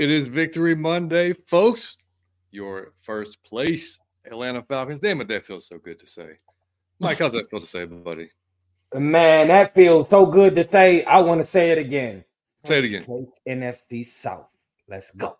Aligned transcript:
It 0.00 0.10
is 0.10 0.28
Victory 0.28 0.74
Monday, 0.74 1.34
folks. 1.46 1.98
Your 2.52 2.94
first 3.02 3.44
place, 3.44 4.00
Atlanta 4.24 4.62
Falcons. 4.62 4.98
Damn 4.98 5.20
it, 5.20 5.28
that 5.28 5.44
feels 5.44 5.66
so 5.66 5.76
good 5.76 6.00
to 6.00 6.06
say. 6.06 6.38
Mike, 7.00 7.18
how's 7.18 7.32
that 7.32 7.50
feel 7.50 7.60
to 7.60 7.66
say, 7.66 7.84
buddy? 7.84 8.30
Man, 8.94 9.48
that 9.48 9.74
feels 9.74 10.08
so 10.08 10.24
good 10.24 10.56
to 10.56 10.66
say. 10.66 11.04
I 11.04 11.20
want 11.20 11.42
to 11.42 11.46
say 11.46 11.70
it 11.70 11.76
again. 11.76 12.24
Say 12.64 12.78
it 12.78 12.84
again. 12.84 13.28
NFC 13.46 14.06
South. 14.06 14.48
Let's 14.88 15.10
go. 15.10 15.36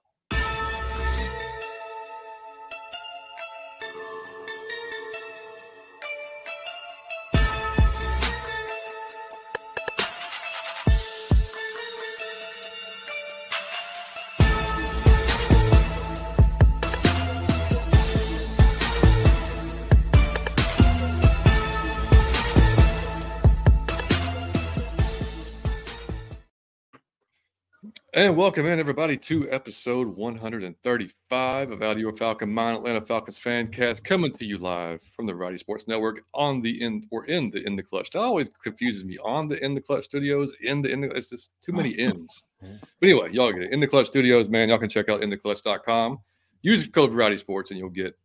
And 28.21 28.37
welcome 28.37 28.67
in, 28.67 28.79
everybody, 28.79 29.17
to 29.17 29.51
episode 29.51 30.07
135 30.07 31.71
of 31.71 31.83
Out 31.83 31.93
of 31.93 31.99
Your 31.99 32.15
Falcon 32.15 32.53
Mind, 32.53 32.77
Atlanta 32.77 33.01
Falcons 33.01 33.39
fan 33.39 33.69
cast, 33.69 34.05
coming 34.05 34.31
to 34.35 34.45
you 34.45 34.59
live 34.59 35.03
from 35.17 35.25
the 35.25 35.33
Variety 35.33 35.57
Sports 35.57 35.89
Network 35.89 36.21
on 36.35 36.61
the 36.61 36.83
end 36.83 37.07
or 37.11 37.25
in 37.25 37.49
the 37.51 37.67
in 37.67 37.77
the 37.77 37.83
clutch. 37.83 38.11
That 38.11 38.19
always 38.19 38.51
confuses 38.63 39.07
me. 39.07 39.17
On 39.25 39.49
the 39.49 39.65
in 39.65 39.75
the 39.75 39.81
clutch 39.81 40.05
studios, 40.05 40.53
in 40.61 40.83
the 40.83 40.91
in 40.91 41.01
the 41.01 41.09
it's 41.17 41.31
just 41.31 41.53
too 41.63 41.73
many 41.73 41.99
ends. 41.99 42.45
But 42.61 43.09
anyway, 43.09 43.31
y'all 43.33 43.55
get 43.55 43.63
it. 43.63 43.73
In 43.73 43.81
the 43.81 43.89
clutch 43.89 44.09
studios, 44.09 44.51
man. 44.51 44.69
Y'all 44.69 44.77
can 44.77 44.91
check 44.91 45.09
out. 45.09 45.23
Use 45.23 46.85
the 46.85 46.91
code 46.93 47.13
Variety 47.13 47.39
Sports 47.39 47.71
and 47.71 47.81
you'll 47.81 47.89
get 47.89 48.19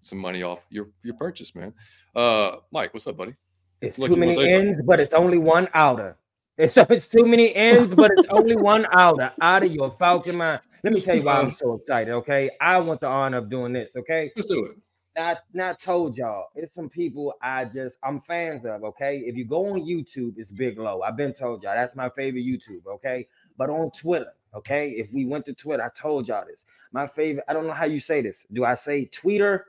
some 0.00 0.18
money 0.18 0.42
off 0.42 0.58
your 0.70 0.88
your 1.04 1.14
purchase, 1.14 1.54
man. 1.54 1.72
Uh 2.16 2.56
Mike, 2.72 2.92
what's 2.92 3.06
up, 3.06 3.16
buddy? 3.16 3.36
It's 3.80 3.96
Look, 3.96 4.10
too 4.10 4.16
many 4.16 4.34
something? 4.34 4.52
ends, 4.52 4.80
but 4.84 4.98
it's 4.98 5.14
only 5.14 5.38
one 5.38 5.68
outer. 5.72 6.16
It's, 6.60 6.76
it's 6.76 7.06
too 7.06 7.24
many 7.24 7.54
ends, 7.54 7.94
but 7.96 8.10
it's 8.16 8.28
only 8.30 8.56
one 8.56 8.86
outer. 8.92 9.32
Out 9.40 9.64
of 9.64 9.72
your 9.72 9.94
Falcon 9.98 10.36
mind. 10.36 10.60
Let 10.82 10.92
me 10.94 11.00
tell 11.02 11.16
you 11.16 11.22
why 11.24 11.40
I'm 11.40 11.52
so 11.52 11.74
excited. 11.74 12.12
Okay, 12.12 12.50
I 12.60 12.78
want 12.78 13.00
the 13.00 13.06
honor 13.06 13.38
of 13.38 13.50
doing 13.50 13.72
this. 13.72 13.90
Okay, 13.96 14.30
Let's 14.36 14.48
do 14.48 14.64
it. 14.64 14.76
not 15.16 15.40
not 15.52 15.80
told 15.80 16.16
y'all. 16.16 16.46
It's 16.54 16.74
some 16.74 16.88
people 16.88 17.34
I 17.42 17.66
just 17.66 17.98
I'm 18.02 18.20
fans 18.22 18.64
of. 18.64 18.82
Okay, 18.84 19.18
if 19.26 19.36
you 19.36 19.44
go 19.44 19.66
on 19.72 19.80
YouTube, 19.80 20.34
it's 20.38 20.50
Big 20.50 20.78
Low. 20.78 21.02
I've 21.02 21.16
been 21.16 21.34
told 21.34 21.62
y'all 21.62 21.74
that's 21.74 21.94
my 21.96 22.08
favorite 22.10 22.44
YouTube. 22.46 22.86
Okay, 22.86 23.26
but 23.58 23.68
on 23.68 23.90
Twitter, 23.90 24.32
okay, 24.54 24.90
if 24.90 25.12
we 25.12 25.26
went 25.26 25.44
to 25.46 25.52
Twitter, 25.54 25.82
I 25.84 25.90
told 26.00 26.28
y'all 26.28 26.46
this. 26.46 26.64
My 26.92 27.06
favorite. 27.06 27.44
I 27.48 27.52
don't 27.52 27.66
know 27.66 27.72
how 27.74 27.84
you 27.84 28.00
say 28.00 28.22
this. 28.22 28.46
Do 28.52 28.64
I 28.64 28.74
say 28.74 29.04
Twitter? 29.06 29.66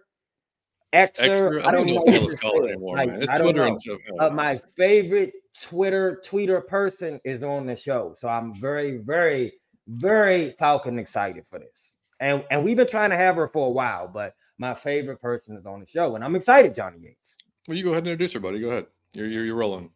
Xer? 0.94 1.10
Extra. 1.20 1.68
I 1.68 1.72
don't 1.72 1.88
know 1.88 1.94
what 1.96 2.06
the 2.06 2.12
hell 2.14 2.30
it's 2.30 2.40
called 2.42 2.66
anymore, 2.66 2.98
Like, 2.98 3.10
man. 3.10 3.22
It's 3.22 3.30
I 3.30 3.38
don't 3.38 3.44
Twitter 3.48 3.60
know. 3.60 3.68
and 3.68 3.82
stuff. 3.82 4.00
Uh, 4.20 4.30
my 4.30 4.62
favorite 4.76 5.34
Twitter 5.60 6.22
tweeter 6.26 6.66
person 6.66 7.20
is 7.24 7.44
on 7.44 7.66
the 7.66 7.76
show, 7.76 8.14
so 8.18 8.28
I'm 8.28 8.54
very, 8.54 8.98
very, 8.98 9.54
very 9.88 10.56
Falcon 10.58 11.00
excited 11.00 11.46
for 11.50 11.60
this. 11.60 11.94
And 12.20 12.44
and 12.52 12.64
we've 12.64 12.78
been 12.78 12.88
trying 12.88 13.10
to 13.10 13.18
have 13.18 13.36
her 13.36 13.48
for 13.48 13.68
a 13.68 13.72
while, 13.72 14.08
but 14.08 14.36
my 14.58 14.74
favorite 14.74 15.22
person 15.22 15.56
is 15.58 15.66
on 15.66 15.80
the 15.80 15.88
show, 15.88 16.16
and 16.16 16.24
I'm 16.24 16.36
excited, 16.36 16.76
Johnny 16.76 17.00
Yates. 17.02 17.36
Well, 17.68 17.78
you 17.78 17.84
go 17.84 17.92
ahead 17.92 18.04
and 18.04 18.08
introduce 18.08 18.34
her, 18.34 18.40
buddy. 18.40 18.60
Go 18.60 18.70
ahead. 18.70 18.86
You're 19.14 19.28
you're, 19.28 19.46
you're 19.46 19.56
rolling. 19.56 19.90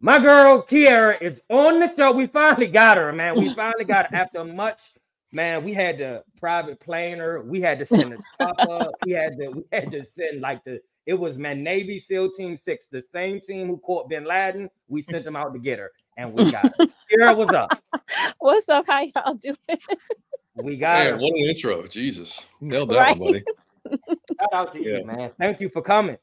My 0.00 0.18
girl 0.18 0.62
Kiara 0.62 1.20
is 1.20 1.40
on 1.48 1.80
the 1.80 1.94
show. 1.96 2.12
We 2.12 2.26
finally 2.26 2.66
got 2.66 2.96
her, 2.96 3.12
man. 3.12 3.36
We 3.38 3.52
finally 3.54 3.84
got 3.84 4.10
her 4.10 4.16
after 4.16 4.44
much. 4.44 4.80
Man, 5.32 5.64
we 5.64 5.72
had 5.72 5.98
to 5.98 6.22
private 6.38 6.80
plane 6.80 7.18
her. 7.18 7.42
We 7.42 7.60
had 7.60 7.78
to 7.80 7.86
send 7.86 8.14
a 8.14 8.18
chopper. 8.40 8.92
We 9.04 9.12
had 9.12 9.36
to 9.38 9.48
we 9.48 9.64
had 9.72 9.90
to 9.92 10.04
send 10.04 10.40
like 10.40 10.64
the 10.64 10.80
it 11.06 11.14
was 11.14 11.38
man 11.38 11.62
Navy 11.62 12.00
SEAL 12.00 12.32
Team 12.32 12.56
Six, 12.56 12.86
the 12.90 13.02
same 13.12 13.40
team 13.40 13.68
who 13.68 13.78
caught 13.78 14.08
Bin 14.08 14.24
Laden. 14.24 14.68
We 14.88 15.02
sent 15.02 15.24
them 15.24 15.36
out 15.36 15.52
to 15.54 15.58
get 15.58 15.78
her, 15.78 15.92
and 16.16 16.32
we 16.32 16.44
got 16.50 16.72
her. 16.78 16.86
Kiara, 17.12 17.36
what's 17.36 17.52
up? 17.52 17.82
What's 18.38 18.68
up? 18.68 18.86
How 18.86 19.02
y'all 19.02 19.34
doing? 19.34 19.56
We 20.56 20.76
got 20.76 20.98
Man, 20.98 21.12
her. 21.12 21.16
what 21.18 21.32
an 21.38 21.46
intro. 21.48 21.86
Jesus. 21.86 22.40
Nailed 22.60 22.90
that 22.90 22.96
Right. 22.96 23.18
one, 23.18 23.32
buddy. 23.32 23.44
Shout 24.40 24.52
out 24.52 24.72
to 24.72 24.82
Yeah. 24.82 24.98
you, 24.98 25.04
man. 25.04 25.30
Thank 25.38 25.60
you 25.60 25.68
for 25.68 25.82
coming. 25.82 26.16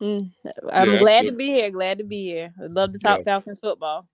Mm, 0.00 0.30
I'm 0.72 0.88
Yeah, 0.88 0.98
glad 0.98 1.22
to 1.26 1.32
be 1.32 1.48
here. 1.48 1.70
Glad 1.70 1.98
to 1.98 2.04
be 2.04 2.24
here. 2.24 2.52
I'd 2.62 2.70
love 2.70 2.92
to 2.92 2.98
talk 2.98 3.18
Yeah. 3.18 3.24
Falcons 3.24 3.58
football. 3.58 4.06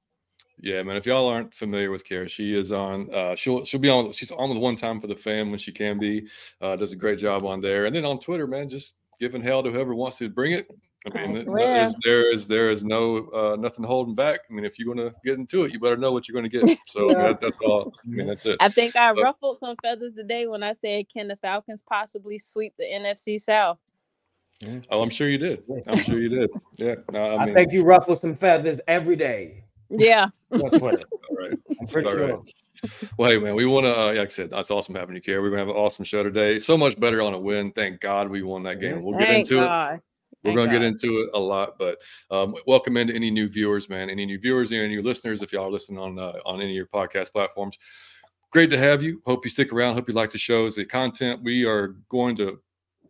Yeah, 0.60 0.82
man. 0.82 0.96
If 0.96 1.06
y'all 1.06 1.28
aren't 1.28 1.54
familiar 1.54 1.90
with 1.90 2.04
Kara, 2.04 2.28
she 2.28 2.54
is 2.58 2.72
on. 2.72 3.14
Uh, 3.14 3.36
she'll 3.36 3.64
she'll 3.64 3.78
be 3.80 3.90
on. 3.90 4.10
She's 4.12 4.30
on 4.32 4.48
with 4.48 4.58
one 4.58 4.74
time 4.74 5.00
for 5.00 5.06
the 5.06 5.14
fam 5.14 5.50
when 5.50 5.58
she 5.58 5.70
can 5.70 5.98
be. 5.98 6.26
Uh, 6.60 6.74
does 6.76 6.92
a 6.92 6.96
great 6.96 7.18
job 7.18 7.44
on 7.44 7.60
there, 7.60 7.84
and 7.84 7.94
then 7.94 8.04
on 8.06 8.18
Twitter, 8.18 8.46
man, 8.46 8.68
just 8.70 8.94
giving 9.20 9.42
hell 9.42 9.62
to 9.62 9.70
whoever 9.70 9.94
wants 9.94 10.18
to 10.18 10.28
bring 10.28 10.52
it. 10.52 10.68
I 11.14 11.18
I 11.20 11.26
mean, 11.26 11.34
th- 11.36 11.46
swear. 11.46 11.66
there's, 11.74 11.94
there 12.04 12.30
is 12.32 12.48
there 12.48 12.70
is 12.70 12.82
no 12.82 13.28
uh, 13.28 13.56
nothing 13.56 13.84
holding 13.84 14.14
back. 14.16 14.40
I 14.50 14.52
mean, 14.52 14.64
if 14.64 14.76
you're 14.78 14.92
going 14.92 15.08
to 15.08 15.14
get 15.24 15.38
into 15.38 15.62
it, 15.64 15.72
you 15.72 15.78
better 15.78 15.96
know 15.96 16.10
what 16.10 16.26
you're 16.26 16.40
going 16.40 16.50
to 16.50 16.66
get. 16.66 16.78
So 16.88 17.10
Yeah. 17.10 17.28
that, 17.28 17.40
that's 17.40 17.56
all. 17.64 17.92
I 18.04 18.08
mean, 18.08 18.26
that's 18.26 18.44
it. 18.44 18.56
I 18.60 18.68
think 18.68 18.96
I 18.96 19.12
But- 19.14 19.22
ruffled 19.22 19.58
some 19.58 19.76
feathers 19.82 20.14
today 20.16 20.46
when 20.48 20.62
I 20.64 20.72
said, 20.72 21.08
"Can 21.08 21.28
the 21.28 21.36
Falcons 21.36 21.82
possibly 21.82 22.38
sweep 22.40 22.74
the 22.76 22.84
NFC 22.86 23.40
South?" 23.40 23.78
Oh, 24.90 25.02
I'm 25.02 25.10
sure 25.10 25.28
you 25.28 25.36
did. 25.38 25.62
I'm 25.86 25.98
sure 25.98 26.18
you 26.18 26.30
did. 26.30 26.50
Yeah. 26.78 26.94
No, 27.12 27.36
I 27.36 27.42
I, 27.42 27.44
mean, 27.44 27.54
think 27.54 27.72
you 27.72 27.84
ruffle 27.84 28.18
some 28.18 28.34
feathers 28.34 28.80
every 28.88 29.14
day 29.14 29.62
Yeah, 29.90 30.28
Twitter. 30.50 30.80
all 31.30 31.36
right. 31.36 31.58
I'm 31.80 31.86
pretty 31.90 32.08
All 32.08 32.16
right. 32.16 32.28
sure. 32.28 32.42
Well, 33.18 33.30
hey, 33.30 33.38
man, 33.38 33.54
we 33.54 33.66
want 33.66 33.86
to, 33.86 33.98
uh, 33.98 34.06
like 34.08 34.18
I 34.18 34.28
said, 34.28 34.50
that's 34.50 34.70
awesome 34.70 34.94
having 34.94 35.16
you, 35.16 35.22
Kara. 35.22 35.40
We're 35.40 35.50
going 35.50 35.60
to 35.60 35.66
have 35.66 35.76
an 35.76 35.82
awesome 35.82 36.04
show 36.04 36.22
today. 36.22 36.58
So 36.58 36.76
much 36.76 36.98
better 37.00 37.22
on 37.22 37.34
a 37.34 37.38
win. 37.38 37.72
Thank 37.72 38.00
God 38.00 38.28
we 38.28 38.42
won 38.42 38.62
that 38.64 38.80
game. 38.80 39.02
We'll 39.02 39.18
get 39.18 39.28
Thank 39.28 39.50
into 39.50 39.62
it. 39.62 39.66
God. 39.66 40.00
We're 40.44 40.54
going 40.54 40.68
to 40.68 40.78
get 40.78 40.82
into 40.82 41.22
it 41.22 41.30
a 41.34 41.38
lot, 41.38 41.76
but 41.78 41.98
um, 42.30 42.54
welcome 42.66 42.96
into 42.96 43.14
any 43.14 43.30
new 43.30 43.48
viewers, 43.48 43.88
man. 43.88 44.08
Any 44.10 44.26
new 44.26 44.38
viewers, 44.38 44.70
any 44.70 44.86
new 44.88 45.02
listeners, 45.02 45.42
if 45.42 45.52
y'all 45.52 45.64
are 45.64 45.70
listening 45.70 45.98
on 45.98 46.18
uh, 46.20 46.34
on 46.44 46.60
any 46.60 46.70
of 46.70 46.76
your 46.76 46.86
podcast 46.86 47.32
platforms. 47.32 47.76
Great 48.52 48.70
to 48.70 48.78
have 48.78 49.02
you. 49.02 49.20
Hope 49.26 49.44
you 49.44 49.50
stick 49.50 49.72
around. 49.72 49.94
Hope 49.94 50.08
you 50.08 50.14
like 50.14 50.30
the 50.30 50.38
shows, 50.38 50.76
the 50.76 50.84
content. 50.84 51.42
We 51.42 51.64
are 51.64 51.96
going 52.08 52.36
to. 52.36 52.60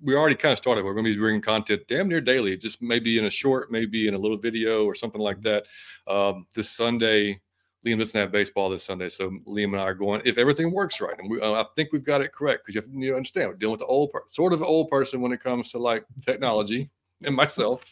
We 0.02 0.14
already 0.14 0.36
kind 0.36 0.52
of 0.52 0.58
started. 0.58 0.84
We're 0.84 0.94
going 0.94 1.04
to 1.06 1.14
be 1.14 1.18
bringing 1.18 1.40
content 1.40 1.82
damn 1.88 2.08
near 2.08 2.20
daily, 2.20 2.56
just 2.56 2.82
maybe 2.82 3.18
in 3.18 3.26
a 3.26 3.30
short, 3.30 3.70
maybe 3.70 4.08
in 4.08 4.14
a 4.14 4.18
little 4.18 4.38
video 4.38 4.84
or 4.84 4.94
something 4.94 5.20
like 5.20 5.40
that. 5.42 5.64
Um, 6.06 6.46
this 6.54 6.70
Sunday, 6.70 7.40
Liam 7.86 7.98
doesn't 7.98 8.18
have 8.18 8.32
baseball 8.32 8.68
this 8.68 8.82
Sunday, 8.82 9.08
so 9.08 9.30
Liam 9.46 9.66
and 9.66 9.76
I 9.76 9.84
are 9.84 9.94
going. 9.94 10.22
If 10.24 10.38
everything 10.38 10.72
works 10.72 11.00
right, 11.00 11.18
and 11.18 11.30
we, 11.30 11.40
uh, 11.40 11.52
I 11.52 11.64
think 11.76 11.92
we've 11.92 12.04
got 12.04 12.20
it 12.20 12.32
correct, 12.32 12.64
because 12.64 12.74
you 12.74 12.80
have 12.80 12.90
to 12.90 12.98
you 12.98 13.10
know, 13.10 13.16
understand 13.16 13.48
we're 13.48 13.54
dealing 13.54 13.72
with 13.72 13.80
the 13.80 13.86
old 13.86 14.10
part, 14.10 14.30
sort 14.30 14.52
of 14.52 14.62
old 14.62 14.88
person 14.88 15.20
when 15.20 15.32
it 15.32 15.42
comes 15.42 15.70
to 15.70 15.78
like 15.78 16.04
technology, 16.20 16.90
and 17.24 17.34
myself, 17.34 17.84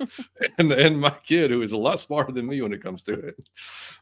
and 0.58 0.70
and 0.72 1.00
my 1.00 1.14
kid 1.24 1.50
who 1.50 1.62
is 1.62 1.72
a 1.72 1.78
lot 1.78 1.98
smarter 1.98 2.32
than 2.32 2.46
me 2.46 2.60
when 2.60 2.72
it 2.72 2.82
comes 2.82 3.02
to 3.04 3.14
it. 3.14 3.48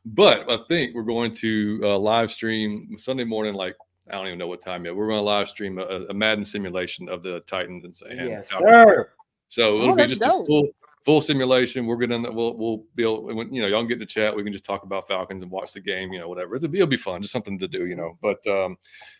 But 0.05 0.50
I 0.50 0.59
think 0.69 0.95
we're 0.95 1.03
going 1.03 1.34
to 1.37 1.81
uh, 1.83 1.99
live 1.99 2.33
stream 2.33 2.97
Sunday 2.99 3.25
morning, 3.25 3.55
like 3.55 3.77
I 4.09 4.12
don't 4.12 4.27
even 4.27 4.39
know 4.39 4.47
what 4.47 4.62
time 4.62 4.84
yet. 4.84 4.94
We're 4.94 5.09
going 5.09 5.19
to 5.19 5.22
live 5.25 5.49
stream 5.49 5.78
a, 5.78 5.83
a 6.09 6.15
Madden 6.15 6.44
simulation 6.44 7.09
of 7.09 7.22
the 7.22 7.41
Titans 7.41 8.03
and 8.03 8.31
Yes, 8.31 8.50
Falcons. 8.50 8.71
sir. 8.71 9.11
So 9.49 9.75
oh, 9.78 9.83
it'll 9.83 9.91
Oh, 9.93 9.94
be 9.97 10.06
just 10.06 10.21
dope. 10.21 10.43
a 10.43 10.47
full 10.47 10.69
full 11.06 11.21
simulation. 11.21 11.87
We're 11.87 12.05
gonna 12.05 12.33
we'll 12.33 12.56
we'll 12.56 12.84
be 12.97 13.05
able 13.05 13.33
you 13.53 13.62
know 13.62 13.69
y'all 13.69 13.81
can 13.81 13.87
get 13.87 13.94
in 13.94 14.00
the 14.00 14.06
chat. 14.06 14.34
We 14.34 14.43
can 14.43 14.53
just 14.53 14.65
talk 14.65 14.83
about 14.83 15.06
Falcons 15.06 15.41
and 15.41 15.50
watch 15.53 15.72
the 15.72 15.81
game. 15.81 16.12
You 16.12 16.19
know 16.19 16.28
whatever 16.28 16.56
it'll 16.56 16.69
be, 16.69 16.78
it'll 16.78 16.89
be 16.89 16.97
fun. 16.97 17.22
Just 17.22 17.33
something 17.33 17.61
to 17.61 17.69
do. 17.69 17.87
You 17.87 17.94
know, 17.94 18.19
but 18.21 18.44
um, 18.48 18.77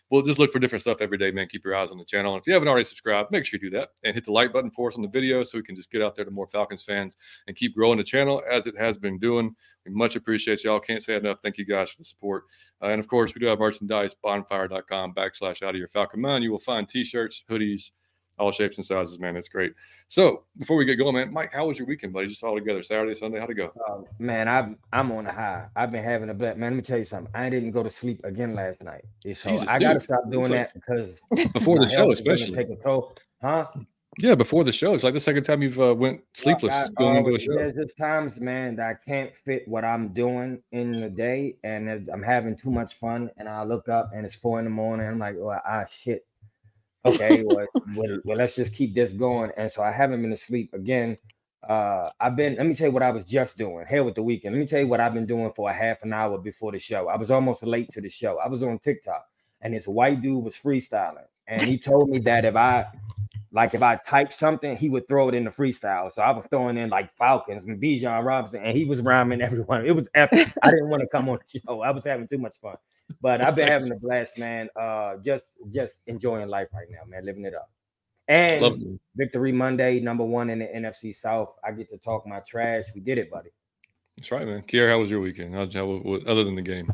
we'll 0.09 0.21
just 0.21 0.37
look 0.37 0.51
for 0.51 0.59
different 0.59 0.81
stuff 0.81 0.97
every 0.99 1.17
day, 1.17 1.31
man. 1.31 1.47
Keep 1.47 1.63
your 1.63 1.77
eyes 1.77 1.89
on 1.89 1.97
the 1.97 2.03
channel. 2.03 2.33
And 2.33 2.41
if 2.41 2.45
you 2.45 2.51
haven't 2.51 2.67
already 2.67 2.83
subscribed, 2.83 3.31
make 3.31 3.45
sure 3.45 3.57
you 3.57 3.69
do 3.69 3.77
that 3.77 3.91
and 4.03 4.13
hit 4.13 4.25
the 4.25 4.33
like 4.33 4.51
button 4.51 4.69
for 4.69 4.89
us 4.89 4.97
on 4.97 5.01
the 5.01 5.07
video 5.07 5.43
so 5.43 5.57
we 5.57 5.63
can 5.63 5.77
just 5.77 5.89
get 5.89 6.01
out 6.01 6.13
there 6.13 6.25
to 6.25 6.31
more 6.31 6.47
Falcons 6.49 6.83
fans 6.83 7.15
and 7.47 7.55
keep 7.55 7.73
growing 7.73 7.97
the 7.97 8.03
channel 8.03 8.43
as 8.51 8.67
it 8.67 8.77
has 8.77 8.97
been 8.97 9.17
doing. 9.17 9.55
We 9.85 9.93
much 9.93 10.17
appreciate 10.17 10.65
y'all. 10.65 10.81
Can't 10.81 11.01
say 11.01 11.15
enough. 11.15 11.37
Thank 11.41 11.57
you 11.57 11.65
guys 11.65 11.91
for 11.91 11.99
the 11.99 12.05
support. 12.05 12.43
Uh, 12.83 12.87
and 12.87 12.99
of 12.99 13.07
course, 13.07 13.33
we 13.33 13.39
do 13.39 13.45
have 13.45 13.59
merchandise, 13.59 14.13
bonfire.com 14.13 15.13
backslash 15.13 15.63
out 15.63 15.69
of 15.69 15.77
your 15.77 15.87
Falcon 15.87 16.19
mind. 16.19 16.43
You 16.43 16.51
will 16.51 16.59
find 16.59 16.89
t-shirts, 16.89 17.45
hoodies, 17.49 17.91
all 18.39 18.51
shapes 18.51 18.77
and 18.77 18.85
sizes, 18.85 19.19
man. 19.19 19.35
It's 19.35 19.49
great. 19.49 19.73
So 20.07 20.43
before 20.57 20.77
we 20.77 20.85
get 20.85 20.95
going, 20.95 21.15
man, 21.15 21.33
Mike, 21.33 21.51
how 21.53 21.67
was 21.67 21.77
your 21.79 21.87
weekend, 21.87 22.13
buddy? 22.13 22.27
Just 22.27 22.43
all 22.43 22.55
together, 22.55 22.83
Saturday, 22.83 23.13
Sunday. 23.13 23.39
How'd 23.39 23.49
it 23.49 23.55
go? 23.55 23.71
Uh, 23.87 24.01
man, 24.19 24.47
I'm 24.47 24.77
I'm 24.93 25.11
on 25.11 25.25
a 25.27 25.31
high. 25.33 25.65
I've 25.75 25.91
been 25.91 26.03
having 26.03 26.29
a 26.29 26.33
black 26.33 26.57
man. 26.57 26.71
Let 26.71 26.77
me 26.77 26.81
tell 26.83 26.97
you 26.99 27.05
something. 27.05 27.31
I 27.35 27.49
didn't 27.49 27.71
go 27.71 27.83
to 27.83 27.89
sleep 27.89 28.21
again 28.23 28.53
last 28.55 28.81
night. 28.83 29.03
So 29.33 29.49
Jesus, 29.51 29.67
I 29.67 29.79
gotta 29.79 29.99
stop 29.99 30.29
doing 30.29 30.49
like- 30.51 30.71
that 30.71 30.73
because 30.73 31.09
Before 31.53 31.79
the 31.79 31.87
show, 31.87 31.97
health 31.97 32.11
is 32.13 32.21
gonna 32.21 32.33
especially. 32.35 32.55
take 32.55 32.69
a 32.69 32.81
toll. 32.81 33.13
Huh? 33.41 33.67
Yeah, 34.19 34.33
before 34.33 34.63
the 34.63 34.71
show. 34.71 34.95
It's 34.95 35.03
like 35.03 35.13
the 35.13 35.19
second 35.19 35.43
time 35.43 35.61
you've 35.61 35.79
uh, 35.79 35.93
went 35.93 36.21
sleepless 36.33 36.73
I- 36.73 36.87
going 36.97 37.17
into 37.17 37.35
a 37.35 37.39
show. 37.39 37.53
There's 37.53 37.75
just 37.75 37.97
times, 37.97 38.39
man, 38.39 38.75
that 38.77 38.87
I 38.87 38.93
can't 38.93 39.35
fit 39.45 39.67
what 39.67 39.83
I'm 39.85 40.07
doing 40.09 40.63
in 40.71 40.93
the 40.93 41.09
day, 41.09 41.57
and 41.63 41.87
I'm 42.11 42.23
having 42.23 42.55
too 42.55 42.71
much 42.71 42.95
fun, 42.95 43.29
and 43.37 43.47
I 43.47 43.63
look 43.63 43.89
up 43.89 44.11
and 44.15 44.25
it's 44.25 44.33
four 44.33 44.57
in 44.57 44.65
the 44.65 44.71
morning. 44.71 45.05
I'm 45.07 45.19
like, 45.19 45.35
oh, 45.35 45.49
ah, 45.63 45.85
shit. 45.89 46.25
Okay, 47.05 47.43
well, 47.43 47.65
well, 47.95 48.19
well, 48.25 48.37
let's 48.37 48.55
just 48.55 48.73
keep 48.73 48.93
this 48.95 49.13
going. 49.13 49.51
And 49.57 49.71
so 49.71 49.83
I 49.83 49.91
haven't 49.91 50.21
been 50.21 50.33
asleep 50.33 50.73
again. 50.73 51.17
Uh, 51.67 52.09
I've 52.19 52.35
been. 52.35 52.55
Let 52.55 52.65
me 52.67 52.75
tell 52.75 52.87
you 52.87 52.93
what 52.93 53.03
I 53.03 53.11
was 53.11 53.25
just 53.25 53.57
doing. 53.57 53.85
Hell 53.87 54.05
with 54.05 54.15
the 54.15 54.23
weekend. 54.23 54.55
Let 54.55 54.61
me 54.61 54.67
tell 54.67 54.79
you 54.79 54.87
what 54.87 54.99
I've 54.99 55.13
been 55.13 55.25
doing 55.25 55.51
for 55.55 55.69
a 55.69 55.73
half 55.73 56.03
an 56.03 56.13
hour 56.13 56.37
before 56.37 56.71
the 56.71 56.79
show. 56.79 57.07
I 57.09 57.17
was 57.17 57.31
almost 57.31 57.63
late 57.63 57.91
to 57.93 58.01
the 58.01 58.09
show. 58.09 58.37
I 58.39 58.47
was 58.47 58.63
on 58.63 58.79
TikTok. 58.79 59.25
and 59.61 59.73
this 59.73 59.87
white 59.87 60.21
dude 60.21 60.43
was 60.43 60.55
freestyling, 60.57 61.25
and 61.47 61.61
he 61.61 61.77
told 61.79 62.09
me 62.09 62.19
that 62.19 62.45
if 62.45 62.55
I 62.55 62.85
like 63.51 63.73
if 63.73 63.81
I 63.81 63.95
typed 63.97 64.33
something, 64.33 64.77
he 64.77 64.89
would 64.89 65.07
throw 65.07 65.29
it 65.29 65.35
in 65.35 65.45
the 65.45 65.51
freestyle. 65.51 66.13
So 66.13 66.21
I 66.21 66.31
was 66.31 66.45
throwing 66.47 66.77
in 66.77 66.89
like 66.89 67.15
Falcons 67.17 67.63
and 67.63 67.81
Bijan 67.81 68.23
Robinson, 68.25 68.61
and 68.63 68.77
he 68.77 68.85
was 68.85 69.01
rhyming 69.01 69.41
everyone. 69.41 69.85
It 69.85 69.95
was 69.95 70.07
epic. 70.13 70.49
I 70.61 70.69
didn't 70.71 70.89
want 70.89 71.01
to 71.01 71.07
come 71.07 71.29
on 71.29 71.39
the 71.51 71.59
show. 71.59 71.81
I 71.81 71.91
was 71.91 72.03
having 72.03 72.27
too 72.27 72.37
much 72.37 72.57
fun. 72.61 72.75
But 73.21 73.41
I've 73.41 73.55
been 73.55 73.67
having 73.67 73.91
a 73.91 73.95
blast, 73.95 74.37
man. 74.37 74.69
Uh 74.75 75.17
just 75.17 75.43
just 75.71 75.95
enjoying 76.07 76.47
life 76.47 76.67
right 76.73 76.87
now, 76.89 77.01
man, 77.07 77.25
living 77.25 77.45
it 77.45 77.55
up. 77.55 77.69
And 78.27 78.61
Love 78.61 78.79
Victory 79.15 79.51
Monday, 79.51 79.99
number 79.99 80.25
one 80.25 80.49
in 80.49 80.59
the 80.59 80.65
NFC 80.65 81.15
South. 81.15 81.55
I 81.63 81.71
get 81.71 81.89
to 81.91 81.97
talk 81.97 82.27
my 82.27 82.39
trash. 82.41 82.85
We 82.93 83.01
did 83.01 83.17
it, 83.17 83.31
buddy. 83.31 83.49
That's 84.17 84.31
right, 84.31 84.45
man. 84.45 84.63
Kiara, 84.63 84.89
how 84.89 84.99
was 84.99 85.09
your 85.09 85.21
weekend? 85.21 85.53
How, 85.53 85.67
how, 85.71 85.85
what, 85.85 86.25
other 86.27 86.43
than 86.43 86.55
the 86.55 86.61
game? 86.61 86.91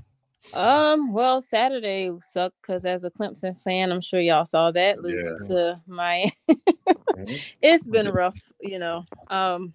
Um, 0.54 1.14
well, 1.14 1.40
Saturday 1.40 2.12
sucked 2.20 2.62
because 2.62 2.86
as 2.86 3.04
a 3.04 3.10
Clemson 3.10 3.60
fan, 3.62 3.92
I'm 3.92 4.02
sure 4.02 4.20
y'all 4.20 4.46
saw 4.46 4.72
that 4.72 5.02
losing 5.02 5.26
Yeah. 5.26 5.48
to 5.48 5.82
my. 5.88 6.32
Mhm. 6.50 7.40
it's 7.62 7.88
been 7.88 8.10
rough, 8.10 8.38
you 8.60 8.78
know. 8.78 9.06
Um, 9.30 9.74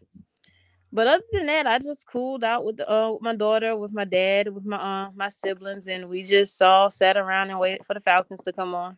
but 0.93 1.07
other 1.07 1.25
than 1.33 1.47
that, 1.47 1.67
I 1.67 1.79
just 1.79 2.07
cooled 2.07 2.45
out 2.45 2.65
with 2.65 2.79
the, 2.79 2.91
uh, 2.91 3.13
with 3.13 3.23
my 3.23 3.37
daughter, 3.37 3.77
with 3.77 3.93
my 3.93 4.05
dad, 4.05 4.49
with 4.49 4.65
my 4.65 4.77
uh, 4.77 5.11
my 5.15 5.29
siblings, 5.29 5.89
and 5.89 6.09
we 6.09 6.23
just 6.23 6.61
all 6.63 6.91
sat 6.91 7.17
around 7.17 7.51
and 7.51 7.59
waited 7.59 7.87
for 7.87 7.95
the 7.95 8.01
Falcons 8.01 8.43
to 8.45 8.53
come 8.53 8.75
on. 8.75 8.97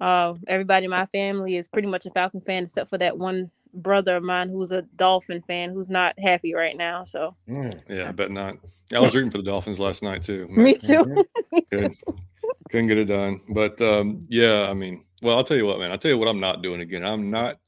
Uh, 0.00 0.34
everybody 0.48 0.84
in 0.84 0.90
my 0.90 1.06
family 1.06 1.56
is 1.56 1.68
pretty 1.68 1.88
much 1.88 2.06
a 2.06 2.10
Falcon 2.10 2.40
fan, 2.40 2.64
except 2.64 2.90
for 2.90 2.98
that 2.98 3.16
one 3.16 3.50
brother 3.72 4.16
of 4.16 4.22
mine 4.22 4.48
who's 4.48 4.72
a 4.72 4.82
Dolphin 4.96 5.42
fan 5.42 5.72
who's 5.72 5.88
not 5.88 6.18
happy 6.18 6.54
right 6.54 6.76
now. 6.76 7.04
So 7.04 7.36
Mm. 7.48 7.82
Yeah, 7.88 8.08
I 8.08 8.12
bet 8.12 8.30
not. 8.30 8.56
I 8.92 9.00
was 9.00 9.14
rooting 9.14 9.30
for 9.30 9.38
the 9.38 9.44
Dolphins 9.44 9.80
last 9.80 10.02
night 10.02 10.22
too. 10.22 10.46
me 10.50 10.74
too. 10.74 11.04
Mhm. 11.14 11.24
Good. 11.70 11.94
Couldn't 12.70 12.88
get 12.88 12.98
it 12.98 13.04
done. 13.06 13.40
But 13.50 13.80
um, 13.80 14.20
yeah, 14.28 14.66
I 14.68 14.74
mean, 14.74 15.04
well, 15.22 15.36
I'll 15.36 15.44
tell 15.44 15.56
you 15.56 15.66
what, 15.66 15.78
man. 15.78 15.90
I'll 15.90 15.98
tell 15.98 16.10
you 16.10 16.18
what 16.18 16.28
I'm 16.28 16.40
not 16.40 16.62
doing 16.62 16.80
again. 16.80 17.04
I'm 17.04 17.30
not 17.30 17.58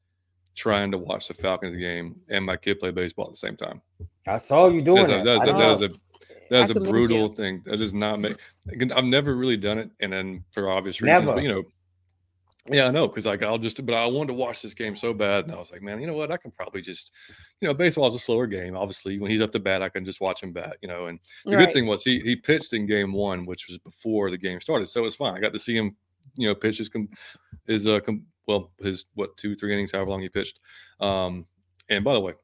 trying 0.57 0.91
to 0.91 0.99
watch 0.99 1.29
the 1.29 1.35
Falcons 1.35 1.77
game 1.77 2.17
and 2.29 2.45
my 2.45 2.57
kid 2.57 2.81
play 2.81 2.91
baseball 2.91 3.27
at 3.27 3.33
the 3.33 3.37
same 3.39 3.57
time. 3.57 3.81
I 4.27 4.39
saw 4.39 4.69
you 4.69 4.83
doing 4.83 5.07
That's 5.07 5.11
a, 5.11 5.17
that. 5.19 5.25
that's 5.25 5.41
I 5.41 5.45
a, 5.45 5.47
don't 5.47 5.59
that 5.59 5.71
is 5.73 5.83
a 5.83 5.89
that 6.51 6.63
is 6.63 6.71
I 6.71 6.73
a 6.73 6.75
commend 6.75 6.91
brutal 6.91 7.29
thing. 7.29 7.63
That 7.67 7.77
does 7.77 7.95
not 7.95 8.19
make. 8.21 8.37
I've 8.95 9.05
never 9.05 9.37
really 9.37 9.57
done 9.57 9.79
it, 9.79 9.91
and 10.01 10.13
then 10.13 10.45
for 10.53 10.71
obvious 10.71 11.01
reasons, 11.01 11.21
Never. 11.27 11.35
but 11.35 11.43
you 11.43 11.49
know, 11.49 11.63
yeah, 12.69 12.87
I 12.87 12.91
know 12.91 13.07
because 13.07 13.27
like 13.27 13.43
I'll 13.43 13.59
just, 13.59 13.85
but 13.85 13.95
I 13.95 14.07
wanted 14.07 14.29
to 14.29 14.35
watch 14.35 14.63
this 14.63 14.75
game 14.75 14.97
so 14.97 15.13
bad, 15.13 15.45
and 15.45 15.53
I 15.53 15.57
was 15.57 15.71
like, 15.71 15.83
man, 15.83 16.01
you 16.01 16.07
know 16.07 16.15
what? 16.15 16.31
I 16.33 16.37
can 16.37 16.51
probably 16.53 16.83
just, 16.83 17.13
you 17.61 17.69
know, 17.69 17.75
baseball's 17.75 18.15
a 18.15 18.19
slower 18.19 18.47
game. 18.47 18.77
Obviously, 18.77 19.19
when 19.19 19.31
he's 19.31 19.41
up 19.41 19.53
to 19.53 19.59
bat, 19.61 19.83
I 19.83 19.89
can 19.89 20.05
just 20.05 20.21
watch 20.21 20.43
him 20.43 20.53
bat, 20.53 20.77
you 20.83 20.89
know. 20.89 21.07
And 21.07 21.21
the 21.45 21.57
Right. 21.57 21.67
good 21.67 21.75
thing 21.75 21.87
was 21.87 22.03
he 22.03 22.21
he 22.21 22.35
pitched 22.37 22.73
in 22.73 22.87
game 22.87 23.13
one, 23.13 23.45
which 23.45 23.67
was 23.69 23.79
before 23.79 24.31
the 24.31 24.39
game 24.39 24.61
started, 24.61 24.89
so 24.89 25.01
it 25.01 25.05
was 25.05 25.17
fine. 25.17 25.35
I 25.37 25.41
got 25.41 25.53
to 25.53 25.59
see 25.59 25.77
him, 25.77 25.95
you 26.37 26.49
know, 26.49 26.55
pitch 26.55 26.79
his 26.79 26.89
com- 26.89 27.09
his 27.67 27.87
uh 27.87 28.01
com- 28.01 28.25
well 28.47 28.71
his 28.81 29.07
what 29.15 29.37
two 29.37 29.55
three 29.55 29.73
innings, 29.73 29.93
however 29.93 30.11
long 30.11 30.23
he 30.23 30.29
pitched. 30.29 30.61
Um, 31.01 31.47
and 31.91 32.05
by 32.05 32.15
the 32.15 32.21
way, 32.21 32.35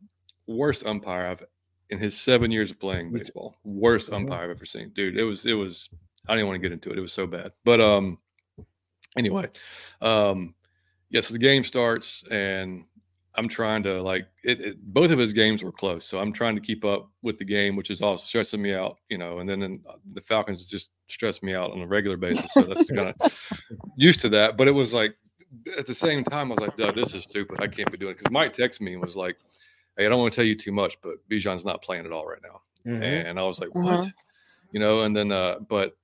worst 0.47 0.85
umpire 0.87 1.27
I've 1.27 1.45
in 1.91 1.99
his 1.99 2.19
seven 2.19 2.51
years 2.51 2.71
of 2.71 2.81
playing 2.81 3.13
baseball, 3.13 3.55
worst 3.65 4.11
Mhm. 4.11 4.15
umpire 4.17 4.45
I've 4.45 4.51
ever 4.51 4.65
seen, 4.65 4.91
dude. 4.91 5.19
It 5.19 5.25
was 5.25 5.45
it 5.47 5.55
was 5.55 5.89
I 6.29 6.35
didn't 6.35 6.47
want 6.49 6.57
to 6.63 6.63
get 6.69 6.73
into 6.73 6.91
it. 6.91 6.99
It 6.99 7.03
was 7.03 7.13
so 7.13 7.27
bad, 7.27 7.53
but 7.65 7.81
um, 7.81 8.19
anyway, 9.17 9.49
um, 10.01 10.55
yeah. 11.11 11.21
So 11.21 11.33
the 11.33 11.39
game 11.39 11.65
starts 11.65 12.25
and. 12.31 12.85
I'm 13.35 13.49
trying 13.49 13.83
to 13.85 14.03
like 14.03 14.27
it, 14.45 14.61
it. 14.61 14.85
Both 14.93 15.11
of 15.11 15.19
his 15.19 15.33
games 15.33 15.63
were 15.65 15.73
close, 15.73 16.05
so 16.05 16.19
I'm 16.19 16.35
trying 16.35 16.55
to 16.55 16.61
keep 16.61 16.85
up 16.85 17.09
with 17.23 17.39
the 17.39 17.47
game, 17.47 17.77
which 17.77 17.89
is 17.91 18.03
also 18.03 18.23
stressing 18.27 18.61
me 18.61 18.75
out, 18.75 18.99
you 19.09 19.17
know. 19.17 19.39
And 19.39 19.49
then 19.49 19.81
the 20.13 20.21
Falcons 20.21 20.67
just 20.67 20.91
stress 21.07 21.43
me 21.43 21.55
out 21.55 21.71
on 21.71 21.81
a 21.81 21.87
regular 21.87 22.19
basis, 22.19 22.53
so 22.53 22.61
that's 22.61 22.91
kind 22.91 23.15
of 23.19 23.33
used 23.97 24.21
to 24.21 24.29
that. 24.29 24.59
But 24.59 24.69
it 24.69 24.73
was 24.73 24.93
like 24.93 25.17
at 25.79 25.87
the 25.87 25.95
same 25.95 26.25
time, 26.25 26.51
I 26.51 26.55
was 26.55 26.61
like, 26.61 26.77
"Duh, 26.77 26.93
this 26.93 27.15
is 27.15 27.25
stupid. 27.25 27.61
I 27.61 27.67
can't 27.67 27.91
be 27.91 27.99
doing 27.99 28.13
it. 28.13 28.19
Because 28.19 28.31
Mike 28.31 28.53
texted 28.55 28.81
me 28.81 28.93
and 28.95 29.03
was 29.03 29.17
like, 29.17 29.37
Hey, 29.97 30.07
I 30.07 30.09
don't 30.09 30.21
want 30.21 30.33
to 30.33 30.37
tell 30.37 30.47
you 30.47 30.55
too 30.55 30.73
much, 30.73 30.97
but 31.03 31.17
Bijan's 31.29 31.65
not 31.65 31.83
playing 31.83 32.07
at 32.07 32.13
all 32.13 32.27
right 32.27 32.41
now. 32.43 32.63
Mhm. 32.87 33.27
And 33.27 33.39
I 33.39 33.43
was 33.43 33.61
like, 33.61 33.75
What? 33.75 34.01
Mhm. 34.05 34.13
You 34.73 34.81
know, 34.81 35.03
and 35.03 35.15
then 35.15 35.31
uh, 35.31 35.59
but 35.69 35.97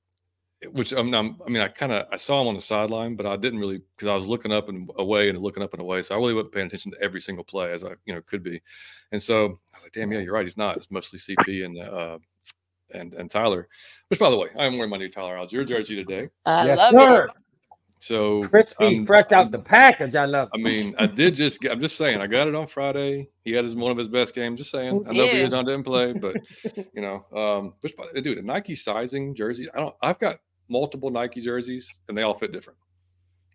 which 0.73 0.93
I'm, 0.93 1.15
I'm 1.15 1.41
I 1.47 1.49
mean, 1.49 1.63
I 1.63 1.69
kind 1.69 1.93
of 1.93 2.07
I 2.13 2.17
saw 2.17 2.43
him 2.43 2.49
on 2.49 2.55
the 2.55 2.61
sideline, 2.61 3.15
but 3.15 3.27
I 3.27 3.37
didn't 3.37 3.61
really 3.61 3.81
because 3.97 4.09
I 4.09 4.15
was 4.15 4.27
looking 4.27 4.53
up 4.53 4.69
and 4.69 4.91
away 4.99 5.29
and 5.29 5.39
looking 5.39 5.63
up 5.63 5.73
and 5.73 5.81
away. 5.81 6.03
So 6.03 6.15
I 6.15 6.19
really 6.19 6.35
wasn't 6.35 6.53
paying 6.53 6.67
attention 6.67 6.93
to 6.93 7.01
every 7.01 7.21
single 7.21 7.45
play 7.45 7.73
as 7.73 7.85
I 7.85 7.93
you 8.07 8.15
know 8.15 8.21
could 8.23 8.43
be. 8.43 8.61
And 9.13 9.23
so 9.23 9.45
I 9.45 9.77
was 9.77 9.83
like, 9.85 9.93
damn, 9.93 10.13
yeah, 10.13 10.19
you're 10.19 10.35
right. 10.35 10.45
He's 10.45 10.57
not. 10.57 10.77
It's 10.77 10.91
mostly 10.91 11.19
CP 11.19 11.65
and 11.65 11.79
uh 11.79 12.19
and 12.93 13.15
and 13.15 13.31
Tyler. 13.31 13.69
Which 14.09 14.19
by 14.19 14.31
the 14.31 14.37
way, 14.37 14.49
I'm 14.59 14.77
wearing 14.77 14.91
my 14.91 14.99
new 14.99 15.09
Tyler 15.09 15.37
Allgeier 15.37 15.67
jersey 15.67 15.95
today. 15.95 16.29
I 16.45 16.67
yes, 16.67 16.79
love 16.79 16.93
sir. 16.93 17.25
it. 17.27 17.31
So 18.01 18.45
Crispy, 18.45 18.85
I'm- 18.85 19.07
fresh 19.07 19.27
out 19.33 19.47
I'm- 19.47 19.51
the 19.51 19.59
package. 19.59 20.15
I 20.15 20.25
love. 20.25 20.49
I 20.55 20.59
mean, 20.59 20.95
I 20.99 21.07
did 21.07 21.35
just 21.35 21.65
I'm 21.65 21.81
just 21.81 21.97
saying, 21.97 22.21
I 22.21 22.27
got 22.27 22.47
it 22.49 22.55
on 22.55 22.67
Friday. 22.69 23.29
He 23.45 23.53
had 23.53 23.65
his 23.65 23.75
one 23.75 23.91
of 23.91 23.97
his 23.99 24.09
best 24.09 24.35
games. 24.35 24.59
Just 24.59 24.71
saying. 24.71 25.05
I 25.09 25.13
know 25.13 25.25
Yeah. 25.25 25.47
Bijan 25.47 25.65
didn't 25.67 25.85
play, 25.85 26.13
but 26.13 26.37
you 26.95 27.03
know, 27.03 27.25
um, 27.37 27.75
which 27.81 27.97
by- 27.97 28.07
dude, 28.21 28.39
a 28.39 28.43
Nike 28.43 28.75
sizing 28.75 29.35
jersey. 29.35 29.69
I 29.75 29.81
don't 29.81 29.95
I've 30.03 30.19
got 30.19 30.37
multiple 30.69 31.11
Nike 31.11 31.41
jerseys 31.41 31.93
and 32.09 32.17
they 32.17 32.23
all 32.23 32.39
fit 32.39 32.53
different. 32.53 32.79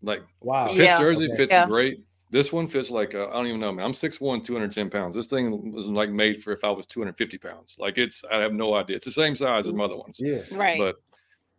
Like 0.02 0.22
Wow. 0.42 0.68
Pitts 0.68 0.80
Yeah. 0.80 1.00
jersey 1.00 1.26
Okay. 1.28 1.36
fits 1.38 1.52
Yeah. 1.52 1.66
great. 1.66 2.04
This 2.32 2.52
one 2.52 2.68
fits 2.68 2.90
like 2.90 3.14
uh, 3.16 3.28
I 3.30 3.34
don't 3.34 3.48
even 3.48 3.60
know, 3.62 3.72
man. 3.72 3.86
I'm 3.86 3.94
6'1", 3.94 4.44
210 4.44 4.90
pounds. 4.90 5.16
This 5.16 5.28
thing 5.28 5.72
was 5.72 5.86
like 5.86 6.10
made 6.10 6.44
for 6.44 6.52
if 6.52 6.64
I 6.64 6.72
was 6.72 6.86
250 6.88 7.38
pounds. 7.38 7.76
Like 7.80 7.98
it's 7.98 8.24
I 8.30 8.40
have 8.40 8.54
no 8.54 8.74
idea. 8.74 8.96
It's 8.98 9.06
the 9.06 9.12
same 9.12 9.36
size 9.36 9.68
as 9.68 9.74
my 9.74 9.86
other 9.86 9.96
ones 9.98 10.20
Yeah. 10.20 10.40
Right. 10.52 10.78
but 10.80 10.96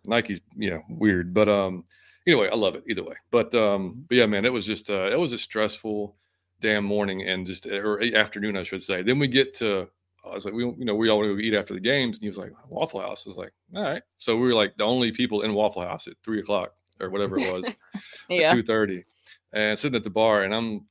Nike's 0.05 0.41
yeah 0.57 0.79
weird. 0.91 1.33
But 1.33 1.49
um, 1.49 1.85
anyway, 2.26 2.49
I 2.50 2.56
love 2.56 2.75
it 2.75 2.85
either 2.88 3.03
way. 3.03 3.17
But 3.31 3.55
um, 3.55 4.05
but 4.09 4.17
yeah, 4.17 4.26
man, 4.26 4.44
it 4.44 4.53
was 4.53 4.67
just 4.67 4.91
uh, 4.91 5.11
it 5.11 5.19
was 5.19 5.32
a 5.32 5.38
stressful 5.38 6.17
damn 6.61 6.85
morning 6.85 7.29
and 7.29 7.47
just 7.47 7.67
or 7.67 8.03
afternoon, 8.17 8.56
I 8.56 8.62
should 8.62 8.82
say. 8.82 9.03
Then 9.03 9.19
we 9.19 9.29
get 9.29 9.55
to 9.55 9.88
I 10.25 10.35
was 10.35 10.44
like, 10.44 10.55
we 10.55 10.65
you 10.65 10.85
know 10.85 10.94
we 10.94 11.09
all 11.09 11.19
want 11.19 11.37
to 11.37 11.44
eat 11.44 11.55
after 11.55 11.75
the 11.75 11.81
games, 11.81 12.17
and 12.17 12.23
he 12.23 12.29
was 12.29 12.38
like 12.38 12.53
Waffle 12.69 13.00
House. 13.00 13.26
I 13.26 13.31
was 13.31 13.37
like, 13.37 13.53
all 13.75 13.82
right. 13.82 14.03
So 14.19 14.37
we 14.37 14.47
were 14.47 14.55
like 14.55 14.76
the 14.76 14.85
only 14.85 15.12
people 15.12 15.43
in 15.43 15.55
Waffle 15.55 15.82
House 15.82 16.06
at 16.06 16.15
three 16.25 16.41
o'clock 16.41 16.73
or 17.00 17.11
whatever 17.11 17.38
it 17.38 17.53
was, 17.53 17.75
yeah. 18.29 18.55
two 18.55 18.63
thirty, 18.63 19.05
and 19.53 19.79
sitting 19.79 19.96
at 19.96 20.05
the 20.05 20.10
bar, 20.10 20.43
and 20.43 20.55
I'm 20.55 20.87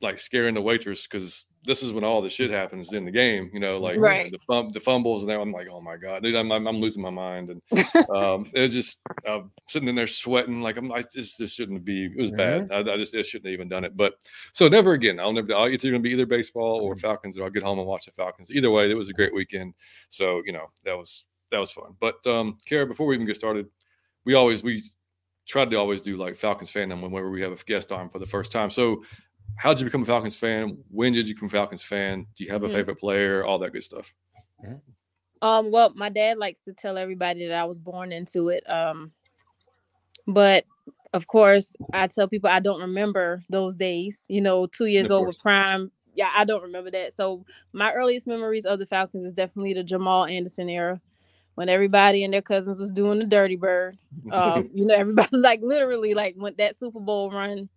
like 0.00 0.18
scaring 0.18 0.54
the 0.54 0.60
waitress 0.60 1.06
because 1.06 1.46
this 1.66 1.82
is 1.82 1.92
when 1.92 2.04
all 2.04 2.20
the 2.20 2.28
shit 2.28 2.50
happens 2.50 2.92
in 2.92 3.06
the 3.06 3.10
game, 3.10 3.50
you 3.54 3.58
know, 3.58 3.78
like 3.78 3.98
Right. 3.98 4.30
the 4.30 4.38
fum- 4.46 4.68
the 4.68 4.80
fumbles, 4.80 5.22
and 5.22 5.32
I'm 5.32 5.50
like, 5.50 5.68
oh 5.70 5.80
my 5.80 5.96
god, 5.96 6.22
dude, 6.22 6.34
I'm, 6.34 6.52
I'm, 6.52 6.66
I'm 6.66 6.76
losing 6.76 7.02
my 7.02 7.10
mind, 7.10 7.50
and 7.50 7.62
um, 8.10 8.50
it 8.52 8.60
was 8.60 8.74
just 8.74 8.98
uh, 9.26 9.40
sitting 9.68 9.88
in 9.88 9.94
there 9.94 10.06
sweating, 10.06 10.60
like 10.60 10.76
I'm 10.76 10.88
like, 10.88 11.10
this, 11.10 11.36
this 11.36 11.54
shouldn't 11.54 11.84
be. 11.84 12.06
It 12.06 12.20
was 12.20 12.30
bad. 12.32 12.70
I, 12.70 12.80
I 12.80 12.96
just 12.98 13.14
I 13.14 13.22
shouldn't 13.22 13.46
have 13.46 13.54
even 13.54 13.68
done 13.68 13.84
it. 13.84 13.96
But 13.96 14.14
so 14.52 14.68
never 14.68 14.92
again. 14.92 15.18
I'll 15.18 15.32
never. 15.32 15.54
I'll, 15.54 15.64
it's 15.64 15.84
going 15.84 15.94
to 15.94 16.00
be 16.00 16.10
either 16.10 16.26
baseball 16.26 16.80
or 16.80 16.96
Falcons, 16.96 17.38
or 17.38 17.44
I'll 17.44 17.50
get 17.50 17.62
home 17.62 17.78
and 17.78 17.88
watch 17.88 18.04
the 18.04 18.12
Falcons. 18.12 18.50
Either 18.50 18.70
way, 18.70 18.90
it 18.90 18.94
was 18.94 19.08
a 19.08 19.14
great 19.14 19.34
weekend. 19.34 19.72
So 20.10 20.42
you 20.44 20.52
know 20.52 20.66
that 20.84 20.96
was 20.96 21.24
that 21.50 21.60
was 21.60 21.70
fun. 21.70 21.94
But 21.98 22.24
um, 22.26 22.58
Kara, 22.66 22.86
before 22.86 23.06
we 23.06 23.14
even 23.14 23.26
get 23.26 23.36
started, 23.36 23.68
we 24.26 24.34
always 24.34 24.62
we 24.62 24.82
tried 25.46 25.70
to 25.70 25.76
always 25.76 26.02
do 26.02 26.16
like 26.16 26.36
Falcons 26.36 26.70
fandom 26.70 27.02
whenever 27.02 27.30
we 27.30 27.42
have 27.42 27.52
a 27.52 27.56
guest 27.64 27.92
on 27.92 28.08
for 28.08 28.18
the 28.18 28.26
first 28.26 28.50
time. 28.50 28.70
So 28.70 29.02
how 29.56 29.72
did 29.72 29.80
you 29.80 29.86
become 29.86 30.02
a 30.02 30.06
Falcons 30.06 30.36
fan? 30.36 30.76
When 30.90 31.12
did 31.12 31.28
you 31.28 31.34
become 31.34 31.48
a 31.48 31.50
Falcons 31.50 31.82
fan? 31.82 32.26
Do 32.36 32.44
you 32.44 32.50
have 32.50 32.62
a 32.62 32.68
Mhm. 32.68 32.72
favorite 32.72 32.96
player? 32.96 33.44
All 33.44 33.58
that 33.60 33.72
good 33.72 33.82
stuff. 33.84 34.12
Um, 35.42 35.70
well, 35.70 35.92
my 35.94 36.08
dad 36.08 36.38
likes 36.38 36.60
to 36.62 36.72
tell 36.72 36.96
everybody 36.96 37.46
that 37.46 37.54
I 37.54 37.64
was 37.64 37.78
born 37.78 38.12
into 38.12 38.48
it. 38.48 38.68
Um, 38.68 39.12
but 40.26 40.64
of 41.12 41.26
course, 41.26 41.76
I 41.92 42.06
tell 42.06 42.28
people 42.28 42.50
I 42.50 42.60
don't 42.60 42.80
remember 42.80 43.42
those 43.50 43.74
days. 43.74 44.20
You 44.28 44.40
know, 44.40 44.66
two 44.66 44.86
years 44.86 45.10
old 45.10 45.26
with 45.26 45.38
prime. 45.38 45.90
Yeah, 46.14 46.30
I 46.34 46.44
don't 46.44 46.62
remember 46.62 46.90
that. 46.92 47.14
So 47.14 47.44
my 47.72 47.92
earliest 47.92 48.26
memories 48.26 48.64
of 48.64 48.78
the 48.78 48.86
Falcons 48.86 49.24
is 49.24 49.32
definitely 49.32 49.74
the 49.74 49.82
Jamal 49.84 50.24
Anderson 50.26 50.68
era, 50.68 51.00
when 51.56 51.68
everybody 51.68 52.24
and 52.24 52.32
their 52.32 52.42
cousins 52.42 52.78
was 52.78 52.90
doing 52.90 53.18
the 53.18 53.26
Dirty 53.26 53.56
Bird. 53.56 53.98
Um, 54.30 54.70
you 54.72 54.86
know, 54.86 54.94
everybody 54.94 55.28
like 55.36 55.60
literally 55.60 56.14
like 56.14 56.34
went 56.38 56.56
that 56.56 56.74
Super 56.74 56.98
Bowl 56.98 57.30
run. 57.30 57.68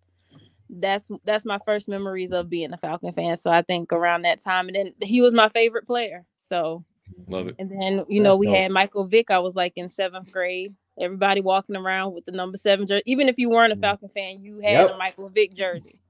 That's 0.70 1.10
that's 1.24 1.44
my 1.44 1.58
first 1.64 1.88
memories 1.88 2.32
of 2.32 2.50
being 2.50 2.72
a 2.72 2.76
Falcon 2.76 3.12
fan. 3.12 3.36
So 3.36 3.50
I 3.50 3.62
think 3.62 3.92
around 3.92 4.22
that 4.22 4.40
time, 4.40 4.68
and 4.68 4.76
then 4.76 4.92
he 5.02 5.20
was 5.20 5.32
my 5.34 5.48
favorite 5.48 5.86
player. 5.86 6.24
So 6.36 6.84
Love 7.28 7.48
it. 7.48 7.56
and 7.58 7.70
then, 7.70 8.04
you 8.08 8.20
know, 8.22 8.36
we 8.36 8.46
dope. 8.46 8.56
had 8.56 8.70
Michael 8.70 9.04
Vick. 9.06 9.30
I 9.30 9.38
was 9.38 9.56
like 9.56 9.72
in 9.76 9.88
seventh 9.88 10.30
grade. 10.32 10.74
Everybody 11.00 11.40
walking 11.40 11.76
around 11.76 12.12
with 12.14 12.24
the 12.24 12.32
number 12.32 12.56
seven 12.56 12.86
jersey. 12.86 13.02
Even 13.06 13.28
if 13.28 13.38
you 13.38 13.50
weren't 13.50 13.72
a 13.72 13.76
Mhm. 13.76 13.80
Falcon 13.80 14.08
fan, 14.08 14.42
you 14.42 14.58
had 14.60 14.72
Yep. 14.72 14.90
a 14.90 14.96
Michael 14.98 15.28
Vick 15.28 15.54
jersey. 15.54 16.00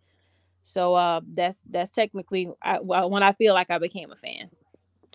So 0.63 0.95
uh, 0.95 1.21
that's 1.33 1.59
that's 1.71 1.91
technically 1.91 2.49
I, 2.63 2.79
when 2.81 3.23
I 3.23 3.33
feel 3.33 3.55
like 3.55 3.71
I 3.71 3.79
became 3.79 4.11
a 4.11 4.17
fan. 4.17 4.51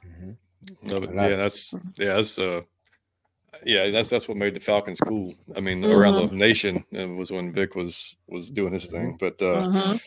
Mhm. 0.06 0.38
Love 0.84 1.04
it. 1.04 1.14
Yeah, 1.14 1.36
that's 1.36 1.74
yeah, 1.98 2.16
that's 2.16 2.40
uh 2.40 2.62
yeah, 3.66 3.90
that's 3.90 4.10
that's 4.10 4.28
what 4.28 4.38
made 4.38 4.56
the 4.56 4.60
Falcons 4.60 5.00
cool. 5.00 5.34
I 5.56 5.60
mean, 5.60 5.84
around 5.86 6.16
the 6.30 6.36
nation 6.36 6.84
it 6.92 7.06
was 7.06 7.32
when 7.32 7.54
Vick 7.54 7.76
was 7.76 8.16
was 8.28 8.50
doing 8.50 8.74
his 8.74 8.88
thing. 8.88 9.18
But 9.20 9.42
uh 9.42 9.68
Mhm. 9.68 10.02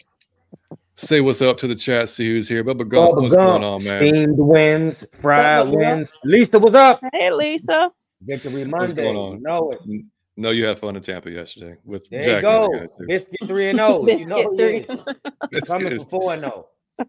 say 0.97 1.21
what's 1.21 1.43
up 1.43 1.59
to 1.59 1.67
the 1.67 1.75
chat, 1.75 2.09
see 2.09 2.29
who's 2.29 2.49
here. 2.49 2.65
Bubba 2.65 2.89
Gump, 2.89 3.13
Bubba 3.17 3.23
what's 3.23 3.35
Gump, 3.35 3.61
going 3.61 3.65
on, 3.65 3.85
man? 3.85 4.01
Steamed 4.01 4.39
wins, 4.39 5.05
fried 5.21 5.67
Bubba 5.67 5.71
Gump? 5.71 5.77
wins. 5.77 6.13
Lisa, 6.25 6.59
what's 6.59 6.75
up? 6.75 7.01
Hey, 7.13 7.31
Lisa. 7.33 7.91
Victory 8.23 8.65
What's 8.65 8.71
Monday. 8.95 9.03
going 9.03 9.15
You 9.17 9.21
on? 9.23 9.43
know 9.43 9.71
it. 9.71 10.05
No, 10.39 10.51
you 10.51 10.67
had 10.67 10.79
fun 10.79 10.97
in 10.97 11.03
Tampa 11.03 11.31
yesterday 11.31 11.77
with 11.85 12.09
There 12.11 12.23
Jack. 12.23 12.37
you 12.37 12.43
go. 12.43 12.69
guys. 12.69 12.89
Biscuit 13.07 13.37
three 13.47 13.69
and 13.71 13.79
zero. 13.79 14.07
You 14.07 14.27
know, 14.27 14.49
Biscuit 14.57 14.87
three. 14.99 15.15
yeah. 15.53 15.61
Coming 15.61 15.99
for 15.99 16.07
four 16.07 16.33
and 16.35 16.43
zero. 16.43 16.67
I 16.99 17.05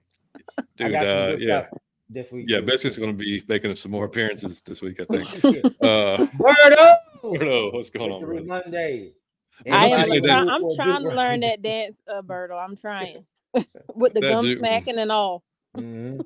dude, 0.77 0.91
got 0.91 1.01
some 1.01 1.09
uh, 1.17 1.25
good 1.31 1.41
yeah, 1.41 1.59
stuff 1.67 1.79
this 2.09 2.31
week. 2.31 2.45
yeah. 2.47 2.59
too. 2.59 2.65
Biscuit's 2.65 2.97
going 2.97 3.11
to 3.11 3.17
be 3.17 3.43
making 3.47 3.75
some 3.75 3.91
more 3.91 4.05
appearances 4.05 4.61
this 4.61 4.81
week, 4.81 4.99
I 4.99 5.05
think. 5.17 5.65
Uh, 5.81 6.27
Word 6.39 6.73
up. 6.79 7.03
Bruno, 7.21 7.71
what's 7.71 7.89
going 7.89 8.11
on, 8.11 8.19
Victory 8.21 8.43
brother? 8.43 8.63
Monday. 8.65 9.13
I 9.69 9.87
am 9.87 10.21
try- 10.23 10.35
I'm 10.35 10.75
trying 10.75 11.03
to 11.03 11.09
learn 11.09 11.39
that 11.41 11.61
dance, 11.61 12.01
uh, 12.07 12.21
Berto. 12.21 12.63
I'm 12.63 12.75
trying 12.75 13.25
with 13.95 14.13
the 14.13 14.21
That 14.21 14.29
gum 14.29 14.45
dude- 14.45 14.59
smacking 14.59 14.99
and 14.99 15.11
all. 15.11 15.43
Mhm. 15.75 16.21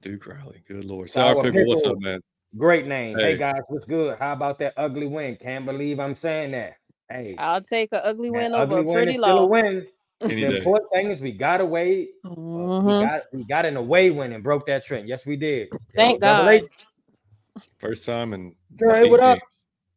Duke 0.00 0.26
Riley, 0.26 0.62
good 0.68 0.84
lord. 0.84 1.08
Sour 1.10 1.34
Sour 1.34 1.42
pickle, 1.44 1.66
what's 1.66 1.82
up, 1.84 1.98
man? 1.98 2.20
Great 2.56 2.86
name. 2.86 3.16
Hey. 3.18 3.32
Hey. 3.32 3.36
guys, 3.38 3.60
what's 3.68 3.84
good? 3.86 4.18
How 4.18 4.32
about 4.32 4.58
that 4.60 4.74
ugly 4.76 5.06
win? 5.06 5.36
Can't 5.36 5.64
believe 5.66 5.98
I'm 6.00 6.14
saying 6.14 6.52
that. 6.52 6.76
Hey, 7.10 7.34
I'll 7.38 7.62
take 7.62 7.90
an 7.92 8.00
ugly 8.04 8.30
win 8.30 8.52
over 8.54 8.62
ugly 8.62 8.80
a 8.80 8.82
win 8.82 8.94
pretty 8.94 9.10
is 9.12 9.16
still 9.18 9.38
a 9.38 9.40
loss. 9.40 9.50
win. 9.50 9.86
Any 10.22 10.40
The 10.40 10.58
important 10.58 10.90
thing 10.92 11.10
is 11.10 11.20
we 11.20 11.32
got 11.32 11.60
away. 11.60 12.08
uh, 12.24 12.28
we 12.28 12.34
Mhm. 12.34 13.00
got 13.00 13.22
we 13.32 13.44
got 13.44 13.66
an 13.66 13.76
away 13.76 14.10
win 14.10 14.32
and 14.32 14.42
broke 14.42 14.66
that 14.66 14.84
trend. 14.84 15.08
Yes, 15.08 15.26
we 15.26 15.36
did. 15.36 15.68
Thank 15.94 16.20
God. 16.20 16.48
H. 16.48 16.64
First 17.78 18.06
time 18.06 18.32
and 18.32 18.54
Hey, 18.80 19.08
what 19.10 19.20
up? 19.20 19.38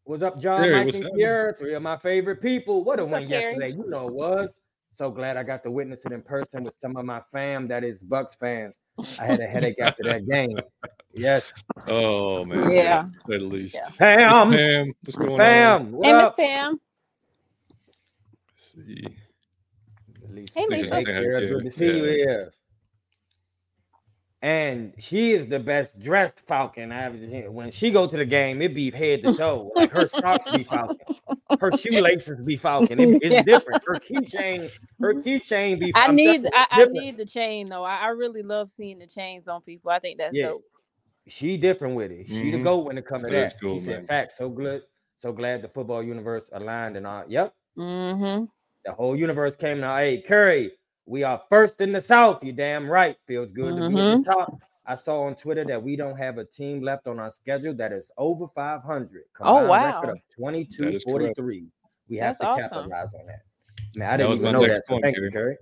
What's 0.03 0.23
up, 0.23 0.39
John, 0.39 0.61
Jerry, 0.61 0.71
Mike, 0.71 0.85
what's 0.85 0.95
and 0.95 1.03
happening? 1.05 1.19
Pierre? 1.19 1.55
Three 1.59 1.73
of 1.73 1.81
my 1.81 1.97
favorite 1.97 2.41
people. 2.41 2.83
What 2.83 2.99
a 2.99 3.03
What's 3.03 3.13
win 3.13 3.29
Jerry? 3.29 3.43
yesterday. 3.43 3.69
You 3.71 3.89
know 3.89 4.07
it 4.07 4.13
was. 4.13 4.49
So 4.95 5.11
glad 5.11 5.37
I 5.37 5.43
got 5.43 5.63
to 5.63 5.71
witness 5.71 5.99
it 6.05 6.11
in 6.11 6.21
person 6.21 6.63
with 6.63 6.73
some 6.81 6.95
of 6.97 7.05
my 7.05 7.21
fam 7.31 7.67
that 7.67 7.83
is 7.83 7.99
Bucs 7.99 8.37
fans. 8.39 8.73
I 9.19 9.25
had 9.25 9.39
a 9.39 9.45
headache 9.47 9.79
after 9.79 10.03
that 10.05 10.27
game. 10.27 10.57
Yes. 11.13 11.43
Oh 11.87 12.43
man, 12.45 12.69
Yeah. 12.71 13.07
At 13.31 13.41
least. 13.41 13.75
Yeah. 13.75 13.85
Miss 13.87 13.97
Pam. 13.97 14.51
Pam, 14.51 14.93
what's 15.03 15.17
going 15.17 15.31
on? 15.33 15.39
Pam. 15.39 15.91
What 15.91 16.05
Hey, 16.07 16.13
Miss? 16.23 16.33
Pam. 16.35 16.79
Let's 18.49 18.75
see. 18.87 19.17
Hey, 20.53 20.65
Lisa. 20.69 20.95
Hey, 20.95 21.03
saying 21.03 21.05
Kara, 21.05 21.39
hey, 21.41 21.47
good 21.47 21.59
to 21.59 21.63
yeah, 21.65 21.69
see 21.71 21.97
you 21.97 22.03
here. 22.03 22.53
And 24.41 24.93
she 24.99 25.31
is 25.31 25.47
the 25.49 25.59
best 25.59 25.97
dressed 25.99 26.39
Falcon 26.47 26.91
I 26.91 27.05
ever 27.05 27.17
seen. 27.17 27.53
When 27.53 27.71
she 27.71 27.89
go 27.91 28.07
to 28.07 28.17
the 28.17 28.25
game, 28.25 28.61
it 28.61 28.75
be 28.75 28.91
head 28.91 29.23
to 29.23 29.29
toe. 29.35 29.71
Like 29.75 29.89
her 29.91 30.07
socks 30.07 30.51
be 30.51 30.63
Falcon, 30.63 31.05
her 31.59 31.71
shoelaces 31.71 32.39
be 32.45 32.55
Falcon. 32.55 32.99
It- 32.99 33.19
it's 33.21 33.21
Yeah. 33.31 33.41
different. 33.43 33.81
Her 33.85 33.97
keychain, 33.97 34.69
her 35.01 35.15
keychain 35.15 35.79
be. 35.79 35.91
I 35.95 36.05
I'm 36.05 36.15
need 36.15 36.47
I, 36.53 36.67
I 36.69 36.85
need 36.85 37.17
the 37.17 37.25
chain 37.25 37.67
though. 37.67 37.83
I, 37.83 37.97
I 37.97 38.07
really 38.09 38.43
love 38.43 38.69
seeing 38.69 38.99
the 38.99 39.07
chains 39.07 39.47
on 39.47 39.61
people. 39.61 39.89
I 39.91 39.99
think 39.99 40.19
that's 40.19 40.35
Yeah. 40.35 40.49
dope. 40.49 40.63
She 41.27 41.57
different 41.57 41.95
with 41.95 42.11
it. 42.11 42.27
She 42.27 42.51
the 42.51 42.57
Mhm. 42.57 42.63
go 42.63 42.77
when 42.77 42.97
it 42.97 43.05
comes 43.05 43.23
to 43.25 43.31
that. 43.31 43.59
cool, 43.59 43.73
she 43.73 43.79
said, 43.85 43.97
man. 43.97 44.07
"Fact, 44.07 44.33
so 44.37 44.49
good, 44.49 44.83
so 45.17 45.33
glad 45.33 45.61
the 45.61 45.67
football 45.67 46.01
universe 46.03 46.43
aligned 46.53 46.95
and 46.95 47.05
all." 47.07 47.25
Yep, 47.27 47.53
Mm-hmm. 47.77 48.45
The 48.87 48.93
whole 48.93 49.15
universe 49.17 49.53
came 49.55 49.81
now. 49.81 49.97
Hey, 49.97 50.21
Curry, 50.25 50.71
we 51.05 51.21
are 51.23 51.41
first 51.49 51.81
in 51.81 51.91
the 51.91 52.01
South. 52.01 52.41
You 52.41 52.53
damn 52.53 52.89
right. 52.89 53.17
Feels 53.27 53.51
good 53.51 53.75
to 53.75 53.89
be 53.89 53.99
at 53.99 54.03
Mm-hmm. 54.05 54.23
the 54.23 54.31
top. 54.33 54.53
I 54.85 54.95
saw 54.95 55.23
on 55.23 55.35
Twitter 55.35 55.65
that 55.65 55.83
we 55.83 55.97
don't 55.97 56.15
have 56.17 56.37
a 56.37 56.45
team 56.45 56.81
left 56.81 57.07
on 57.07 57.19
our 57.19 57.29
schedule 57.29 57.73
that 57.73 57.91
is 57.91 58.09
over 58.17 58.47
500. 58.55 59.23
Oh, 59.41 59.67
wow. 59.67 59.85
record 60.01 60.11
of 60.11 60.19
22 60.39 60.85
That 60.85 60.93
is 60.93 61.03
correct. 61.03 61.35
43. 61.35 61.67
We 62.07 62.15
have 62.17 62.37
That's 62.37 62.39
to 62.39 62.45
awesome. 62.63 62.63
capitalize 62.89 63.13
on 63.13 63.25
that. 63.27 63.41
Now 63.95 64.13
I 64.13 64.17
didn't 64.17 64.29
was 64.29 64.39
even 64.39 64.51
know 64.53 64.65
that. 64.65 64.87
So 64.87 64.99
thank 65.01 65.17
you, 65.17 65.29
Curry. 65.31 65.57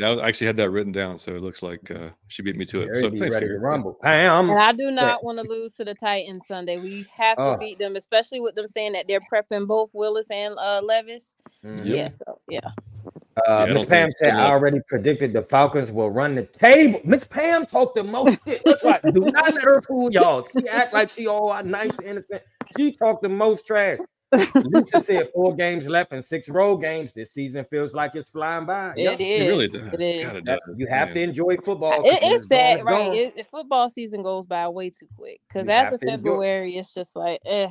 That 0.00 0.08
was, 0.08 0.18
I 0.20 0.28
actually 0.28 0.48
had 0.48 0.56
that 0.56 0.70
written 0.70 0.92
down, 0.92 1.18
so 1.18 1.34
it 1.34 1.42
looks 1.42 1.62
like 1.62 1.90
uh, 1.90 2.08
she 2.28 2.42
beat 2.42 2.56
me 2.56 2.64
to 2.66 2.80
it. 2.80 2.88
Curry 2.88 3.00
So 3.02 3.10
thanks, 3.10 3.34
ready 3.34 3.46
Kerry. 3.46 3.58
to 3.58 3.62
rumble. 3.64 3.98
Bam. 4.02 4.50
And 4.50 4.58
I 4.58 4.72
do 4.72 4.90
not 4.90 5.22
want 5.22 5.38
to 5.38 5.44
lose 5.44 5.74
to 5.74 5.84
the 5.84 5.94
Titans 5.94 6.46
Sunday. 6.46 6.78
We 6.78 7.06
have 7.16 7.36
to 7.36 7.42
Oh. 7.42 7.56
beat 7.58 7.78
them, 7.78 7.96
especially 7.96 8.40
with 8.40 8.54
them 8.54 8.66
saying 8.66 8.92
that 8.94 9.06
they're 9.06 9.20
prepping 9.32 9.66
both 9.66 9.90
Willis 9.92 10.30
and 10.30 10.54
uh, 10.58 10.80
Levis. 10.82 11.34
Mhm. 11.64 11.84
Yeah, 11.84 12.08
so 12.08 12.40
yeah. 12.48 12.60
Uh, 13.46 13.66
Yeah, 13.68 13.74
Miss 13.74 13.84
Pam 13.86 14.10
said, 14.16 14.34
I 14.34 14.50
already 14.50 14.80
predicted 14.88 15.32
the 15.32 15.42
Falcons 15.42 15.92
will 15.92 16.10
run 16.10 16.34
the 16.34 16.44
table. 16.44 17.00
Miss 17.04 17.24
Pam 17.24 17.66
talked 17.66 17.94
the 17.94 18.02
most 18.04 18.38
shit. 18.44 18.62
That's 18.64 18.82
right. 18.82 19.02
Do 19.02 19.30
not 19.30 19.52
let 19.54 19.62
her 19.62 19.82
fool 19.82 20.10
y'all. 20.10 20.46
She 20.56 20.66
act 20.68 20.92
like 20.94 21.10
she 21.10 21.26
all 21.26 21.62
nice 21.62 21.96
and 21.98 22.06
innocent. 22.06 22.42
She 22.76 22.92
talked 22.92 23.22
the 23.22 23.28
most 23.28 23.66
trash. 23.66 23.98
Lisa 24.32 25.02
said 25.02 25.30
four 25.34 25.54
games 25.56 25.88
left 25.88 26.12
and 26.12 26.24
six 26.24 26.48
road 26.48 26.78
games. 26.78 27.12
This 27.12 27.32
season 27.32 27.64
feels 27.70 27.92
like 27.92 28.12
it's 28.14 28.30
flying 28.30 28.66
by. 28.66 28.94
Yep. 28.96 29.20
It 29.20 29.24
is. 29.24 29.42
It 29.42 29.46
really 29.48 29.68
does. 29.68 29.92
It 29.94 30.00
is. 30.00 30.26
Kinda 30.26 30.40
does, 30.42 30.58
you 30.76 30.86
have 30.86 31.08
man. 31.08 31.14
to 31.16 31.22
enjoy 31.22 31.56
football. 31.58 32.04
It 32.04 32.22
when 32.22 32.32
is 32.32 32.42
it's 32.42 32.48
gone, 32.48 32.58
sad, 32.58 32.84
right? 32.84 33.06
gone. 33.08 33.14
It, 33.16 33.32
it- 33.36 33.46
football 33.46 33.88
season 33.88 34.22
goes 34.22 34.46
by 34.46 34.68
way 34.68 34.90
too 34.90 35.08
quick. 35.16 35.40
Because 35.48 35.68
after 35.68 35.98
to 35.98 36.04
enjoy- 36.04 36.12
February, 36.12 36.76
it's 36.76 36.94
just 36.94 37.16
like, 37.16 37.40
eh. 37.44 37.70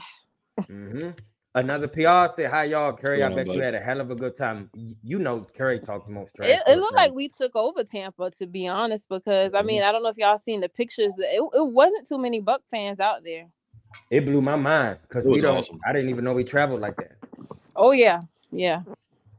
Mhm. 0.61 1.17
Another 1.55 1.87
PR 1.87 2.31
said, 2.35 2.51
Hi, 2.51 2.65
y'all. 2.65 2.93
Curry, 2.93 3.23
I 3.23 3.27
going 3.29 3.39
on, 3.39 3.45
bet 3.47 3.55
you 3.55 3.61
had 3.61 3.73
a 3.73 3.79
hell 3.79 3.99
of 4.01 4.11
a 4.11 4.15
good 4.15 4.37
time. 4.37 4.69
You 5.03 5.17
know, 5.17 5.47
Curry 5.57 5.79
talked 5.79 6.05
the 6.05 6.13
most 6.13 6.35
trash. 6.35 6.47
It, 6.49 6.61
it 6.67 6.77
looked 6.77 6.95
like 6.95 7.11
we 7.11 7.27
took 7.27 7.55
over 7.55 7.83
Tampa, 7.83 8.29
to 8.37 8.45
be 8.45 8.67
honest. 8.67 9.09
Because 9.09 9.55
I 9.55 9.61
Mhm. 9.61 9.65
mean, 9.65 9.83
I 9.83 9.91
don't 9.91 10.03
know 10.03 10.09
if 10.09 10.17
y'all 10.17 10.37
seen 10.37 10.61
the 10.61 10.69
pictures. 10.69 11.17
It, 11.17 11.41
it 11.53 11.67
wasn't 11.67 12.05
too 12.07 12.19
many 12.19 12.39
Buck 12.39 12.61
fans 12.69 12.99
out 12.99 13.23
there. 13.23 13.47
It 14.09 14.25
blew 14.25 14.41
my 14.41 14.55
mind 14.55 14.99
because 15.03 15.25
we 15.25 15.41
don't. 15.41 15.57
awesome. 15.57 15.79
I 15.87 15.93
didn't 15.93 16.09
even 16.09 16.23
know 16.23 16.33
we 16.33 16.43
traveled 16.43 16.81
like 16.81 16.95
that. 16.97 17.13
Oh 17.75 17.91
yeah, 17.91 18.21
yeah. 18.51 18.81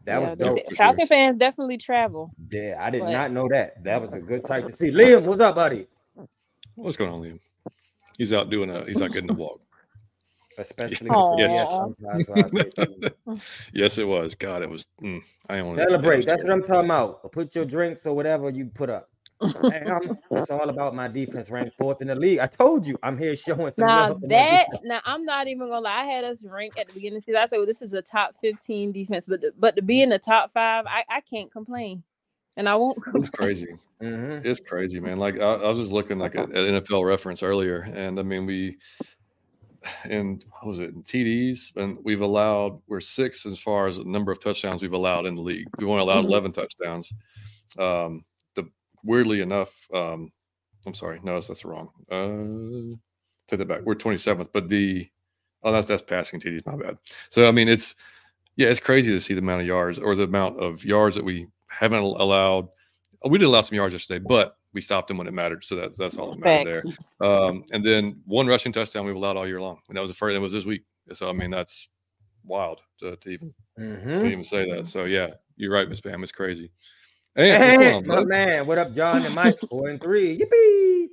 That 0.04 0.21
yeah. 0.21 0.28
was 0.30 0.38
dope. 0.38 0.54
say- 0.59 0.64
for 0.71 0.76
Falcon 0.76 1.07
fans 1.07 1.37
definitely 1.37 1.76
travel. 1.76 2.33
Yeah, 2.50 2.76
I 2.80 2.90
did 2.90 3.02
But- 3.02 3.11
not 3.11 3.33
know 3.33 3.49
that. 3.50 3.83
That 3.85 4.00
was 4.00 4.12
a 4.12 4.19
good 4.19 4.47
sight 4.47 4.66
to 4.66 4.75
see. 4.75 4.90
Liam, 4.90 5.23
what's 5.25 5.40
up, 5.40 5.54
buddy? 5.54 5.87
What's 6.75 6.97
going 6.97 7.12
on, 7.12 7.21
Liam? 7.21 7.40
He's 8.16 8.33
out 8.33 8.50
doing 8.50 8.71
a. 8.71 8.85
He's 8.85 9.00
out 9.02 9.12
getting 9.12 9.30
a 9.30 9.35
walk. 9.35 9.61
Especially 10.59 11.09
Aw. 11.09 11.37
yes, 11.38 11.71
sometimes, 11.71 12.26
so 12.26 12.35
I 12.35 13.38
say, 13.38 13.40
yes, 13.73 13.97
it 13.99 14.07
was. 14.07 14.35
God, 14.35 14.62
it 14.62 14.69
was. 14.69 14.87
Mm, 15.02 15.23
I 15.49 15.57
don't 15.59 15.76
celebrate. 15.76 16.26
That's 16.26 16.42
what 16.42 16.52
I'm 16.52 16.62
talking 16.62 16.85
about. 16.90 17.33
Put 17.33 17.54
your 17.54 17.64
drinks 17.64 18.04
or 18.04 18.14
whatever 18.14 18.50
you 18.50 18.66
put 18.66 18.90
up. 18.90 19.09
Hey, 19.42 19.82
I'm- 19.87 20.18
it's 20.30 20.50
all 20.50 20.68
about 20.68 20.94
my 20.94 21.09
defense 21.09 21.50
ranked 21.50 21.76
fourth 21.78 22.00
in 22.02 22.09
the 22.09 22.14
league. 22.14 22.38
I 22.40 22.47
told 22.47 22.87
you, 22.87 22.99
I'm 23.02 23.16
here 23.16 23.35
showing 23.37 23.73
some 23.75 23.87
Now 23.87 24.09
love. 24.11 24.20
that 24.28 24.66
now 24.85 25.00
I'm 25.04 25.25
not 25.25 25.49
even 25.49 25.68
gonna 25.68 25.80
lie. 25.80 26.00
I 26.00 26.04
had 26.04 26.25
us 26.25 26.42
ranked 26.44 26.78
at 26.78 26.88
the 26.88 26.92
beginning 26.92 27.16
of 27.16 27.23
the 27.23 27.25
season. 27.26 27.40
I 27.42 27.47
said, 27.47 27.56
well, 27.56 27.66
this 27.66 27.82
is 27.82 27.92
a 27.94 28.02
top 28.02 28.35
15 28.40 28.92
defense, 28.92 29.26
but 29.26 29.40
the, 29.40 29.52
but 29.59 29.76
to 29.76 29.82
be 29.82 30.02
in 30.02 30.11
the 30.11 30.18
top 30.18 30.52
five, 30.52 30.85
I, 30.87 31.04
I 31.09 31.20
can't 31.23 31.50
complain. 31.50 32.02
And 32.56 32.68
I 32.68 32.75
won't 32.75 32.99
It's 33.14 33.28
crazy. 33.30 33.68
Mhm. 34.02 34.44
It's 34.44 34.61
crazy, 34.61 35.00
man. 35.00 35.18
Like 35.18 35.37
I, 35.40 35.52
I 35.54 35.68
was 35.68 35.78
just 35.78 35.92
looking 35.92 36.18
like 36.18 36.35
at, 36.37 36.50
at 36.50 36.85
NFL 36.85 37.06
reference 37.06 37.42
earlier, 37.42 37.80
and 37.94 38.18
I 38.18 38.23
mean 38.23 38.44
we 38.47 38.76
and 40.04 40.44
what 40.50 40.66
was 40.66 40.80
it 40.80 40.90
in 40.90 41.02
TDs, 41.02 41.75
and 41.76 41.97
we've 42.04 42.20
allowed 42.20 42.80
we're 42.88 43.00
six 43.00 43.47
as 43.47 43.59
far 43.59 43.87
as 43.87 43.97
the 43.97 44.04
number 44.04 44.30
of 44.32 44.40
touchdowns 44.42 44.82
we've 44.82 44.92
allowed 44.92 45.25
in 45.26 45.35
the 45.35 45.40
league. 45.42 45.66
We've 45.78 45.88
only 45.88 46.02
allowed 46.02 46.25
Mhm. 46.25 46.28
eleven 46.28 46.52
touchdowns. 46.52 47.12
Um, 47.78 48.25
the 48.25 48.29
weirdly 49.04 49.40
enough, 49.40 49.73
um, 49.95 50.30
I'm 50.87 50.95
sorry, 50.95 51.21
no, 51.23 51.40
that's, 51.40 51.64
wrong. 51.64 51.90
Uh, 52.11 52.97
take 53.49 53.59
that 53.59 53.69
back. 53.69 53.83
We're 53.85 53.95
27th, 53.95 54.49
but 54.52 54.69
the 54.69 55.09
oh, 55.62 55.73
that's 55.73 55.87
that's 55.87 56.02
passing 56.02 56.40
TDs. 56.40 56.64
My 56.66 56.76
bad. 56.76 56.99
So 57.28 57.47
I 57.47 57.50
mean, 57.50 57.69
it's 57.69 57.97
yeah, 58.57 58.69
it's 58.69 58.80
crazy 58.80 59.11
to 59.11 59.21
see 59.21 59.35
the 59.35 59.40
amount 59.40 59.62
of 59.62 59.66
yards 59.66 59.99
or 59.99 60.14
the 60.14 60.25
amount 60.25 60.59
of 60.61 60.85
yards 60.85 61.14
that 61.16 61.25
we 61.25 61.49
haven't 61.69 62.00
allowed. 62.02 62.69
We 63.28 63.38
did 63.38 63.45
allow 63.45 63.61
some 63.61 63.76
yards 63.76 63.92
yesterday, 63.92 64.25
but 64.26 64.57
we 64.73 64.80
stopped 64.80 65.09
them 65.09 65.19
when 65.19 65.26
it 65.26 65.33
mattered. 65.35 65.64
So 65.64 65.76
that's 65.76 65.99
that's 65.99 66.16
all 66.16 66.30
that 66.30 66.38
mattered 66.38 66.83
there. 67.21 67.28
Um, 67.28 67.64
and 67.73 67.85
then 67.85 68.21
one 68.25 68.47
rushing 68.47 68.73
touchdown 68.73 69.04
we've 69.04 69.14
allowed 69.14 69.37
all 69.37 69.47
year 69.47 69.61
long, 69.61 69.78
and 69.88 69.97
that 69.97 70.00
was 70.00 70.11
the 70.11 70.16
first. 70.16 70.35
That 70.35 70.40
was 70.40 70.52
this 70.52 70.64
week. 70.64 70.85
So 71.12 71.28
I 71.28 71.33
mean, 71.33 71.50
that's 71.50 71.88
wild 72.45 72.80
to, 73.00 73.16
to 73.16 73.28
even 73.28 73.54
to 73.76 73.83
Mhm. 73.83 74.25
even 74.25 74.45
say 74.45 74.71
that. 74.73 74.87
So 74.87 75.04
yeah, 75.04 75.35
you're 75.57 75.73
right, 75.73 75.88
Miss 75.88 76.00
Pam. 76.00 76.23
It's 76.23 76.33
crazy. 76.33 76.71
Hey, 77.37 77.52
what's 77.76 77.80
Hey, 77.80 78.00
my 78.00 78.16
bud? 78.16 78.28
man, 78.28 78.66
what 78.66 78.78
up, 78.78 78.94
John 78.94 79.25
and 79.25 79.34
Mike? 79.34 79.58
Four 79.68 79.88
and 79.88 80.00
three. 80.00 80.37
Yippee! 80.38 81.08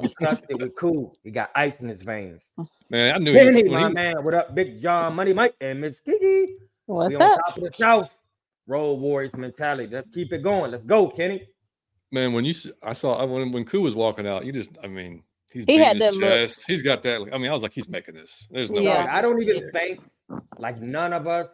we 0.00 0.08
clutched 0.18 0.44
it 0.48 0.60
with 0.60 0.74
cool. 0.76 1.16
He 1.24 1.30
got 1.30 1.50
ice 1.54 1.74
in 1.80 1.88
his 1.88 2.02
veins. 2.02 2.40
man, 2.90 3.14
I 3.14 3.18
knew 3.18 3.34
he 3.34 3.44
was, 3.46 3.54
Kenny, 3.56 3.68
my 3.68 3.88
he- 3.88 3.94
man, 3.94 4.24
what 4.24 4.34
up, 4.34 4.54
Big 4.54 4.80
John, 4.80 5.14
Money 5.14 5.32
Mike, 5.32 5.54
and 5.60 5.80
Miss 5.80 6.00
Kiki? 6.00 6.54
What's 6.86 7.10
we 7.10 7.16
on 7.16 7.30
top 7.30 7.56
of 7.56 7.62
the 7.62 7.72
South. 7.78 8.10
Road 8.66 9.00
Warriors 9.00 9.32
mentality. 9.36 9.88
Let's 9.92 10.08
keep 10.14 10.32
it 10.32 10.42
going. 10.44 10.70
Let's 10.70 10.84
go, 10.84 11.08
Kenny. 11.08 11.42
man. 12.12 12.32
When 12.32 12.44
you, 12.44 12.54
I 12.82 12.92
saw 12.92 13.24
when 13.26 13.50
when 13.50 13.64
Koo 13.64 13.80
was 13.80 13.96
walking 13.96 14.28
out, 14.28 14.44
you 14.44 14.52
just, 14.52 14.70
I 14.82 14.86
mean, 14.86 15.24
he's 15.52 15.64
He 15.64 15.72
beating 15.78 15.84
had 15.84 15.96
his 15.96 16.04
that 16.04 16.14
look. 16.14 16.22
chest. 16.22 16.64
He's 16.68 16.82
got 16.82 17.02
that. 17.02 17.28
I 17.32 17.38
mean, 17.38 17.50
I 17.50 17.52
was 17.52 17.62
like, 17.64 17.72
he's 17.72 17.88
making 17.88 18.14
this. 18.14 18.46
There's 18.50 18.70
no. 18.70 18.76
way 18.80 18.84
Yeah. 18.84 19.08
I 19.10 19.22
don't 19.22 19.42
even 19.42 19.68
think 19.72 20.00
like 20.58 20.80
none 20.80 21.12
of 21.12 21.26
us 21.26 21.48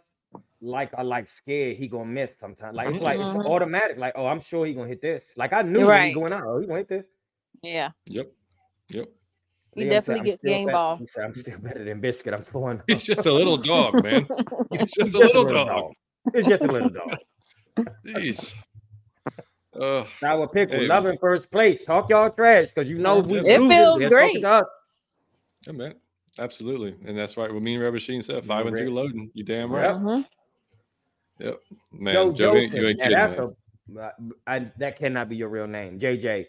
like 0.60 0.92
I 0.96 1.02
like 1.02 1.28
scared 1.28 1.76
he 1.76 1.86
gonna 1.88 2.06
miss 2.06 2.30
sometimes. 2.40 2.74
Like 2.76 2.88
it's 2.88 3.00
like 3.02 3.18
it's 3.20 3.28
Mhm. 3.28 3.46
automatic. 3.46 3.98
Like, 3.98 4.14
oh, 4.16 4.26
I'm 4.26 4.40
sure 4.40 4.64
he 4.66 4.74
gonna 4.74 4.88
hit 4.88 5.02
this. 5.02 5.24
Like 5.36 5.52
I 5.52 5.62
knew 5.62 5.88
Right. 5.88 6.08
he 6.08 6.14
going 6.14 6.32
out. 6.32 6.42
Oh, 6.46 6.58
he 6.60 6.66
gonna 6.66 6.78
hit 6.80 6.88
this. 6.88 7.06
Yeah, 7.62 7.90
Yep. 8.06 8.32
Yep. 8.90 9.08
he 9.74 9.84
Liam 9.84 9.90
definitely 9.90 10.20
"I'm 10.20 10.24
gets 10.26 10.42
game 10.44 10.66
bet- 10.66 10.72
ball. 10.74 11.00
Said, 11.06 11.24
I'm 11.24 11.34
still 11.34 11.58
better 11.58 11.84
than 11.84 12.00
Biscuit. 12.00 12.34
I'm 12.34 12.42
four 12.42 12.82
He's 12.86 13.02
just 13.02 13.26
a 13.26 13.32
little 13.32 13.56
dog, 13.56 14.02
man. 14.02 14.26
He's 14.72 14.92
just 14.92 14.98
a 14.98 15.04
Just 15.04 15.14
a 15.34 15.40
little 15.40 15.42
little 15.44 15.66
dog. 15.66 15.92
It's 16.34 16.48
just 16.48 16.62
a 16.62 16.66
little 16.66 16.88
dog. 16.90 17.18
Jeez. 18.06 18.54
Uh, 19.78 20.06
Sour 20.20 20.48
pickle, 20.48 20.78
Hey. 20.78 20.86
loving 20.86 21.18
first 21.18 21.50
place. 21.50 21.80
Talk 21.84 22.08
y'all 22.08 22.30
trash 22.30 22.68
because 22.68 22.88
you 22.88 22.98
know 22.98 23.20
we 23.20 23.38
It 23.40 23.58
feels 23.68 24.00
they're 24.00 24.08
great. 24.08 24.40
to 24.40 24.48
us. 24.48 24.64
yeah, 25.66 25.72
man. 25.72 25.94
Absolutely, 26.38 26.94
and 27.06 27.16
that's 27.16 27.36
right. 27.36 27.52
What 27.52 27.62
me 27.62 27.74
and 27.76 27.82
Ravisheen 27.84 28.22
said, 28.24 28.44
five 28.44 28.66
and 28.66 28.76
two 28.76 28.82
ready? 28.84 28.92
loading. 28.92 29.30
You 29.34 29.44
damn 29.44 29.70
right. 29.72 29.94
Yep. 29.94 30.26
Yep, 31.38 31.60
man. 31.92 32.14
Joe 32.14 32.32
Joe, 32.32 32.56
ain't, 32.56 32.72
Jolson. 32.72 32.76
you 32.80 32.88
ain't 32.88 32.98
kidding. 33.00 33.14
that's 33.14 33.38
man. 33.38 33.54
a, 33.98 34.30
I, 34.46 34.72
that 34.78 34.98
cannot 34.98 35.28
be 35.28 35.36
your 35.36 35.48
real 35.48 35.66
name, 35.66 35.98
JJ. 35.98 36.46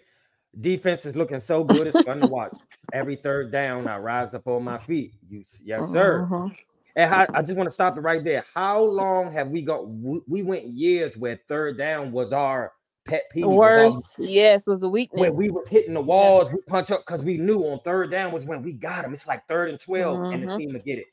Defense 0.60 1.06
is 1.06 1.16
looking 1.16 1.40
so 1.40 1.64
good; 1.64 1.88
it's 1.88 2.02
fun 2.02 2.20
to 2.22 2.28
watch. 2.28 2.54
Every 2.94 3.18
third 3.18 3.52
down, 3.52 3.88
I 3.88 3.98
rise 3.98 4.34
up 4.34 4.48
on 4.48 4.64
my 4.64 4.78
feet. 4.80 5.14
You, 5.30 5.44
yes, 5.64 5.92
sir. 5.92 6.28
Mhm. 6.30 6.56
And 6.96 7.14
how, 7.14 7.28
I 7.32 7.44
just 7.44 7.56
want 7.56 7.68
to 7.70 7.74
stop 7.74 7.96
it 7.98 8.02
right 8.02 8.24
there. 8.24 8.44
How 8.56 8.82
long 8.82 9.32
have 9.32 9.50
we 9.50 9.62
got? 9.62 9.88
We, 9.88 10.22
we 10.28 10.42
went 10.42 10.66
years 10.66 11.16
where 11.16 11.40
third 11.48 11.78
down 11.78 12.12
was 12.12 12.34
our 12.34 12.72
pet 13.06 13.24
peeve. 13.32 13.46
Worst, 13.46 14.18
yes, 14.20 14.66
was 14.66 14.82
a 14.82 14.90
weakness. 14.90 15.20
when 15.20 15.36
we 15.36 15.52
were 15.52 15.64
hitting 15.70 15.94
the 15.94 16.02
walls, 16.02 16.52
we 16.52 16.60
punch 16.62 16.90
up 16.90 17.04
because 17.06 17.24
we 17.24 17.38
knew 17.38 17.62
on 17.66 17.80
third 17.82 18.10
down 18.10 18.32
was 18.32 18.46
when 18.46 18.64
we 18.64 18.74
got 18.74 19.04
them. 19.04 19.14
It's 19.14 19.28
like 19.28 19.48
third 19.48 19.70
and 19.70 19.80
12 19.80 20.34
and 20.34 20.44
the 20.44 20.48
Mhm. 20.48 20.58
team 20.58 20.74
would 20.74 20.86
get 20.86 20.98
it. 20.98 21.06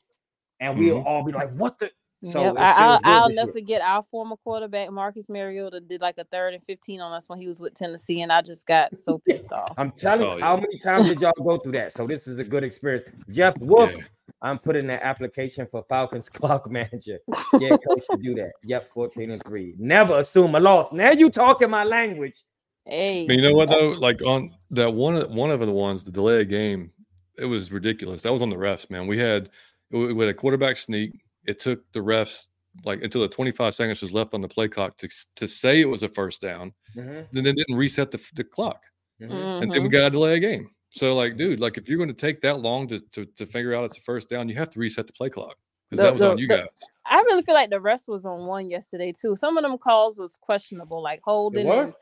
And 0.59 0.79
we'll 0.79 1.01
Mhm. 1.01 1.05
all 1.05 1.23
be 1.23 1.33
like, 1.33 1.51
what 1.53 1.77
the? 1.77 1.91
So 2.23 2.41
Yep, 2.41 2.55
I, 2.57 2.71
I'll, 2.71 2.99
I'll 3.03 3.29
never 3.29 3.47
year. 3.49 3.53
forget 3.53 3.81
our 3.81 4.01
former 4.01 4.35
quarterback 4.37 4.91
Marcus 4.91 5.29
Mariota 5.29 5.79
did 5.79 6.01
like 6.01 6.17
a 6.17 6.23
third 6.23 6.53
and 6.53 6.63
fifteen 6.63 6.99
on 7.01 7.11
us 7.13 7.29
when 7.29 7.39
he 7.39 7.47
was 7.47 7.59
with 7.59 7.73
Tennessee, 7.75 8.21
and 8.21 8.31
I 8.31 8.41
just 8.41 8.65
got 8.65 8.95
so 9.03 9.19
pissed 9.27 9.51
off. 9.51 9.73
I'm 9.77 9.91
telling 9.91 10.25
Oh, 10.25 10.37
you, 10.37 10.43
how 10.43 10.55
many 10.57 10.77
times 10.77 11.09
did 11.09 11.21
y'all 11.21 11.33
go 11.43 11.57
through 11.57 11.73
that? 11.73 11.93
So 11.93 12.07
this 12.07 12.27
is 12.27 12.39
a 12.39 12.43
good 12.43 12.63
experience. 12.63 13.05
Jeff 13.29 13.55
Wolf, 13.59 13.91
Yeah. 13.91 14.01
I'm 14.41 14.57
putting 14.59 14.87
that 14.87 15.03
application 15.03 15.67
for 15.69 15.83
Falcons 15.87 16.29
clock 16.33 16.69
manager. 16.69 17.19
Yeah, 17.59 17.77
coach 17.77 18.03
should 18.09 18.23
do 18.23 18.33
that. 18.35 18.51
Yep, 18.63 18.87
14 18.87 19.31
and 19.31 19.43
3. 19.43 19.75
Never 19.77 20.19
assume 20.19 20.55
a 20.55 20.59
loss. 20.59 20.91
Now 20.93 21.11
you 21.11 21.29
talking 21.29 21.69
my 21.69 21.83
language. 21.83 22.43
Hey, 22.85 23.25
But 23.27 23.35
you 23.35 23.41
know 23.41 23.53
what 23.53 23.69
though? 23.69 23.89
Like 23.89 24.21
on 24.23 24.55
that 24.71 24.91
one, 24.93 25.15
one 25.35 25.51
of 25.51 25.59
the 25.59 25.71
ones, 25.71 26.03
the 26.03 26.11
delay 26.11 26.41
of 26.41 26.49
game, 26.49 26.91
it 27.37 27.45
was 27.45 27.71
ridiculous. 27.71 28.21
That 28.21 28.31
was 28.33 28.41
on 28.41 28.49
the 28.49 28.55
refs, 28.55 28.89
man. 28.89 29.07
We 29.07 29.17
had 29.17 29.49
we 29.91 30.13
we 30.13 30.25
had 30.25 30.33
a 30.35 30.37
quarterback 30.37 30.77
sneak. 30.77 31.11
It 31.45 31.59
took 31.59 31.89
the 31.93 31.99
refs 31.99 32.47
like 32.83 33.01
until 33.03 33.21
the 33.21 33.27
25 33.29 33.73
seconds 33.73 34.01
was 34.01 34.11
left 34.11 34.33
on 34.33 34.41
the 34.41 34.47
play 34.49 34.67
clock 34.67 34.97
to 34.97 35.07
to 35.37 35.47
say 35.47 35.79
it 35.81 35.85
was 35.89 36.03
a 36.03 36.09
first 36.09 36.41
down. 36.41 36.73
Mhm, 36.95 37.27
Then 37.31 37.43
they 37.43 37.53
didn't 37.53 37.75
reset 37.75 38.11
the, 38.11 38.21
the 38.35 38.43
clock, 38.43 38.81
mhm. 39.21 39.61
and 39.61 39.71
then 39.71 39.81
we 39.83 39.87
Mhm. 39.89 39.91
got 39.91 40.01
a 40.07 40.09
delay 40.09 40.35
a 40.35 40.39
game. 40.39 40.69
So 40.89 41.15
like, 41.15 41.37
dude, 41.37 41.59
like 41.59 41.77
if 41.77 41.87
you're 41.89 41.97
going 41.97 42.09
to 42.09 42.13
take 42.13 42.41
that 42.41 42.59
long 42.59 42.87
to, 42.89 42.99
to 43.11 43.25
to 43.25 43.45
figure 43.45 43.73
out 43.73 43.85
it's 43.85 43.97
a 43.97 44.01
first 44.01 44.29
down, 44.29 44.49
you 44.49 44.55
have 44.55 44.69
to 44.71 44.79
reset 44.79 45.07
the 45.07 45.13
play 45.13 45.29
clock 45.29 45.55
because 45.89 46.03
that 46.03 46.13
was 46.13 46.19
the- 46.21 46.31
on 46.31 46.37
you 46.37 46.47
the- 46.47 46.57
guys. 46.57 46.67
I 47.05 47.17
really 47.21 47.43
feel 47.43 47.53
like 47.55 47.69
the 47.69 47.79
rest 47.79 48.07
was 48.09 48.25
on 48.25 48.45
one 48.47 48.69
yesterday 48.69 49.11
too. 49.13 49.35
Some 49.35 49.57
of 49.57 49.63
them 49.63 49.77
calls 49.77 50.17
was 50.19 50.37
questionable, 50.37 51.01
like 51.03 51.21
holding. 51.23 51.67
was? 51.67 51.93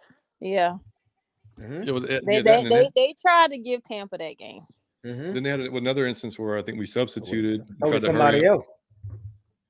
and- 0.41 0.51
yeah, 0.51 0.77
Mhm, 1.59 1.88
It 1.88 1.91
was 1.91 2.03
it, 2.05 2.25
they 2.25 2.38
yeah, 2.38 2.41
they, 2.41 2.63
they, 2.63 2.89
they 2.95 3.13
tried 3.21 3.51
to 3.51 3.57
give 3.59 3.83
Tampa 3.83 4.17
that 4.17 4.38
game. 4.39 4.63
mhm. 5.05 5.33
then 5.35 5.43
they 5.43 5.50
had 5.51 5.59
another 5.59 6.07
instance 6.07 6.39
where 6.39 6.57
I 6.57 6.62
think 6.63 6.79
we 6.79 6.85
substituted, 6.88 7.62
and 7.62 7.77
Oh, 7.83 7.89
tried 7.91 8.00
to 8.00 8.05
somebody 8.07 8.45
else. 8.45 8.65
up. 8.67 8.73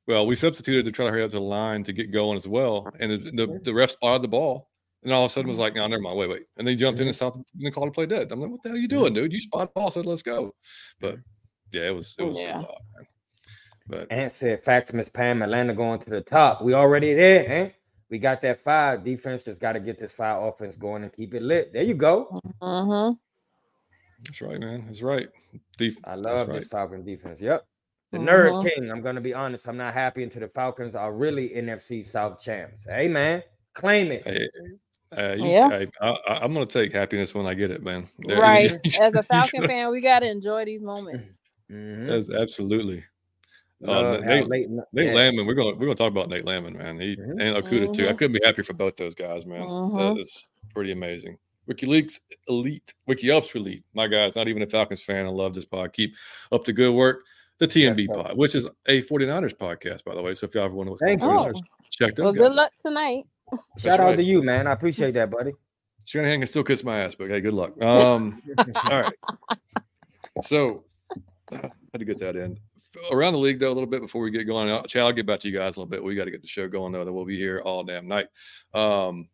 Else. 0.08 0.16
Well, 0.16 0.26
we 0.28 0.36
substituted 0.36 0.86
to 0.86 0.92
try 0.92 1.06
to 1.06 1.12
hurry 1.12 1.24
up 1.24 1.32
to 1.32 1.38
the 1.38 1.42
line 1.42 1.84
to 1.86 1.94
get 1.94 2.12
going 2.12 2.36
as 2.36 2.48
well, 2.48 2.90
and 3.00 3.12
it- 3.12 3.36
the 3.36 3.48
Mhm. 3.48 3.64
the 3.64 3.74
ref 3.74 3.92
spotted 3.92 4.22
the 4.24 4.28
ball, 4.28 4.70
and 5.04 5.12
all 5.14 5.26
of 5.26 5.32
a 5.32 5.34
sudden 5.34 5.48
was 5.50 5.58
Mhm. 5.58 5.62
like, 5.62 5.76
"No, 5.76 5.88
never 5.88 6.02
mind, 6.02 6.18
wait, 6.18 6.30
wait," 6.30 6.46
and 6.58 6.68
they 6.68 6.76
jumped 6.76 7.00
in 7.00 7.08
and 7.08 7.16
stopped 7.16 7.38
and 7.38 7.46
they 7.60 7.72
called 7.72 7.90
a 7.90 7.92
play 7.92 8.06
dead. 8.06 8.32
I'm 8.32 8.40
like, 8.42 8.52
"What 8.52 8.62
the 8.64 8.70
hell 8.70 8.78
are 8.78 8.82
you 8.82 8.88
doing, 8.88 9.14
dude? 9.14 9.32
You 9.34 9.40
spotted 9.40 9.70
the 9.70 9.74
ball, 9.80 9.92
said 9.92 10.06
let's 10.06 10.22
go," 10.22 10.54
but 11.00 11.18
yeah, 11.72 11.88
it 11.88 11.96
was 11.96 12.16
it 12.20 12.24
was, 12.24 12.38
it 12.38 12.42
Yeah. 12.44 12.58
was 12.60 12.66
man. 12.96 13.08
But 13.86 14.08
And 14.10 14.32
said, 14.32 14.64
facts, 14.64 14.94
Miss 14.94 15.10
Pam, 15.10 15.42
Atlanta 15.42 15.74
going 15.74 16.00
to 16.00 16.10
the 16.10 16.22
top. 16.22 16.62
We 16.62 16.74
already 16.74 17.14
there, 17.16 17.50
eh? 17.50 17.70
We 18.10 18.18
got 18.18 18.42
that 18.44 18.62
five 18.62 19.04
Defense 19.04 19.44
just 19.44 19.60
got 19.60 19.74
to 19.74 19.82
get 19.82 20.00
this 20.00 20.14
five 20.14 20.42
offense 20.42 20.78
going 20.78 21.04
and 21.04 21.12
keep 21.12 21.34
it 21.34 21.42
lit. 21.42 21.74
There 21.74 21.84
you 21.84 21.94
go. 21.96 22.40
Mm-hmm. 22.62 23.16
that's 24.24 24.42
right, 24.42 24.58
man. 24.60 24.86
That's 24.86 25.02
right. 25.02 25.28
Def- 25.78 25.98
I 26.06 26.12
that's 26.16 26.22
love 26.26 26.48
right. 26.48 26.60
this 26.62 26.70
Falcon 26.70 27.04
defense. 27.04 27.42
Yep. 27.42 27.66
The 28.14 28.20
nerd 28.20 28.52
Mhm. 28.64 28.70
king. 28.70 28.92
I'm 28.92 29.02
gonna 29.02 29.20
be 29.22 29.34
honest. 29.34 29.68
I'm 29.68 29.76
not 29.76 29.94
happy 29.96 30.22
until 30.24 30.42
the 30.42 30.48
Falcons 30.48 30.94
are 30.94 31.12
really 31.12 31.50
NFC 31.50 32.04
South 32.08 32.42
champs. 32.42 32.86
Hey 32.88 33.08
man, 33.08 33.42
claim 33.74 34.12
it. 34.12 34.24
Hey, 34.24 34.48
uh, 35.18 35.34
you 35.36 35.48
Yeah. 35.50 35.80
just- 35.86 35.92
I, 36.00 36.10
I, 36.28 36.44
am 36.44 36.54
gonna 36.54 36.68
take 36.68 36.94
happiness 36.94 37.34
when 37.34 37.48
I 37.48 37.56
get 37.56 37.72
it, 37.72 37.82
man. 37.82 38.08
There- 38.20 38.38
Right. 38.42 38.70
you- 38.86 38.92
As 39.02 39.16
a 39.16 39.24
Falcon 39.24 39.62
gotta- 39.62 39.68
fan, 39.74 39.90
we 39.92 40.00
gotta 40.00 40.30
enjoy 40.30 40.64
these 40.66 40.84
moments. 40.84 41.40
Mhm. 41.72 42.08
That's 42.08 42.30
absolutely. 42.30 43.04
Uh, 43.86 43.88
Love 43.92 44.22
Nate- 44.26 44.48
late- 44.48 44.70
Nate 44.70 45.08
yeah. 45.08 45.14
Landman, 45.14 45.46
we're 45.48 45.56
gonna 45.56 45.72
we're 45.76 45.88
gonna 45.88 45.96
talk 45.96 46.12
about 46.12 46.30
Nate 46.30 46.46
Landman, 46.46 46.78
man. 46.78 47.00
He 47.00 47.16
Mhm. 47.18 47.32
and 47.42 47.58
Okudah 47.66 47.92
too. 47.94 48.08
I 48.08 48.14
Mhm. 48.14 48.18
couldn't 48.20 48.34
be 48.40 48.46
happier 48.46 48.64
for 48.64 48.74
both 48.74 48.96
those 48.96 49.16
guys, 49.16 49.46
man. 49.48 49.62
That 49.98 50.18
is 50.22 50.50
pretty 50.74 50.92
amazing. 50.92 51.38
WikiLeaks 51.68 52.20
elite, 52.48 52.94
WikiUps 53.10 53.56
elite. 53.56 53.84
My 53.94 54.08
guy's 54.08 54.36
not 54.36 54.48
even 54.48 54.62
a 54.62 54.68
Falcons 54.68 55.02
fan. 55.02 55.26
I 55.26 55.30
love 55.30 55.54
this 55.54 55.66
pod. 55.66 55.94
Keep 55.94 56.14
up 56.52 56.64
the 56.64 56.74
good 56.74 56.94
work. 56.94 57.24
The 57.68 57.80
TNB 57.80 58.08
Yes, 58.08 58.08
sir. 58.18 58.24
pod, 58.24 58.38
which 58.38 58.56
is 58.56 58.66
a 58.88 59.02
49ers 59.04 59.56
podcast, 59.56 60.04
by 60.04 60.14
the 60.16 60.22
way. 60.22 60.34
So 60.34 60.46
if 60.48 60.54
y'all 60.56 60.66
ever 60.66 60.74
want 60.74 60.88
to 60.88 60.92
what's 60.92 61.02
Thank 61.02 61.22
going 61.22 61.38
on, 61.38 61.46
you. 61.46 61.62
49ers, 61.62 61.62
check 61.92 62.16
those 62.16 62.24
Well, 62.26 62.34
guys. 62.34 62.40
good 62.40 62.52
out. 62.52 62.56
luck 62.58 62.72
tonight. 62.82 63.24
Shout 63.78 64.00
out 64.02 64.16
to 64.18 64.24
you, 64.24 64.44
man. 64.44 64.68
I 64.68 64.74
appreciate 64.74 65.14
that, 65.14 65.30
buddy. 65.32 65.54
Shanahan 66.06 66.40
can 66.42 66.48
still 66.48 66.64
kiss 66.66 66.84
my 66.84 67.00
ass, 67.00 67.16
but 67.16 67.30
hey, 67.30 67.40
good 67.40 67.54
luck. 67.54 67.82
Um, 67.82 68.42
all 68.92 69.02
right. 69.02 69.14
So, 70.42 70.84
how 71.52 71.70
to 71.98 72.04
get 72.06 72.20
that 72.20 72.36
in? 72.36 72.60
Around 73.12 73.34
the 73.34 73.40
league, 73.40 73.60
though, 73.60 73.70
a 73.70 73.74
little 73.74 73.86
bit 73.90 74.02
before 74.02 74.22
we 74.22 74.30
get 74.32 74.44
going. 74.46 74.84
Chad, 74.88 75.04
I'll 75.04 75.14
get 75.14 75.26
back 75.26 75.40
to 75.42 75.48
you 75.50 75.58
guys 75.58 75.78
a 75.78 75.80
little 75.80 75.90
bit. 75.90 76.04
We 76.04 76.16
got 76.16 76.26
to 76.26 76.32
get 76.32 76.42
the 76.42 76.48
show 76.48 76.68
going, 76.68 76.92
though. 76.92 77.06
That 77.06 77.14
we'll 77.14 77.26
be 77.26 77.38
here 77.38 77.60
all 77.64 77.84
damn 77.84 78.08
night. 78.08 78.28
Um, 78.74 79.30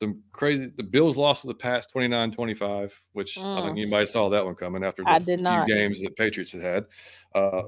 some 0.00 0.22
crazy. 0.32 0.70
The 0.76 0.82
Bills 0.82 1.16
lost 1.16 1.42
to 1.42 1.48
the 1.48 1.54
Pats 1.54 1.86
29 1.86 2.30
25, 2.32 3.02
which 3.12 3.38
I 3.38 3.42
don't 3.42 3.64
think 3.66 3.76
Mm. 3.76 3.80
anybody 3.82 4.06
saw 4.06 4.28
that 4.30 4.44
one 4.44 4.54
coming 4.54 4.82
after 4.84 5.02
the 5.04 5.10
I 5.10 5.18
did 5.18 5.38
few 5.38 5.42
not. 5.44 5.68
games 5.68 6.00
that 6.02 6.16
Patriots 6.16 6.52
had 6.52 6.62
had. 6.62 6.84
Uh, 7.34 7.62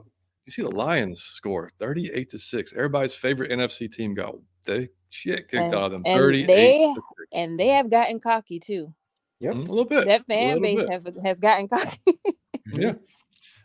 you 0.46 0.50
see 0.50 0.62
the 0.62 0.70
Lions 0.70 1.22
score 1.22 1.70
38 1.78 2.30
to 2.30 2.38
6. 2.38 2.72
Everybody's 2.74 3.14
favorite 3.14 3.50
NFC 3.52 3.90
team 3.92 4.14
got 4.14 4.34
they 4.64 4.88
shit 5.10 5.48
kicked 5.48 5.54
And- 5.54 5.74
out 5.74 5.84
of 5.86 5.92
them 5.92 6.02
and 6.06 6.18
38 6.18 6.46
they- 6.46 6.94
And 7.32 7.58
they 7.58 7.68
have 7.68 7.90
gotten 7.90 8.18
cocky 8.20 8.58
too. 8.60 8.92
Yep. 9.40 9.54
Mm, 9.54 9.68
a 9.68 9.70
little 9.70 9.84
bit. 9.84 10.06
That 10.06 10.24
fan 10.26 10.60
base 10.62 10.78
bit. 10.78 10.90
have, 10.90 11.06
has 11.24 11.40
gotten 11.40 11.68
cocky. 11.68 11.98
Yeah. 12.72 12.92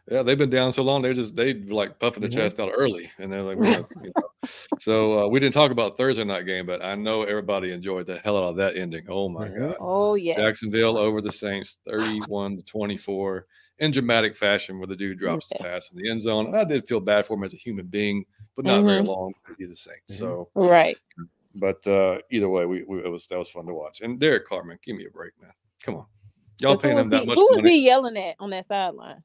Yeah, 0.10 0.24
they've 0.24 0.38
been 0.38 0.50
down 0.50 0.72
so 0.72 0.84
long. 0.84 1.02
They 1.02 1.14
just 1.14 1.36
they 1.36 1.54
like 1.54 2.00
puffing 2.00 2.22
the 2.22 2.30
Mhm. 2.30 2.34
chest 2.34 2.60
out 2.62 2.72
early, 2.74 3.10
and 3.20 3.32
they're 3.32 3.44
like, 3.44 3.58
well, 3.58 3.86
you 4.02 4.12
know. 4.16 4.50
so 4.80 5.20
uh, 5.26 5.28
we 5.28 5.40
didn't 5.42 5.54
talk 5.54 5.72
about 5.72 5.98
Thursday 5.98 6.24
night 6.24 6.46
game, 6.46 6.66
but 6.66 6.82
I 6.82 6.96
know 6.96 7.24
everybody 7.24 7.72
enjoyed 7.74 8.08
the 8.08 8.18
hell 8.20 8.38
out 8.38 8.44
of 8.52 8.56
that 8.56 8.78
ending. 8.78 9.06
Oh 9.10 9.28
my 9.28 9.50
Mhm. 9.50 9.60
god, 9.60 9.76
oh 9.82 10.16
yes. 10.16 10.38
Jacksonville 10.38 10.98
over 10.98 11.22
the 11.22 11.32
Saints, 11.32 11.80
thirty-one 11.86 12.56
to 12.56 12.64
twenty-four, 12.64 13.48
in 13.80 13.92
dramatic 13.92 14.36
fashion, 14.36 14.78
where 14.80 14.88
the 14.88 14.96
dude 14.96 15.20
drops 15.20 15.50
the 15.50 15.56
pass 15.56 15.92
in 15.92 15.98
the 16.02 16.10
end 16.10 16.22
zone. 16.22 16.46
And 16.48 16.56
I 16.56 16.64
did 16.64 16.88
feel 16.88 17.02
bad 17.02 17.26
for 17.28 17.34
him 17.36 17.44
as 17.44 17.54
a 17.54 17.58
human 17.58 17.88
being, 17.88 18.26
but 18.56 18.64
not 18.64 18.84
very 18.84 19.02
Mhm. 19.02 19.08
long 19.08 19.34
he's 19.58 19.72
a 19.72 19.76
Saint. 19.76 19.98
Mhm. 20.10 20.16
So, 20.16 20.50
Right. 20.56 20.98
but 21.56 21.86
uh, 21.86 22.20
either 22.32 22.48
way, 22.48 22.66
we, 22.66 22.84
we 22.84 23.00
it 23.00 23.10
was 23.10 23.28
that 23.28 23.38
was 23.38 23.50
fun 23.50 23.66
to 23.66 23.74
watch. 23.74 24.00
And 24.00 24.20
Derek 24.22 24.46
Carr, 24.48 24.64
man, 24.64 24.80
give 24.86 24.96
me 24.96 25.06
a 25.06 25.12
break, 25.12 25.34
man. 25.42 25.52
Come 25.84 25.96
on, 25.96 26.06
y'all 26.62 26.78
paying 26.78 26.98
him 26.98 27.08
that 27.10 27.22
he- 27.22 27.26
much 27.28 27.36
Who 27.38 27.48
was 27.52 27.66
he 27.66 27.84
yelling 27.84 28.16
at 28.18 28.36
on 28.40 28.52
that 28.52 28.66
sideline? 28.68 29.22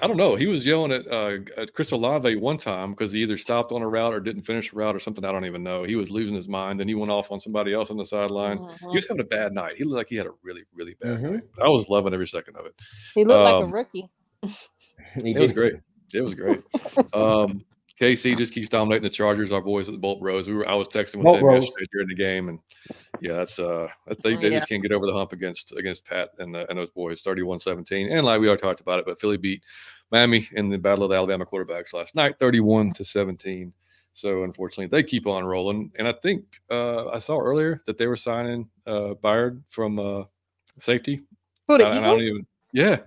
I 0.00 0.06
don't 0.08 0.16
know. 0.16 0.34
He 0.34 0.46
was 0.46 0.66
yelling 0.66 0.90
at, 0.90 1.06
uh, 1.06 1.38
at 1.56 1.74
Chris 1.74 1.92
Olave 1.92 2.34
one 2.36 2.58
time 2.58 2.90
because 2.90 3.12
he 3.12 3.22
either 3.22 3.36
stopped 3.38 3.70
on 3.72 3.82
a 3.82 3.88
route 3.88 4.12
or 4.12 4.20
didn't 4.20 4.42
finish 4.42 4.72
a 4.72 4.76
route 4.76 4.96
or 4.96 4.98
something. 4.98 5.24
I 5.24 5.30
don't 5.30 5.44
even 5.44 5.62
know. 5.62 5.84
He 5.84 5.94
was 5.94 6.10
losing 6.10 6.34
his 6.34 6.48
mind. 6.48 6.80
Then 6.80 6.88
he 6.88 6.94
went 6.94 7.12
off 7.12 7.30
on 7.30 7.38
somebody 7.38 7.72
else 7.72 7.90
on 7.90 7.96
the 7.96 8.06
sideline. 8.06 8.58
He 8.80 8.96
was 8.96 9.06
having 9.06 9.20
a 9.20 9.24
bad 9.24 9.52
night. 9.52 9.74
He 9.76 9.84
looked 9.84 9.96
like 9.96 10.08
he 10.08 10.16
had 10.16 10.26
a 10.26 10.32
really, 10.42 10.62
really 10.74 10.94
bad 11.00 11.18
Mhm. 11.20 11.32
night. 11.34 11.42
I 11.62 11.68
was 11.68 11.88
loving 11.88 12.12
every 12.14 12.26
second 12.26 12.56
of 12.56 12.66
it. 12.66 12.74
He 13.14 13.24
looked 13.24 13.44
like 13.44 13.54
um, 13.54 13.64
a 13.64 13.72
rookie. 13.72 14.08
He 15.22 15.30
It 15.32 15.38
was 15.38 15.52
great. 15.52 15.74
It 16.14 16.22
was 16.22 16.34
great. 16.34 16.62
Um, 17.14 17.62
KC 18.02 18.36
just 18.36 18.52
keeps 18.52 18.68
dominating 18.68 19.04
the 19.04 19.10
Chargers. 19.10 19.52
Our 19.52 19.60
boys 19.60 19.88
at 19.88 19.92
the 19.92 19.98
Bolt 19.98 20.20
Rose. 20.20 20.48
We 20.48 20.54
were. 20.54 20.68
I 20.68 20.74
was 20.74 20.88
texting 20.88 21.16
with 21.16 21.24
Bolt 21.24 21.38
them 21.38 21.46
Rose. 21.46 21.62
yesterday 21.64 21.86
during 21.92 22.08
the 22.08 22.14
game, 22.16 22.48
and 22.48 22.58
yeah, 23.20 23.34
that's 23.34 23.58
uh, 23.60 23.86
I 24.08 24.14
think 24.14 24.40
they 24.40 24.48
Yeah. 24.48 24.56
just 24.58 24.68
can't 24.68 24.82
get 24.82 24.90
over 24.90 25.06
the 25.06 25.12
hump 25.12 25.32
against 25.32 25.72
against 25.76 26.04
Pat 26.04 26.30
and 26.38 26.52
the, 26.54 26.68
and 26.68 26.76
those 26.78 26.90
boys. 26.90 27.22
31-17. 27.22 28.10
and 28.10 28.24
like 28.26 28.40
we 28.40 28.48
already 28.48 28.60
talked 28.60 28.80
about 28.80 28.98
it, 28.98 29.04
but 29.06 29.20
Philly 29.20 29.36
beat 29.36 29.62
Miami 30.10 30.48
in 30.52 30.68
the 30.68 30.78
battle 30.78 31.04
of 31.04 31.10
the 31.10 31.16
Alabama 31.16 31.46
quarterbacks 31.46 31.94
last 31.94 32.14
night, 32.16 32.38
thirty-one 32.40 32.90
to 32.90 33.04
seventeen. 33.04 33.72
So 34.14 34.42
unfortunately, 34.42 34.88
they 34.88 35.02
keep 35.04 35.26
on 35.28 35.44
rolling, 35.44 35.92
and 35.96 36.08
I 36.08 36.12
think 36.12 36.44
uh, 36.70 37.08
I 37.08 37.18
saw 37.18 37.38
earlier 37.38 37.82
that 37.86 37.98
they 37.98 38.06
were 38.08 38.16
signing 38.16 38.68
uh, 38.86 39.14
Byard 39.22 39.62
from 39.68 39.98
uh, 39.98 40.24
safety. 40.78 41.22
Who 41.68 41.78
the 41.78 41.86
I, 41.86 41.98
I 41.98 42.00
don't 42.00 42.20
even. 42.20 42.46
Yeah, 42.72 42.98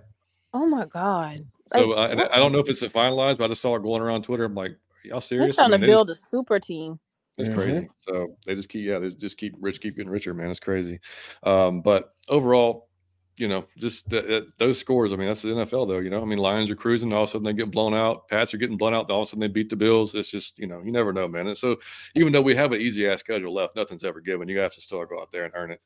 Oh 0.54 0.66
my 0.66 0.86
god. 0.86 1.44
so 1.72 1.88
Like, 1.90 2.18
I, 2.18 2.28
I 2.34 2.36
don't 2.38 2.50
know 2.52 2.60
if 2.60 2.68
it's 2.70 2.80
finalized, 2.82 3.36
but 3.38 3.44
I 3.44 3.48
just 3.48 3.60
saw 3.60 3.76
it 3.76 3.82
going 3.82 4.00
around 4.00 4.22
Twitter. 4.22 4.44
I'm 4.44 4.54
like, 4.54 4.76
are 5.06 5.20
y'all 5.20 5.20
They're 5.28 5.52
trying 5.52 5.66
I 5.66 5.68
mean, 5.70 5.80
to 5.80 5.86
they 5.86 5.92
just- 5.92 5.96
build 5.96 6.10
a 6.10 6.16
super 6.16 6.58
team. 6.60 6.98
it's 7.38 7.48
Mhm. 7.50 7.54
crazy. 7.54 7.88
So 8.00 8.36
they 8.46 8.54
just 8.54 8.68
keep, 8.68 8.86
yeah, 8.86 8.98
they 8.98 9.08
just 9.08 9.36
keep 9.36 9.54
rich, 9.60 9.80
keep 9.80 9.96
getting 9.96 10.10
richer, 10.10 10.32
man. 10.34 10.50
It's 10.50 10.60
crazy. 10.60 10.98
Um, 11.42 11.82
but 11.82 12.14
overall, 12.28 12.88
you 13.36 13.46
know, 13.48 13.66
just 13.76 14.08
th- 14.08 14.24
th- 14.24 14.44
those 14.56 14.78
scores. 14.78 15.12
I 15.12 15.16
mean, 15.16 15.26
that's 15.28 15.42
the 15.42 15.50
NFL, 15.50 15.84
though. 15.86 15.98
You 15.98 16.08
know, 16.08 16.22
I 16.22 16.24
mean, 16.24 16.38
Lions 16.38 16.70
are 16.70 16.74
cruising, 16.76 17.12
all 17.12 17.24
of 17.24 17.28
a 17.28 17.32
sudden 17.32 17.44
they 17.44 17.52
get 17.52 17.70
blown 17.70 17.92
out. 17.92 18.26
Pats 18.28 18.54
are 18.54 18.56
getting 18.56 18.78
blown 18.78 18.94
out, 18.94 19.10
all 19.10 19.20
of 19.20 19.26
a 19.26 19.28
sudden 19.28 19.40
they 19.40 19.48
beat 19.48 19.68
the 19.68 19.76
Bills. 19.76 20.14
It's 20.14 20.30
just, 20.30 20.58
you 20.58 20.66
know, 20.66 20.80
you 20.82 20.90
never 20.90 21.12
know, 21.12 21.28
man. 21.28 21.46
And 21.48 21.58
so 21.58 21.76
even 22.14 22.32
though 22.32 22.40
we 22.40 22.54
have 22.54 22.72
an 22.72 22.80
easy 22.80 23.06
ass 23.06 23.20
schedule 23.20 23.52
left, 23.52 23.76
nothing's 23.76 24.04
ever 24.04 24.22
given. 24.22 24.48
You 24.48 24.58
have 24.60 24.72
to 24.72 24.80
still 24.80 25.04
go 25.04 25.20
out 25.20 25.30
there 25.30 25.44
and 25.44 25.52
earn 25.54 25.70
it, 25.72 25.82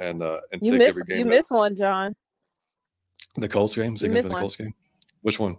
and 0.00 0.20
uh, 0.24 0.40
and 0.52 0.60
You 0.60 0.72
take 0.72 0.78
miss 0.78 0.88
every 0.88 1.04
game. 1.04 1.18
you 1.18 1.24
that- 1.24 1.30
miss 1.30 1.50
one, 1.52 1.76
John. 1.76 2.16
the 3.36 3.48
Colts 3.48 3.76
game. 3.76 3.94
Is 3.94 4.02
it 4.02 4.06
you 4.08 4.12
missed 4.14 4.28
the 4.30 4.32
one. 4.34 4.40
Colts 4.42 4.56
game? 4.56 4.74
Which 5.22 5.38
one? 5.38 5.56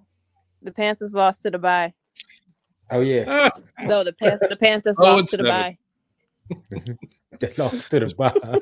The 0.63 0.73
Panthers 0.73 1.13
lost 1.13 1.41
to 1.43 1.51
the 1.51 1.57
bye. 1.59 1.93
Oh 2.91 3.01
yeah, 3.01 3.49
No, 3.83 4.03
the 4.03 4.13
Pan- 4.13 4.39
the 4.49 4.55
Panthers 4.55 4.97
Oh, 4.99 5.03
lost 5.03 5.31
to 5.31 5.37
the 5.37 5.45
seven. 5.45 5.75
bye. 6.81 6.95
they 7.39 7.53
lost 7.57 7.89
to 7.91 7.99
the 7.99 8.13
bye. 8.15 8.59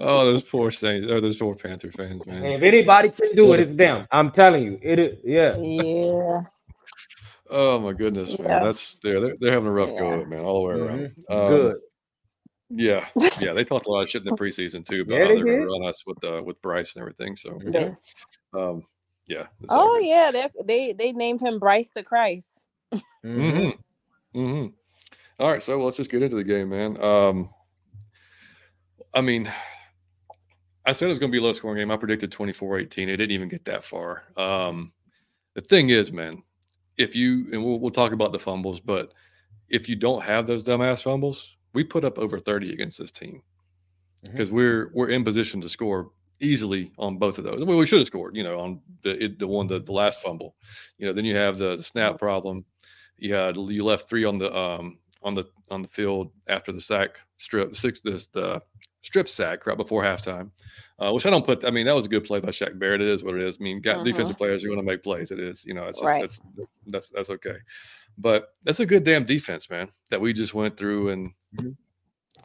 oh, 0.00 0.24
those 0.24 0.42
poor 0.42 0.70
Saints, 0.70 1.10
or 1.10 1.20
those 1.20 1.36
poor 1.36 1.54
Panther 1.54 1.90
fans, 1.92 2.24
man. 2.26 2.44
And 2.44 2.54
if 2.54 2.62
anybody 2.62 3.10
can 3.10 3.34
do 3.36 3.52
it, 3.52 3.60
it's 3.60 3.76
them. 3.76 4.06
I'm 4.10 4.30
telling 4.30 4.64
you, 4.64 4.78
it 4.82 4.98
is. 4.98 5.18
Yeah, 5.24 5.56
Yeah. 5.58 6.42
Oh 7.50 7.78
my 7.80 7.92
goodness, 7.94 8.38
man. 8.38 8.48
Yeah. 8.48 8.64
That's 8.64 8.96
yeah, 9.02 9.20
they're, 9.20 9.34
they're 9.40 9.52
having 9.52 9.68
a 9.68 9.72
rough 9.72 9.90
go 9.98 10.12
of 10.12 10.20
it, 10.20 10.28
man, 10.28 10.40
all 10.40 10.62
the 10.62 10.68
way 10.68 10.74
around. 10.80 10.98
Mhm. 11.30 11.34
Um, 11.42 11.48
good. 11.48 11.76
Yeah, 12.70 13.06
yeah. 13.40 13.52
They 13.54 13.64
talked 13.64 13.86
a 13.86 13.90
lot 13.90 14.02
of 14.02 14.10
shit 14.10 14.20
in 14.22 14.26
the 14.26 14.36
preseason 14.36 14.84
too 14.86 15.00
about 15.02 15.14
Yeah, 15.14 15.22
how 15.22 15.28
they 15.28 15.34
they're 15.36 15.44
going 15.44 15.60
to 15.60 15.66
run 15.66 15.86
us 15.88 16.04
with 16.06 16.22
uh, 16.24 16.42
with 16.44 16.60
Bryce 16.60 16.94
and 16.94 17.00
everything. 17.00 17.36
So 17.36 17.58
Yeah. 17.72 17.90
um, 18.54 18.82
yeah. 19.28 19.46
it's 19.62 19.72
Oh 19.72 19.98
good. 19.98 20.06
yeah, 20.06 20.30
they 20.30 20.48
they 20.64 20.92
they 20.92 21.12
named 21.12 21.40
him 21.40 21.58
Bryce 21.58 21.90
the 21.90 22.02
Christ. 22.02 22.64
Mhm. 22.92 23.02
Mm-hmm. 23.24 24.38
Mm-hmm. 24.40 24.66
All 25.40 25.50
right, 25.50 25.62
so 25.62 25.82
let's 25.84 25.96
just 25.96 26.10
get 26.10 26.22
into 26.22 26.36
the 26.36 26.44
game, 26.44 26.70
man. 26.70 27.00
Um, 27.02 27.50
I 29.14 29.20
mean, 29.20 29.50
I 30.84 30.92
said 30.92 31.06
it 31.06 31.10
was 31.10 31.18
going 31.18 31.30
to 31.30 31.36
be 31.36 31.38
a 31.38 31.42
low 31.46 31.52
scoring 31.52 31.78
game. 31.78 31.90
I 31.90 31.96
predicted 31.96 32.32
24 32.32 32.78
18. 32.80 33.08
It 33.08 33.16
didn't 33.16 33.32
even 33.32 33.48
get 33.48 33.64
that 33.66 33.84
far. 33.84 34.24
Um, 34.36 34.92
the 35.54 35.60
thing 35.60 35.90
is, 35.90 36.12
man, 36.12 36.42
if 36.96 37.14
you, 37.14 37.46
and 37.52 37.64
we'll, 37.64 37.78
we'll 37.78 37.90
talk 37.90 38.12
about 38.12 38.32
the 38.32 38.38
fumbles, 38.38 38.80
but 38.80 39.12
if 39.68 39.88
you 39.88 39.96
don't 39.96 40.22
have 40.22 40.46
those 40.46 40.64
dumbass 40.64 41.02
fumbles, 41.02 41.56
we 41.74 41.84
put 41.84 42.04
up 42.04 42.18
over 42.18 42.38
30 42.40 42.72
against 42.72 42.98
this 42.98 43.10
team 43.10 43.42
because 44.24 44.50
we're 44.50 44.90
we're 44.94 45.10
in 45.10 45.22
position 45.24 45.60
to 45.60 45.68
score 45.68 46.10
easily 46.40 46.92
on 46.98 47.18
both 47.18 47.38
of 47.38 47.44
those. 47.44 47.64
Well, 47.64 47.76
we 47.78 47.86
should 47.86 47.98
have 47.98 48.06
scored, 48.06 48.36
you 48.36 48.44
know, 48.44 48.60
on 48.60 48.80
the 49.02 49.24
it, 49.24 49.38
the 49.38 49.46
one 49.46 49.66
the, 49.66 49.80
the 49.80 49.92
last 49.92 50.20
fumble. 50.20 50.54
You 50.98 51.06
know, 51.06 51.12
then 51.12 51.24
you 51.24 51.36
have 51.36 51.58
the, 51.58 51.76
the 51.76 51.82
snap 51.82 52.18
problem. 52.18 52.64
You 53.16 53.34
had 53.34 53.56
you 53.56 53.84
left 53.84 54.08
three 54.08 54.24
on 54.24 54.38
the 54.38 54.54
um 54.56 54.98
on 55.22 55.34
the 55.34 55.44
on 55.70 55.82
the 55.82 55.88
field 55.88 56.30
after 56.46 56.70
the 56.72 56.80
sack 56.80 57.18
strip 57.36 57.74
six 57.74 58.00
this 58.00 58.28
the 58.28 58.62
strip 59.02 59.28
sack 59.28 59.66
right 59.66 59.76
before 59.76 60.02
halftime, 60.02 60.50
uh, 60.98 61.12
which 61.12 61.26
I 61.26 61.30
don't 61.30 61.44
put. 61.44 61.64
I 61.64 61.70
mean, 61.70 61.86
that 61.86 61.94
was 61.94 62.06
a 62.06 62.08
good 62.08 62.24
play 62.24 62.40
by 62.40 62.48
Shaq 62.50 62.78
Barrett. 62.78 63.00
It 63.00 63.08
is 63.08 63.24
what 63.24 63.34
it 63.34 63.42
is. 63.42 63.58
I 63.60 63.64
mean, 63.64 63.80
got 63.80 63.98
Mhm. 63.98 64.04
defensive 64.04 64.36
players 64.36 64.62
you 64.62 64.70
want 64.70 64.80
to 64.80 64.86
make 64.86 65.02
plays. 65.02 65.30
It 65.30 65.40
is, 65.40 65.64
you 65.64 65.74
know, 65.74 65.86
it's 65.86 65.98
just, 65.98 66.06
Right. 66.06 66.20
that's 66.22 66.40
that's 66.86 67.08
that's 67.10 67.30
okay. 67.30 67.56
But 68.16 68.54
that's 68.64 68.80
a 68.80 68.86
good 68.86 69.04
damn 69.04 69.24
defense, 69.24 69.70
man. 69.70 69.88
That 70.10 70.20
we 70.20 70.32
just 70.32 70.54
went 70.54 70.76
through 70.76 71.10
and 71.10 71.30
Mhm. 71.56 71.76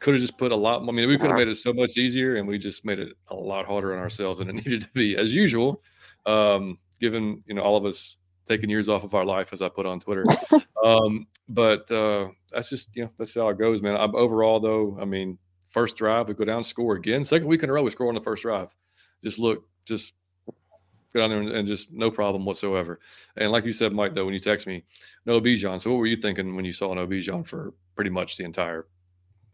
Could 0.04 0.12
have 0.12 0.20
just 0.20 0.36
put 0.36 0.52
a 0.52 0.56
lot. 0.56 0.82
I 0.86 0.92
mean, 0.92 1.08
we 1.08 1.16
could 1.16 1.30
have 1.30 1.38
made 1.38 1.48
it 1.48 1.56
so 1.56 1.72
much 1.72 1.96
easier, 1.96 2.36
and 2.36 2.46
we 2.46 2.58
just 2.58 2.84
made 2.84 2.98
it 2.98 3.16
a 3.28 3.34
lot 3.34 3.64
harder 3.64 3.94
on 3.94 3.98
ourselves 3.98 4.38
than 4.38 4.50
it 4.50 4.54
needed 4.66 4.82
to 4.82 4.90
be, 4.92 5.16
as 5.16 5.34
usual. 5.34 5.82
Um, 6.26 6.78
given 7.00 7.42
you 7.46 7.54
know 7.54 7.62
all 7.62 7.78
of 7.78 7.86
us 7.86 8.16
taking 8.44 8.68
years 8.68 8.90
off 8.90 9.02
of 9.02 9.14
our 9.14 9.24
life, 9.24 9.54
as 9.54 9.62
I 9.62 9.70
put 9.70 9.86
on 9.86 10.00
Twitter. 10.00 10.26
um, 10.84 11.26
but 11.48 11.90
uh, 11.90 12.28
that's 12.52 12.68
just 12.68 12.90
you 12.94 13.04
know 13.04 13.10
that's 13.18 13.34
how 13.34 13.48
it 13.48 13.58
goes, 13.58 13.80
man. 13.80 13.96
I'm, 13.96 14.14
overall, 14.14 14.60
though, 14.60 14.98
I 15.00 15.06
mean, 15.06 15.38
first 15.70 15.96
drive 15.96 16.28
we 16.28 16.34
go 16.34 16.44
down, 16.44 16.64
score 16.64 16.96
again. 16.96 17.24
Second 17.24 17.48
week 17.48 17.62
in 17.62 17.70
a 17.70 17.72
row, 17.72 17.82
we 17.82 17.90
score 17.90 18.08
on 18.08 18.14
the 18.14 18.20
first 18.20 18.42
drive. 18.42 18.68
Just 19.22 19.38
look, 19.38 19.64
just 19.86 20.12
go 21.14 21.20
down 21.20 21.30
there 21.30 21.40
and, 21.40 21.50
and 21.50 21.66
just 21.66 21.90
no 21.90 22.10
problem 22.10 22.44
whatsoever. 22.44 23.00
And 23.38 23.50
like 23.50 23.64
you 23.64 23.72
said, 23.72 23.94
Mike, 23.94 24.14
though, 24.14 24.26
when 24.26 24.34
you 24.34 24.40
text 24.40 24.66
me, 24.66 24.84
no 25.24 25.40
Bijan. 25.40 25.80
So 25.80 25.92
what 25.92 25.96
were 25.96 26.06
you 26.06 26.16
thinking 26.16 26.54
when 26.56 26.66
you 26.66 26.72
saw 26.72 26.92
an 26.92 26.96
no 26.96 27.06
Bijan 27.06 27.46
for 27.46 27.72
pretty 27.96 28.10
much 28.10 28.36
the 28.36 28.44
entire 28.44 28.86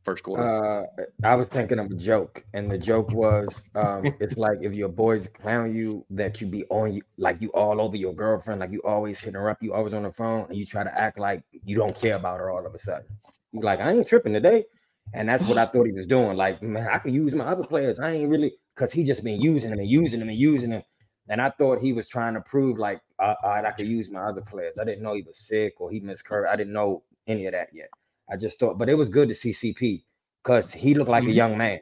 first 0.02 0.22
quarter? 0.22 0.42
Uh, 0.42 1.04
I 1.24 1.34
was 1.34 1.46
thinking 1.48 1.78
of 1.78 1.90
a 1.90 1.94
joke, 1.94 2.44
and 2.54 2.70
the 2.70 2.78
joke 2.78 3.12
was, 3.12 3.62
um, 3.74 4.04
it's 4.20 4.36
like 4.36 4.58
if 4.62 4.72
your 4.72 4.88
boys 4.88 5.28
clown 5.40 5.74
you 5.74 6.04
that 6.10 6.40
you 6.40 6.46
be 6.46 6.64
on 6.66 6.94
you, 6.94 7.02
like 7.18 7.40
you 7.40 7.50
all 7.50 7.80
over 7.80 7.96
your 7.96 8.14
girlfriend, 8.14 8.60
like 8.60 8.72
you 8.72 8.80
always 8.82 9.20
hitting 9.20 9.34
her 9.34 9.50
up, 9.50 9.58
you 9.62 9.74
always 9.74 9.92
on 9.92 10.02
the 10.02 10.12
phone, 10.12 10.46
and 10.48 10.56
you 10.56 10.66
try 10.66 10.84
to 10.84 10.98
act 10.98 11.18
like 11.18 11.42
you 11.64 11.76
don't 11.76 11.98
care 11.98 12.16
about 12.16 12.38
her 12.38 12.50
all 12.50 12.66
of 12.66 12.74
a 12.74 12.78
sudden. 12.78 13.06
You 13.52 13.60
like, 13.60 13.80
I 13.80 13.92
ain't 13.92 14.08
tripping 14.08 14.32
today, 14.32 14.64
and 15.12 15.28
that's 15.28 15.46
what 15.46 15.58
I 15.58 15.66
thought 15.66 15.86
he 15.86 15.92
was 15.92 16.06
doing. 16.06 16.36
Like, 16.36 16.62
man, 16.62 16.88
I 16.88 16.98
could 16.98 17.14
use 17.14 17.34
my 17.34 17.44
other 17.44 17.64
players. 17.64 17.98
I 17.98 18.12
ain't 18.12 18.30
really, 18.30 18.52
cause 18.76 18.92
he 18.92 19.04
just 19.04 19.24
been 19.24 19.40
using 19.40 19.70
them 19.70 19.78
and 19.78 19.88
using 19.88 20.20
them 20.20 20.28
and 20.28 20.38
using 20.38 20.70
them, 20.70 20.82
and 21.28 21.40
I 21.40 21.50
thought 21.50 21.80
he 21.80 21.92
was 21.92 22.08
trying 22.08 22.34
to 22.34 22.40
prove 22.40 22.78
like, 22.78 23.00
uh, 23.18 23.34
right, 23.44 23.64
I 23.64 23.72
could 23.72 23.86
use 23.86 24.10
my 24.10 24.20
other 24.20 24.40
players. 24.40 24.74
I 24.80 24.84
didn't 24.84 25.02
know 25.02 25.14
he 25.14 25.22
was 25.22 25.38
sick 25.38 25.74
or 25.80 25.90
he 25.90 26.00
missed 26.00 26.24
curve. 26.24 26.46
I 26.50 26.56
didn't 26.56 26.72
know 26.72 27.02
any 27.26 27.46
of 27.46 27.52
that 27.52 27.68
yet. 27.72 27.90
I 28.30 28.36
just 28.36 28.58
thought, 28.58 28.78
but 28.78 28.88
it 28.88 28.94
was 28.94 29.08
good 29.08 29.28
to 29.28 29.34
see 29.34 29.52
CP 29.52 30.04
because 30.42 30.72
he 30.72 30.94
looked 30.94 31.10
like 31.10 31.24
Mhm. 31.24 31.30
a 31.30 31.32
young 31.32 31.58
man. 31.58 31.80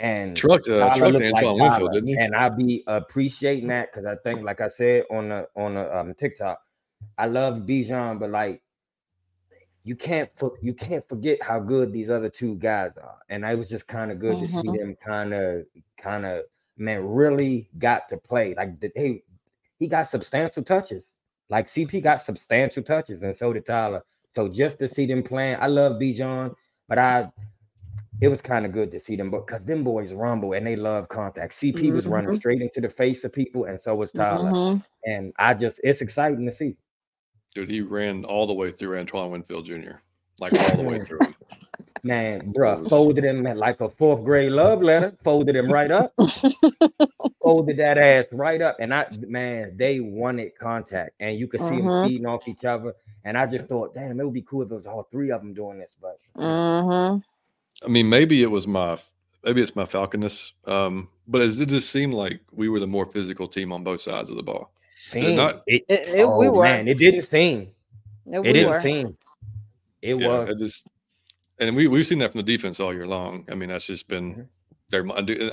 And 0.00 0.36
trucked 0.36 0.68
uh, 0.68 0.88
Tyler 0.90 0.96
trucked 0.96 1.12
looked 1.12 1.32
like 1.32 1.56
Winfield, 1.56 1.92
didn't 1.92 2.08
he? 2.08 2.16
And 2.18 2.34
I 2.34 2.48
be 2.48 2.82
appreciating 2.86 3.68
that 3.68 3.92
because 3.92 4.06
I 4.06 4.16
think, 4.16 4.42
like 4.42 4.60
I 4.60 4.68
said 4.68 5.04
on 5.10 5.28
the 5.28 5.48
on 5.56 5.74
the 5.74 5.96
um, 5.96 6.14
TikTok, 6.14 6.60
I 7.16 7.26
love 7.26 7.58
Bijan, 7.62 8.18
but 8.18 8.30
like 8.30 8.60
you 9.84 9.94
can't 9.94 10.30
for, 10.36 10.52
you 10.62 10.74
can't 10.74 11.06
forget 11.08 11.42
how 11.42 11.60
good 11.60 11.92
these 11.92 12.10
other 12.10 12.28
two 12.28 12.56
guys 12.56 12.96
are. 12.96 13.18
And 13.28 13.46
I 13.46 13.54
was 13.54 13.68
just 13.68 13.86
kind 13.86 14.10
of 14.10 14.18
good 14.18 14.38
to 14.40 14.48
see 14.48 14.68
Mhm. 14.68 14.78
them 14.78 14.96
kind 14.96 15.34
of 15.34 15.66
kind 15.96 16.26
of 16.26 16.44
man 16.76 17.06
really 17.06 17.68
got 17.78 18.08
to 18.08 18.16
play. 18.16 18.54
Like 18.54 18.80
the, 18.80 18.90
hey, 18.94 19.22
he 19.78 19.86
got 19.86 20.08
substantial 20.08 20.62
touches. 20.62 21.04
Like 21.50 21.68
CP 21.68 22.02
got 22.02 22.22
substantial 22.22 22.82
touches, 22.82 23.22
and 23.22 23.36
so 23.36 23.52
did 23.52 23.66
Tyler. 23.66 24.02
So 24.34 24.48
just 24.48 24.78
to 24.80 24.88
see 24.88 25.06
them 25.06 25.22
playing, 25.22 25.56
I 25.60 25.66
love 25.66 25.92
Bijan, 26.00 26.54
but 26.88 26.98
I 26.98 27.30
it 28.20 28.28
was 28.28 28.40
kind 28.40 28.64
of 28.64 28.72
good 28.72 28.90
to 28.92 29.00
see 29.00 29.16
them, 29.16 29.28
but 29.30 29.46
because 29.46 29.64
them 29.66 29.82
boys 29.82 30.12
rumble 30.12 30.52
and 30.52 30.66
they 30.66 30.76
love 30.76 31.08
contact. 31.08 31.52
CP 31.52 31.92
was 31.94 32.06
running 32.06 32.30
Mhm. 32.30 32.36
straight 32.36 32.62
into 32.62 32.80
the 32.80 32.88
face 32.88 33.24
of 33.24 33.32
people, 33.32 33.64
and 33.64 33.78
so 33.78 33.94
was 33.96 34.12
Tyler. 34.12 34.50
Mhm. 34.52 34.84
And 35.04 35.32
I 35.38 35.52
just 35.54 35.80
it's 35.82 36.00
exciting 36.00 36.46
to 36.46 36.52
see. 36.52 36.76
Dude, 37.54 37.68
he 37.70 37.80
ran 37.80 38.24
all 38.24 38.46
the 38.46 38.54
way 38.54 38.70
through 38.70 38.98
Antoine 38.98 39.30
Winfield 39.30 39.66
Jr. 39.66 39.96
Like 40.38 40.52
all 40.70 40.76
the 40.76 40.82
way 40.82 40.98
through. 41.04 41.20
Him. 42.04 42.08
Man, 42.08 42.52
bruh, 42.52 42.88
folded 42.88 43.24
him 43.24 43.42
like 43.42 43.80
a 43.80 43.88
fourth 43.88 44.24
grade 44.24 44.52
love 44.52 44.82
letter, 44.82 45.16
folded 45.24 45.56
him 45.56 45.72
right 45.72 45.90
up, 45.90 46.12
folded 47.42 47.76
that 47.78 47.98
ass 47.98 48.26
right 48.32 48.60
up. 48.60 48.76
And 48.80 48.92
I 48.94 49.06
man, 49.26 49.76
they 49.76 50.00
wanted 50.00 50.52
contact, 50.58 51.12
and 51.20 51.38
you 51.38 51.46
could 51.48 51.60
see 51.60 51.76
them 51.76 51.86
Mhm. 51.86 52.06
feeding 52.08 52.26
off 52.26 52.46
each 52.46 52.64
other. 52.64 52.94
And 53.24 53.38
I 53.38 53.46
just 53.46 53.66
thought, 53.66 53.94
damn, 53.94 54.20
it 54.20 54.24
would 54.24 54.34
be 54.34 54.42
cool 54.42 54.62
if 54.62 54.70
it 54.70 54.74
was 54.74 54.86
all 54.86 55.08
three 55.10 55.30
of 55.30 55.40
them 55.40 55.54
doing 55.54 55.78
this, 55.78 55.92
but 56.00 56.18
Mhm. 56.36 57.22
I 57.82 57.88
mean, 57.88 58.08
maybe 58.08 58.42
it 58.42 58.50
was 58.50 58.66
my 58.66 58.98
maybe 59.42 59.60
it's 59.62 59.76
my 59.76 59.84
Falconness, 59.84 60.52
um, 60.66 61.08
but 61.28 61.42
it, 61.42 61.60
it 61.60 61.66
just 61.68 61.90
seemed 61.90 62.14
like 62.14 62.40
we 62.52 62.68
were 62.68 62.80
the 62.80 62.86
more 62.86 63.04
physical 63.06 63.46
team 63.46 63.72
on 63.72 63.84
both 63.84 64.00
sides 64.00 64.30
of 64.30 64.36
the 64.36 64.42
ball. 64.42 64.70
seemed 64.96 65.36
not- 65.36 65.62
it, 65.66 65.84
It, 65.86 66.06
it, 66.08 66.16
we 66.16 66.22
oh, 66.48 66.52
were. 66.52 66.62
man, 66.62 66.88
it 66.88 66.96
didn't 66.96 67.22
seem. 67.22 67.68
It, 68.26 68.36
It 68.36 68.40
we 68.40 68.52
didn't 68.54 68.70
were. 68.70 68.80
seem. 68.80 69.18
It 70.00 70.16
Yeah, 70.18 70.26
was 70.26 70.48
it 70.50 70.58
just 70.58 70.86
and 71.58 71.76
we 71.76 71.86
we've 71.88 72.06
seen 72.06 72.18
that 72.18 72.32
from 72.32 72.40
the 72.40 72.52
defense 72.52 72.80
all 72.80 72.92
year 72.94 73.06
long. 73.06 73.44
I 73.50 73.54
mean, 73.54 73.68
that's 73.68 73.86
just 73.86 74.08
been 74.08 74.34
Mhm. 74.34 74.48
their 74.90 75.00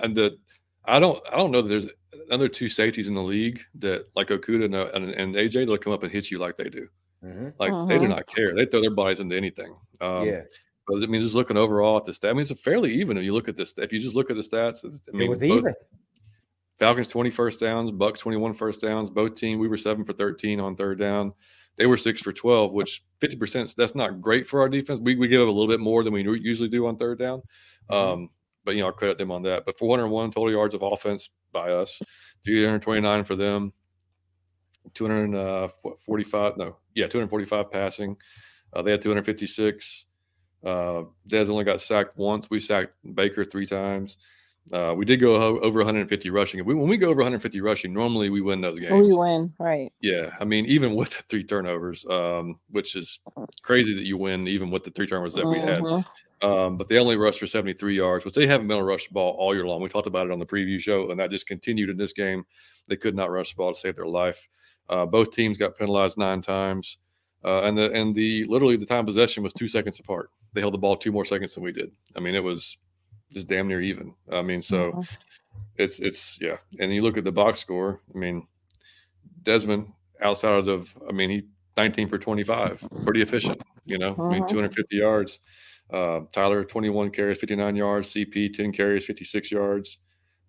and 0.03 0.15
the- 0.15 0.37
I 0.85 0.99
don't 0.99 1.21
I 1.31 1.37
don't 1.37 1.51
know 1.51 1.61
that 1.61 1.69
there's 1.69 1.87
another 2.27 2.47
two 2.47 2.67
safeties 2.69 3.07
in 3.07 3.13
the 3.13 3.21
league 3.23 3.61
that 3.75 4.07
like 4.15 4.29
Okudah 4.29 4.65
and, 4.65 4.75
and, 4.75 5.11
and 5.13 5.35
AJ 5.35 5.65
they'll 5.65 5.77
come 5.77 5.93
up 5.93 6.03
and 6.03 6.11
hit 6.11 6.31
you 6.31 6.39
like 6.39 6.57
they 6.57 6.69
do. 6.69 6.87
Mhm. 7.23 7.53
Like 7.59 7.71
they 7.87 7.99
do 7.99 8.05
Mhm. 8.05 8.09
not 8.09 8.25
care. 8.27 8.55
They 8.55 8.65
throw 8.65 8.81
their 8.81 8.89
bodies 8.91 9.19
into 9.19 9.35
anything. 9.35 9.75
Um, 9.99 10.25
yeah. 10.25 10.41
But 10.87 11.03
I 11.03 11.05
mean, 11.05 11.21
just 11.21 11.35
looking 11.35 11.57
overall 11.57 11.97
at 11.97 12.05
the 12.05 12.13
stat, 12.13 12.31
I 12.31 12.33
mean, 12.33 12.41
it's 12.41 12.49
a 12.51 12.55
fairly 12.55 12.91
even. 12.95 13.15
If 13.17 13.23
you 13.23 13.33
look 13.33 13.47
at 13.47 13.55
this, 13.55 13.73
if 13.77 13.93
you 13.93 13.99
just 13.99 14.15
look 14.15 14.31
at 14.31 14.35
the 14.37 14.41
stats, 14.41 14.83
it's- 14.83 15.03
I 15.07 15.11
mean, 15.15 15.27
it 15.27 15.29
was 15.29 15.39
both- 15.39 15.59
even. 15.59 15.73
Falcons 16.81 17.09
20 17.09 17.29
first 17.29 17.59
downs, 17.59 17.91
Bucs 17.91 18.17
21 18.17 18.55
first 18.55 18.81
downs. 18.81 19.11
Both 19.11 19.35
team, 19.35 19.59
we 19.59 19.67
were 19.67 19.77
seven 19.77 20.03
for 20.03 20.13
13 20.13 20.59
on 20.59 20.75
third 20.75 20.97
down. 20.97 21.31
They 21.77 21.85
were 21.85 21.95
six 21.95 22.19
for 22.19 22.33
12, 22.33 22.73
which 22.73 23.03
50%, 23.19 23.75
that's 23.75 23.93
not 23.93 24.19
great 24.19 24.47
for 24.47 24.61
our 24.61 24.67
defense. 24.67 24.99
We, 24.99 25.13
we 25.13 25.27
give 25.27 25.43
up 25.43 25.47
a 25.47 25.51
little 25.51 25.67
bit 25.67 25.79
more 25.79 26.03
than 26.03 26.11
we 26.11 26.23
usually 26.39 26.69
do 26.69 26.87
on 26.87 26.97
third 26.97 27.19
down. 27.19 27.43
Mhm. 27.91 27.95
Um, 27.95 28.29
but, 28.65 28.73
you 28.73 28.81
know, 28.81 28.87
I 28.87 28.91
credit 28.93 29.19
them 29.19 29.29
on 29.29 29.43
that. 29.43 29.63
But 29.63 29.77
401 29.77 30.31
total 30.31 30.51
yards 30.51 30.73
of 30.73 30.81
offense 30.81 31.29
by 31.51 31.69
us, 31.69 31.99
329 32.43 33.25
for 33.25 33.35
them, 33.35 33.73
245, 34.95 36.57
no, 36.57 36.77
yeah, 36.95 37.05
245 37.05 37.71
passing. 37.71 38.17
Uh, 38.73 38.81
they 38.81 38.89
had 38.89 39.03
256. 39.03 40.05
Uh, 40.65 41.03
Dez 41.29 41.47
only 41.47 41.63
got 41.63 41.79
sacked 41.79 42.17
once. 42.17 42.49
We 42.49 42.59
sacked 42.59 42.95
Baker 43.13 43.45
three 43.45 43.67
times. 43.67 44.17
Uh, 44.71 44.93
we 44.95 45.03
did 45.05 45.17
go 45.17 45.35
over 45.35 45.79
150 45.79 46.29
rushing. 46.29 46.63
We, 46.63 46.73
when 46.73 46.87
we 46.87 46.95
go 46.95 47.09
over 47.09 47.17
150 47.17 47.59
rushing, 47.61 47.93
normally 47.93 48.29
we 48.29 48.41
win 48.41 48.61
those 48.61 48.79
games. 48.79 49.07
We 49.07 49.13
win, 49.13 49.51
right? 49.59 49.91
Yeah, 50.01 50.29
I 50.39 50.45
mean, 50.45 50.65
even 50.65 50.95
with 50.95 51.09
the 51.09 51.23
three 51.23 51.43
turnovers, 51.43 52.05
um, 52.09 52.59
which 52.69 52.95
is 52.95 53.19
crazy 53.63 53.93
that 53.95 54.03
you 54.03 54.17
win 54.17 54.47
even 54.47 54.69
with 54.69 54.83
the 54.83 54.91
three 54.91 55.07
turnovers 55.07 55.33
that 55.33 55.45
we 55.45 55.59
had. 55.59 55.79
Mhm. 55.79 56.05
Um, 56.41 56.77
but 56.77 56.87
they 56.87 56.97
only 56.97 57.17
rushed 57.17 57.39
for 57.39 57.47
73 57.47 57.95
yards, 57.95 58.23
which 58.23 58.33
they 58.33 58.47
haven't 58.47 58.67
been 58.67 58.77
able 58.77 58.85
to 58.85 58.89
rush 58.91 59.07
the 59.07 59.13
ball 59.13 59.35
all 59.37 59.53
year 59.53 59.65
long. 59.65 59.81
We 59.81 59.89
talked 59.89 60.07
about 60.07 60.25
it 60.25 60.31
on 60.31 60.39
the 60.39 60.45
preview 60.45 60.79
show, 60.79 61.11
and 61.11 61.19
that 61.19 61.29
just 61.31 61.47
continued 61.47 61.89
in 61.89 61.97
this 61.97 62.13
game. 62.13 62.45
They 62.87 62.95
could 62.95 63.15
not 63.15 63.29
rush 63.29 63.51
the 63.51 63.57
ball 63.57 63.73
to 63.73 63.79
save 63.79 63.95
their 63.95 64.07
life. 64.07 64.47
Uh, 64.89 65.05
both 65.05 65.31
teams 65.31 65.57
got 65.57 65.77
penalized 65.77 66.17
nine 66.17 66.41
times, 66.41 66.97
uh, 67.45 67.61
and 67.63 67.77
the 67.77 67.91
and 67.91 68.15
the 68.15 68.45
literally 68.45 68.75
the 68.75 68.85
time 68.85 69.05
possession 69.05 69.43
was 69.43 69.53
two 69.53 69.67
seconds 69.67 69.99
apart. 69.99 70.31
They 70.53 70.61
held 70.61 70.73
the 70.73 70.79
ball 70.79 70.97
two 70.97 71.11
more 71.11 71.25
seconds 71.25 71.53
than 71.53 71.63
we 71.63 71.71
did. 71.71 71.91
I 72.15 72.19
mean, 72.19 72.35
it 72.35 72.43
was 72.43 72.77
just 73.33 73.47
damn 73.47 73.67
near 73.67 73.81
even. 73.81 74.13
I 74.31 74.41
mean, 74.41 74.61
so 74.61 74.91
Mhm. 74.91 75.17
it's 75.77 75.99
it's 75.99 76.37
yeah. 76.41 76.57
And 76.79 76.93
you 76.93 77.01
look 77.01 77.17
at 77.17 77.23
the 77.23 77.31
box 77.31 77.59
score. 77.59 78.01
I 78.13 78.17
mean, 78.17 78.47
Desmond, 79.43 79.91
outside 80.21 80.67
of, 80.67 80.95
I 81.07 81.11
mean, 81.11 81.29
he 81.29 81.43
19 81.77 82.09
for 82.09 82.17
25, 82.17 82.83
pretty 83.05 83.21
efficient, 83.21 83.61
you 83.85 83.97
know, 83.97 84.15
I 84.19 84.27
mean, 84.33 84.43
Mhm. 84.43 84.49
250 84.49 84.97
yards. 84.97 85.39
Uh, 85.89 86.21
Tyler, 86.31 86.63
21 86.63 87.09
carries, 87.11 87.39
59 87.39 87.75
yards. 87.75 88.09
CP, 88.09 88.49
10 88.49 88.71
carries, 88.71 89.05
56 89.05 89.51
yards. 89.51 89.97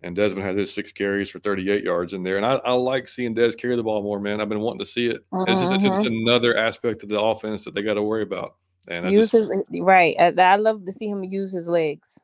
And 0.01 0.15
Desmond 0.15 0.45
had 0.45 0.57
his 0.57 0.73
six 0.73 0.91
carries 0.91 1.29
for 1.29 1.39
38 1.39 1.83
yards 1.83 2.11
in 2.11 2.23
there. 2.23 2.35
And 2.35 2.45
I, 2.45 2.55
I 2.55 2.73
like 2.73 3.07
seeing 3.07 3.33
Des 3.33 3.51
carry 3.51 3.75
the 3.77 3.83
ball 3.83 4.03
more, 4.03 4.19
man. 4.19 4.41
I've 4.41 4.49
been 4.49 4.59
wanting 4.59 4.79
to 4.79 4.85
see 4.85 5.07
it. 5.07 5.25
It's, 5.47 5.61
just, 5.61 5.73
it's 5.73 5.83
just 5.85 6.05
another 6.05 6.57
aspect 6.57 7.03
of 7.03 7.09
the 7.09 7.19
offense 7.21 7.63
that 7.63 7.73
they 7.73 7.81
got 7.81 7.93
to 7.93 8.03
worry 8.03 8.23
about. 8.23 8.55
And 8.89 9.07
I 9.07 9.09
use 9.11 9.31
just, 9.31 9.49
his 9.49 9.81
right. 9.81 10.13
I, 10.19 10.33
I 10.37 10.57
love 10.57 10.85
to 10.85 10.91
see 10.91 11.07
him 11.07 11.23
use 11.23 11.53
his 11.53 11.69
legs. 11.69 12.19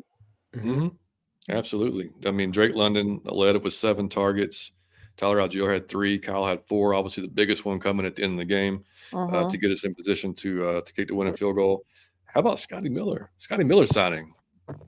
Mhm. 0.56 0.96
Absolutely. 1.50 2.12
I 2.26 2.32
mean, 2.32 2.52
Drake 2.52 2.76
London 2.76 3.22
led 3.24 3.56
it 3.56 3.64
with 3.64 3.74
seven 3.74 4.10
targets. 4.10 4.72
Tyler 5.18 5.38
Allgeier 5.38 5.72
had 5.74 5.90
three. 5.90 6.18
Kyle 6.20 6.46
had 6.46 6.64
four. 6.68 6.94
Obviously, 6.94 7.22
the 7.24 7.30
biggest 7.34 7.66
one 7.66 7.80
coming 7.80 8.06
at 8.06 8.16
the 8.16 8.24
end 8.24 8.34
of 8.34 8.40
the 8.40 8.46
game 8.46 8.84
uh, 9.14 9.18
Mhm. 9.18 9.50
to 9.52 9.58
get 9.58 9.72
us 9.72 9.84
in 9.84 9.94
position 9.96 10.34
to 10.36 10.68
uh, 10.68 10.82
to 10.82 10.94
kick 10.94 11.08
the 11.08 11.16
winning 11.16 11.34
field 11.34 11.56
goal. 11.56 11.84
How 12.26 12.40
about 12.42 12.60
Scotty 12.60 12.90
Miller? 12.90 13.32
Scotty 13.38 13.64
Miller 13.64 13.86
signing. 13.86 14.34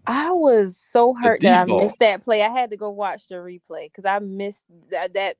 I 0.06 0.32
was 0.32 0.78
so 0.78 1.14
hurt 1.16 1.42
that 1.42 1.62
I 1.62 1.66
missed 1.66 2.00
that 2.00 2.22
play. 2.24 2.44
I 2.44 2.50
had 2.50 2.70
to 2.70 2.78
go 2.78 2.92
watch 2.92 3.28
the 3.28 3.36
replay 3.36 3.86
because 3.88 4.06
I 4.06 4.20
missed 4.20 4.66
that. 4.90 5.14
That 5.16 5.38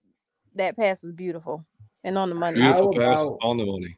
that 0.56 0.76
pass 0.76 1.04
was 1.04 1.12
beautiful 1.14 1.64
and 2.04 2.18
on 2.18 2.30
the 2.30 2.36
money. 2.36 2.60
Beautiful 2.60 2.92
How 2.94 3.00
pass 3.00 3.22
about- 3.22 3.38
on 3.44 3.58
the 3.58 3.66
money. 3.66 3.98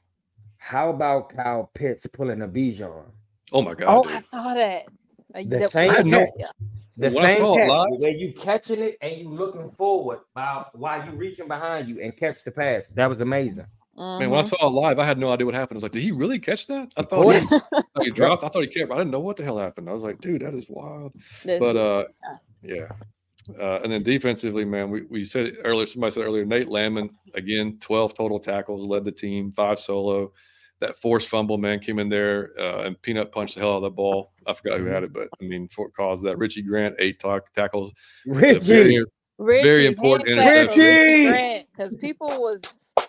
How 0.57 0.89
about 0.91 1.29
Kyle 1.35 1.71
Pitts 1.73 2.05
pulling 2.07 2.41
a 2.41 2.47
Bijan? 2.47 3.05
Oh 3.51 3.61
my 3.61 3.73
God! 3.73 3.87
Oh, 3.97 4.03
dude. 4.03 4.11
I 4.13 4.19
saw 4.21 4.53
that. 4.53 4.85
Uh, 5.33 5.41
The 5.45 5.67
same 5.69 5.91
I 5.91 6.01
know. 6.03 6.19
catch, 6.37 6.51
the 6.97 7.09
When 7.09 7.29
same 7.29 7.55
catch, 7.55 7.67
live- 7.69 7.99
where 7.99 8.11
you 8.11 8.33
catching 8.33 8.81
it 8.81 8.97
and 9.01 9.17
you 9.17 9.29
looking 9.29 9.71
forward 9.71 10.19
while 10.33 10.69
while 10.73 11.05
you 11.05 11.11
reaching 11.11 11.47
behind 11.47 11.89
you 11.89 11.99
and 12.01 12.15
catch 12.15 12.43
the 12.43 12.51
pass. 12.51 12.83
That 12.93 13.07
was 13.09 13.19
amazing. 13.21 13.65
Man, 13.97 14.29
when 14.29 14.39
I 14.39 14.43
Mhm. 14.43 14.45
saw 14.47 14.67
it 14.67 14.71
live, 14.71 14.99
I 14.99 15.05
had 15.05 15.17
no 15.19 15.31
idea 15.31 15.45
what 15.45 15.55
happened. 15.55 15.75
I 15.75 15.79
was 15.79 15.83
like, 15.83 15.91
did 15.91 16.01
he 16.03 16.11
really 16.11 16.39
catch 16.39 16.65
that? 16.67 16.91
I 16.97 17.03
thought 17.03 17.31
he, 17.31 17.47
he 18.03 18.11
dropped. 18.11 18.43
I 18.43 18.47
thought 18.49 18.61
he 18.63 18.67
kept. 18.67 18.89
But 18.89 18.95
I 18.95 18.97
didn't 18.99 19.11
know 19.11 19.19
what 19.19 19.37
the 19.37 19.43
hell 19.43 19.57
happened. 19.57 19.87
I 19.89 19.93
was 19.93 20.01
like, 20.03 20.19
dude, 20.19 20.41
that 20.41 20.53
is 20.55 20.65
wild. 20.67 21.13
But 21.45 21.75
uh, 21.75 22.05
yeah. 22.63 22.87
Uh, 23.59 23.81
and 23.83 23.91
then 23.91 24.03
defensively, 24.03 24.63
man, 24.65 24.89
we, 24.89 25.01
we 25.09 25.23
said 25.25 25.45
it 25.47 25.57
earlier, 25.65 25.85
somebody 25.85 26.11
said 26.11 26.23
earlier, 26.23 26.45
Nate 26.45 26.69
Landman, 26.69 27.09
again, 27.35 27.77
12 27.81 28.13
total 28.13 28.39
tackles, 28.39 28.87
led 28.87 29.03
the 29.03 29.11
team, 29.11 29.51
five 29.51 29.79
solo. 29.79 30.31
That 30.83 30.99
forced 30.99 31.29
fumble, 31.29 31.57
man, 31.57 31.79
came 31.79 31.97
in 31.97 32.09
there 32.09 32.51
uh, 32.59 32.81
and 32.83 33.01
peanut 33.01 33.31
punched 33.31 33.55
the 33.55 33.61
hell 33.61 33.71
out 33.71 33.75
of 33.77 33.83
the 33.83 33.89
ball. 33.91 34.33
I 34.45 34.51
forgot 34.53 34.79
who 34.79 34.85
had 34.87 35.03
it, 35.03 35.13
but 35.13 35.29
I 35.39 35.43
mean, 35.45 35.69
for 35.69 35.89
caused 35.89 36.23
that. 36.25 36.37
Richie 36.37 36.61
Grant, 36.61 36.95
eight 36.99 37.19
ta- 37.21 37.39
tackles. 37.55 37.93
Richie, 38.25 38.59
Very- 38.59 39.05
Richie, 39.37 39.65
very 39.67 39.85
important 39.87 40.27
interception. 40.29 40.83
Richie! 40.83 41.67
because 41.71 41.95
people 41.95 42.27
was 42.27 42.61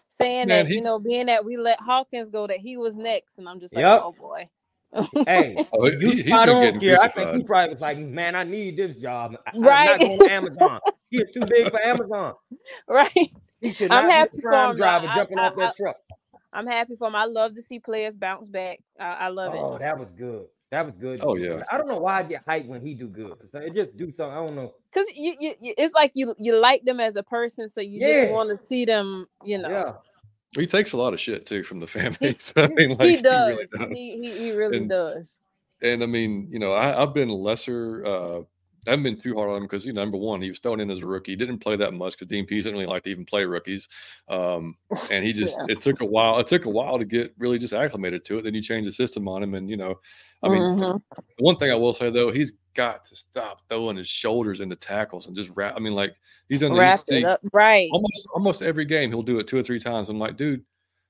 saying 0.09 0.47
Man, 0.47 0.67
that 0.67 0.67
he- 0.69 0.77
you 0.77 0.83
know, 0.83 1.01
being 1.01 1.27
that 1.27 1.45
we 1.45 1.57
let 1.57 1.81
Hawkins 1.81 2.29
go, 2.29 2.47
that 2.47 2.59
he 2.59 2.77
was 2.77 2.95
next, 2.97 3.39
and 3.39 3.49
I'm 3.49 3.59
just 3.59 3.75
like, 3.75 3.83
Yep. 3.83 4.01
oh 4.05 4.13
boy. 4.13 4.49
hey, 5.27 5.67
Oh, 5.73 5.87
you 5.87 5.99
he- 5.99 6.23
he's 6.23 6.27
spot 6.27 6.49
on, 6.49 6.63
getting 6.63 6.81
Kier. 6.81 6.99
I 7.01 7.09
think 7.09 7.33
he 7.33 7.43
probably 7.43 7.75
was 7.75 7.81
like, 7.83 7.99
man, 7.99 8.37
I 8.37 8.45
need 8.45 8.77
this 8.77 8.97
job. 8.99 9.35
I, 9.47 9.51
I'm 9.53 9.63
Right. 9.63 9.87
not 9.91 9.99
going 9.99 10.19
to 10.21 10.31
Amazon. 10.33 10.81
He 11.11 11.19
is 11.19 11.33
too 11.33 11.45
big 11.47 11.71
for 11.71 11.83
Amazon. 11.85 12.35
right. 12.89 13.33
He 13.61 13.73
should 13.73 13.91
I'm 13.91 14.05
not 14.07 14.13
happy 14.13 14.31
be 14.37 14.39
a 14.39 14.43
for 14.43 14.49
prime 14.51 14.77
driver 14.77 15.07
though. 15.07 15.13
I- 15.13 15.17
jumping 15.17 15.39
I- 15.41 15.47
off 15.49 15.57
that 15.57 15.77
truck. 15.77 15.97
I'm 16.55 16.67
happy 16.67 16.95
for 16.97 17.09
him. 17.09 17.17
I 17.17 17.25
love 17.27 17.55
to 17.57 17.63
see 17.63 17.79
players 17.79 18.17
bounce 18.17 18.49
back. 18.49 18.81
I, 18.99 19.05
I 19.13 19.29
love 19.29 19.53
Oh, 19.55 19.57
it. 19.57 19.61
Oh, 19.75 19.79
that 19.79 19.99
was 19.99 20.11
good. 20.13 20.47
That 20.71 20.87
was 20.87 20.95
good. 20.97 21.21
Oh, 21.23 21.37
yeah. 21.37 21.63
I 21.71 21.77
don't 21.79 21.87
know 21.89 21.99
why 21.99 22.19
I 22.19 22.23
get 22.23 22.45
hyped 22.47 22.67
when 22.67 22.81
he 22.81 22.95
do 22.95 23.07
good. 23.07 23.35
It 23.53 23.75
just 23.75 23.97
do 23.97 24.11
something. 24.11 24.33
I 24.33 24.37
don't 24.37 24.57
know. 24.57 24.75
Because 24.93 25.07
you, 25.15 25.35
you, 25.39 25.55
you, 25.61 25.75
it's 25.79 25.95
like 25.95 26.13
you, 26.15 26.35
you 26.39 26.57
like 26.57 26.85
them 26.85 26.99
as 27.01 27.17
a 27.17 27.23
person, 27.23 27.69
so 27.69 27.81
you 27.81 28.01
Yeah. 28.01 28.23
just 28.23 28.33
want 28.33 28.51
to 28.51 28.57
see 28.57 28.85
them. 28.85 29.27
You 29.45 29.59
know, 29.59 29.69
Yeah. 29.69 29.93
He 30.59 30.67
takes 30.67 30.93
a 30.93 30.97
lot 30.97 31.13
of 31.13 31.21
shit 31.21 31.47
too 31.47 31.63
from 31.65 31.81
the 31.81 31.87
fan 31.95 32.17
base. 32.21 32.53
I 32.57 32.69
mean, 32.69 32.97
like 32.97 33.09
he 33.09 33.17
does. 33.21 33.51
really 33.51 33.67
does. 33.67 33.89
He, 33.99 34.21
he, 34.21 34.39
he 34.39 34.53
really 34.53 34.79
And- 34.79 34.89
does. 34.89 35.39
And 35.83 36.03
I 36.03 36.07
mean, 36.07 36.49
you 36.51 36.59
know, 36.59 36.73
I, 36.73 37.03
I've 37.03 37.13
been 37.13 37.29
lesser. 37.29 38.07
Uh, 38.07 38.41
I 38.87 38.91
haven't 38.91 39.03
been 39.05 39.21
too 39.21 39.35
hard 39.35 39.51
on 39.51 39.57
him 39.57 39.63
because, 39.65 39.87
you 39.87 39.93
know, 39.93 40.03
number 40.03 40.19
one, 40.19 40.43
he 40.43 40.49
was 40.49 40.59
thrown 40.59 40.81
in 40.81 40.91
as 40.91 41.01
a 41.01 41.07
rookie. 41.07 41.33
He 41.33 41.37
didn't 41.37 41.59
play 41.59 41.77
that 41.77 41.93
much 41.95 42.13
because 42.15 42.29
Dean 42.29 42.47
Pees 42.47 42.65
didn't 42.65 42.79
really 42.79 42.91
like 42.91 43.03
to 43.05 43.11
even 43.11 43.25
play 43.25 43.45
rookies. 43.45 43.89
Um, 44.29 44.77
and 45.11 45.25
he 45.25 45.33
just, 45.33 45.57
Yeah. 45.59 45.67
it 45.75 45.81
took 45.83 46.01
a 46.01 46.05
while. 46.05 46.39
It 46.39 46.47
took 46.47 46.67
a 46.67 46.71
while 46.71 46.99
to 46.99 47.05
get 47.05 47.35
really 47.39 47.59
just 47.59 47.73
acclimated 47.73 48.25
to 48.27 48.39
it. 48.39 48.43
Then 48.43 48.55
you 48.55 48.63
change 48.63 48.87
the 48.87 48.93
system 48.93 49.29
on 49.29 49.43
him. 49.43 49.55
And, 49.55 49.69
you 49.71 49.77
know, 49.77 50.01
I 50.43 50.49
mean, 50.49 50.61
Mhm. 50.63 51.01
one 51.39 51.57
thing 51.57 51.71
I 51.71 51.75
will 51.75 51.93
say 51.93 52.11
though, 52.11 52.31
he's 52.31 52.53
got 52.75 53.05
to 53.07 53.15
stop 53.17 53.61
throwing 53.69 53.97
his 53.97 54.09
shoulders 54.09 54.61
into 54.61 54.77
tackles 54.77 55.27
and 55.27 55.37
just 55.37 55.51
wrap. 55.55 55.75
I 55.77 55.81
mean, 55.81 55.95
like 55.95 56.15
he's 56.49 56.63
on 56.63 56.73
these 56.73 57.25
up. 57.25 57.41
Right. 57.53 57.89
almost 57.93 58.27
almost 58.35 58.63
every 58.63 58.85
game 58.85 59.11
he'll 59.11 59.23
do 59.23 59.39
it 59.39 59.47
two 59.47 59.57
or 59.57 59.63
three 59.63 59.79
times. 59.79 60.09
I'm 60.11 60.19
like, 60.19 60.37
dude, 60.37 60.63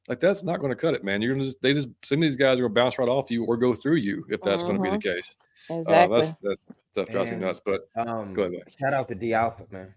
like 0.07 0.21
that's 0.21 0.43
not 0.45 0.59
going 0.61 0.71
to 0.71 0.77
cut 0.77 0.93
it, 0.95 1.03
man. 1.03 1.23
You're 1.23 1.33
gonna 1.35 1.45
just 1.47 1.61
they 1.63 1.73
just 1.73 1.89
some 2.05 2.19
of 2.19 2.23
these 2.23 2.37
guys 2.37 2.59
are 2.59 2.63
gonna 2.63 2.75
bounce 2.75 2.99
right 2.99 3.09
off 3.09 3.31
you 3.31 3.45
or 3.47 3.57
go 3.57 3.73
through 3.75 3.97
you 3.97 4.25
if 4.29 4.43
that's 4.43 4.63
going 4.63 4.77
to 4.77 4.83
be 4.83 4.91
the 4.91 4.99
case. 4.99 5.35
Uh, 5.71 5.77
Exactly. 5.81 6.21
that's 6.21 6.37
that 6.43 6.57
stuff 6.95 7.09
drives 7.09 7.29
me 7.31 7.37
nuts. 7.37 7.61
But 7.65 7.89
Um, 7.97 8.27
go 8.29 8.45
ahead, 8.45 8.63
shout 8.81 8.95
out 8.95 9.09
to 9.09 9.15
D 9.17 9.35
Alpha, 9.35 9.65
man. 9.71 9.93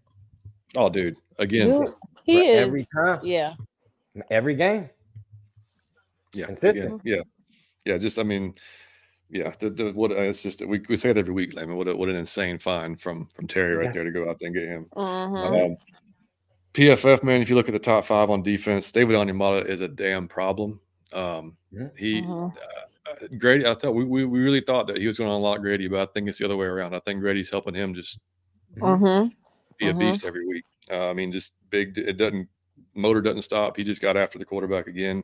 Oh, 0.75 0.89
dude, 0.89 1.15
again, 1.37 1.69
Dude, 1.69 1.89
he 2.23 2.39
is. 2.47 2.57
every 2.67 2.85
time. 2.93 3.19
Yeah. 3.23 3.53
Every 4.31 4.55
game. 4.55 4.89
yeah, 6.33 6.47
again, 6.49 6.99
yeah, 7.03 7.21
yeah. 7.85 7.97
Just 7.99 8.17
I 8.17 8.23
mean, 8.23 8.55
yeah. 9.29 9.53
The, 9.59 9.69
the 9.69 9.91
what 9.91 10.11
uh, 10.11 10.15
it's 10.21 10.41
just 10.41 10.65
we, 10.65 10.81
we 10.89 10.97
say 10.97 11.11
it 11.11 11.17
every 11.17 11.33
week, 11.33 11.53
Landman. 11.53 11.77
What 11.77 11.87
a, 11.87 11.95
what 11.95 12.09
an 12.09 12.15
insane 12.15 12.57
find 12.57 12.99
from 12.99 13.29
from 13.35 13.47
Terry 13.47 13.75
right 13.75 13.85
Yeah. 13.85 13.91
there 13.91 14.03
to 14.05 14.11
go 14.11 14.27
out 14.27 14.37
there 14.39 14.47
and 14.47 14.55
get 14.55 14.67
him. 14.67 14.85
Mhm. 14.95 15.65
Um, 15.71 15.77
PFF 16.73 17.23
man, 17.23 17.41
if 17.41 17.49
you 17.49 17.55
look 17.55 17.69
at 17.69 17.73
the 17.73 17.79
top 17.79 18.05
five 18.05 18.31
on 18.31 18.41
defense, 18.41 18.91
David 18.91 19.15
Onyemata 19.15 19.65
is 19.67 19.81
a 19.81 19.87
damn 19.87 20.27
problem. 20.27 20.79
Um, 21.13 21.55
Yeah. 21.71 21.87
he 21.95 22.21
Mhm. 22.23 22.51
uh, 22.57 22.86
Grady, 23.37 23.65
I 23.65 23.75
thought 23.75 23.93
we, 23.93 24.03
we 24.05 24.25
we 24.25 24.39
really 24.39 24.61
thought 24.61 24.87
that 24.87 24.97
he 24.97 25.07
was 25.07 25.17
going 25.17 25.29
to 25.29 25.35
unlock 25.35 25.61
Grady, 25.61 25.87
but 25.87 25.99
I 26.01 26.11
think 26.13 26.27
it's 26.27 26.37
the 26.37 26.45
other 26.45 26.57
way 26.57 26.65
around. 26.67 26.93
I 26.95 26.99
think 26.99 27.19
Grady's 27.19 27.49
helping 27.49 27.73
him 27.73 27.93
just 27.93 28.19
Mhm. 28.77 29.31
be 29.77 29.87
a 29.89 29.93
Mhm. 29.93 29.99
beast 29.99 30.25
every 30.25 30.45
week. 30.47 30.65
Uh, 30.89 31.09
I 31.09 31.13
mean, 31.13 31.31
just 31.31 31.53
big. 31.69 31.97
It 31.97 32.17
doesn't 32.17 32.47
motor 32.93 33.21
doesn't 33.21 33.41
stop. 33.43 33.77
He 33.77 33.83
just 33.83 34.01
got 34.01 34.17
after 34.17 34.39
the 34.39 34.45
quarterback 34.45 34.87
again 34.87 35.23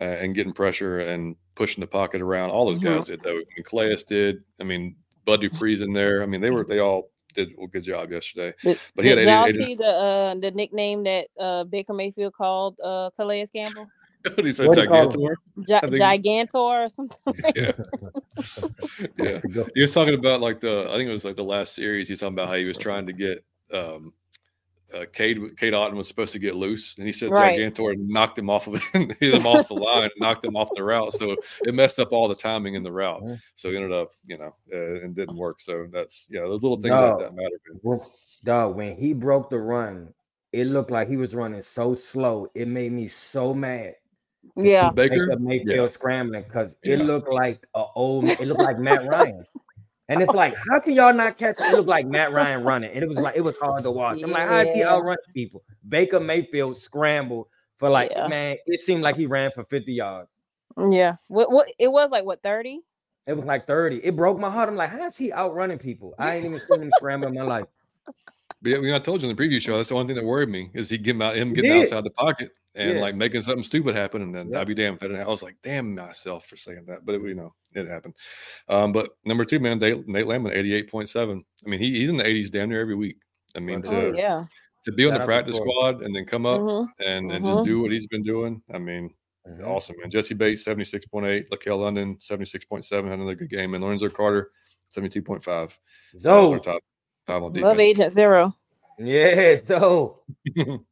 uh, 0.00 0.04
and 0.04 0.34
getting 0.34 0.52
pressure 0.52 1.00
and 1.00 1.36
pushing 1.54 1.80
the 1.80 1.86
pocket 1.86 2.20
around. 2.20 2.50
All 2.50 2.66
those 2.66 2.78
Mhm. 2.78 2.82
guys 2.96 3.04
did 3.06 3.22
though. 3.22 3.36
I 3.36 3.44
mean, 3.56 3.64
Calais 3.64 3.96
did. 4.08 4.42
I 4.60 4.64
mean, 4.64 4.96
Bud 5.24 5.40
Dupree's 5.40 5.80
in 5.80 5.92
there. 5.92 6.22
I 6.22 6.26
mean, 6.26 6.40
they 6.40 6.50
were 6.50 6.64
they 6.64 6.80
all 6.80 7.10
did 7.34 7.50
a 7.60 7.66
good 7.66 7.82
job 7.84 8.10
yesterday. 8.12 8.54
Did, 8.62 8.78
But 8.94 9.04
he 9.04 9.10
had 9.10 9.16
did 9.16 9.28
80 9.28 9.30
y'all 9.32 9.46
80 9.46 9.58
see 9.58 9.74
the 9.74 9.86
uh, 9.86 10.34
the 10.34 10.50
nickname 10.50 11.02
that 11.04 11.28
uh, 11.38 11.64
Baker 11.64 11.92
Mayfield 11.94 12.32
called 12.34 12.76
uh, 12.82 13.10
Calais 13.16 13.46
Campbell? 13.54 13.90
he 14.36 14.52
said 14.52 14.68
What 14.68 14.76
do 14.76 14.82
you 14.82 14.88
call 14.88 15.10
him? 15.10 15.36
Gigantor. 15.68 15.92
Gi- 15.92 15.98
Gigantor 15.98 16.54
or 16.54 16.88
something. 16.88 17.18
Yeah, 17.54 17.72
yeah. 18.98 19.08
That's 19.18 19.44
a 19.44 19.48
good- 19.48 19.70
He 19.74 19.82
was 19.82 19.92
talking 19.92 20.14
about 20.14 20.40
like 20.40 20.60
the 20.60 20.86
I 20.90 20.96
think 20.96 21.08
it 21.08 21.12
was 21.12 21.24
like 21.24 21.36
the 21.36 21.44
last 21.44 21.74
series. 21.74 22.08
He 22.08 22.12
was 22.12 22.20
talking 22.20 22.34
about 22.34 22.48
how 22.48 22.54
he 22.54 22.64
was 22.64 22.76
trying 22.78 23.06
to 23.06 23.12
get 23.12 23.44
um 23.72 24.12
uh, 24.94 25.04
Cade 25.12 25.56
Cade 25.58 25.72
Otton 25.72 25.94
was 25.94 26.06
supposed 26.06 26.32
to 26.34 26.38
get 26.38 26.54
loose, 26.54 26.96
and 26.98 27.06
he 27.06 27.12
said 27.12 27.30
Right. 27.30 27.58
Gigantor 27.58 27.96
knocked 27.98 28.38
him 28.38 28.48
off 28.48 28.68
of 28.68 28.76
it, 28.76 28.82
hit 29.20 29.34
him 29.34 29.44
off 29.46 29.66
the 29.66 29.74
line, 29.74 30.08
knocked 30.18 30.44
him 30.44 30.56
off 30.56 30.68
the 30.76 30.84
route. 30.84 31.12
So 31.12 31.34
it 31.62 31.74
messed 31.74 31.98
up 31.98 32.12
all 32.12 32.28
the 32.28 32.34
timing 32.34 32.74
in 32.74 32.84
the 32.84 32.92
route. 32.92 33.22
So 33.56 33.70
he 33.70 33.76
ended 33.76 33.92
up, 33.92 34.12
you 34.24 34.38
know, 34.38 34.54
uh, 34.72 35.02
and 35.02 35.16
didn't 35.16 35.36
work. 35.36 35.60
So 35.60 35.88
that's 35.90 36.26
yeah, 36.30 36.42
those 36.42 36.62
little 36.62 36.76
things 36.80 36.92
No. 36.92 37.08
like 37.10 37.18
that 37.18 37.34
matter. 37.34 37.58
man. 37.82 38.00
Dog, 38.44 38.76
when 38.76 38.96
he 38.96 39.14
broke 39.14 39.50
the 39.50 39.58
run, 39.58 40.14
it 40.52 40.66
looked 40.68 40.92
like 40.92 41.08
he 41.08 41.16
was 41.16 41.34
running 41.34 41.62
so 41.64 41.94
slow. 41.94 42.46
It 42.54 42.68
made 42.68 42.92
me 42.92 43.08
so 43.08 43.52
mad. 43.52 43.96
To 44.58 44.68
yeah. 44.68 44.90
Baker? 44.90 45.26
Baker 45.26 45.38
Mayfield 45.40 45.90
scrambling 45.90 46.42
because 46.44 46.74
Yeah. 46.82 46.94
it 46.94 47.04
looked 47.04 47.28
like 47.32 47.66
a 47.74 47.84
old. 47.94 48.24
It 48.24 48.46
looked 48.46 48.60
like 48.60 48.78
Matt 48.78 49.06
Ryan, 49.08 49.44
and 50.08 50.20
it's 50.22 50.32
like, 50.34 50.54
how 50.56 50.80
can 50.80 50.92
y'all 50.92 51.12
not 51.14 51.38
catch? 51.38 51.58
It 51.58 51.66
It 51.68 51.76
looked 51.76 51.88
like 51.88 52.06
Matt 52.06 52.32
Ryan 52.32 52.62
running, 52.64 52.90
and 52.92 53.02
it 53.02 53.08
was 53.08 53.18
like 53.18 53.36
it 53.36 53.40
was 53.42 53.56
hard 53.58 53.82
to 53.84 53.90
watch. 53.90 54.22
I'm 54.22 54.30
like, 54.30 54.48
how 54.48 54.64
did 54.64 54.74
he 54.74 54.80
Yeah. 54.80 54.92
outrun 54.92 55.16
people? 55.32 55.62
Baker 55.88 56.20
Mayfield 56.20 56.76
scrambled 56.76 57.46
for 57.78 57.88
like, 57.90 58.10
Yeah. 58.12 58.28
man, 58.28 58.56
it 58.66 58.80
seemed 58.80 59.02
like 59.02 59.16
he 59.16 59.26
ran 59.26 59.50
for 59.52 59.64
50 59.64 59.92
yards. 59.92 60.30
Yeah. 60.90 61.16
What 61.28 61.50
what 61.52 61.68
it 61.78 61.88
was 61.90 62.10
like 62.10 62.24
what 62.24 62.42
30? 62.42 62.80
It 63.26 63.32
was 63.34 63.46
like 63.46 63.66
30. 63.66 64.04
It 64.04 64.16
broke 64.16 64.38
my 64.38 64.50
heart. 64.50 64.68
I'm 64.68 64.76
like, 64.76 64.90
how 64.90 65.06
is 65.06 65.16
he 65.16 65.32
outrunning 65.32 65.78
people? 65.78 66.14
I 66.18 66.36
ain't 66.36 66.44
even 66.44 66.60
seen 66.60 66.82
him 66.82 66.90
scramble 66.90 67.28
in 67.28 67.34
my 67.34 67.42
life. 67.42 67.64
But 68.64 68.70
yeah, 68.70 68.78
you 68.78 68.88
know, 68.88 68.96
I 68.96 68.98
told 68.98 69.22
you 69.22 69.28
in 69.28 69.36
the 69.36 69.40
preview 69.42 69.60
show 69.60 69.76
that's 69.76 69.90
the 69.90 69.94
one 69.94 70.06
thing 70.06 70.16
that 70.16 70.24
worried 70.24 70.48
me 70.48 70.70
is 70.72 70.88
he 70.88 70.96
getting 70.96 71.20
out 71.20 71.36
him 71.36 71.52
getting 71.52 71.70
did. 71.70 71.82
outside 71.82 72.02
the 72.02 72.10
pocket 72.10 72.50
and 72.74 72.94
Yeah. 72.94 73.00
like 73.02 73.14
making 73.14 73.42
something 73.42 73.62
stupid 73.62 73.94
happen, 73.94 74.22
and 74.22 74.34
then 74.34 74.48
Yep. 74.48 74.58
I'd 74.60 74.66
be 74.68 74.74
damned 74.74 75.02
if 75.02 75.10
it. 75.10 75.14
I 75.20 75.26
was 75.26 75.42
like, 75.42 75.56
damn 75.62 75.94
myself 75.94 76.46
for 76.46 76.56
saying 76.56 76.86
that, 76.86 77.04
but 77.04 77.14
it, 77.16 77.20
you 77.22 77.34
know, 77.34 77.54
it 77.74 77.86
happened. 77.86 78.14
Um, 78.70 78.90
but 78.92 79.10
number 79.26 79.44
two, 79.44 79.60
man, 79.60 79.78
Nate, 79.78 80.08
Nate 80.08 80.26
Landman, 80.26 80.54
eighty-eight 80.54 80.90
point 80.90 81.10
seven. 81.10 81.44
I 81.64 81.68
mean, 81.68 81.78
he, 81.78 81.94
he's 81.98 82.08
in 82.08 82.16
the 82.16 82.26
eighties 82.26 82.48
damn 82.48 82.70
near 82.70 82.80
every 82.80 82.94
week. 82.96 83.18
I 83.54 83.60
mean, 83.60 83.80
Oh, 83.86 83.90
to 83.90 83.96
Oh 84.08 84.14
yeah. 84.16 84.46
to 84.84 84.92
be 84.92 85.06
on 85.06 85.12
the 85.12 85.24
practice 85.26 85.56
squad 85.56 86.02
and 86.02 86.16
then 86.16 86.24
come 86.24 86.46
up 86.46 86.60
Mhm. 86.60 86.86
and 87.04 87.30
and 87.32 87.44
Mhm. 87.44 87.54
just 87.54 87.64
do 87.64 87.82
what 87.82 87.92
he's 87.92 88.06
been 88.06 88.22
doing. 88.22 88.62
I 88.72 88.78
mean, 88.78 89.14
Mhm. 89.46 89.66
awesome, 89.66 89.96
man. 90.00 90.10
Jessie 90.10 90.34
Bates, 90.34 90.64
seventy 90.64 90.84
six 90.84 91.04
point 91.06 91.26
eight. 91.26 91.50
LaCale 91.50 91.80
London, 91.80 92.16
seventy 92.18 92.46
six 92.46 92.64
point 92.64 92.86
seven. 92.86 93.10
Had 93.10 93.18
another 93.18 93.34
good 93.34 93.50
game, 93.50 93.74
and 93.74 93.84
Lorenzo 93.84 94.08
Carter, 94.08 94.52
seventy 94.88 95.10
two 95.12 95.22
point 95.22 95.44
five. 95.44 95.78
Those 96.14 96.22
So, 96.22 96.54
are 96.54 96.58
top 96.58 96.82
five 97.26 97.42
on 97.42 97.52
Love. 97.54 97.80
Agent 97.80 98.12
Zero. 98.12 98.54
yeah, 98.98 99.56
so 99.66 100.20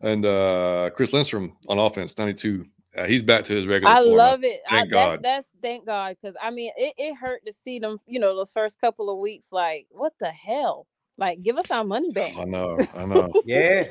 and 0.00 0.24
uh, 0.26 0.90
Chris 0.94 1.12
Lindstrom 1.12 1.56
on 1.68 1.78
offense, 1.78 2.16
92. 2.16 2.64
Uh, 2.96 3.04
he's 3.04 3.22
back 3.22 3.44
to 3.44 3.54
his 3.54 3.66
regular. 3.66 3.94
I 3.94 4.02
form. 4.02 4.16
love 4.16 4.42
it. 4.44 4.60
I, 4.68 4.78
Thank 4.80 4.90
that's, 4.90 5.06
God. 5.16 5.22
that's 5.22 5.46
thank 5.62 5.86
God 5.86 6.16
because 6.20 6.36
I 6.42 6.50
mean 6.50 6.72
it, 6.76 6.94
it 6.98 7.14
hurt 7.14 7.46
to 7.46 7.52
see 7.52 7.78
them. 7.78 8.00
You 8.06 8.18
know 8.18 8.34
those 8.34 8.52
first 8.52 8.80
couple 8.80 9.08
of 9.10 9.18
weeks. 9.18 9.52
Like 9.52 9.86
what 9.90 10.12
the 10.18 10.30
hell? 10.30 10.88
Like 11.16 11.40
give 11.42 11.56
us 11.56 11.70
our 11.70 11.84
money 11.84 12.10
back. 12.10 12.36
I 12.36 12.44
know, 12.44 12.78
I 12.96 13.04
know. 13.04 13.32
Yeah. 13.44 13.84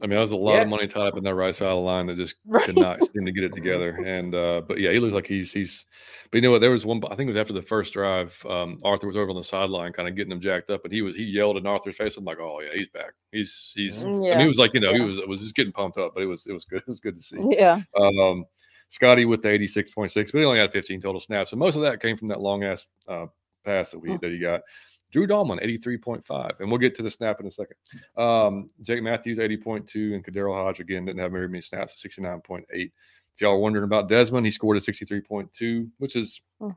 I 0.00 0.06
mean, 0.06 0.10
there 0.10 0.20
was 0.20 0.30
a 0.30 0.36
lot 0.36 0.56
of 0.62 0.68
money 0.68 0.86
tied 0.86 1.06
up 1.08 1.16
in 1.16 1.24
that 1.24 1.34
right 1.34 1.54
side 1.54 1.68
of 1.68 1.76
the 1.76 1.80
line 1.80 2.06
that 2.06 2.16
just 2.16 2.36
Right. 2.46 2.64
could 2.66 2.76
not 2.76 3.02
seem 3.02 3.24
to 3.26 3.32
get 3.32 3.44
it 3.44 3.54
together. 3.54 3.96
And 4.04 4.34
uh, 4.34 4.62
but 4.66 4.78
yeah, 4.80 4.92
he 4.92 4.98
looks 4.98 5.14
like 5.14 5.26
he's 5.26 5.52
he's. 5.52 5.86
But 6.30 6.36
you 6.38 6.42
know 6.42 6.50
what? 6.50 6.60
There 6.60 6.70
was 6.70 6.84
one. 6.86 7.02
I 7.06 7.16
think 7.16 7.28
it 7.28 7.32
was 7.32 7.36
after 7.40 7.52
the 7.52 7.62
first 7.62 7.92
drive. 7.92 8.40
Um, 8.48 8.78
Arthur 8.84 9.06
was 9.06 9.16
over 9.16 9.30
on 9.30 9.36
the 9.36 9.42
sideline, 9.42 9.92
kind 9.92 10.08
of 10.08 10.14
getting 10.16 10.32
him 10.32 10.40
jacked 10.40 10.70
up, 10.70 10.84
and 10.84 10.92
he 10.92 11.02
was 11.02 11.16
he 11.16 11.24
yelled 11.24 11.56
in 11.56 11.66
Arthur's 11.66 11.96
face. 11.96 12.16
I'm 12.16 12.24
like, 12.24 12.38
oh 12.40 12.60
yeah, 12.60 12.70
he's 12.74 12.88
back. 12.88 13.12
He's 13.32 13.72
he's. 13.74 14.04
I 14.04 14.08
mean, 14.08 14.40
he 14.40 14.46
was 14.46 14.58
like 14.58 14.74
you 14.74 14.80
know 14.80 14.92
he 14.92 14.98
Yeah. 15.00 15.04
was 15.06 15.20
was 15.26 15.40
just 15.40 15.54
getting 15.56 15.72
pumped 15.72 15.98
up, 15.98 16.12
but 16.14 16.22
it 16.22 16.26
was 16.26 16.46
it 16.46 16.52
was 16.52 16.64
good. 16.64 16.80
It 16.86 16.88
was 16.88 17.00
good 17.00 17.16
to 17.16 17.22
see. 17.22 17.38
Yeah. 17.50 17.80
Um, 18.00 18.44
Scotty 18.90 19.26
with 19.26 19.42
the 19.42 19.50
86.6, 19.50 20.14
but 20.32 20.38
he 20.38 20.44
only 20.46 20.58
had 20.58 20.72
15 20.72 21.00
total 21.02 21.20
snaps. 21.20 21.52
And 21.52 21.58
most 21.58 21.76
of 21.76 21.82
that 21.82 22.00
came 22.00 22.16
from 22.16 22.28
that 22.28 22.40
long 22.40 22.64
ass 22.64 22.88
uh, 23.06 23.26
pass 23.62 23.90
that 23.90 23.98
we 23.98 24.08
Mm. 24.08 24.20
that 24.22 24.30
he 24.30 24.38
got. 24.38 24.62
Drew 25.10 25.26
Dalman, 25.26 25.62
83.5. 25.62 26.60
And 26.60 26.70
we'll 26.70 26.78
get 26.78 26.94
to 26.96 27.02
the 27.02 27.10
snap 27.10 27.40
in 27.40 27.46
a 27.46 27.50
second. 27.50 27.76
Um, 28.16 28.68
Jake 28.82 29.02
Matthews, 29.02 29.38
80.2. 29.38 30.14
And 30.14 30.24
KhaDarel 30.24 30.54
Hodge, 30.54 30.80
again, 30.80 31.04
didn't 31.04 31.20
have 31.20 31.32
very 31.32 31.48
many 31.48 31.60
snaps, 31.60 32.02
69.8. 32.02 32.64
If 32.70 32.92
y'all 33.40 33.52
are 33.52 33.58
wondering 33.58 33.84
about 33.84 34.08
Desmond, 34.08 34.44
he 34.44 34.50
scored 34.50 34.76
a 34.76 34.80
63.2, 34.80 35.88
which 35.98 36.16
is 36.16 36.40
Mm. 36.60 36.76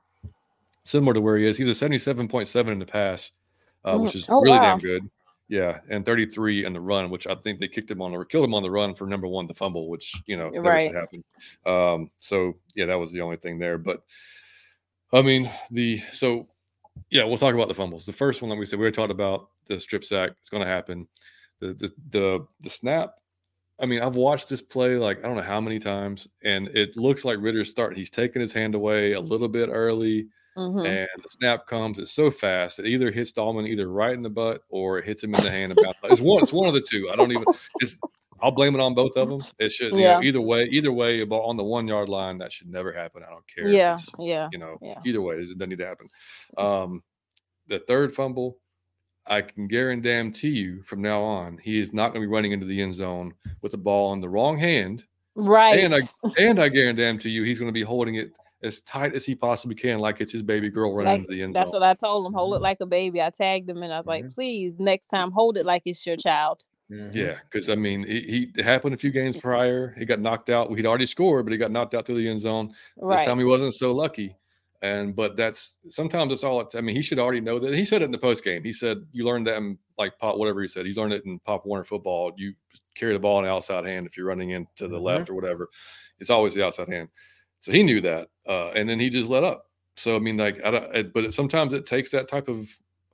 similar 0.84 1.14
to 1.14 1.22
where 1.22 1.38
he 1.38 1.46
is. 1.48 1.58
He 1.58 1.64
was 1.64 1.82
a 1.82 1.86
77.7 1.86 2.72
in 2.72 2.80
the 2.80 2.86
pass, 2.86 3.32
uh, 3.84 3.98
which 3.98 4.14
Mm. 4.14 4.16
is 4.16 4.30
Oh, 4.30 4.42
really 4.42 4.60
wow. 4.60 4.78
damn 4.78 4.80
good. 4.80 5.10
Yeah, 5.48 5.82
and 5.90 6.06
33 6.06 6.64
in 6.64 6.72
the 6.72 6.80
run, 6.80 7.10
which 7.10 7.28
I 7.28 7.36
think 7.36 7.60
they 7.60 7.68
kicked 7.68 7.92
him 7.92 8.02
on 8.02 8.14
the 8.14 8.24
killed 8.24 8.46
him 8.46 8.54
on 8.54 8.64
the 8.64 8.72
run 8.72 8.96
for 8.96 9.06
number 9.06 9.28
one, 9.28 9.48
the 9.48 9.54
fumble, 9.54 9.90
which 9.90 10.14
you 10.26 10.38
know 10.38 10.50
never 10.50 10.80
should 10.80 10.96
happen. 10.96 11.24
Um, 11.66 12.10
so 12.16 12.58
yeah, 12.74 12.86
that 12.86 12.96
was 12.96 13.12
the 13.12 13.20
only 13.20 13.36
thing 13.36 13.60
there. 13.60 13.78
But 13.78 14.02
I 15.12 15.22
mean, 15.22 15.52
the 15.70 16.00
so 16.14 16.48
yeah, 17.10 17.24
we'll 17.24 17.38
talk 17.38 17.54
about 17.56 17.68
the 17.68 17.74
fumbles. 17.74 18.06
The 18.06 18.14
first 18.14 18.42
one, 18.42 18.50
that 18.50 18.56
we 18.58 18.66
said, 18.66 18.80
we 18.80 18.84
already 18.84 18.96
talked 18.96 19.12
about 19.12 19.50
the 19.68 19.80
strip 19.80 20.04
sack. 20.06 20.32
It's 20.40 20.50
going 20.50 20.64
to 20.64 20.70
happen. 20.70 21.08
The 21.60 21.74
the 21.74 21.92
the 22.10 22.48
the 22.62 22.70
snap. 22.70 23.16
I 23.80 23.86
mean, 23.88 24.02
I've 24.02 24.16
watched 24.16 24.50
this 24.50 24.62
play 24.62 24.98
like 24.98 25.20
I 25.20 25.28
don't 25.28 25.36
know 25.38 25.42
how 25.44 25.62
many 25.62 25.80
times, 25.80 26.28
and 26.44 26.68
it 26.70 26.96
looks 26.98 27.26
like 27.26 27.38
Ridder's 27.42 27.70
starting. 27.70 27.98
He's 27.98 28.10
taking 28.10 28.42
his 28.42 28.54
hand 28.54 28.76
away 28.76 29.14
a 29.14 29.20
little 29.22 29.48
bit 29.50 29.70
early 29.70 30.28
Mhm. 30.58 30.86
and 30.86 31.24
the 31.24 31.30
snap 31.30 31.66
comes. 31.66 31.98
It's 31.98 32.12
so 32.12 32.30
fast 32.30 32.78
it 32.80 32.86
either 32.86 33.10
hits 33.10 33.32
Dalman 33.32 33.68
either 33.70 33.90
right 33.90 34.14
in 34.14 34.22
the 34.22 34.30
butt 34.30 34.64
or 34.70 35.00
it 35.00 35.06
hits 35.06 35.24
him 35.24 35.34
in 35.34 35.42
the 35.44 35.50
hand. 35.50 35.72
About 35.72 35.96
it's 36.04 36.20
one. 36.20 36.44
It's 36.44 36.52
one 36.52 36.68
of 36.68 36.74
the 36.74 36.82
two. 36.82 37.10
I 37.10 37.16
don't 37.16 37.32
even. 37.32 37.46
It's. 37.80 37.98
I'll 38.42 38.52
blame 38.52 38.74
it 38.76 38.82
on 38.82 38.94
both 38.96 39.16
of 39.18 39.30
them. 39.30 39.42
It 39.60 39.72
should. 39.72 39.94
You 39.94 40.00
Yeah. 40.02 40.14
know, 40.16 40.24
either 40.24 40.42
way. 40.42 40.64
Either 40.72 40.92
way. 40.92 41.22
About 41.22 41.42
on 41.44 41.58
the 41.58 41.64
one 41.64 41.88
yard 41.88 42.10
line, 42.10 42.38
that 42.40 42.52
should 42.52 42.70
never 42.70 42.92
happen. 42.92 43.24
I 43.26 43.30
don't 43.32 43.46
care. 43.48 43.68
Yeah. 43.68 43.98
Yeah. 44.20 44.50
You 44.52 44.58
know. 44.60 44.78
Yeah. 44.82 45.00
Either 45.06 45.22
way, 45.22 45.36
it 45.36 45.42
doesn't 45.42 45.70
need 45.70 45.78
to 45.80 45.86
happen. 45.86 46.08
Um, 46.58 47.04
the 47.68 47.80
third 47.80 48.14
fumble. 48.16 48.58
I 49.28 49.42
can 49.44 49.68
guarantee 49.68 50.50
you 50.50 50.82
from 50.82 51.02
now 51.02 51.22
on, 51.22 51.60
he 51.60 51.80
is 51.80 51.94
not 51.94 52.10
going 52.12 52.22
to 52.24 52.28
be 52.28 52.34
running 52.34 52.54
into 52.54 52.66
the 52.66 52.82
end 52.82 52.96
zone 52.96 53.34
with 53.62 53.72
the 53.72 53.78
ball 53.78 54.14
in 54.14 54.20
the 54.20 54.28
wrong 54.28 54.58
hand. 54.58 55.06
Right. 55.36 55.80
And 55.80 55.94
I 55.96 56.00
and 56.40 56.60
I 56.60 56.70
guarantee 56.70 57.04
him 57.04 57.20
to 57.20 57.30
you, 57.30 57.44
he's 57.44 57.60
going 57.60 57.70
to 57.70 57.74
be 57.74 57.84
holding 57.84 58.16
it 58.16 58.32
as 58.64 58.82
tight 58.82 59.14
as 59.16 59.26
he 59.26 59.34
possibly 59.36 59.76
can, 59.76 60.00
like 60.00 60.22
it's 60.22 60.32
his 60.32 60.42
baby 60.44 60.70
girl 60.70 60.94
running 60.94 61.12
Like, 61.14 61.20
into 61.22 61.34
the 61.34 61.42
end 61.44 61.54
zone. 61.54 61.62
That's 61.62 61.72
what 61.74 61.84
I 61.84 61.94
told 61.94 62.26
him. 62.28 62.34
Hold 62.34 62.56
it 62.56 62.62
like 62.62 62.78
a 62.82 62.86
baby. 62.86 63.22
I 63.22 63.30
tagged 63.30 63.70
him 63.70 63.82
and 63.84 63.94
I 63.94 63.98
was 63.98 64.06
like, 64.08 64.26
Mhm. 64.26 64.34
please, 64.36 64.80
next 64.80 65.08
time, 65.08 65.32
hold 65.32 65.58
it 65.58 65.66
like 65.66 65.84
it's 65.86 66.06
your 66.06 66.18
child. 66.18 66.64
Mhm. 66.92 67.16
Yeah, 67.16 67.38
because 67.50 67.70
I 67.70 67.76
mean, 67.76 68.04
he, 68.04 68.20
he 68.22 68.52
it 68.58 68.66
happened 68.66 68.94
a 68.94 68.98
few 68.98 69.12
games 69.12 69.38
prior. 69.38 69.96
He 69.98 70.06
got 70.06 70.20
knocked 70.20 70.50
out. 70.50 70.76
He'd 70.76 70.86
already 70.86 71.06
scored, 71.06 71.46
but 71.46 71.52
he 71.54 71.58
got 71.58 71.72
knocked 71.72 71.94
out 71.94 72.06
through 72.06 72.18
the 72.18 72.28
end 72.28 72.42
zone. 72.42 72.74
This 72.98 73.26
time 73.26 73.40
he 73.40 73.46
wasn't 73.46 73.74
so 73.74 73.94
lucky. 73.94 74.36
And 74.84 75.16
but 75.16 75.38
that's 75.38 75.78
sometimes 75.90 76.34
it's 76.34 76.44
all. 76.44 76.60
It, 76.62 76.76
I 76.76 76.82
mean, 76.82 76.96
he 76.96 77.02
should 77.04 77.20
already 77.20 77.40
know 77.40 77.60
that. 77.60 77.74
He 77.74 77.86
said 77.86 78.02
it 78.02 78.06
in 78.06 78.12
the 78.12 78.18
post 78.18 78.44
game. 78.44 78.64
He 78.64 78.74
said 78.74 78.98
you 79.12 79.24
learned 79.26 79.46
that 79.48 79.58
in 79.58 79.78
like 79.98 80.18
pop 80.18 80.38
whatever 80.38 80.62
he 80.62 80.68
said. 80.68 80.88
You 80.88 80.94
learned 80.96 81.14
it 81.14 81.24
in 81.26 81.40
Pop 81.40 81.66
Warner 81.66 81.84
football. 81.84 82.34
You 82.36 82.54
carry 82.96 83.14
the 83.14 83.20
ball 83.20 83.38
in 83.40 83.46
the 83.46 83.52
outside 83.52 83.86
hand 83.86 84.08
if 84.08 84.18
you're 84.18 84.26
running 84.26 84.50
into 84.50 84.88
the 84.88 84.98
Mhm. 84.98 85.04
left 85.04 85.30
or 85.30 85.36
whatever. 85.36 85.70
It's 86.20 86.32
always 86.32 86.56
the 86.56 86.66
outside 86.66 86.90
hand. 86.90 87.10
So 87.60 87.72
he 87.72 87.84
knew 87.84 88.02
that, 88.02 88.30
uh, 88.48 88.72
and 88.72 88.90
then 88.90 89.00
he 89.00 89.10
just 89.12 89.30
let 89.30 89.44
up. 89.44 89.68
So 89.98 90.16
I 90.16 90.20
mean, 90.20 90.38
like, 90.38 90.60
I 90.66 90.72
don't, 90.72 90.96
it, 90.96 91.14
but 91.14 91.26
it, 91.26 91.34
sometimes 91.36 91.74
it 91.74 91.86
takes 91.86 92.10
that 92.12 92.28
type 92.28 92.50
of 92.50 92.68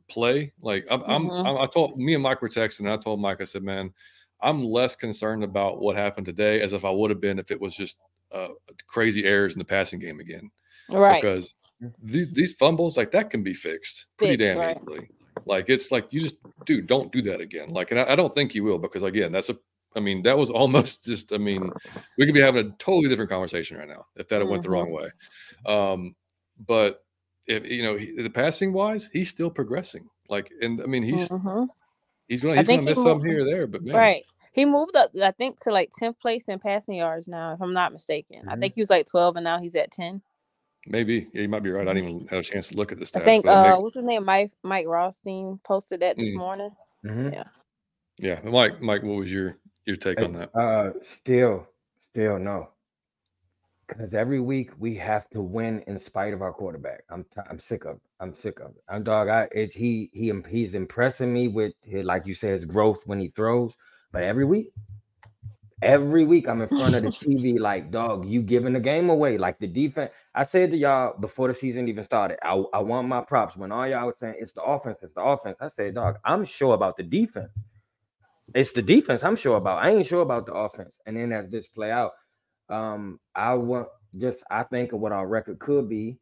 play. 0.10 0.54
Like 0.62 0.86
I'm, 0.90 1.02
I'm, 1.04 1.30
Mhm. 1.30 1.46
I'm, 1.48 1.58
I 1.58 1.66
told 1.66 1.98
me 1.98 2.14
and 2.14 2.24
Mike 2.24 2.42
were 2.42 2.50
texting. 2.50 2.82
And 2.82 2.90
I 2.90 2.98
told 2.98 3.20
Mike, 3.20 3.42
I 3.42 3.46
said, 3.46 3.64
man, 3.64 3.94
I'm 4.42 4.64
less 4.64 4.96
concerned 4.96 5.44
about 5.44 5.80
what 5.80 5.96
happened 5.96 6.26
today 6.26 6.62
as 6.62 6.74
if 6.74 6.86
I 6.86 6.90
would 6.92 7.10
have 7.10 7.22
been 7.22 7.40
if 7.40 7.52
it 7.52 7.60
was 7.60 7.76
just 7.76 7.98
uh, 8.32 8.50
crazy 8.88 9.26
errors 9.26 9.54
in 9.54 9.60
the 9.60 9.66
passing 9.66 10.00
game 10.00 10.20
again. 10.20 10.50
right. 10.90 11.22
Because 11.22 11.56
these 12.02 12.34
these 12.34 12.54
fumbles 12.54 12.98
like 12.98 13.12
that 13.12 13.30
can 13.30 13.44
be 13.44 13.54
fixed 13.54 14.08
pretty 14.18 14.36
damn 14.38 14.58
right. 14.58 14.78
easily. 14.82 15.10
Like 15.46 15.70
it's 15.70 15.92
like 15.92 16.08
you 16.12 16.20
just 16.20 16.36
dude, 16.66 16.88
don't 16.88 17.12
do 17.12 17.22
that 17.24 17.40
again. 17.40 17.70
Like, 17.70 17.92
and 17.92 18.00
I, 18.00 18.12
I 18.12 18.16
don't 18.16 18.34
think 18.34 18.56
you 18.56 18.64
will 18.64 18.80
because 18.80 19.04
again, 19.04 19.32
that's 19.32 19.50
a. 19.50 19.58
I 19.96 20.00
mean, 20.00 20.22
that 20.24 20.38
was 20.38 20.50
almost 20.62 21.04
just. 21.04 21.32
I 21.34 21.38
mean, 21.38 21.72
we 22.18 22.26
could 22.26 22.34
be 22.34 22.42
having 22.42 22.66
a 22.66 22.70
totally 22.78 23.08
different 23.10 23.30
conversation 23.32 23.78
right 23.78 23.88
now 23.88 24.06
if 24.16 24.28
that 24.30 24.42
had 24.42 24.50
went 24.50 24.64
the 24.64 24.70
Mhm. 24.70 24.72
wrong 24.74 24.92
way. 24.92 25.10
Um, 25.66 26.16
but 26.68 27.04
if 27.48 27.66
you 27.66 27.84
know 27.84 27.96
he, 27.98 28.12
the 28.22 28.30
passing 28.30 28.74
wise, 28.74 29.10
he's 29.14 29.30
still 29.30 29.50
progressing. 29.50 30.10
Like, 30.30 30.52
and 30.62 30.82
I 30.82 30.86
mean, 30.86 31.04
he's 31.04 31.30
Mhm. 31.30 31.68
he's 32.28 32.42
gonna 32.42 32.56
he's 32.56 32.58
gonna 32.58 32.64
think 32.66 32.82
he 32.82 32.86
miss 32.86 33.02
some 33.02 33.24
here 33.24 33.42
or 33.42 33.46
there, 33.46 33.68
but 33.68 33.84
man, 33.84 33.96
Right. 33.96 34.24
He 34.54 34.66
moved 34.66 34.96
up, 34.96 35.12
I 35.22 35.30
think, 35.32 35.60
to 35.64 35.72
like 35.72 35.92
10th 36.02 36.20
place 36.20 36.50
in 36.50 36.58
passing 36.58 36.96
yards 36.96 37.28
now, 37.28 37.54
if 37.54 37.62
I'm 37.62 37.74
not 37.74 37.92
mistaken. 37.92 38.42
I 38.50 38.56
Mhm. 38.56 38.60
think 38.62 38.74
he 38.76 38.82
was 38.82 38.90
like 38.90 39.06
12 39.06 39.36
and 39.36 39.44
now 39.44 39.60
he's 39.60 39.76
at 39.76 39.92
10. 39.92 40.22
maybe 40.90 41.28
yeah, 41.34 41.42
you 41.42 41.50
might 41.50 41.64
be 41.64 41.70
right. 41.70 41.86
I 41.88 41.94
didn't 41.94 42.10
even 42.10 42.28
have 42.30 42.40
a 42.40 42.44
chance 42.44 42.70
to 42.70 42.78
look 42.78 42.92
at 42.94 42.98
the 42.98 43.04
stats. 43.06 43.22
I 43.22 43.26
think 43.26 43.46
uh 43.46 43.72
makes- 43.72 43.84
what's 43.84 43.96
his 43.96 44.06
name? 44.06 44.24
Mike 44.26 44.52
Mike 44.64 44.88
Rothstein 44.88 45.60
posted 45.66 46.00
that 46.00 46.16
this 46.18 46.30
Mm. 46.32 46.38
morning. 46.38 46.72
Mhm. 47.06 47.46
yeah, 48.20 48.40
but 48.42 48.52
Mike, 48.52 48.82
Mike, 48.82 49.04
what 49.04 49.18
was 49.18 49.32
your 49.32 49.58
your 49.86 49.96
take 49.98 50.20
on 50.22 50.34
that? 50.34 50.50
Uh, 50.56 50.92
still, 51.04 51.68
still 52.00 52.40
no. 52.40 52.70
Because 53.88 54.14
every 54.14 54.40
week 54.40 54.72
we 54.78 54.96
have 54.96 55.30
to 55.30 55.42
win 55.42 55.84
in 55.88 56.00
spite 56.00 56.34
of 56.34 56.42
our 56.42 56.54
quarterback. 56.54 57.04
I'm 57.10 57.24
t- 57.24 57.42
I'm 57.50 57.60
sick 57.60 57.86
of 57.86 57.96
it. 57.98 58.02
I'm 58.20 58.34
sick 58.34 58.60
of 58.60 58.72
it. 58.72 58.84
I'm 58.90 59.04
dog. 59.04 59.30
I 59.30 59.48
it, 59.52 59.74
he 59.74 60.10
he 60.14 60.34
he's 60.50 60.76
impressing 60.76 61.34
me 61.34 61.48
with 61.48 61.74
his, 61.82 62.04
like 62.04 62.28
you 62.28 62.34
said 62.34 62.54
his 62.54 62.66
growth 62.66 63.02
when 63.06 63.20
he 63.20 63.30
throws. 63.30 63.74
But 64.12 64.24
every 64.24 64.46
week, 64.46 64.72
every 65.82 66.26
week 66.26 66.50
I'm 66.50 66.62
in 66.62 66.68
front 66.68 66.96
of 66.96 67.04
the 67.04 67.10
TV 67.12 67.60
like 67.60 67.90
dog. 67.92 68.26
You 68.26 68.42
giving 68.42 68.74
the 68.74 68.80
game 68.82 69.10
away 69.10 69.38
like 69.38 69.60
the 69.60 69.68
defense. 69.68 70.12
I 70.36 70.44
said 70.44 70.72
to 70.72 70.78
y'all 70.78 71.18
before 71.18 71.48
the 71.48 71.54
season 71.54 71.88
even 71.88 72.04
started. 72.04 72.40
I 72.46 72.62
I 72.74 72.80
want 72.80 73.08
my 73.08 73.22
props 73.22 73.56
when 73.56 73.72
all 73.72 73.88
y'all 73.88 74.08
was 74.08 74.16
saying 74.20 74.36
it's 74.40 74.54
the 74.54 74.64
offense. 74.64 75.00
It's 75.02 75.16
the 75.16 75.22
offense. 75.22 75.58
I 75.62 75.70
said 75.70 75.96
dog. 75.96 76.18
I'm 76.26 76.44
sure 76.44 76.74
about 76.74 76.98
the 76.98 77.04
defense. 77.04 77.66
It's 78.54 78.72
the 78.74 78.82
defense 78.82 79.24
I'm 79.24 79.36
sure 79.36 79.58
about. 79.58 79.84
I 79.84 79.92
ain't 79.92 80.08
sure 80.08 80.22
about 80.22 80.46
the 80.46 80.54
offense. 80.54 81.00
And 81.06 81.18
then 81.18 81.32
as 81.32 81.50
this 81.50 81.68
play 81.68 81.92
out, 81.92 82.12
um, 82.70 83.20
I 83.36 83.54
want 83.56 83.88
just 84.18 84.40
I 84.50 84.64
think 84.64 84.94
of 84.94 85.00
what 85.00 85.12
our 85.12 85.28
record 85.28 85.60
could 85.60 85.90
be 85.90 86.20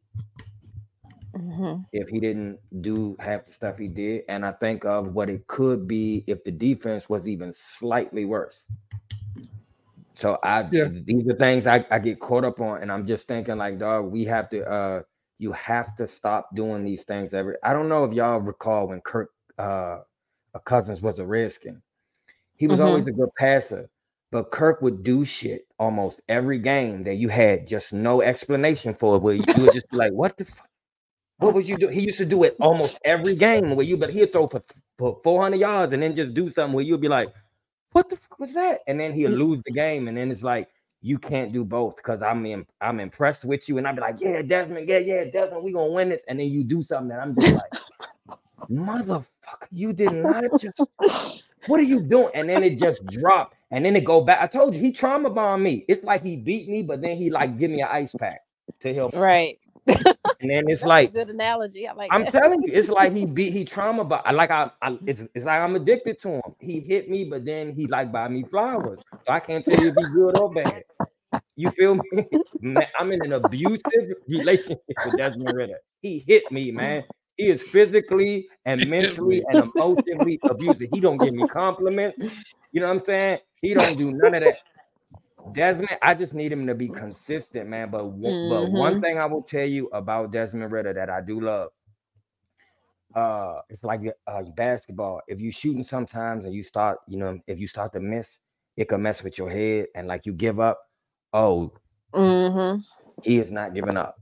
hmm 1.34 1.86
if 1.92 2.08
he 2.08 2.20
didn't 2.20 2.58
do 2.82 3.16
half 3.20 3.46
the 3.46 3.52
stuff 3.52 3.78
he 3.78 3.88
did, 3.88 4.24
and 4.28 4.44
I 4.44 4.52
think 4.52 4.84
of 4.84 5.14
what 5.14 5.30
it 5.30 5.46
could 5.46 5.86
be 5.88 6.24
if 6.26 6.44
the 6.44 6.50
defense 6.52 7.08
was 7.08 7.28
even 7.28 7.52
slightly 7.52 8.24
worse. 8.24 8.64
So 10.14 10.38
I 10.42 10.70
Yeah. 10.70 10.88
these 10.90 11.26
are 11.28 11.34
things 11.36 11.66
I, 11.66 11.84
I 11.90 11.98
get 11.98 12.20
caught 12.20 12.44
up 12.44 12.60
on, 12.60 12.82
and 12.82 12.90
I'm 12.90 13.06
just 13.06 13.28
thinking 13.28 13.58
like, 13.58 13.78
dog, 13.78 14.06
we 14.06 14.24
have 14.24 14.48
to 14.50 14.64
uh 14.68 15.02
you 15.38 15.52
have 15.52 15.94
to 15.96 16.06
stop 16.08 16.54
doing 16.54 16.82
these 16.84 17.04
things 17.04 17.34
every 17.34 17.56
I 17.62 17.72
don't 17.74 17.88
know 17.88 18.04
if 18.04 18.14
y'all 18.14 18.40
recall 18.40 18.88
when 18.88 19.00
Kirk 19.02 19.30
uh 19.58 20.00
Cousins 20.64 21.02
was 21.02 21.18
a 21.18 21.26
redskin. 21.26 21.82
He 22.56 22.66
was 22.68 22.80
Mhm. 22.80 22.80
always 22.80 23.06
a 23.06 23.12
good 23.12 23.30
passer, 23.38 23.90
but 24.36 24.50
Kirk 24.50 24.82
would 24.82 25.02
do 25.02 25.24
shit 25.24 25.66
almost 25.78 26.20
every 26.28 26.58
game 26.58 27.04
that 27.04 27.14
you 27.14 27.30
had 27.30 27.66
just 27.66 27.94
no 27.94 28.20
explanation 28.20 28.92
for. 28.92 29.18
Where 29.18 29.36
you 29.36 29.42
would 29.56 29.72
just 29.72 29.88
be 29.88 29.96
like, 29.96 30.12
"What 30.12 30.36
the 30.36 30.44
fuck? 30.44 30.68
What 31.38 31.54
was 31.54 31.66
you 31.70 31.78
do?" 31.78 31.88
He 31.88 32.02
used 32.02 32.18
to 32.18 32.26
do 32.26 32.42
it 32.42 32.54
almost 32.60 32.98
every 33.02 33.34
game 33.34 33.74
where 33.74 33.86
you, 33.86 33.96
but 33.96 34.10
he'd 34.10 34.32
throw 34.32 34.46
for, 34.46 34.62
for 34.98 35.18
400 35.24 35.56
yards 35.56 35.94
and 35.94 36.02
then 36.02 36.14
just 36.14 36.34
do 36.34 36.50
something 36.50 36.74
where 36.74 36.84
you'd 36.84 37.00
be 37.00 37.08
like, 37.08 37.32
"What 37.92 38.10
the 38.10 38.18
fuck 38.18 38.38
was 38.38 38.52
that?" 38.52 38.80
And 38.86 39.00
then 39.00 39.14
he'll 39.14 39.30
mm. 39.30 39.38
lose 39.38 39.62
the 39.64 39.72
game, 39.72 40.06
and 40.06 40.18
then 40.18 40.30
it's 40.30 40.42
like 40.42 40.68
you 41.00 41.18
can't 41.18 41.50
do 41.50 41.64
both 41.64 41.96
because 41.96 42.20
I'm 42.20 42.44
in, 42.44 42.66
I'm 42.82 43.00
impressed 43.00 43.46
with 43.46 43.70
you, 43.70 43.78
and 43.78 43.88
I'd 43.88 43.96
be 43.96 44.02
like, 44.02 44.20
"Yeah, 44.20 44.42
Desmond, 44.42 44.86
yeah, 44.86 44.98
yeah, 44.98 45.24
Desmond, 45.24 45.64
we 45.64 45.72
gonna 45.72 45.92
win 45.92 46.10
this," 46.10 46.24
and 46.28 46.38
then 46.38 46.50
you 46.50 46.62
do 46.62 46.82
something 46.82 47.08
that 47.08 47.20
I'm 47.20 47.34
just 47.40 47.54
like, 47.54 47.72
"Motherfucker, 48.68 49.24
you 49.72 49.94
did 49.94 50.12
not 50.12 50.44
just." 50.60 50.82
What 51.66 51.80
are 51.80 51.84
you 51.84 52.00
doing? 52.00 52.30
And 52.34 52.48
then 52.48 52.62
it 52.62 52.78
just 52.78 53.04
dropped, 53.06 53.55
and 53.70 53.84
then 53.84 53.96
it 53.96 54.04
go 54.04 54.20
back. 54.20 54.40
I 54.40 54.46
told 54.46 54.74
you 54.74 54.80
he 54.80 54.92
trauma 54.92 55.30
bombed 55.30 55.62
me. 55.62 55.84
It's 55.88 56.04
like 56.04 56.24
he 56.24 56.36
beat 56.36 56.68
me, 56.68 56.82
but 56.82 57.02
then 57.02 57.16
he 57.16 57.30
like 57.30 57.58
give 57.58 57.70
me 57.70 57.82
an 57.82 57.88
ice 57.90 58.12
pack 58.18 58.40
to 58.80 58.94
help. 58.94 59.14
Right. 59.14 59.58
and 59.86 60.50
then 60.50 60.64
it's 60.68 60.82
like 60.82 61.12
good 61.12 61.30
analogy. 61.30 61.86
I 61.86 61.92
like. 61.92 62.10
I'm 62.12 62.24
that. 62.24 62.32
telling 62.32 62.62
you, 62.62 62.72
it's 62.72 62.88
like 62.88 63.12
he 63.12 63.24
beat 63.26 63.52
he 63.52 63.64
trauma, 63.64 64.04
but 64.04 64.22
I 64.26 64.32
like 64.32 64.50
I, 64.50 64.70
I 64.82 64.98
it's, 65.06 65.22
it's 65.34 65.44
like 65.44 65.60
I'm 65.60 65.76
addicted 65.76 66.20
to 66.22 66.28
him. 66.30 66.42
He 66.60 66.80
hit 66.80 67.08
me, 67.08 67.24
but 67.24 67.44
then 67.44 67.72
he 67.72 67.86
like 67.86 68.10
buy 68.10 68.28
me 68.28 68.44
flowers, 68.44 69.00
so 69.24 69.32
I 69.32 69.40
can't 69.40 69.64
tell 69.64 69.80
you 69.80 69.90
if 69.90 69.94
he's 69.96 70.08
good 70.08 70.38
or 70.38 70.52
bad. 70.52 70.82
You 71.56 71.70
feel 71.70 71.94
me? 71.94 72.02
Man, 72.60 72.86
I'm 72.98 73.12
in 73.12 73.24
an 73.24 73.32
abusive 73.32 74.12
relationship 74.28 74.82
with 75.04 75.16
Desmond 75.16 75.52
Ridder. 75.54 75.78
He 76.02 76.24
hit 76.26 76.50
me, 76.52 76.70
man. 76.70 77.04
He 77.36 77.48
is 77.48 77.62
physically 77.62 78.48
and 78.64 78.88
mentally 78.88 79.42
and 79.48 79.70
emotionally 79.74 80.38
abusive. 80.48 80.88
He 80.92 81.00
don't 81.00 81.18
give 81.18 81.34
me 81.34 81.46
compliments. 81.48 82.18
You 82.72 82.80
know 82.80 82.88
what 82.88 83.00
I'm 83.00 83.04
saying? 83.06 83.38
He 83.66 83.74
don't 83.74 83.98
do 83.98 84.12
none 84.12 84.34
of 84.34 84.42
that. 84.42 84.58
Desmond, 85.52 85.98
I 86.00 86.14
just 86.14 86.34
need 86.34 86.52
him 86.52 86.68
to 86.68 86.74
be 86.76 86.88
consistent, 86.88 87.68
man. 87.68 87.90
But 87.90 88.06
one, 88.06 88.36
but 88.44 88.70
one 88.70 88.94
Mhm. 88.94 89.00
thing 89.00 89.18
I 89.18 89.26
will 89.26 89.42
tell 89.42 89.66
you 89.66 89.88
about 89.88 90.30
Desmond 90.30 90.70
Ridder 90.70 90.92
that 90.92 91.10
I 91.10 91.20
do 91.20 91.40
love, 91.40 91.70
uh, 93.16 93.62
it's 93.68 93.82
like 93.82 94.02
uh, 94.28 94.42
basketball. 94.56 95.20
If 95.26 95.40
you 95.40 95.50
shooting 95.50 95.82
sometimes 95.82 96.44
and 96.44 96.54
you 96.54 96.62
start, 96.62 96.98
you 97.08 97.18
know, 97.18 97.40
if 97.48 97.58
you 97.58 97.66
start 97.66 97.92
to 97.94 98.00
miss, 98.00 98.38
it 98.76 98.88
can 98.88 99.02
mess 99.02 99.24
with 99.24 99.36
your 99.36 99.50
head 99.50 99.86
and 99.96 100.06
like 100.06 100.26
you 100.26 100.32
give 100.32 100.60
up. 100.60 100.78
Oh, 101.32 101.72
Mhm. 102.14 102.84
he 103.24 103.38
is 103.38 103.50
not 103.50 103.74
giving 103.74 103.96
up. 103.96 104.16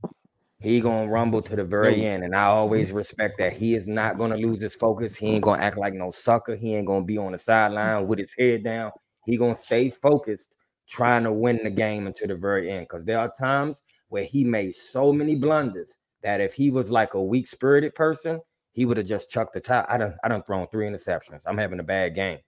He 0.61 0.81
gonna 0.81 1.11
rumble 1.11 1.43
to 1.43 1.57
the 1.57 1.65
very 1.65 2.03
end, 2.07 2.25
and 2.25 2.35
I 2.35 2.45
always 2.45 2.93
respect 2.93 3.37
that. 3.39 3.53
He 3.53 3.75
is 3.75 3.87
not 3.87 4.17
gonna 4.17 4.39
lose 4.39 4.63
his 4.63 4.75
focus. 4.75 5.17
He 5.17 5.27
ain't 5.27 5.45
gonna 5.45 5.61
act 5.63 5.77
like 5.77 5.93
no 5.93 6.11
sucker. 6.11 6.57
He 6.57 6.75
ain't 6.75 6.87
gonna 6.87 7.05
be 7.05 7.19
on 7.19 7.33
the 7.33 7.39
sideline 7.39 8.07
with 8.07 8.21
his 8.21 8.35
head 8.39 8.65
down. 8.65 8.93
He 9.27 9.37
gonna 9.37 9.61
stay 9.61 9.91
focused, 9.91 10.49
trying 10.89 11.25
to 11.25 11.33
win 11.33 11.63
the 11.65 11.71
game 11.71 12.07
until 12.07 12.29
the 12.29 12.37
very 12.37 12.71
end. 12.71 12.87
Because 12.89 13.05
there 13.05 13.19
are 13.19 13.33
times 13.39 13.83
where 14.09 14.25
he 14.25 14.45
made 14.45 14.75
so 14.75 15.13
many 15.13 15.35
blunders 15.35 15.89
that 16.23 16.41
if 16.41 16.53
he 16.55 16.71
was 16.71 16.91
like 16.91 17.15
a 17.15 17.23
weak 17.23 17.49
spirited 17.49 17.95
person, 17.95 18.41
he 18.73 18.85
would 18.85 18.97
have 18.97 19.07
just 19.07 19.31
chucked 19.31 19.55
the 19.55 19.61
top. 19.61 19.87
I 19.89 19.97
don't, 19.99 20.15
I 20.25 20.29
don't 20.29 20.47
thrown 20.47 20.67
three 20.69 20.87
interceptions. 20.87 21.43
I'm 21.47 21.59
having 21.59 21.81
a 21.81 21.85
bad 21.85 22.15
game. 22.15 22.39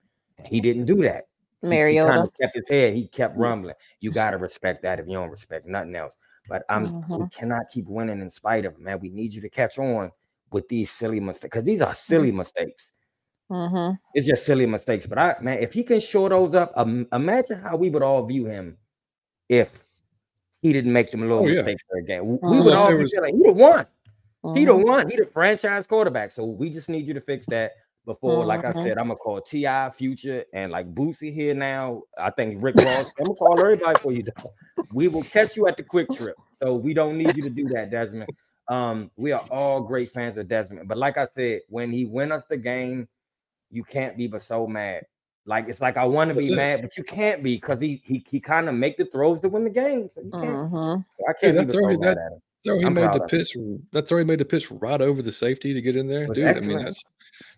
He 0.49 0.61
didn't 0.61 0.87
do 0.87 1.03
that. 1.03 1.25
Mariota. 1.63 2.11
kind 2.11 2.23
of 2.23 2.31
kept 2.41 2.55
his 2.57 2.69
head. 2.69 2.95
He 2.95 3.09
kept 3.09 3.37
rumbling. 3.37 3.75
You 4.01 4.11
gotta 4.13 4.37
respect 4.39 4.83
that 4.83 5.01
if 5.01 5.07
you 5.07 5.15
don't 5.15 5.31
respect 5.31 5.67
nothing 5.67 5.95
else. 5.97 6.15
But 6.49 6.63
I'm 6.69 6.93
we 7.15 7.25
Mhm. 7.25 7.33
cannot 7.33 7.63
keep 7.73 7.87
winning 7.87 8.21
in 8.21 8.31
spite 8.31 8.65
of 8.65 8.75
it, 8.75 8.81
man. 8.81 9.01
We 9.01 9.09
need 9.11 9.35
you 9.35 9.41
to 9.41 9.49
catch 9.49 9.79
on 9.79 10.11
with 10.53 10.69
these 10.69 10.91
silly 10.93 11.19
mistakes 11.21 11.43
because 11.43 11.65
these 11.65 11.81
are 11.81 11.95
silly 11.95 12.31
mistakes. 12.33 12.91
Mhm. 13.51 13.99
It's 14.15 14.27
just 14.27 14.45
silly 14.45 14.67
mistakes. 14.67 15.07
But 15.07 15.19
I 15.19 15.37
man, 15.41 15.59
if 15.59 15.73
he 15.73 15.83
can 15.85 16.01
shore 16.01 16.29
those 16.29 16.55
up, 16.55 16.73
um, 16.77 17.07
imagine 17.13 17.61
how 17.61 17.77
we 17.77 17.91
would 17.91 18.03
all 18.03 18.25
view 18.27 18.47
him 18.47 18.77
if 19.49 19.85
he 20.63 20.73
didn't 20.73 20.93
make 20.93 21.11
them 21.11 21.21
little 21.21 21.39
Oh, 21.39 21.47
yeah. 21.47 21.57
mistakes 21.63 21.85
for 21.89 21.99
a 21.99 22.03
game. 22.03 22.27
We 22.27 22.33
we 22.35 22.39
Mhm. 22.57 22.65
would 22.65 22.73
If 22.73 22.79
all 22.79 22.87
there 22.89 22.97
be 22.97 23.03
was- 23.05 23.13
feeling 23.15 23.37
he 23.37 23.43
the 23.47 23.53
one. 23.53 23.87
He 24.55 24.65
the 24.65 24.73
Mhm. 24.73 24.85
one. 24.85 25.11
He 25.11 25.17
the 25.17 25.27
franchise 25.27 25.87
quarterback. 25.87 26.33
So 26.33 26.45
we 26.45 26.71
just 26.71 26.89
need 26.89 27.07
you 27.07 27.15
to 27.15 27.21
fix 27.21 27.47
that 27.47 27.73
before, 28.05 28.45
like 28.45 28.65
I 28.65 28.71
Mhm. 28.73 28.83
said, 28.85 28.99
I'm 28.99 29.09
gonna 29.09 29.17
call 29.17 29.41
Ti 29.41 29.91
Future 29.95 30.45
and 30.53 30.71
like 30.73 30.93
Boosie 30.95 31.33
here 31.33 31.55
now. 31.55 32.03
I 32.19 32.31
think 32.31 32.63
Rick 32.63 32.77
Ross. 32.77 33.11
I'm 33.19 33.25
gonna 33.27 33.35
call 33.35 33.61
everybody 33.61 33.99
for 34.01 34.13
you. 34.13 34.23
though. 34.25 34.51
We 34.95 35.09
will 35.09 35.23
catch 35.25 35.57
you 35.57 35.67
at 35.69 35.77
the 35.77 35.83
quick 35.83 36.09
trip. 36.11 36.37
So 36.53 36.75
we 36.77 36.95
don't 36.95 37.17
need 37.19 37.37
you 37.37 37.43
to 37.45 37.51
do 37.51 37.65
that, 37.69 37.91
Desmond. 37.91 38.31
Um, 38.69 39.11
we 39.17 39.31
are 39.33 39.45
all 39.51 39.83
great 39.83 40.11
fans 40.13 40.37
of 40.39 40.49
Desmond, 40.49 40.89
but 40.89 40.99
like 40.99 41.17
I 41.19 41.29
said, 41.37 41.63
when 41.69 41.93
he 41.93 42.05
win 42.07 42.33
us 42.33 42.43
the 42.49 42.57
game, 42.57 43.09
you 43.71 43.85
can't 43.85 44.17
be 44.17 44.27
but 44.27 44.43
so 44.43 44.67
mad. 44.67 45.05
Like 45.45 45.69
it's 45.69 45.81
like 45.81 45.97
I 45.97 46.05
want 46.05 46.33
to 46.33 46.37
be 46.37 46.53
it. 46.53 46.57
mad, 46.57 46.83
but 46.83 46.97
you 46.97 47.05
can't 47.05 47.43
be 47.43 47.57
because 47.57 47.81
he 47.81 48.03
he 48.05 48.25
he 48.29 48.41
kind 48.41 48.69
of 48.69 48.75
make 48.75 48.97
the 48.97 49.05
throws 49.07 49.41
to 49.43 49.49
win 49.49 49.65
the 49.65 49.71
game. 49.71 50.09
So 50.15 50.21
you 50.23 50.31
can't. 50.31 50.45
Mhm. 50.45 51.05
I 51.29 51.33
can't 51.41 51.57
that 51.57 51.67
be 51.69 51.73
throw- 51.73 51.83
so 51.93 51.99
mad 51.99 52.01
that- 52.01 52.19
at 52.19 52.33
him. 52.33 52.39
Throw 52.65 52.79
he 52.81 52.85
I'm 52.85 52.95
made 52.95 53.13
the 53.13 53.21
pitch. 53.21 53.57
That 53.93 54.09
throw 54.09 54.19
he 54.19 54.25
made 54.25 54.41
the 54.41 54.45
pitch 54.45 54.73
right 54.73 55.01
over 55.01 55.23
the 55.23 55.31
safety 55.31 55.73
to 55.73 55.81
get 55.81 55.95
in 55.95 56.09
there, 56.09 56.27
dude. 56.27 56.47
I 56.49 56.61
mean, 56.63 56.83
that's 56.83 57.01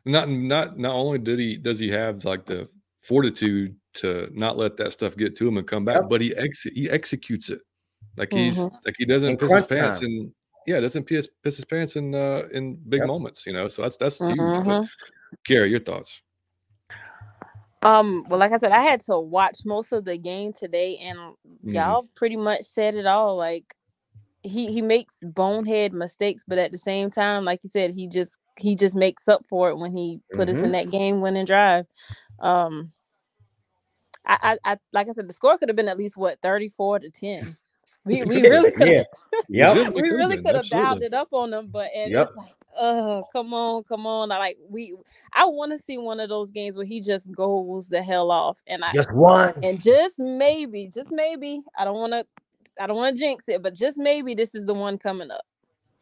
not 0.05 0.29
not 0.29 0.79
not 0.79 0.95
only 0.95 1.19
did 1.19 1.39
he 1.39 1.57
does 1.57 1.79
he 1.79 1.89
have 1.89 2.27
like 2.27 2.45
the 2.45 2.69
fortitude 3.01 3.75
to 3.95 4.29
not 4.35 4.59
let 4.59 4.77
that 4.77 4.93
stuff 4.93 5.17
get 5.17 5.35
to 5.37 5.49
him 5.49 5.57
and 5.57 5.67
come 5.67 5.87
back, 5.87 6.03
Yep. 6.03 6.09
but 6.11 6.21
he 6.21 6.37
ex 6.37 6.65
he 6.75 6.91
executes 6.91 7.49
it 7.49 7.61
like 8.19 8.31
he's 8.31 8.59
Mhm. 8.59 8.71
like 8.85 8.95
he 8.99 9.07
doesn't 9.07 9.31
In 9.31 9.37
piss 9.39 9.51
his 9.51 9.67
pants 9.67 10.01
time. 10.01 10.09
and 10.11 10.33
yeah, 10.67 10.79
doesn't 10.79 11.05
piss 11.05 11.27
piss 11.43 11.57
his 11.57 11.65
pants 11.65 11.97
in 11.97 12.15
uh 12.15 12.43
in 12.53 12.75
big 12.91 12.99
Yep. 13.01 13.07
moments, 13.09 13.47
you 13.47 13.55
know. 13.55 13.67
So 13.69 13.81
that's 13.81 13.97
that's 13.97 14.19
huge. 14.19 14.37
But 14.37 14.63
Mhm. 14.67 14.89
Gary, 15.45 15.71
your 15.71 15.81
thoughts? 15.81 16.21
Um, 17.83 18.25
well, 18.29 18.41
like 18.41 18.53
I 18.53 18.59
said, 18.59 18.73
I 18.73 18.83
had 18.83 19.01
to 19.03 19.19
watch 19.19 19.59
most 19.65 19.93
of 19.93 20.05
the 20.05 20.19
game 20.19 20.53
today, 20.53 20.97
and 20.99 21.19
Mhm. 21.19 21.75
y'all 21.75 22.09
pretty 22.17 22.37
much 22.37 22.63
said 22.63 22.95
it 22.95 23.07
all. 23.07 23.37
Like 23.37 23.75
he 24.43 24.73
he 24.73 24.83
makes 24.83 25.17
bonehead 25.23 25.93
mistakes, 25.93 26.45
but 26.47 26.59
at 26.59 26.73
the 26.73 26.79
same 26.79 27.11
time, 27.11 27.45
like 27.45 27.61
you 27.63 27.71
said, 27.71 27.95
he 27.95 28.09
just 28.09 28.39
he 28.57 28.75
just 28.75 28.97
makes 28.97 29.29
up 29.29 29.45
for 29.49 29.71
it 29.71 29.77
when 29.77 29.97
he 29.97 30.21
put 30.35 30.49
us 30.49 30.59
Mhm. 30.59 30.65
in 30.65 30.73
that 30.73 30.91
game 30.91 31.21
winning 31.21 31.45
drive. 31.45 31.87
Um, 32.41 32.93
I, 34.27 34.59
I 34.65 34.73
I 34.73 34.79
like 34.93 35.09
I 35.09 35.13
said, 35.13 35.29
the 35.29 35.33
score 35.33 35.57
could 35.59 35.69
have 35.69 35.77
been 35.77 35.89
at 35.89 35.99
least 35.99 36.17
what 36.17 36.41
thirty 36.43 36.69
four 36.69 36.99
to 36.99 37.11
ten. 37.11 37.57
We 38.05 38.23
we 38.25 38.43
really 38.49 38.73
could 38.73 38.89
have 38.89 39.07
yeah. 39.49 39.75
Yep. 39.75 39.95
We 39.95 40.03
really 40.11 40.37
could 40.39 40.55
have 40.57 40.69
dialed 40.69 41.03
it 41.03 41.15
up 41.15 41.29
on 41.33 41.51
them, 41.51 41.69
but 41.69 41.91
and 41.95 42.13
Yep. 42.13 42.29
it's 42.29 42.37
like, 42.37 42.55
oh, 42.77 43.25
come 43.33 43.55
on, 43.55 43.85
come 43.85 44.07
on. 44.07 44.33
I 44.33 44.39
like 44.39 44.59
we 44.69 44.95
I 45.33 45.45
want 45.45 45.73
to 45.73 45.79
see 45.79 45.99
one 45.99 46.21
of 46.21 46.29
those 46.29 46.51
games 46.51 46.77
where 46.77 46.85
he 46.87 47.01
just 47.01 47.33
goes 47.33 47.89
the 47.89 48.03
hell 48.03 48.31
off. 48.31 48.59
And 48.67 48.85
I 48.85 48.93
Just 48.93 49.13
one. 49.13 49.55
and 49.63 49.81
just 49.81 50.19
maybe, 50.19 50.89
just 50.93 51.11
maybe, 51.13 51.63
I 51.79 51.85
don't 51.85 51.99
want 51.99 52.13
to 52.13 52.25
I 52.81 52.87
don't 52.87 52.97
want 52.97 53.17
to 53.17 53.21
jinx 53.21 53.49
it, 53.49 53.63
but 53.63 53.75
just 53.75 53.99
maybe 53.99 54.35
this 54.35 54.55
is 54.55 54.65
the 54.65 54.75
one 54.75 54.99
coming 54.99 55.31
up. 55.31 55.45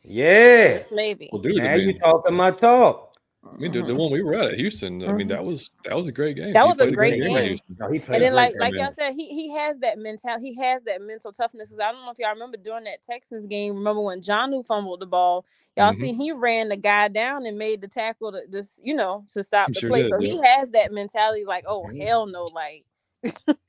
Yeah. 0.03 0.79
Just 0.79 0.93
maybe. 0.93 1.29
Well, 1.33 1.43
dude, 1.43 1.57
Now 1.57 1.75
you 1.75 1.89
mean, 1.89 1.99
talking 1.99 2.35
my 2.35 2.51
talk. 2.51 3.06
I 3.55 3.57
mean, 3.59 3.73
dude, 3.73 3.87
the 3.87 3.95
one 3.95 4.11
we 4.13 4.23
were 4.23 4.35
at 4.35 4.47
at 4.53 4.59
Houston, 4.59 5.03
I 5.03 5.13
mean, 5.13 5.27
Mhm. 5.27 5.31
that 5.31 5.45
was 5.45 5.71
that 5.85 5.95
was 5.97 6.09
a 6.09 6.13
great 6.13 6.37
game. 6.37 6.53
That 6.53 6.63
He 6.65 6.69
was 6.69 6.79
a 6.81 6.85
played 6.85 6.95
great 6.95 7.13
at 7.15 7.29
game. 7.29 7.59
No, 7.79 7.87
And 7.87 8.03
then, 8.23 8.35
like 8.35 8.53
that 8.55 8.61
like 8.61 8.75
y'all 8.75 8.91
said, 8.91 9.15
he 9.15 9.29
he 9.29 9.51
has 9.55 9.79
that 9.79 9.99
mentality. 9.99 10.53
He 10.53 10.61
has 10.63 10.83
that 10.85 11.01
mental 11.03 11.33
toughness. 11.33 11.71
'Cause 11.71 11.79
I 11.81 11.93
don't 11.93 12.05
know 12.05 12.11
if 12.11 12.19
y'all 12.19 12.33
remember 12.33 12.57
during 12.57 12.85
that 12.85 13.03
Texans 13.03 13.47
game. 13.47 13.75
Remember 13.75 14.03
when 14.03 14.21
John 14.21 14.53
who 14.53 14.63
fumbled 14.63 15.01
the 15.01 15.07
ball? 15.07 15.45
Y'all 15.77 15.93
Mhm. 15.93 15.97
seen 15.97 16.15
he 16.21 16.33
ran 16.33 16.69
the 16.69 16.77
guy 16.77 17.09
down 17.09 17.47
and 17.47 17.57
made 17.59 17.81
the 17.81 17.89
tackle 17.89 18.33
to 18.33 18.47
just 18.49 18.85
you 18.85 18.95
know 18.95 19.25
to 19.33 19.43
stop 19.43 19.69
He 19.69 19.75
the 19.75 19.81
sure 19.81 19.91
play. 19.91 20.03
did, 20.03 20.11
so 20.11 20.19
yeah. 20.21 20.33
he 20.33 20.43
has 20.43 20.71
that 20.73 20.93
mentality. 20.93 21.45
Like 21.45 21.65
oh 21.67 21.85
Mhm. 21.85 22.03
hell 22.03 22.27
no, 22.27 22.45
like 22.45 22.85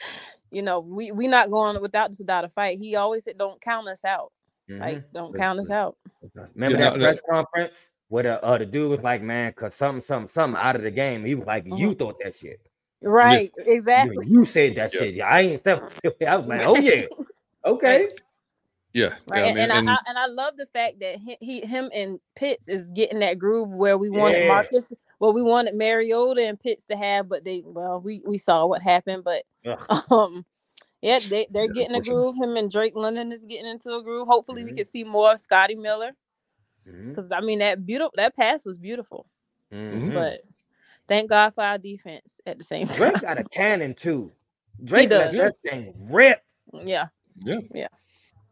you 0.52 0.62
know 0.62 0.80
we 0.80 1.12
we 1.12 1.28
not 1.28 1.50
going 1.50 1.80
without 1.82 2.10
this 2.10 2.20
without 2.20 2.44
a 2.46 2.50
fight. 2.50 2.80
He 2.80 2.96
always 2.96 3.24
said 3.24 3.38
don't 3.38 3.60
count 3.62 3.88
us 3.88 4.04
out. 4.06 4.32
Like 4.70 4.98
Mhm. 4.98 5.04
don't 5.14 5.32
Good- 5.32 5.40
count 5.40 5.60
us 5.60 5.70
out. 5.70 5.96
Remember 6.56 6.78
Yeah, 6.78 6.90
that 6.90 6.94
no, 6.94 7.00
no. 7.00 7.06
press 7.06 7.22
conference 7.30 7.90
where 8.10 8.24
the 8.24 8.44
uh, 8.44 8.58
the 8.58 8.66
dude 8.66 8.92
was 8.92 9.02
like, 9.02 9.22
"Man, 9.22 9.54
cause 9.54 9.76
something, 9.76 10.02
something, 10.02 10.30
something 10.30 10.62
out 10.62 10.76
of 10.76 10.84
the 10.84 10.92
game." 10.92 11.26
He 11.26 11.36
was 11.36 11.46
like, 11.46 11.66
"You 11.66 11.94
thought 11.94 12.18
that 12.24 12.38
shit. 12.38 12.62
Right, 13.02 13.52
You, 13.58 13.66
exactly. 13.66 14.26
you 14.28 14.46
said 14.46 14.76
that 14.76 14.94
Yeah. 14.94 15.00
shit. 15.00 15.16
Yeah, 15.16 15.28
I 15.28 15.42
ain't 15.42 15.64
said." 15.64 15.82
I 16.28 16.36
was 16.38 16.48
like, 16.48 16.62
"Oh 16.66 16.78
yeah, 16.78 17.06
okay." 17.66 18.10
Yeah, 18.94 19.16
Right, 19.28 19.40
yeah. 19.40 19.46
I 19.46 19.50
and, 19.50 19.56
mean, 19.56 19.64
and, 19.64 19.72
and 19.74 19.90
I, 19.90 19.94
I 19.94 19.98
and 20.08 20.18
I 20.18 20.26
love 20.28 20.58
the 20.58 20.68
fact 20.68 21.00
that 21.02 21.18
he, 21.18 21.38
he 21.42 21.62
him 21.62 21.90
and 21.94 22.20
Pitts 22.36 22.68
is 22.70 22.92
getting 22.92 23.20
that 23.20 23.38
groove 23.38 23.70
where 23.70 23.98
we 23.98 24.10
wanted 24.10 24.42
Yeah. 24.42 24.48
Marcus, 24.48 24.86
well, 25.20 25.34
we 25.34 25.42
wanted 25.44 25.76
Mariota 25.76 26.42
and 26.48 26.60
Pitts 26.60 26.86
to 26.86 26.98
have, 26.98 27.28
but 27.30 27.44
they 27.44 27.62
well, 27.66 28.00
we 28.00 28.22
we 28.26 28.38
saw 28.38 28.66
what 28.66 28.82
happened, 28.82 29.24
but 29.26 29.44
Ugh. 29.66 30.04
um, 30.12 30.46
yeah, 31.02 31.20
they 31.30 31.48
they're 31.52 31.68
Yeah, 31.68 31.74
getting 31.74 31.96
a 31.96 32.02
groove. 32.02 32.36
Him 32.38 32.56
and 32.58 32.72
Drake 32.72 32.96
London 32.96 33.32
is 33.32 33.46
getting 33.46 33.68
into 33.68 33.94
a 33.96 34.04
groove. 34.04 34.28
Hopefully, 34.28 34.64
we 34.64 34.72
Mhm. 34.72 34.78
can 34.78 34.86
see 34.86 35.04
more 35.04 35.34
of 35.34 35.40
Scotty 35.40 35.76
Miller 35.76 36.12
Mhm, 36.88 37.10
because 37.10 37.32
I 37.32 37.42
mean 37.42 37.60
that 37.60 37.86
beautiful 37.86 38.14
that 38.16 38.36
pass 38.36 38.66
was 38.66 38.78
beautiful, 38.78 39.28
mhm. 39.72 40.14
but 40.14 40.42
thank 41.08 41.30
God 41.30 41.54
for 41.54 41.64
our 41.64 41.78
defense 41.78 42.40
at 42.46 42.58
the 42.58 42.64
same 42.64 42.88
time. 42.88 42.98
Drake 42.98 43.22
got 43.22 43.38
a 43.38 43.44
cannon 43.44 43.94
too. 43.94 44.32
Drake 44.86 45.10
let 45.10 45.32
does. 45.32 45.34
that 45.34 45.56
thing 45.64 45.94
rip. 46.10 46.44
yeah, 46.74 47.08
yeah, 47.44 47.60
yeah, 47.74 47.88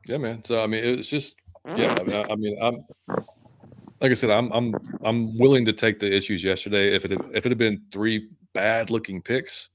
Yeah, 0.08 0.18
man. 0.18 0.44
So 0.44 0.62
I 0.62 0.68
mean, 0.68 0.84
it's 0.84 1.10
just 1.10 1.36
yeah. 1.66 1.96
I 2.00 2.04
mean, 2.04 2.16
I, 2.16 2.32
I 2.32 2.36
mean, 2.36 2.58
I'm 2.62 2.86
like 4.02 4.12
I 4.12 4.14
said, 4.14 4.30
I'm 4.32 4.52
I'm 4.52 4.76
I'm 5.04 5.38
willing 5.38 5.66
to 5.66 5.74
take 5.74 6.00
the 6.00 6.14
issues 6.14 6.44
yesterday. 6.44 6.96
If 6.96 7.06
it 7.06 7.12
had, 7.12 7.22
if 7.34 7.46
it 7.46 7.50
had 7.50 7.58
been 7.58 7.82
three 7.92 8.30
bad 8.54 8.90
looking 8.90 9.22
picks, 9.22 9.70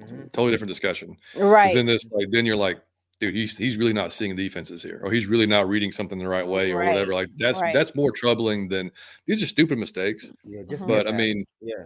Mhm. 0.00 0.30
totally 0.32 0.52
different 0.52 0.68
discussion. 0.70 1.16
right. 1.34 1.74
Then 1.74 1.86
this 1.86 2.06
like 2.10 2.28
then 2.30 2.46
you're 2.46 2.56
like, 2.56 2.78
dude, 3.20 3.34
he's 3.34 3.56
he's 3.56 3.76
really 3.76 3.92
not 3.92 4.12
seeing 4.12 4.34
defenses 4.36 4.82
here, 4.82 5.00
or 5.02 5.10
he's 5.10 5.26
really 5.26 5.46
not 5.46 5.68
reading 5.68 5.92
something 5.92 6.18
the 6.18 6.28
right 6.28 6.46
way, 6.46 6.72
or 6.72 6.78
Right, 6.78 6.88
whatever. 6.88 7.14
Like 7.14 7.28
that's 7.36 7.60
right. 7.60 7.72
that's 7.74 7.94
more 7.94 8.10
troubling 8.12 8.68
than 8.68 8.90
these 9.26 9.42
are 9.42 9.46
stupid 9.46 9.78
mistakes. 9.78 10.32
Yeah, 10.44 10.62
just 10.68 10.84
Mhm. 10.84 10.88
But 10.88 11.08
I 11.08 11.12
mean, 11.12 11.44
yeah, 11.60 11.84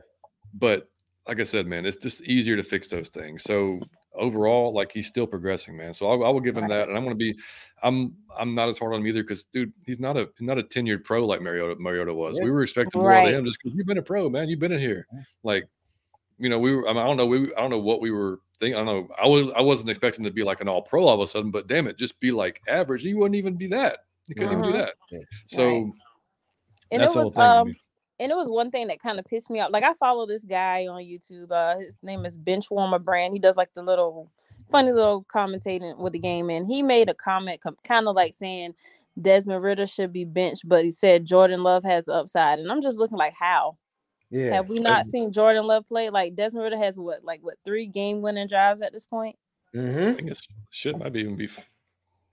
but 0.54 0.88
like 1.28 1.38
I 1.40 1.44
said, 1.44 1.66
man, 1.66 1.86
it's 1.86 1.98
just 1.98 2.22
easier 2.22 2.56
to 2.56 2.62
fix 2.62 2.88
those 2.88 3.08
things. 3.08 3.42
So 3.44 3.80
overall, 4.14 4.72
like 4.74 4.90
he's 4.90 5.06
still 5.06 5.26
progressing, 5.26 5.76
man. 5.76 5.94
So 5.94 6.06
I, 6.10 6.14
I 6.26 6.30
will 6.30 6.40
give 6.40 6.56
him 6.56 6.62
Right. 6.64 6.70
that, 6.78 6.88
and 6.88 6.96
I'm 6.96 7.04
going 7.04 7.16
to 7.16 7.18
be, 7.18 7.38
I'm, 7.84 8.16
I'm 8.36 8.54
not 8.56 8.68
as 8.68 8.78
hard 8.78 8.92
on 8.94 9.00
him 9.00 9.06
either 9.06 9.22
because, 9.22 9.44
dude, 9.44 9.72
he's 9.86 10.00
not 10.00 10.16
a, 10.16 10.28
he's 10.38 10.48
not 10.48 10.58
a 10.58 10.62
tenured 10.64 11.04
pro 11.04 11.24
like 11.24 11.40
Mariota, 11.40 11.76
Mariota 11.78 12.12
was. 12.12 12.36
Yeah. 12.36 12.44
We 12.44 12.50
were 12.50 12.62
expecting 12.62 13.00
more 13.00 13.12
out 13.12 13.28
of 13.28 13.34
him 13.34 13.44
just 13.44 13.58
because 13.62 13.76
you've 13.76 13.86
been 13.86 13.98
a 13.98 14.02
pro, 14.02 14.28
man. 14.28 14.48
You've 14.48 14.58
been 14.58 14.72
in 14.72 14.80
here, 14.80 15.06
like, 15.44 15.68
you 16.38 16.48
know, 16.48 16.58
we 16.58 16.74
were. 16.74 16.88
I, 16.88 16.92
mean, 16.94 17.02
I 17.02 17.06
don't 17.06 17.16
know. 17.18 17.26
We, 17.26 17.54
I 17.54 17.60
don't 17.60 17.70
know 17.70 17.78
what 17.78 18.00
we 18.00 18.10
were 18.10 18.40
thinking. 18.60 18.80
I 18.80 18.84
don't 18.84 19.08
know. 19.08 19.14
I 19.20 19.26
was, 19.26 19.50
I 19.56 19.60
wasn't 19.60 19.90
expecting 19.90 20.24
to 20.24 20.30
be 20.30 20.44
like 20.44 20.60
an 20.60 20.68
all 20.68 20.82
pro 20.82 21.04
all 21.04 21.14
of 21.14 21.20
a 21.20 21.26
sudden, 21.26 21.50
but 21.50 21.66
damn 21.66 21.86
it, 21.88 21.98
just 21.98 22.20
be 22.20 22.30
like 22.30 22.60
average. 22.68 23.04
You 23.04 23.18
wouldn't 23.18 23.36
even 23.36 23.54
be 23.56 23.66
that. 23.68 24.00
He 24.28 24.34
couldn't 24.34 24.52
even 24.52 24.64
do 24.64 24.70
Mhm. 24.70 24.72
that. 24.74 24.94
So 25.46 25.66
Right. 25.66 25.92
And 26.92 27.02
that's 27.02 27.14
it 27.14 27.18
was 27.18 27.36
um 27.36 27.74
and 28.18 28.30
it 28.30 28.34
was 28.34 28.48
one 28.48 28.70
thing 28.70 28.88
that 28.88 29.00
kind 29.00 29.18
of 29.18 29.24
pissed 29.24 29.48
me 29.50 29.60
off. 29.60 29.70
Like 29.72 29.84
I 29.84 29.94
follow 29.94 30.26
this 30.26 30.44
guy 30.44 30.86
on 30.86 31.02
YouTube. 31.02 31.50
Uh 31.50 31.78
his 31.78 31.98
name 32.02 32.24
is 32.26 32.38
Benchwarmer 32.38 33.02
Brand. 33.02 33.32
He 33.32 33.38
does 33.40 33.56
like 33.56 33.72
the 33.74 33.82
little 33.82 34.30
funny 34.70 34.92
little 34.92 35.24
commentating 35.24 35.98
with 35.98 36.12
the 36.12 36.18
game 36.18 36.48
and 36.50 36.66
he 36.66 36.82
made 36.82 37.08
a 37.08 37.14
comment 37.14 37.60
com- 37.60 37.76
kind 37.82 38.06
of 38.06 38.14
like 38.14 38.34
saying 38.34 38.74
Desmond 39.20 39.62
Ridder 39.62 39.86
should 39.86 40.12
be 40.12 40.24
benched, 40.24 40.68
but 40.68 40.84
he 40.84 40.90
said 40.92 41.24
Jordan 41.24 41.62
Love 41.64 41.82
has 41.84 42.06
upside. 42.08 42.58
And 42.60 42.70
I'm 42.70 42.80
just 42.80 42.98
looking 42.98 43.18
like 43.18 43.34
how? 43.34 43.76
Yeah. 44.30 44.54
Have 44.54 44.68
we 44.68 44.78
not 44.78 45.06
seen 45.06 45.32
Jordan 45.32 45.66
Love 45.66 45.86
play? 45.86 46.08
Like 46.10 46.34
Desmond 46.36 46.64
Ridder 46.64 46.78
has 46.78 46.96
what 46.98 47.24
like 47.24 47.40
what 47.42 47.56
three 47.64 47.86
game 47.86 48.22
winning 48.22 48.46
drives 48.46 48.80
at 48.82 48.92
this 48.92 49.04
point? 49.04 49.36
I 49.74 49.78
Mm-hmm. 49.78 50.14
think 50.16 50.30
it's 50.30 50.46
shit 50.70 50.98
might 50.98 51.12
be 51.12 51.20
even 51.20 51.36
be 51.36 51.44
f- 51.46 51.68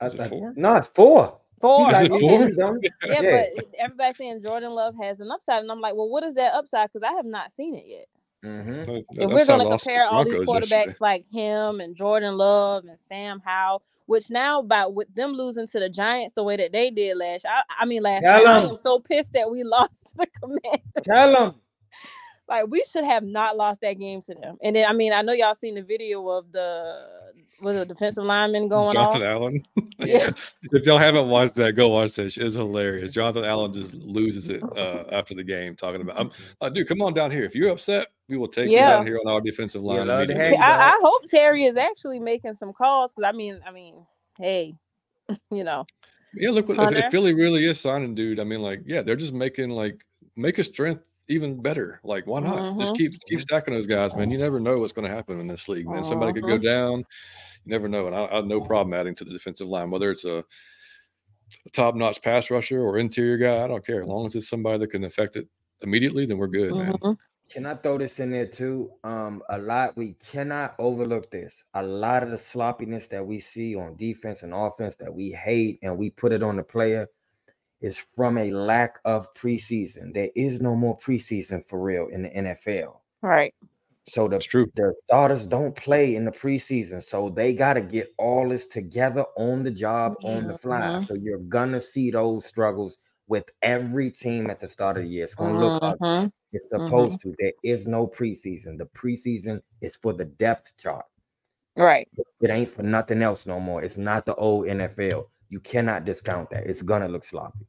is 0.03 0.15
it 0.15 0.27
four? 0.27 0.53
No, 0.55 0.75
it's 0.75 0.87
four. 0.93 1.37
Four. 1.61 1.91
Is 1.91 2.01
it 2.01 2.09
four? 2.09 2.79
Yeah, 2.81 3.21
Yeah. 3.21 3.47
but 3.55 3.65
everybody's 3.79 4.17
saying 4.17 4.41
Jordan 4.43 4.71
Love 4.73 4.95
has 5.01 5.19
an 5.19 5.31
upside, 5.31 5.61
and 5.61 5.71
I'm 5.71 5.81
like, 5.81 5.95
well, 5.95 6.09
what 6.09 6.23
is 6.23 6.35
that 6.35 6.53
upside? 6.53 6.91
Because 6.91 7.07
I 7.07 7.13
have 7.13 7.25
not 7.25 7.51
seen 7.51 7.73
it 7.75 7.85
yet. 7.87 8.05
Mhm. 8.45 8.85
That- 8.85 9.05
that 9.15 9.21
if 9.23 9.29
we're 9.31 9.45
going 9.45 9.59
to 9.59 9.65
lost 9.65 9.85
to 9.85 9.89
the 9.91 9.91
compare 9.91 10.05
all 10.07 10.23
these 10.23 10.39
quarterbacks 10.39 10.69
yesterday. 10.69 10.97
like 11.01 11.25
him 11.31 11.79
and 11.81 11.95
Jordan 11.95 12.37
Love 12.37 12.85
and 12.85 12.99
Sam 12.99 13.39
Howell, 13.43 13.81
which 14.05 14.29
now 14.29 14.61
by 14.61 14.85
with 14.85 15.13
them 15.15 15.31
losing 15.33 15.65
to 15.67 15.79
the 15.79 15.89
Giants 15.89 16.35
the 16.35 16.43
way 16.43 16.55
that 16.57 16.71
they 16.71 16.91
did 16.91 17.17
last, 17.17 17.45
I, 17.47 17.63
I 17.79 17.85
mean 17.85 18.03
last 18.03 18.21
Tell 18.21 18.43
night, 18.43 18.47
I 18.47 18.63
'em. 18.63 18.69
am 18.69 18.75
so 18.75 18.99
pissed 18.99 19.33
that 19.33 19.49
we 19.49 19.63
lost 19.63 20.09
to 20.09 20.17
the 20.17 20.27
Commanders. 20.39 21.03
Tell 21.03 21.45
him. 21.47 21.55
Like 22.47 22.67
we 22.67 22.83
should 22.89 23.03
have 23.03 23.23
not 23.23 23.57
lost 23.57 23.81
that 23.81 23.99
game 23.99 24.21
to 24.21 24.35
them. 24.35 24.57
And 24.61 24.75
then 24.75 24.85
I 24.87 24.93
mean 24.93 25.13
I 25.13 25.21
know 25.21 25.33
y'all 25.33 25.55
seen 25.55 25.75
the 25.75 25.81
video 25.81 26.27
of 26.29 26.51
the 26.51 27.05
was 27.61 27.75
a 27.75 27.85
defensive 27.85 28.23
lineman 28.23 28.67
going 28.69 28.93
Jonathan 28.93 29.21
off. 29.21 29.27
Allen. 29.27 29.63
Yeah. 29.99 30.29
if 30.61 30.85
y'all 30.85 30.99
haven't 30.99 31.27
watched 31.27 31.55
that, 31.55 31.71
go 31.73 31.89
watch 31.89 32.13
that. 32.13 32.37
It's 32.37 32.53
hilarious. 32.53 33.11
Jonathan 33.13 33.43
Allen 33.43 33.73
just 33.73 33.95
loses 33.95 34.47
it 34.47 34.61
uh, 34.77 35.05
after 35.11 35.33
the 35.33 35.43
game, 35.43 35.75
talking 35.75 36.01
about, 36.01 36.19
I'm 36.19 36.29
like, 36.61 36.75
dude, 36.75 36.87
come 36.87 37.01
on 37.01 37.15
down 37.15 37.31
here. 37.31 37.43
If 37.43 37.55
you're 37.55 37.71
upset, 37.71 38.09
we 38.29 38.37
will 38.37 38.47
take 38.47 38.69
you 38.69 38.77
down 38.77 39.07
here 39.07 39.19
on 39.25 39.33
our 39.33 39.41
defensive 39.41 39.81
line. 39.81 40.05
love 40.05 40.27
to 40.27 40.33
immediately." 40.33 40.55
have 40.55 40.77
you. 40.77 40.83
I, 40.83 40.89
I 40.89 40.99
hope 41.01 41.23
Terry 41.25 41.63
is 41.63 41.77
actually 41.77 42.19
making 42.19 42.53
some 42.53 42.73
calls 42.73 43.15
because 43.15 43.27
I 43.27 43.35
mean 43.35 43.59
I 43.65 43.71
mean 43.71 44.05
hey, 44.37 44.75
you 45.49 45.63
know 45.63 45.83
Yeah, 46.35 46.51
look 46.51 46.69
what 46.69 46.93
if, 46.93 47.05
if 47.05 47.11
Philly 47.11 47.33
really 47.33 47.65
is 47.65 47.79
signing, 47.79 48.13
dude. 48.13 48.39
I 48.39 48.43
mean, 48.43 48.61
like, 48.61 48.81
yeah, 48.85 49.01
they're 49.01 49.15
just 49.15 49.33
making 49.33 49.71
like 49.71 50.05
make 50.35 50.59
a 50.59 50.63
strength 50.63 51.11
even 51.29 51.61
better. 51.61 51.99
Like, 52.03 52.25
why 52.27 52.39
not? 52.41 52.65
Just 52.79 52.93
Mhm. 52.93 52.95
keep 52.95 53.13
keep 53.25 53.41
stacking 53.41 53.73
those 53.73 53.87
guys, 53.87 54.15
man. 54.15 54.31
You 54.31 54.37
never 54.37 54.59
know 54.59 54.79
what's 54.79 54.93
going 54.93 55.07
to 55.09 55.13
happen 55.15 55.39
in 55.39 55.47
this 55.47 55.67
league, 55.67 55.87
man. 55.89 56.03
Somebody 56.03 56.33
could 56.33 56.45
go 56.47 56.57
Mhm. 56.57 56.59
down. 56.59 56.99
You 56.99 57.71
never 57.71 57.87
know, 57.89 58.07
and 58.07 58.15
I, 58.15 58.25
I 58.25 58.35
have 58.37 58.45
no 58.45 58.61
problem 58.61 58.93
adding 58.93 59.15
to 59.15 59.25
the 59.25 59.33
defensive 59.33 59.67
line, 59.67 59.91
whether 59.91 60.11
it's 60.11 60.25
a, 60.25 60.45
a 61.65 61.69
top-notch 61.71 62.21
pass 62.21 62.49
rusher 62.49 62.81
or 62.81 62.97
interior 62.97 63.37
guy. 63.37 63.63
I 63.63 63.67
don't 63.67 63.85
care 63.85 64.01
as 64.01 64.07
long 64.07 64.25
as 64.25 64.35
it's 64.35 64.49
somebody 64.49 64.79
that 64.79 64.87
can 64.91 65.03
affect 65.03 65.35
it 65.35 65.47
immediately. 65.81 66.25
Then 66.25 66.37
we're 66.37 66.47
good, 66.47 66.75
man. 66.75 67.01
mhm. 67.01 67.17
Can 67.49 67.65
I 67.65 67.75
throw 67.75 67.97
this 67.97 68.19
in 68.19 68.31
there 68.31 68.47
too? 68.47 68.91
Um, 69.03 69.41
a 69.49 69.57
lot 69.57 69.95
we 69.95 70.13
cannot 70.15 70.75
overlook 70.79 71.31
this. 71.31 71.63
A 71.73 71.81
lot 71.83 72.23
of 72.23 72.31
the 72.31 72.37
sloppiness 72.37 73.07
that 73.07 73.25
we 73.25 73.39
see 73.39 73.75
on 73.75 73.95
defense 73.95 74.43
and 74.43 74.53
offense 74.53 74.97
that 74.97 75.13
we 75.13 75.31
hate 75.31 75.79
and 75.81 75.97
we 75.97 76.09
put 76.09 76.33
it 76.33 76.43
on 76.43 76.57
the 76.57 76.63
player 76.63 77.07
is 77.81 77.97
from 78.15 78.37
a 78.37 78.51
lack 78.51 78.99
of 79.05 79.33
preseason. 79.35 80.13
There 80.13 80.29
is 80.35 80.61
no 80.61 80.75
more 80.75 80.97
preseason 80.97 81.67
for 81.69 81.79
real 81.81 82.07
in 82.07 82.23
the 82.23 82.29
NFL. 82.29 83.01
right. 83.21 83.53
So 84.09 84.23
the 84.23 84.37
That's 84.37 84.45
true. 84.45 84.71
the 84.77 84.93
starters 85.03 85.45
don't 85.45 85.75
play 85.75 86.15
in 86.15 86.23
the 86.23 86.31
preseason, 86.31 87.03
so 87.03 87.27
they 87.29 87.53
got 87.53 87.73
to 87.73 87.81
get 87.81 88.13
all 88.17 88.47
this 88.47 88.65
together 88.67 89.25
on 89.35 89.63
the 89.63 89.71
job, 89.71 90.15
on 90.23 90.47
the 90.47 90.57
fly. 90.57 90.79
Mhm. 90.79 91.05
So 91.05 91.13
you're 91.15 91.39
gonna 91.39 91.81
see 91.81 92.09
those 92.11 92.45
struggles 92.45 92.97
with 93.27 93.43
every 93.61 94.09
team 94.09 94.49
at 94.49 94.61
the 94.61 94.69
start 94.69 94.95
of 94.95 95.03
the 95.03 95.09
year. 95.09 95.25
It's 95.25 95.35
gonna 95.35 95.59
look 95.59 95.83
ugly. 95.83 96.07
Mhm. 96.07 96.31
It's 96.53 96.69
supposed 96.69 97.21
to. 97.23 97.35
There 97.37 97.51
is 97.63 97.85
no 97.85 98.07
preseason. 98.07 98.77
The 98.77 98.85
preseason 98.85 99.61
is 99.81 99.97
for 99.97 100.13
the 100.13 100.23
depth 100.23 100.71
chart. 100.77 101.05
Right. 101.75 102.07
It 102.39 102.49
ain't 102.49 102.69
for 102.69 102.83
nothing 102.83 103.21
else 103.21 103.45
no 103.45 103.59
more. 103.59 103.83
It's 103.83 103.97
not 103.97 104.25
the 104.25 104.35
old 104.35 104.67
NFL. 104.67 105.29
You 105.49 105.59
cannot 105.59 106.05
discount 106.05 106.49
that. 106.51 106.65
It's 106.67 106.81
gonna 106.81 107.07
look 107.07 107.23
sloppy. 107.25 107.65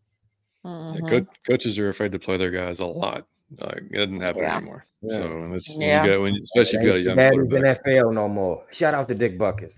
Yeah, 0.65 0.71
Mhm. 0.71 1.09
co- 1.09 1.27
coaches 1.47 1.79
are 1.79 1.89
afraid 1.89 2.13
to 2.13 2.19
play 2.19 2.37
their 2.37 2.51
guys 2.51 2.81
a 2.81 2.87
lot. 2.87 3.27
Like, 3.59 3.83
it 3.91 3.97
doesn't 3.97 4.21
happen 4.21 4.43
Yeah. 4.43 4.57
anymore. 4.57 4.85
Yeah. 5.03 5.17
So, 5.17 5.23
and 5.45 5.55
it's 5.55 5.77
Yeah. 5.77 6.05
you 6.05 6.11
got 6.13 6.21
when, 6.23 6.37
especially 6.43 6.79
if 6.79 6.83
you 6.83 6.89
got 6.89 6.95
a 6.95 6.99
Ain't 6.99 7.07
young 7.07 7.17
daddy's 7.17 7.39
quarterback. 7.49 7.85
NFL 7.85 8.13
no 8.13 8.29
more. 8.29 8.65
Shout 8.73 8.95
out 8.95 9.09
to 9.09 9.15
Dick 9.15 9.39
Buckets. 9.39 9.75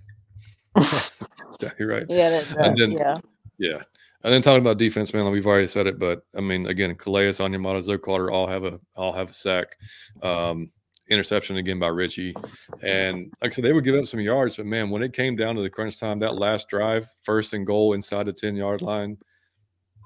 Yeah, 1.61 1.71
you're 1.79 1.89
right. 1.89 2.07
Yeah, 2.09 2.31
that, 2.31 2.57
And 2.59 2.77
then- 2.79 2.91
yeah. 2.93 3.15
Yeah. 3.59 3.83
And 4.25 4.33
then 4.33 4.41
talking 4.43 4.61
about 4.63 4.79
defense, 4.79 5.13
man, 5.13 5.31
we've 5.31 5.47
already 5.47 5.67
said 5.67 5.87
it, 5.87 5.99
but 5.99 6.23
I 6.35 6.41
mean, 6.41 6.67
again, 6.67 6.95
Calais, 6.95 7.29
Onyemata, 7.33 7.83
Zoe 7.83 7.99
Carter 7.99 8.31
all 8.31 8.47
have 8.47 8.65
a 8.65 8.81
all 8.97 9.13
have 9.13 9.31
a 9.31 9.35
sack. 9.35 9.77
Um, 10.23 10.71
interception 11.11 11.57
again 11.57 11.79
by 11.79 11.89
Richie. 11.89 12.35
And 12.83 13.31
like 13.43 13.53
I 13.53 13.55
said, 13.55 13.65
they 13.65 13.73
would 13.73 13.85
give 13.85 13.95
up 13.97 14.07
some 14.07 14.21
yards, 14.21 14.57
but 14.57 14.67
man, 14.67 14.91
when 14.91 15.03
it 15.03 15.13
came 15.13 15.37
down 15.37 15.55
to 15.57 15.63
the 15.63 15.71
crunch 15.71 15.99
time, 15.99 16.19
that 16.21 16.37
last 16.37 16.69
drive, 16.69 17.11
first 17.23 17.53
and 17.53 17.67
goal 17.67 17.93
inside 17.93 18.27
the 18.27 18.33
10 18.33 18.57
yard 18.57 18.81
line, 18.81 19.19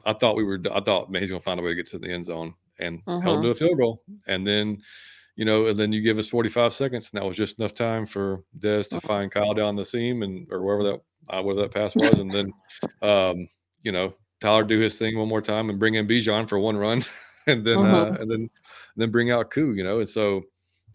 I 0.07 0.12
thought 0.12 0.36
we 0.36 0.44
were 0.44 0.59
I 0.72 0.80
thought 0.80 1.11
man, 1.11 1.22
he's 1.22 1.30
gonna 1.30 1.40
find 1.40 1.61
a 1.61 1.62
way 1.62 1.70
to 1.70 1.74
get 1.76 1.86
to 1.88 1.98
the 1.98 2.11
end 2.11 2.24
zone 2.26 2.55
and 2.78 3.00
held 3.07 3.38
Mhm. 3.38 3.42
to 3.42 3.48
a 3.50 3.55
field 3.55 3.78
goal. 3.78 4.02
And 4.26 4.46
then 4.46 4.82
you 5.36 5.44
know, 5.44 5.66
and 5.66 5.76
then 5.78 5.92
you 5.92 6.00
give 6.00 6.18
us 6.20 6.28
45 6.28 6.72
seconds, 6.72 7.11
and 7.12 7.20
that 7.20 7.26
was 7.26 7.36
just 7.36 7.59
enough 7.59 7.74
time 7.74 8.07
for 8.07 8.44
Des 8.61 8.84
to 8.84 9.00
find 9.00 9.32
Kyle 9.32 9.52
down 9.52 9.74
the 9.74 9.84
seam 9.84 10.22
and 10.22 10.46
or 10.52 10.62
wherever 10.62 10.84
that 10.84 11.00
uh, 11.28 11.42
where 11.42 11.57
that 11.57 11.72
pass 11.72 11.96
was, 11.96 12.18
and 12.20 12.32
then 12.32 12.52
um, 13.02 13.48
you 13.82 13.90
know 13.92 14.14
Tyler 14.40 14.62
do 14.64 14.78
his 14.78 14.96
thing 14.98 15.18
one 15.18 15.28
more 15.28 15.40
time 15.40 15.70
and 15.70 15.78
bring 15.78 15.94
in 15.94 16.07
Bijan 16.07 16.48
for 16.48 16.59
one 16.61 16.76
run, 16.76 17.02
and 17.46 17.64
then 17.64 17.78
uh, 17.78 18.07
Mhm. 18.07 18.20
and 18.20 18.30
then 18.30 18.40
and 18.40 18.50
then 18.96 19.11
bring 19.11 19.30
out 19.32 19.50
Koo, 19.50 19.74
you 19.74 19.82
know, 19.82 19.98
and 19.98 20.09
so 20.09 20.44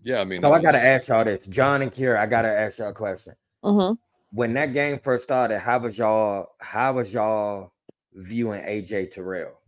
yeah, 0.04 0.22
I 0.22 0.26
mean, 0.26 0.44
So 0.44 0.52
it 0.52 0.54
I 0.54 0.60
gotta 0.62 0.80
ask 0.84 1.08
y'all 1.10 1.26
this. 1.26 1.46
John 1.48 1.82
and 1.82 1.92
Kiara, 1.94 2.20
I 2.20 2.28
gotta 2.28 2.50
ask 2.50 2.80
y'all 2.80 2.90
a 2.90 2.94
question. 2.94 3.36
Mhm. 3.64 3.98
When 4.32 4.54
that 4.56 4.74
game 4.74 5.00
first 5.04 5.24
started, 5.26 5.60
how 5.60 5.80
was 5.80 5.98
y'all 5.98 6.50
how 6.60 6.94
was 6.94 7.14
y'all 7.14 7.74
viewing 8.14 8.62
AJ 8.64 9.12
Terrell? 9.14 9.60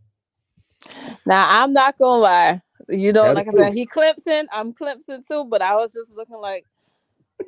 Now 1.26 1.62
I'm 1.62 1.72
not 1.72 1.98
gonna 1.98 2.20
lie. 2.20 2.62
You 2.88 3.12
know, 3.12 3.30
Tell 3.30 3.32
like 3.32 3.48
I 3.48 3.54
said, 3.54 3.72
truth. 3.72 3.74
he 3.74 3.86
Clemson. 3.86 4.46
I'm 4.52 4.72
Clemson 4.74 5.26
too, 5.26 5.44
but 5.44 5.62
I 5.62 5.76
was 5.76 5.92
just 5.92 6.12
looking 6.14 6.36
like, 6.38 6.66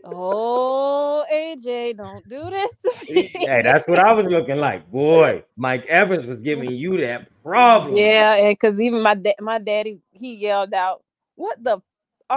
oh 0.05 1.25
AJ, 1.33 1.97
don't 1.97 2.29
do 2.29 2.51
this 2.51 2.75
to 2.83 2.93
me. 3.11 3.33
hey, 3.45 3.63
that's 3.63 3.89
what 3.89 3.99
I 4.01 4.13
was 4.15 4.27
looking 4.27 4.57
like. 4.59 4.91
Boy, 4.91 5.45
Mike 5.57 5.87
Evans 5.87 6.27
was 6.27 6.41
giving 6.41 6.71
you 6.73 6.99
that 6.99 7.29
problem. 7.43 8.11
Yeah, 8.11 8.37
and 8.37 8.51
because 8.53 8.81
even 8.81 9.03
my 9.03 9.15
da- 9.15 9.37
my 9.41 9.59
daddy, 9.59 10.01
he 10.13 10.37
yelled 10.37 10.75
out, 10.75 11.03
"What 11.37 11.63
the 11.63 11.79
f- 11.79 11.83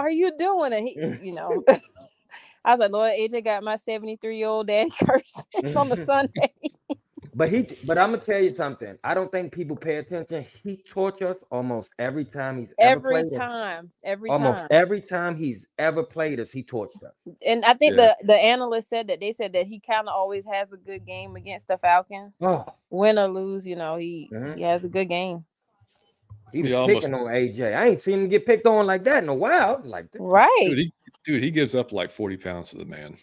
are 0.02 0.10
you 0.10 0.32
doing?" 0.36 0.72
And 0.74 0.86
he, 0.88 1.00
you 1.20 1.32
know, 1.32 1.64
I 2.64 2.72
was 2.74 2.80
like, 2.80 2.92
"Lord, 2.92 3.12
AJ 3.14 3.44
got 3.44 3.64
my 3.64 3.76
73 3.76 4.38
year 4.38 4.48
old 4.48 4.68
daddy 4.68 4.92
cursing 5.06 5.44
on 5.76 5.90
the 5.90 5.96
Sunday." 5.96 6.52
But 7.34 7.50
he 7.50 7.68
but 7.84 7.98
I'm 7.98 8.12
gonna 8.12 8.22
tell 8.24 8.42
you 8.42 8.54
something. 8.56 8.98
I 9.04 9.14
don't 9.14 9.30
think 9.32 9.52
people 9.52 9.76
pay 9.76 9.96
attention. 9.96 10.46
He 10.64 10.78
tortures 10.88 11.36
almost 11.50 11.90
every 11.98 12.24
time 12.24 12.58
he's 12.58 12.74
ever 12.80 13.00
every 13.00 13.00
played 13.00 13.32
us. 13.34 13.46
time, 13.46 13.92
every 14.04 14.32
Almost 14.32 14.64
time. 14.64 14.68
every 14.70 15.00
time 15.02 15.36
he's 15.36 15.66
ever 15.78 16.04
played 16.04 16.40
us, 16.40 16.52
he 16.52 16.64
torched 16.64 17.02
us. 17.04 17.14
And 17.46 17.64
I 17.64 17.74
think 17.74 17.96
Yeah. 17.96 17.96
the 17.96 18.16
the 18.24 18.34
analyst 18.36 18.88
said 18.90 19.08
that 19.08 19.20
they 19.20 19.32
said 19.32 19.52
that 19.54 19.66
he 19.66 19.80
kind 19.80 20.08
of 20.08 20.14
always 20.14 20.46
has 20.46 20.72
a 20.72 20.78
good 20.78 21.06
game 21.06 21.36
against 21.36 21.68
the 21.68 21.78
Falcons, 21.78 22.42
Oh, 22.42 22.66
win 22.90 23.18
or 23.18 23.28
lose. 23.28 23.66
You 23.66 23.76
know, 23.76 23.96
he 23.96 24.32
Mhm. 24.32 24.54
he 24.54 24.62
has 24.62 24.84
a 24.84 24.88
good 24.88 25.08
game. 25.08 25.44
He 26.52 26.58
was 26.58 26.68
He 26.68 26.74
almost- 26.74 27.00
picking 27.06 27.14
on 27.14 27.26
AJ. 27.26 27.74
I 27.76 27.86
ain't 27.88 28.02
seen 28.02 28.20
him 28.20 28.28
get 28.28 28.46
picked 28.46 28.66
on 28.66 28.86
like 28.86 29.04
that 29.04 29.22
in 29.22 29.28
a 29.28 29.34
while. 29.34 29.80
Like, 29.84 30.06
Right. 30.18 30.48
dude, 30.60 30.78
he, 30.78 30.92
dude, 31.24 31.42
he 31.42 31.50
gives 31.50 31.74
up 31.74 31.92
like 31.92 32.10
40 32.10 32.36
pounds 32.36 32.70
to 32.70 32.76
the 32.78 32.84
man. 32.84 33.16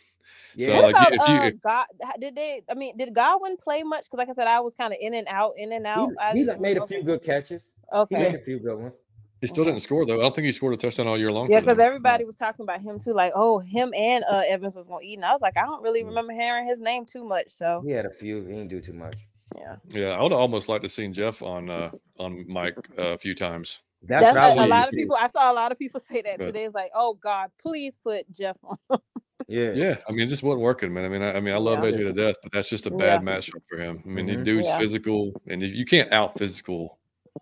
yeah, 0.56 0.68
So, 0.68 0.74
What 0.76 0.84
like, 0.84 0.92
about 0.96 1.14
if 1.14 1.20
you- 1.28 1.34
uh, 1.36 1.46
if- 1.48 1.62
God? 1.62 1.86
Did 2.20 2.36
they? 2.36 2.62
I 2.70 2.74
mean, 2.76 2.96
did 2.98 3.14
Godwin 3.14 3.58
play 3.58 3.84
much? 3.84 4.06
Because, 4.06 4.18
like 4.20 4.30
I 4.30 4.34
said, 4.34 4.48
I 4.48 4.60
was 4.62 4.74
kind 4.76 4.94
of 4.94 5.00
in 5.02 5.14
and 5.14 5.28
out, 5.30 5.54
in 5.58 5.72
and 5.74 5.86
out. 5.86 6.12
I 6.20 6.32
he, 6.32 6.40
he 6.40 6.46
didn't 6.46 6.62
made 6.62 6.78
a 6.78 6.88
few 6.88 7.04
good 7.04 7.22
catches. 7.24 7.70
Okay, 7.94 8.16
he 8.18 8.24
made 8.24 8.36
a 8.36 8.40
few 8.44 8.60
good 8.60 8.78
ones. 8.80 8.94
He 9.42 9.48
still 9.48 9.66
didn't 9.66 9.82
score 9.82 10.06
though. 10.06 10.18
I 10.18 10.22
don't 10.22 10.34
think 10.34 10.46
he 10.46 10.52
scored 10.54 10.74
a 10.74 10.78
touchdown 10.78 11.08
all 11.08 11.18
year 11.20 11.32
long. 11.32 11.52
Yeah, 11.52 11.60
because 11.60 11.78
them. 11.78 11.86
everybody 11.86 12.24
was 12.24 12.36
talking 12.36 12.64
about 12.64 12.82
him 12.82 12.98
too, 12.98 13.12
like, 13.14 13.34
oh, 13.36 13.60
him 13.60 13.94
and 13.94 14.24
uh 14.32 14.42
Evans 14.48 14.76
was 14.76 14.88
gonna 14.88 15.02
eat, 15.04 15.16
and 15.16 15.26
I 15.26 15.34
was 15.34 15.42
like, 15.42 15.56
I 15.58 15.62
don't 15.66 15.84
really 15.84 16.02
Mm. 16.04 16.08
remember 16.08 16.34
hearing 16.34 16.66
his 16.66 16.80
name 16.80 17.06
too 17.06 17.24
much. 17.24 17.50
So 17.50 17.84
He 17.86 17.92
had 17.92 18.06
a 18.06 18.10
few. 18.10 18.42
He 18.46 18.54
didn't 18.54 18.70
do 18.70 18.80
too 18.82 18.94
much. 18.94 19.16
Yeah, 19.58 19.76
Yeah, 19.90 20.10
I 20.10 20.22
would 20.22 20.32
almost 20.34 20.70
like 20.70 20.82
to 20.84 20.90
seen 20.90 21.14
Jeff 21.14 21.42
on 21.42 21.70
uh 21.70 21.92
on 22.20 22.46
Mike 22.48 22.78
uh, 22.98 23.14
a 23.14 23.18
few 23.18 23.36
times. 23.36 23.80
That's, 24.08 24.36
that's, 24.36 24.56
what 24.56 24.60
I 24.60 24.64
a, 24.64 24.68
a 24.68 24.70
lot 24.70 24.88
of 24.88 24.92
people. 24.94 25.16
I 25.20 25.28
saw 25.30 25.52
a 25.52 25.54
lot 25.54 25.72
of 25.72 25.80
people 25.80 26.00
say 26.00 26.22
that 26.22 26.38
But- 26.38 26.46
today. 26.48 26.66
It's 26.66 26.76
like, 26.76 26.92
oh 26.94 27.16
God, 27.16 27.50
please 27.60 27.98
put 28.04 28.30
Jeff 28.32 28.58
on. 28.64 28.78
Yeah. 29.48 29.74
Yeah, 29.76 29.98
I 30.08 30.12
mean, 30.12 30.22
it 30.22 30.28
just 30.28 30.42
wasn't 30.42 30.62
working, 30.64 30.92
man. 30.92 31.06
I 31.06 31.10
mean, 31.10 31.22
I, 31.22 31.34
I 31.34 31.40
mean, 31.40 31.54
I 31.54 31.58
love 31.58 31.84
Yeah. 31.84 31.92
AJ 31.92 31.98
to 31.98 32.14
death, 32.14 32.36
but 32.42 32.52
that's 32.52 32.68
just 32.70 32.88
a 32.88 32.90
bad 32.90 33.22
matchup 33.22 33.62
for 33.70 33.78
him. 33.78 34.02
I 34.04 34.08
mean, 34.10 34.26
the 34.26 34.38
Mhm. 34.38 34.44
dude's 34.46 34.66
Yeah. 34.68 34.80
physical, 34.80 35.34
and 35.48 35.62
if 35.62 35.72
you 35.74 35.86
can't 35.86 36.12
out 36.12 36.36
physical 36.40 36.98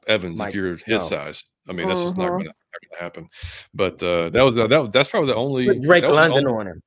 Evans 0.08 0.38
Mike, 0.38 0.50
if 0.50 0.56
you're 0.56 0.72
his 0.72 0.86
no. 0.88 0.98
size. 1.00 1.46
I 1.70 1.72
mean, 1.72 1.88
that's 1.88 2.02
just 2.02 2.18
not 2.18 2.32
Mhm. 2.32 2.40
going 2.40 2.46
to 2.46 3.00
happen. 3.00 3.30
But 3.74 4.04
uh, 4.04 4.30
that 4.32 4.44
was 4.44 4.54
the, 4.56 4.68
that 4.68 4.78
was 4.82 4.90
that's 4.92 5.08
probably 5.08 5.28
the 5.30 5.36
only 5.38 5.68
Put 5.68 5.82
Drake 5.82 6.02
that 6.02 6.12
was 6.12 6.18
the 6.18 6.30
London 6.30 6.48
only- 6.48 6.60
on 6.60 6.68
him. 6.68 6.84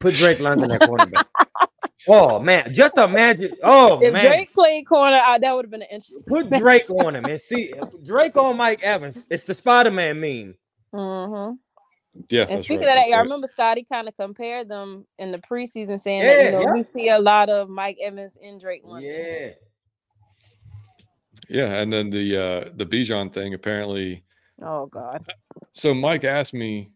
Put 0.00 0.14
Drake 0.14 0.40
London 0.40 0.70
at 0.72 0.80
cornerback. 0.88 1.24
Oh 2.08 2.38
man, 2.38 2.72
just 2.72 2.96
imagine. 2.96 3.52
Oh 3.62 3.98
if 4.00 4.12
man, 4.12 4.26
Drake 4.26 4.52
played 4.52 4.86
corner, 4.86 5.20
I, 5.22 5.38
that 5.38 5.54
would 5.54 5.64
have 5.64 5.70
been 5.70 5.82
an 5.82 5.88
interesting. 5.90 6.22
put 6.26 6.50
Drake 6.50 6.88
on 6.90 7.16
him 7.16 7.24
and 7.24 7.40
see 7.40 7.72
Drake 8.04 8.36
on 8.36 8.56
Mike 8.56 8.82
Evans. 8.82 9.26
It's 9.30 9.44
the 9.44 9.54
Spider 9.54 9.90
Man 9.90 10.20
meme. 10.20 10.54
Mm-hmm. 10.94 11.54
Yeah. 12.30 12.46
And 12.48 12.58
speaking 12.60 12.78
right, 12.78 12.88
of 12.88 12.94
that, 12.94 12.94
that's 12.96 13.12
I 13.12 13.18
remember 13.18 13.46
Scotty 13.46 13.84
kind 13.84 14.08
of 14.08 14.16
compared 14.16 14.68
them 14.68 15.06
in 15.18 15.32
the 15.32 15.38
preseason, 15.38 16.00
saying 16.00 16.22
that 16.22 16.44
you 16.44 16.50
know 16.52 16.62
yeah. 16.62 16.72
we 16.72 16.82
see 16.82 17.08
a 17.08 17.18
lot 17.18 17.48
of 17.48 17.68
Mike 17.68 17.98
Evans 18.02 18.38
in 18.40 18.58
Drake 18.58 18.84
One 18.84 19.02
Yeah. 19.02 19.50
Yeah, 21.48 21.74
and 21.74 21.92
then 21.92 22.10
the 22.10 22.36
uh 22.36 22.70
the 22.76 22.86
Bijan 22.86 23.32
thing 23.32 23.54
apparently. 23.54 24.24
Oh 24.62 24.86
God. 24.86 25.24
So 25.72 25.92
Mike 25.92 26.24
asked 26.24 26.54
me, 26.54 26.90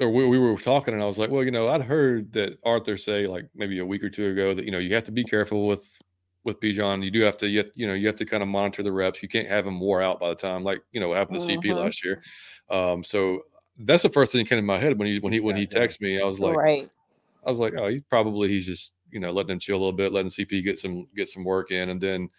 or 0.00 0.10
we, 0.10 0.26
we 0.26 0.38
were 0.38 0.56
talking, 0.56 0.94
and 0.94 1.02
I 1.02 1.06
was 1.06 1.18
like, 1.18 1.30
well, 1.30 1.44
you 1.44 1.50
know, 1.50 1.68
I'd 1.68 1.82
heard 1.82 2.32
that 2.32 2.58
Arthur 2.64 2.96
say 2.96 3.26
like 3.26 3.46
maybe 3.54 3.78
a 3.78 3.86
week 3.86 4.02
or 4.02 4.10
two 4.10 4.28
ago 4.28 4.54
that 4.54 4.64
you 4.64 4.70
know 4.70 4.78
you 4.78 4.94
have 4.94 5.04
to 5.04 5.12
be 5.12 5.24
careful 5.24 5.66
with 5.66 5.84
with 6.44 6.60
Bijan. 6.60 7.02
You 7.04 7.10
do 7.10 7.20
have 7.20 7.38
to, 7.38 7.48
you, 7.48 7.64
you 7.74 7.86
know, 7.86 7.94
you 7.94 8.06
have 8.06 8.16
to 8.16 8.26
kind 8.26 8.42
of 8.42 8.48
monitor 8.48 8.82
the 8.82 8.92
reps. 8.92 9.22
You 9.22 9.28
can't 9.28 9.48
have 9.48 9.66
him 9.66 9.80
wore 9.80 10.02
out 10.02 10.20
by 10.20 10.28
the 10.30 10.34
time, 10.34 10.64
like 10.64 10.82
you 10.92 11.00
know, 11.00 11.08
what 11.08 11.18
happened 11.18 11.40
to 11.40 11.44
CP 11.44 11.70
Mhm. 11.70 11.76
last 11.76 12.04
year. 12.04 12.22
Um, 12.70 13.02
so 13.04 13.42
that's 13.78 14.02
the 14.02 14.10
first 14.10 14.32
thing 14.32 14.40
that 14.44 14.48
came 14.48 14.58
in 14.58 14.64
my 14.66 14.78
head 14.78 14.98
when 14.98 15.08
he 15.08 15.18
when 15.20 15.32
he 15.32 15.40
when 15.40 15.56
he 15.56 15.66
texted 15.66 16.00
me. 16.00 16.20
I 16.20 16.24
was 16.24 16.40
like, 16.40 16.56
right. 16.56 16.90
I 17.44 17.48
was 17.48 17.58
like, 17.60 17.74
oh, 17.76 17.88
he 17.88 18.00
probably 18.00 18.48
he's 18.48 18.66
just 18.66 18.94
you 19.10 19.20
know 19.20 19.32
letting 19.32 19.52
him 19.52 19.58
chill 19.60 19.76
a 19.76 19.78
little 19.78 19.92
bit, 19.92 20.12
letting 20.12 20.30
CP 20.30 20.64
get 20.64 20.78
some 20.78 21.06
get 21.16 21.28
some 21.28 21.44
work 21.44 21.70
in, 21.70 21.90
and 21.90 22.00
then 22.00 22.30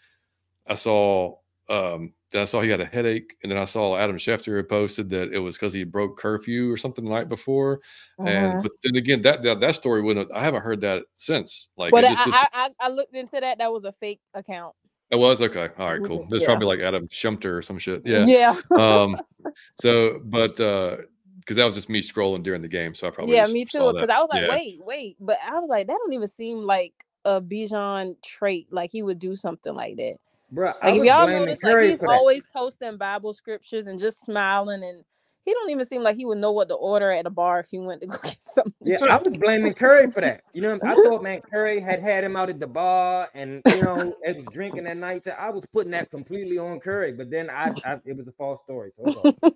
I 0.68 0.76
saw 0.76 1.38
um 1.70 2.14
then 2.36 2.42
I 2.42 2.46
saw 2.46 2.62
he 2.62 2.70
had 2.70 2.82
a 2.82 2.86
headache, 2.86 3.36
and 3.42 3.52
then 3.52 3.58
I 3.58 3.66
saw 3.66 3.98
Adam 3.98 4.18
Schefter 4.18 4.58
had 4.58 4.70
posted 4.70 5.10
that 5.10 5.34
it 5.34 5.40
was 5.40 5.56
because 5.56 5.74
he 5.74 5.84
broke 5.84 6.18
curfew 6.20 6.72
or 6.72 6.78
something 6.78 7.04
the 7.06 7.10
night 7.12 7.30
before, 7.30 7.80
Mhm. 8.20 8.28
and 8.28 8.64
but 8.64 8.72
then 8.84 8.96
again 8.96 9.22
that 9.24 9.42
that, 9.44 9.60
that 9.62 9.76
story 9.76 10.02
wouldn't 10.02 10.32
I 10.34 10.44
haven't 10.44 10.62
heard 10.64 10.82
that 10.82 11.04
since 11.18 11.70
like 11.78 11.92
But 11.92 12.04
just, 12.04 12.22
I, 12.28 12.48
I 12.54 12.70
I 12.80 12.90
looked 12.90 13.16
into 13.16 13.40
that. 13.40 13.58
That 13.60 13.72
was 13.72 13.86
a 13.86 13.92
fake 13.92 14.22
account. 14.34 14.76
it 15.12 15.18
was 15.18 15.42
okay 15.42 15.70
all 15.78 15.92
right 15.94 16.04
cool 16.04 16.26
there's 16.30 16.42
yeah. 16.42 16.48
probably 16.48 16.68
like 16.68 16.80
Adam 16.80 17.08
Schumter 17.10 17.58
or 17.58 17.62
some 17.62 17.78
shit 17.78 18.02
yeah 18.06 18.26
Yeah. 18.28 18.56
um 18.76 19.16
so 19.80 20.20
but 20.26 20.60
uh 20.60 20.98
because 21.40 21.58
that 21.58 21.66
was 21.66 21.76
just 21.76 21.90
me 21.90 22.02
scrolling 22.02 22.42
during 22.42 22.62
the 22.64 22.68
game 22.68 22.96
so 22.96 23.08
I 23.08 23.12
probably 23.12 23.36
Yeah, 23.36 23.46
me 23.46 23.66
too. 23.66 23.92
Because. 23.94 24.10
I 24.10 24.20
was 24.20 24.30
like, 24.32 24.42
Yeah. 24.42 24.50
wait, 24.50 24.80
wait, 24.84 25.16
but 25.20 25.38
I 25.48 25.60
was 25.60 25.70
like, 25.70 25.86
that 25.86 25.94
don't 26.04 26.14
even 26.14 26.28
seem 26.28 26.58
like 26.66 26.94
a 27.24 27.40
Bijan 27.40 28.16
trait. 28.24 28.68
Like 28.72 28.90
he 28.92 29.04
would 29.04 29.20
do 29.20 29.36
something 29.36 29.74
like 29.76 29.98
that. 29.98 30.16
Bro, 30.52 30.74
I 30.82 30.88
Like 30.88 30.96
if 30.96 31.00
was 31.02 31.08
y'all 31.08 31.26
blaming 31.26 31.46
notice, 31.48 31.64
like 31.64 31.74
Curry 31.74 31.90
he's 31.90 32.00
for 32.00 32.08
that. 32.08 32.14
always 32.14 32.46
posting 32.54 32.98
Bible 32.98 33.34
scriptures 33.34 33.88
and 33.88 34.00
just 34.00 34.22
smiling, 34.22 34.84
and 34.84 35.04
he 35.44 35.54
don't 35.54 35.70
even 35.70 35.86
seem 35.86 36.02
like 36.04 36.16
he 36.16 36.26
would 36.26 36.38
know 36.40 36.52
what 36.52 36.70
to 36.70 36.76
order 36.76 37.12
at 37.12 37.26
a 37.26 37.30
bar 37.30 37.60
if 37.60 37.68
he 37.70 37.78
went 37.80 38.02
to 38.02 38.08
go 38.08 38.18
get 38.24 38.42
something. 38.42 38.74
Yeah. 38.82 39.04
I 39.06 39.18
was 39.18 39.38
blaming 39.38 39.74
Curry 39.74 40.10
for 40.12 40.22
that. 40.22 40.42
You 40.54 40.62
know, 40.62 40.80
I 40.84 40.96
thought 40.96 41.24
man 41.24 41.42
Curry 41.42 41.80
had 41.80 42.02
had 42.02 42.24
him 42.24 42.36
out 42.36 42.50
at 42.50 42.60
the 42.60 42.68
bar, 42.68 43.30
and 43.34 43.62
you 43.68 43.82
know, 43.84 44.16
it 44.24 44.38
was 44.38 44.46
drinking 44.52 44.84
that 44.86 44.98
night. 44.98 45.24
So 45.26 45.32
I 45.32 45.50
was 45.50 45.64
putting 45.72 45.92
that 45.92 46.10
completely 46.12 46.58
on 46.58 46.80
Curry, 46.80 47.12
but 47.14 47.30
then 47.30 47.50
I, 47.50 47.74
I 47.86 48.00
it 48.06 48.16
was 48.18 48.28
a 48.28 48.32
false 48.34 48.62
story. 48.62 48.92
So 49.04 49.36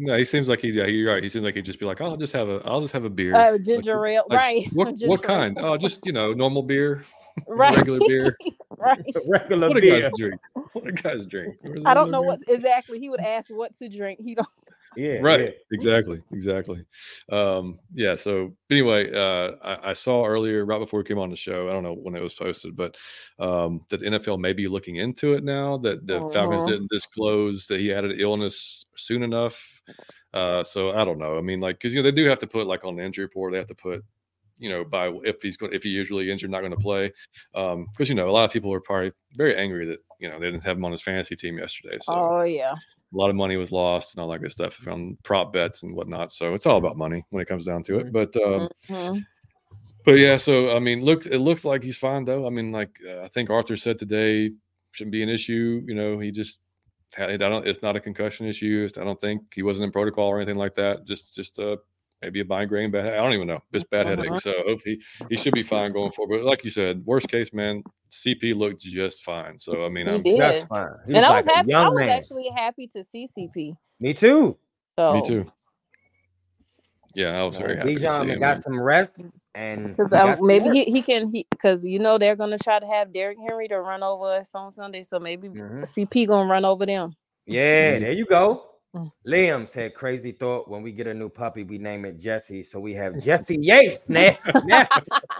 No, 0.00 0.16
he 0.16 0.24
seems 0.24 0.48
like 0.48 0.60
he's 0.60 0.76
yeah, 0.76 0.86
you're 0.86 1.12
right. 1.12 1.22
He 1.24 1.28
seems 1.28 1.44
like 1.44 1.56
he'd 1.56 1.64
just 1.64 1.80
be 1.80 1.86
like, 1.86 2.00
I'll 2.00 2.16
just 2.16 2.32
have 2.32 2.48
a 2.48 2.62
I'll 2.64 2.80
just 2.80 2.92
have 2.92 3.04
a 3.04 3.10
beer. 3.10 3.34
Uh, 3.34 3.52
Like, 3.52 3.62
ginger 3.64 4.06
ale, 4.06 4.24
like, 4.30 4.38
right? 4.38 4.68
What 4.74 4.90
Ginger 4.90 5.08
what 5.08 5.22
kind? 5.24 5.58
Oh, 5.60 5.76
just 5.76 6.06
you 6.06 6.12
know, 6.12 6.32
normal 6.32 6.62
beer, 6.62 7.04
right, 7.46 7.76
regular 7.76 8.00
beer. 8.06 8.36
right. 8.78 9.04
regular 9.26 9.68
What 9.68 9.76
a 9.76 9.80
guys 9.80 10.10
drink? 10.16 10.40
What 10.72 10.86
a 10.86 10.92
guys 10.92 11.26
drink? 11.26 11.56
I 11.86 11.94
don't 11.94 12.10
know 12.10 12.20
beer? 12.22 12.28
what 12.28 12.40
exactly 12.48 12.98
he 12.98 13.08
would 13.10 13.20
ask 13.20 13.50
what 13.50 13.76
to 13.78 13.88
drink. 13.88 14.20
He 14.20 14.34
don't. 14.34 14.46
Yeah, 14.96 15.18
Right, 15.20 15.40
yeah. 15.40 15.50
exactly, 15.70 16.22
exactly. 16.32 16.84
Um, 17.30 17.78
yeah. 17.94 18.16
So 18.16 18.56
anyway, 18.70 19.12
uh, 19.12 19.52
I, 19.62 19.90
I 19.90 19.92
saw 19.92 20.24
earlier, 20.24 20.64
right 20.64 20.78
before 20.80 20.98
we 21.00 21.04
came 21.04 21.18
on 21.18 21.30
the 21.30 21.36
show, 21.36 21.68
I 21.68 21.72
don't 21.72 21.82
know 21.84 21.92
when 21.94 22.16
it 22.16 22.22
was 22.22 22.32
posted, 22.34 22.74
but 22.74 22.96
um, 23.38 23.82
that 23.90 24.00
the 24.00 24.06
NFL 24.06 24.40
may 24.40 24.52
be 24.54 24.66
looking 24.66 24.96
into 24.96 25.34
it 25.34 25.44
now. 25.44 25.76
That 25.78 26.06
the 26.06 26.28
Falcons 26.32 26.64
Mhm. 26.64 26.68
didn't 26.68 26.90
disclose 26.90 27.66
that 27.68 27.78
he 27.80 27.88
had 27.88 28.04
an 28.06 28.18
illness 28.18 28.86
soon 28.96 29.22
enough. 29.22 29.82
Uh, 30.34 30.64
so 30.64 30.90
I 30.92 31.04
don't 31.04 31.18
know. 31.18 31.38
I 31.38 31.42
mean, 31.42 31.60
like, 31.60 31.76
because 31.78 31.94
you 31.94 32.00
know 32.00 32.10
they 32.10 32.16
do 32.16 32.24
have 32.28 32.38
to 32.40 32.46
put 32.46 32.66
like 32.66 32.84
on 32.84 32.96
the 32.96 33.04
injury 33.04 33.24
report, 33.26 33.52
they 33.52 33.58
have 33.58 33.68
to 33.68 33.74
put, 33.74 34.02
you 34.58 34.68
know, 34.68 34.84
by 34.84 35.08
if 35.24 35.40
he's 35.42 35.56
going 35.56 35.72
if 35.72 35.82
he 35.82 35.90
usually 35.90 36.30
injured, 36.30 36.50
not 36.50 36.60
going 36.60 36.72
to 36.72 36.76
play. 36.76 37.12
Um, 37.54 37.86
because 37.92 38.08
you 38.08 38.14
know 38.14 38.28
a 38.28 38.32
lot 38.32 38.44
of 38.44 38.50
people 38.52 38.72
are 38.72 38.80
probably 38.80 39.12
very 39.36 39.56
angry 39.56 39.86
that 39.86 39.98
you 40.20 40.28
know 40.28 40.38
they 40.38 40.46
didn't 40.50 40.64
have 40.64 40.76
him 40.76 40.84
on 40.84 40.92
his 40.92 41.02
fantasy 41.02 41.36
team 41.36 41.58
yesterday. 41.58 41.98
So 42.00 42.12
Oh 42.14 42.42
yeah. 42.42 42.72
a 42.72 43.16
lot 43.16 43.30
of 43.30 43.36
money 43.36 43.56
was 43.56 43.72
lost 43.72 44.14
and 44.14 44.22
all 44.22 44.28
that 44.30 44.40
good 44.40 44.52
stuff 44.52 44.74
from 44.74 45.16
prop 45.22 45.52
bets 45.52 45.82
and 45.82 45.94
whatnot. 45.94 46.32
So 46.32 46.54
it's 46.54 46.66
all 46.66 46.76
about 46.78 46.96
money 46.96 47.24
when 47.30 47.40
it 47.42 47.48
comes 47.48 47.64
down 47.64 47.82
to 47.84 47.98
it. 47.98 48.12
But 48.12 48.36
um, 48.36 48.68
Mhm. 48.88 49.24
but 50.04 50.18
yeah, 50.18 50.36
so 50.36 50.74
I 50.74 50.78
mean, 50.78 51.04
look, 51.04 51.26
it 51.26 51.38
looks 51.38 51.64
like 51.64 51.82
he's 51.82 51.96
fine 51.98 52.24
though. 52.24 52.46
I 52.46 52.50
mean, 52.50 52.72
like 52.72 52.98
uh, 53.08 53.22
I 53.22 53.28
think 53.28 53.50
Arthur 53.50 53.76
said 53.76 53.98
today 53.98 54.52
shouldn't 54.92 55.12
be 55.12 55.22
an 55.22 55.28
issue. 55.28 55.82
You 55.86 55.94
know, 55.94 56.18
he 56.18 56.30
just 56.30 56.60
had 57.14 57.30
I 57.30 57.36
don't. 57.36 57.66
It's 57.66 57.82
not 57.82 57.96
a 57.96 58.00
concussion 58.00 58.46
issue. 58.46 58.88
I 58.98 59.04
don't 59.04 59.20
think 59.20 59.42
he 59.54 59.62
wasn't 59.62 59.84
in 59.86 59.92
protocol 59.92 60.28
or 60.28 60.38
anything 60.38 60.56
like 60.56 60.74
that. 60.76 61.06
Just 61.06 61.34
just 61.36 61.58
uh 61.58 61.76
maybe 62.22 62.40
a 62.40 62.44
migraine, 62.44 62.90
bad. 62.90 63.06
I 63.06 63.16
don't 63.16 63.32
even 63.32 63.46
know. 63.46 63.62
Just 63.72 63.88
bad 63.90 64.06
headache. 64.06 64.28
Uh-huh. 64.28 64.38
So 64.38 64.52
hopefully 64.66 65.00
he 65.28 65.36
should 65.36 65.54
be 65.54 65.62
fine 65.62 65.92
going 65.92 66.10
forward. 66.12 66.38
But 66.38 66.46
like 66.46 66.64
you 66.64 66.70
said, 66.70 67.04
worst 67.04 67.28
case, 67.28 67.52
man, 67.52 67.82
CP 68.10 68.54
looked 68.54 68.80
just 68.80 69.22
fine. 69.24 69.58
So 69.58 69.84
I 69.84 69.88
mean, 69.88 70.06
He 70.06 70.14
I'm, 70.14 70.22
did. 70.22 70.40
That's 70.40 70.64
fine. 70.64 70.88
He 71.06 71.14
and 71.14 71.24
I 71.24 71.36
was 71.36 71.46
a 71.46 71.52
happy. 71.52 71.74
I 71.74 71.88
was 71.88 72.00
man. 72.00 72.10
actually 72.10 72.48
happy 72.54 72.86
to 72.88 73.04
see 73.04 73.26
CP. 73.26 73.76
Me 74.00 74.14
too. 74.14 74.56
So 74.98 75.12
me 75.14 75.22
too. 75.26 75.44
Yeah, 77.14 77.40
I 77.40 77.42
was 77.44 77.56
very 77.56 77.76
happy 77.76 77.96
to 77.96 78.08
see 78.08 78.26
him. 78.28 78.38
got 78.38 78.62
some 78.62 78.80
rest, 78.80 79.10
and 79.54 79.96
Because 79.96 80.12
he 80.12 80.16
um, 80.16 80.46
maybe 80.46 80.70
he, 80.70 80.84
he 80.84 81.02
can 81.02 81.28
he 81.28 81.46
because 81.50 81.84
you 81.84 81.98
know 81.98 82.18
they're 82.18 82.36
gonna 82.36 82.58
try 82.58 82.78
to 82.78 82.86
have 82.86 83.12
Derrick 83.12 83.38
Henry 83.38 83.66
to 83.68 83.80
run 83.80 84.02
over 84.02 84.26
us 84.36 84.54
on 84.54 84.70
Sunday, 84.70 85.02
so 85.02 85.18
maybe 85.18 85.48
Mhm. 85.48 85.84
CP 85.84 86.26
gonna 86.26 86.48
run 86.48 86.64
over 86.64 86.86
them. 86.86 87.14
Yeah, 87.46 87.96
Mhm. 87.96 88.00
there 88.00 88.12
you 88.12 88.26
go. 88.26 88.62
Mm. 88.96 89.12
Liam 89.26 89.68
said, 89.68 89.94
"Crazy 89.94 90.32
thought. 90.32 90.68
When 90.68 90.82
we 90.82 90.92
get 90.92 91.06
a 91.06 91.12
new 91.12 91.28
puppy, 91.28 91.62
we 91.62 91.76
name 91.76 92.06
it 92.06 92.18
Jesse. 92.18 92.62
So 92.64 92.80
we 92.80 92.94
have 92.94 93.18
Jesse 93.22 93.58
Yates. 93.60 94.00
Now, 94.08 94.36
now- 94.64 94.86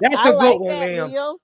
that's 0.00 0.16
I 0.18 0.28
a 0.28 0.32
good 0.32 0.36
like 0.36 0.60
one, 0.60 0.68
that, 0.68 0.88
Liam. 0.88 1.12
Liam. 1.12 1.36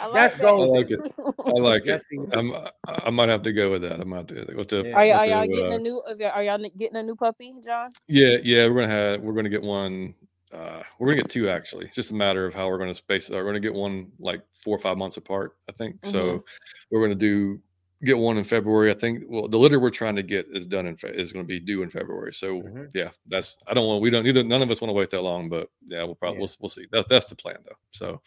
Like 0.00 0.12
That's 0.14 0.36
that. 0.36 0.46
I 0.46 0.50
like 0.50 0.90
it. 0.90 1.00
I 1.44 1.50
like 1.50 1.86
it. 1.86 2.02
I'm, 2.32 2.52
I 2.54 2.70
I 3.06 3.10
might 3.10 3.28
have 3.28 3.42
to 3.42 3.52
go 3.52 3.72
with 3.72 3.82
that. 3.82 4.00
I 4.00 4.04
might 4.04 4.16
have 4.18 4.26
to. 4.28 4.56
What's 4.56 4.70
the, 4.70 4.84
Yeah. 4.84 4.92
Are, 4.92 5.00
are 5.00 5.16
what's 5.18 5.28
y'all 5.28 5.40
the, 5.42 5.48
getting 5.48 5.72
uh, 5.72 5.76
a 5.76 5.78
new? 5.78 6.02
Are 6.06 6.14
y'all- 6.16 6.30
are 6.30 6.42
y'all 6.44 6.70
getting 6.76 6.96
a 6.96 7.02
new 7.02 7.16
puppy, 7.16 7.54
John? 7.64 7.90
Yeah, 8.06 8.36
yeah, 8.42 8.66
we're 8.66 8.74
gonna 8.74 8.88
have 8.88 9.20
we're 9.20 9.34
gonna 9.34 9.48
get 9.48 9.62
one. 9.62 10.14
Uh, 10.52 10.82
we're 10.98 11.08
gonna 11.08 11.22
get 11.22 11.30
two 11.30 11.48
actually. 11.48 11.86
It's 11.86 11.96
just 11.96 12.12
a 12.12 12.14
matter 12.14 12.46
of 12.46 12.54
how 12.54 12.68
we're 12.68 12.78
gonna 12.78 12.94
space 12.94 13.28
it. 13.28 13.34
We're 13.34 13.44
gonna 13.44 13.60
get 13.60 13.74
one 13.74 14.12
like 14.20 14.42
four 14.62 14.76
or 14.76 14.80
five 14.80 14.96
months 14.96 15.16
apart, 15.16 15.56
I 15.68 15.72
think. 15.72 16.00
Mm-hmm. 16.02 16.10
So 16.10 16.44
we're 16.90 17.02
gonna 17.02 17.14
do 17.14 17.60
get 18.04 18.16
one 18.18 18.38
in 18.38 18.44
February. 18.44 18.90
I 18.90 18.94
think. 18.94 19.24
Well, 19.28 19.48
the 19.48 19.58
litter 19.58 19.80
we're 19.80 19.90
trying 19.90 20.16
to 20.16 20.22
get 20.22 20.46
is 20.52 20.66
done 20.66 20.86
in 20.86 20.96
Fe- 20.96 21.14
is 21.16 21.32
gonna 21.32 21.44
be 21.44 21.58
due 21.60 21.82
in 21.82 21.90
February. 21.90 22.32
So 22.32 22.62
Mhm. 22.62 22.90
yeah, 22.94 23.10
that's 23.26 23.56
I 23.66 23.74
don't 23.74 23.86
want 23.86 24.02
we 24.02 24.10
don't 24.10 24.26
either. 24.26 24.42
None 24.44 24.62
of 24.62 24.70
us 24.70 24.80
want 24.80 24.90
to 24.90 24.94
wait 24.94 25.10
that 25.10 25.22
long, 25.22 25.48
but 25.48 25.68
yeah, 25.86 26.02
we'll 26.04 26.14
probably 26.14 26.36
Yeah. 26.38 26.42
we'll, 26.42 26.50
we'll 26.60 26.68
see. 26.68 26.86
That's 26.92 27.08
that's 27.08 27.28
the 27.28 27.36
plan 27.36 27.56
though. 27.64 27.76
So 27.92 28.20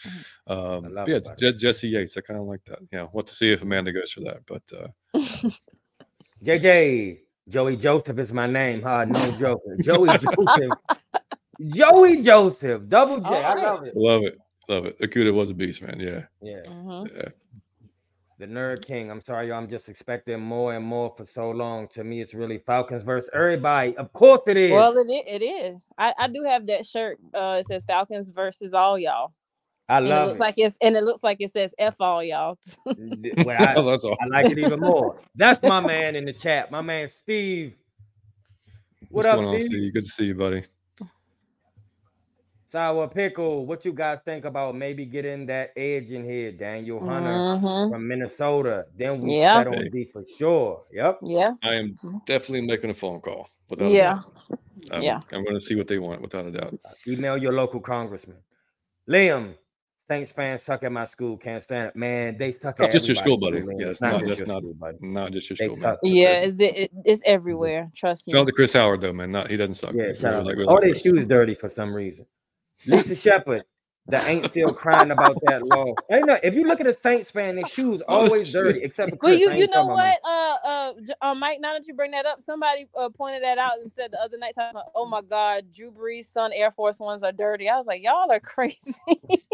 um, 0.48 0.94
yeah. 1.08 1.20
Je- 1.40 1.54
Jesse 1.54 1.88
Yates. 1.90 2.18
I 2.18 2.22
kind 2.22 2.40
of 2.40 2.46
like 2.48 2.64
that. 2.66 2.80
Yeah, 2.92 3.06
what 3.12 3.28
to 3.28 3.34
see 3.34 3.52
if 3.52 3.62
Amanda 3.62 3.92
goes 3.94 4.12
for 4.12 4.22
that, 4.22 4.40
but 4.46 4.64
uh, 4.78 4.88
JJ. 6.44 7.20
Joey 7.50 7.76
Joseph 7.76 8.18
is 8.20 8.32
my 8.32 8.48
name. 8.48 8.82
Huh? 8.84 9.06
No 9.06 9.32
joke. 9.32 9.62
Joey 9.82 10.08
Joseph. 10.18 10.72
Joey 11.70 12.22
Joseph. 12.24 12.88
Double 12.88 13.20
J. 13.20 13.30
I 13.30 13.50
Alright. 13.50 13.64
love 13.66 13.84
it. 13.84 13.96
love 13.98 14.24
it, 14.24 14.38
love 14.70 14.86
it. 14.86 15.00
Okudah 15.00 15.34
was 15.34 15.50
a 15.50 15.54
beast, 15.54 15.82
man. 15.82 16.00
Yeah, 16.00 16.24
Yeah. 16.42 16.62
Mhm. 16.68 17.14
yeah. 17.16 17.30
The 18.42 18.48
Nerd 18.48 18.84
King. 18.88 19.12
I'm 19.12 19.22
sorry, 19.22 19.50
y'all. 19.50 19.58
I'm 19.60 19.70
just 19.70 19.88
expecting 19.88 20.40
more 20.42 20.74
and 20.74 20.84
more 20.84 21.14
for 21.16 21.26
so 21.26 21.52
long. 21.52 21.88
To 21.90 22.04
me, 22.04 22.22
it's 22.22 22.34
really 22.34 22.58
Falcons 22.58 23.04
versus 23.04 23.30
everybody. 23.36 23.96
Of 23.98 24.12
course 24.14 24.42
it 24.48 24.58
is. 24.58 24.72
Well, 24.72 24.98
it 24.98 25.08
it 25.28 25.46
is. 25.46 25.86
I, 25.96 26.12
I 26.18 26.28
do 26.28 26.42
have 26.42 26.66
that 26.66 26.84
shirt. 26.88 27.20
Uh, 27.36 27.58
it 27.60 27.68
says 27.68 27.86
Falcons 27.86 28.32
versus 28.32 28.74
all 28.74 28.98
y'all, 28.98 29.32
I 29.88 30.00
and 30.00 30.08
it 30.08 30.10
love 30.10 30.28
looks 30.30 30.40
it. 30.40 30.42
like 30.42 30.56
it's 30.58 30.76
and 30.82 30.96
it 30.98 31.04
looks 31.04 31.22
like 31.22 31.38
it 31.40 31.54
says 31.54 31.76
F 31.78 31.98
all 32.02 32.24
y'all. 32.24 32.58
Well, 32.88 33.58
I, 33.60 33.76
that's 33.86 34.04
all. 34.06 34.18
I 34.20 34.26
like 34.26 34.50
it 34.50 34.58
even 34.58 34.80
more. 34.80 35.20
That's 35.36 35.62
my 35.62 35.80
man 35.80 36.16
in 36.16 36.26
the 36.26 36.34
chat. 36.34 36.72
My 36.72 36.82
man 36.82 37.12
Steve. 37.16 37.76
What 39.10 39.18
What's 39.18 39.28
up, 39.28 39.36
going 39.36 39.50
on, 39.50 39.60
Steve? 39.60 39.68
Steve? 39.68 39.94
Good 39.94 40.04
to 40.06 40.10
see 40.10 40.26
you, 40.26 40.34
buddy. 40.34 40.64
Sour 42.72 43.08
Pickle. 43.10 43.66
What 43.66 43.84
you 43.84 43.92
guys 43.94 44.20
think 44.24 44.46
about 44.46 44.76
maybe 44.76 45.06
getting 45.06 45.46
that 45.48 45.72
edge 45.76 46.10
in 46.12 46.24
here? 46.24 46.52
Danielle 46.52 47.00
Hunter 47.00 47.30
Mhm. 47.30 47.92
from 47.92 48.08
Minnesota. 48.08 48.86
Then 48.98 49.20
we 49.22 49.38
Yeah. 49.40 49.64
settle 49.64 49.80
on 49.80 49.90
D 49.90 50.06
for 50.06 50.24
sure. 50.26 50.84
Yep. 50.94 51.20
Yeah, 51.24 51.52
I 51.64 51.76
am 51.76 51.96
definitely 52.26 52.66
making 52.66 52.90
a 52.90 52.94
phone 52.94 53.20
call. 53.20 53.50
Without 53.70 53.86
Mm-hmm. 53.86 53.96
Yeah. 53.96 54.20
I'm, 54.92 55.02
Yeah. 55.04 55.20
I'm 55.32 55.44
going 55.44 55.56
to 55.56 55.60
see 55.60 55.76
what 55.76 55.88
they 55.88 56.00
want, 56.00 56.22
without 56.22 56.46
a 56.46 56.52
doubt. 56.52 56.80
Email 57.08 57.38
your 57.38 57.54
local 57.54 57.80
congressman. 57.80 58.38
Liam, 59.10 59.54
Saints 60.10 60.34
fans 60.34 60.62
suck 60.62 60.84
at 60.84 60.92
my 60.92 61.06
school. 61.06 61.38
Can't 61.38 61.64
stand 61.64 61.88
it. 61.90 61.96
Man, 61.96 62.38
they 62.38 62.52
suck 62.52 62.80
Not 62.80 62.88
at 62.88 62.92
just 62.92 63.08
your 63.08 63.16
school, 63.16 63.38
buddy. 63.38 63.62
man. 63.62 63.80
Yeah, 63.80 63.86
It's 63.86 63.92
it's 63.94 64.02
not 64.02 64.12
not- 64.14 64.20
just 64.20 64.30
that's 64.30 64.40
your 64.42 64.48
not- 64.48 64.62
school, 64.62 64.74
buddy. 64.74 64.98
Not 65.00 65.32
just 65.32 65.50
your 65.50 65.56
They 65.58 65.74
school, 65.74 65.78
man. 65.88 65.98
yeah, 66.04 66.40
it, 66.42 66.60
it, 66.62 66.92
it's 67.06 67.24
everywhere. 67.26 67.90
Trust 67.96 68.28
me. 68.28 68.32
Shout 68.34 68.42
out 68.42 68.48
to 68.48 68.52
Chris 68.52 68.74
Howard, 68.74 69.00
though, 69.02 69.14
man. 69.14 69.32
Not 69.32 69.50
he 69.50 69.56
doesn't 69.56 69.76
suck. 69.76 69.94
Yeah, 69.94 70.08
We're 70.08 70.16
shout 70.16 70.34
out. 70.34 70.46
like- 70.46 70.58
we're 70.58 70.66
All 70.66 70.76
like 70.76 70.84
their 70.84 70.96
shoes 70.96 71.24
dirty 71.26 71.56
for 71.56 71.70
some 71.70 71.94
reason. 71.94 72.26
Lisa 72.86 73.16
Shepard. 73.16 73.64
that 74.08 74.28
ain't 74.28 74.48
still 74.48 74.74
crying 74.74 75.12
about 75.12 75.38
that 75.46 75.64
loss. 75.66 75.96
Ain't 76.12 76.26
no, 76.26 76.38
if 76.44 76.56
you 76.56 76.64
look 76.66 76.82
at 76.82 76.88
a 76.88 76.98
Saints 77.02 77.30
fan, 77.32 77.56
their 77.56 77.66
shoes 77.66 78.02
Oh, 78.08 78.22
always 78.26 78.52
dirty, 78.52 78.82
except 78.82 79.12
for 79.12 79.18
Well, 79.22 79.36
you 79.36 79.52
you 79.54 79.68
know 79.68 79.86
what, 79.86 80.20
uh, 80.26 80.58
uh, 80.66 80.94
uh, 81.22 81.36
Mike. 81.36 81.60
Now 81.62 81.74
that 81.74 81.88
you 81.88 81.94
bring 81.94 82.12
that 82.12 82.26
up, 82.26 82.42
somebody 82.42 82.88
uh, 82.98 83.10
pointed 83.10 83.44
that 83.44 83.58
out 83.60 83.80
and 83.80 83.92
said 83.92 84.12
the 84.12 84.20
other 84.22 84.38
night, 84.38 84.56
talking 84.56 84.72
about, 84.72 84.92
"Oh 84.96 85.06
my 85.06 85.22
God, 85.22 85.72
Drew 85.72 85.92
Brees' 85.92 86.26
son 86.26 86.52
Air 86.54 86.72
Force 86.72 87.00
Ones 87.00 87.22
are 87.24 87.32
dirty." 87.32 87.70
I 87.70 87.78
was 87.78 87.86
like, 87.86 88.02
"Y'all 88.04 88.32
are 88.32 88.40
crazy." 88.42 88.96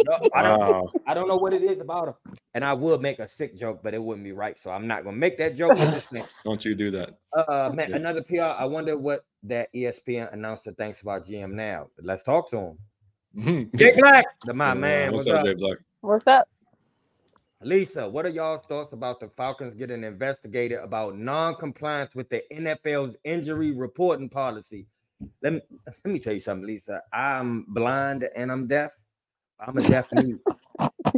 No, 0.06 0.18
I, 0.34 0.42
don't, 0.44 0.60
Wow. 0.60 0.92
I 1.06 1.14
don't 1.14 1.28
know 1.28 1.36
what 1.36 1.54
it 1.54 1.64
is 1.64 1.80
about 1.82 2.06
them. 2.06 2.16
And 2.54 2.64
I 2.64 2.74
would 2.74 3.02
make 3.02 3.20
a 3.20 3.28
sick 3.28 3.56
joke, 3.60 3.82
but 3.84 3.94
it 3.94 4.02
wouldn't 4.02 4.24
be 4.24 4.32
right. 4.32 4.58
So 4.60 4.72
I'm 4.72 4.88
not 4.88 5.04
gonna 5.04 5.18
make 5.18 5.38
that 5.40 5.56
joke. 5.56 5.74
I'm 5.78 5.92
just 5.94 6.10
saying, 6.10 6.26
Don't 6.46 6.64
you 6.64 6.74
do 6.74 6.90
that. 6.92 7.20
Uh, 7.38 7.70
man, 7.74 7.90
Yeah. 7.90 7.98
another 7.98 8.24
PR. 8.24 8.42
I 8.42 8.66
wonder 8.66 8.98
what 8.98 9.26
that 9.44 9.68
ESPN 9.76 10.32
announcer 10.34 10.72
thinks 10.72 11.02
about 11.02 11.28
GM 11.28 11.52
now. 11.52 11.88
Let's 12.02 12.24
talk 12.24 12.50
to 12.52 12.58
him. 12.58 12.78
Mhm. 13.38 13.76
Jay 13.76 13.94
Black, 13.98 14.26
the 14.46 14.54
my 14.54 14.72
Uh, 14.72 14.76
man. 14.76 15.12
What's, 15.12 15.26
What's, 15.26 15.36
up, 15.36 15.40
up? 15.42 15.46
Jay 15.46 15.54
Black? 15.54 15.78
What's 16.02 16.28
up? 16.28 16.48
Lisa, 17.62 18.08
what 18.08 18.26
are 18.26 18.30
y'all 18.30 18.60
thoughts 18.60 18.94
about 18.94 19.20
the 19.20 19.30
Falcons 19.36 19.74
getting 19.76 20.04
investigated 20.04 20.80
about 20.80 21.18
non-compliance 21.18 22.14
with 22.14 22.30
the 22.30 22.44
NFL's 22.52 23.18
injury 23.24 23.72
reporting 23.72 24.30
policy? 24.30 24.86
Let 25.42 25.54
me 25.54 25.62
let 25.86 26.06
me 26.06 26.20
tell 26.20 26.34
you 26.34 26.40
something, 26.40 26.68
Lisa. 26.68 27.02
I'm 27.12 27.66
blind 27.70 28.30
and 28.36 28.52
I'm 28.52 28.68
deaf. 28.68 28.92
I'm 29.60 29.76
a 29.78 29.82
deaf 29.82 30.06
mute. 30.14 30.40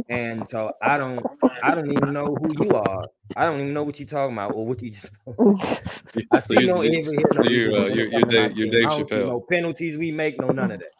And 0.08 0.48
so 0.48 0.72
I 0.80 0.96
don't 0.96 1.24
I 1.62 1.74
don't 1.74 1.92
even 1.92 2.14
know 2.14 2.34
who 2.34 2.64
you 2.64 2.70
are. 2.74 3.04
I 3.36 3.44
don't 3.44 3.60
even 3.60 3.74
know 3.74 3.82
what 3.82 3.98
you're 4.00 4.08
talking 4.08 4.34
about 4.34 4.54
or 4.54 4.66
what 4.66 4.82
you 4.82 4.90
just 4.90 5.10
I 6.32 6.40
So 6.40 6.54
see 6.54 6.60
you- 6.62 6.66
no 6.68 6.80
you- 6.80 6.90
even 6.90 7.12
here. 7.14 7.22
No 7.34 7.42
you're, 7.50 7.76
uh, 7.76 7.86
you're, 7.88 8.10
comes 8.10 8.12
you're 8.12 8.20
to 8.20 8.48
Dave- 8.48 8.56
you're 8.56 8.66
team. 8.70 8.72
Dave 8.72 8.86
I 8.86 8.88
don't 8.88 9.08
see 9.08 9.14
Chappelle. 9.14 9.26
No 9.26 9.40
penalties 9.40 9.98
we 9.98 10.10
make, 10.10 10.40
no 10.40 10.48
none 10.48 10.70
of 10.72 10.80
that. 10.80 10.92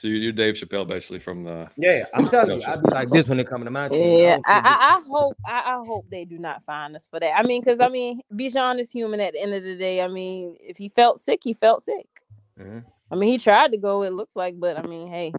So 0.00 0.08
you- 0.08 0.16
you're 0.16 0.32
Dave 0.32 0.54
Chappelle, 0.54 0.86
basically 0.86 1.18
from 1.18 1.44
the. 1.44 1.68
Yeah, 1.76 2.04
I'm 2.14 2.26
telling 2.26 2.58
you, 2.58 2.66
I'd 2.66 2.82
be 2.82 2.88
like 2.88 3.10
this 3.10 3.28
when 3.28 3.38
it 3.38 3.46
comes 3.46 3.66
to 3.66 3.70
my 3.70 3.88
team. 3.90 4.16
Yeah, 4.16 4.38
I, 4.46 4.58
I, 4.64 4.96
I 4.96 5.02
hope 5.06 5.36
I, 5.46 5.58
I 5.74 5.84
hope 5.84 6.06
they 6.10 6.24
do 6.24 6.38
not 6.38 6.64
find 6.64 6.96
us 6.96 7.06
for 7.06 7.20
that. 7.20 7.38
I 7.38 7.42
mean, 7.42 7.60
because 7.60 7.80
I 7.80 7.90
mean, 7.90 8.22
Bijan 8.32 8.78
is 8.78 8.90
human 8.90 9.20
at 9.20 9.34
the 9.34 9.42
end 9.42 9.52
of 9.52 9.62
the 9.62 9.76
day. 9.76 10.00
I 10.02 10.08
mean, 10.08 10.56
if 10.58 10.78
he 10.78 10.88
felt 10.88 11.18
sick, 11.18 11.40
he 11.44 11.52
felt 11.52 11.82
sick. 11.82 12.06
Mhm. 12.58 12.82
I 13.10 13.14
mean, 13.14 13.30
he 13.32 13.36
tried 13.38 13.72
to 13.72 13.76
go. 13.76 14.02
It 14.02 14.14
looks 14.14 14.34
like, 14.36 14.58
but 14.58 14.78
I 14.78 14.82
mean, 14.86 15.08
hey, 15.08 15.34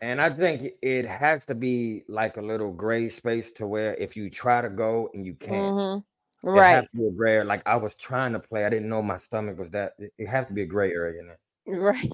And 0.00 0.20
I 0.20 0.30
think 0.30 0.72
it 0.82 1.06
has 1.06 1.44
to 1.46 1.54
be 1.54 2.02
like 2.08 2.38
a 2.38 2.42
little 2.42 2.72
gray 2.72 3.08
space 3.08 3.52
to 3.52 3.68
where 3.68 3.94
if 3.94 4.16
you 4.16 4.30
try 4.30 4.62
to 4.62 4.68
go 4.68 5.10
and 5.14 5.24
you 5.24 5.34
can't, 5.34 5.74
mhm, 5.74 5.98
it 5.98 6.02
right, 6.42 6.74
has 6.74 6.84
to 6.84 6.90
be 6.92 7.06
a 7.06 7.12
gray. 7.12 7.40
Like 7.44 7.62
I 7.66 7.76
was 7.76 7.94
trying 7.94 8.32
to 8.32 8.40
play, 8.40 8.64
I 8.64 8.68
didn't 8.68 8.88
know 8.88 9.00
my 9.00 9.16
stomach 9.18 9.58
was 9.58 9.70
that. 9.70 9.92
It, 9.98 10.12
it 10.18 10.26
has 10.28 10.46
to 10.48 10.52
be 10.52 10.62
a 10.62 10.66
gray 10.66 10.90
area 10.90 11.20
in 11.22 11.30
it. 11.30 11.38
right. 11.68 12.10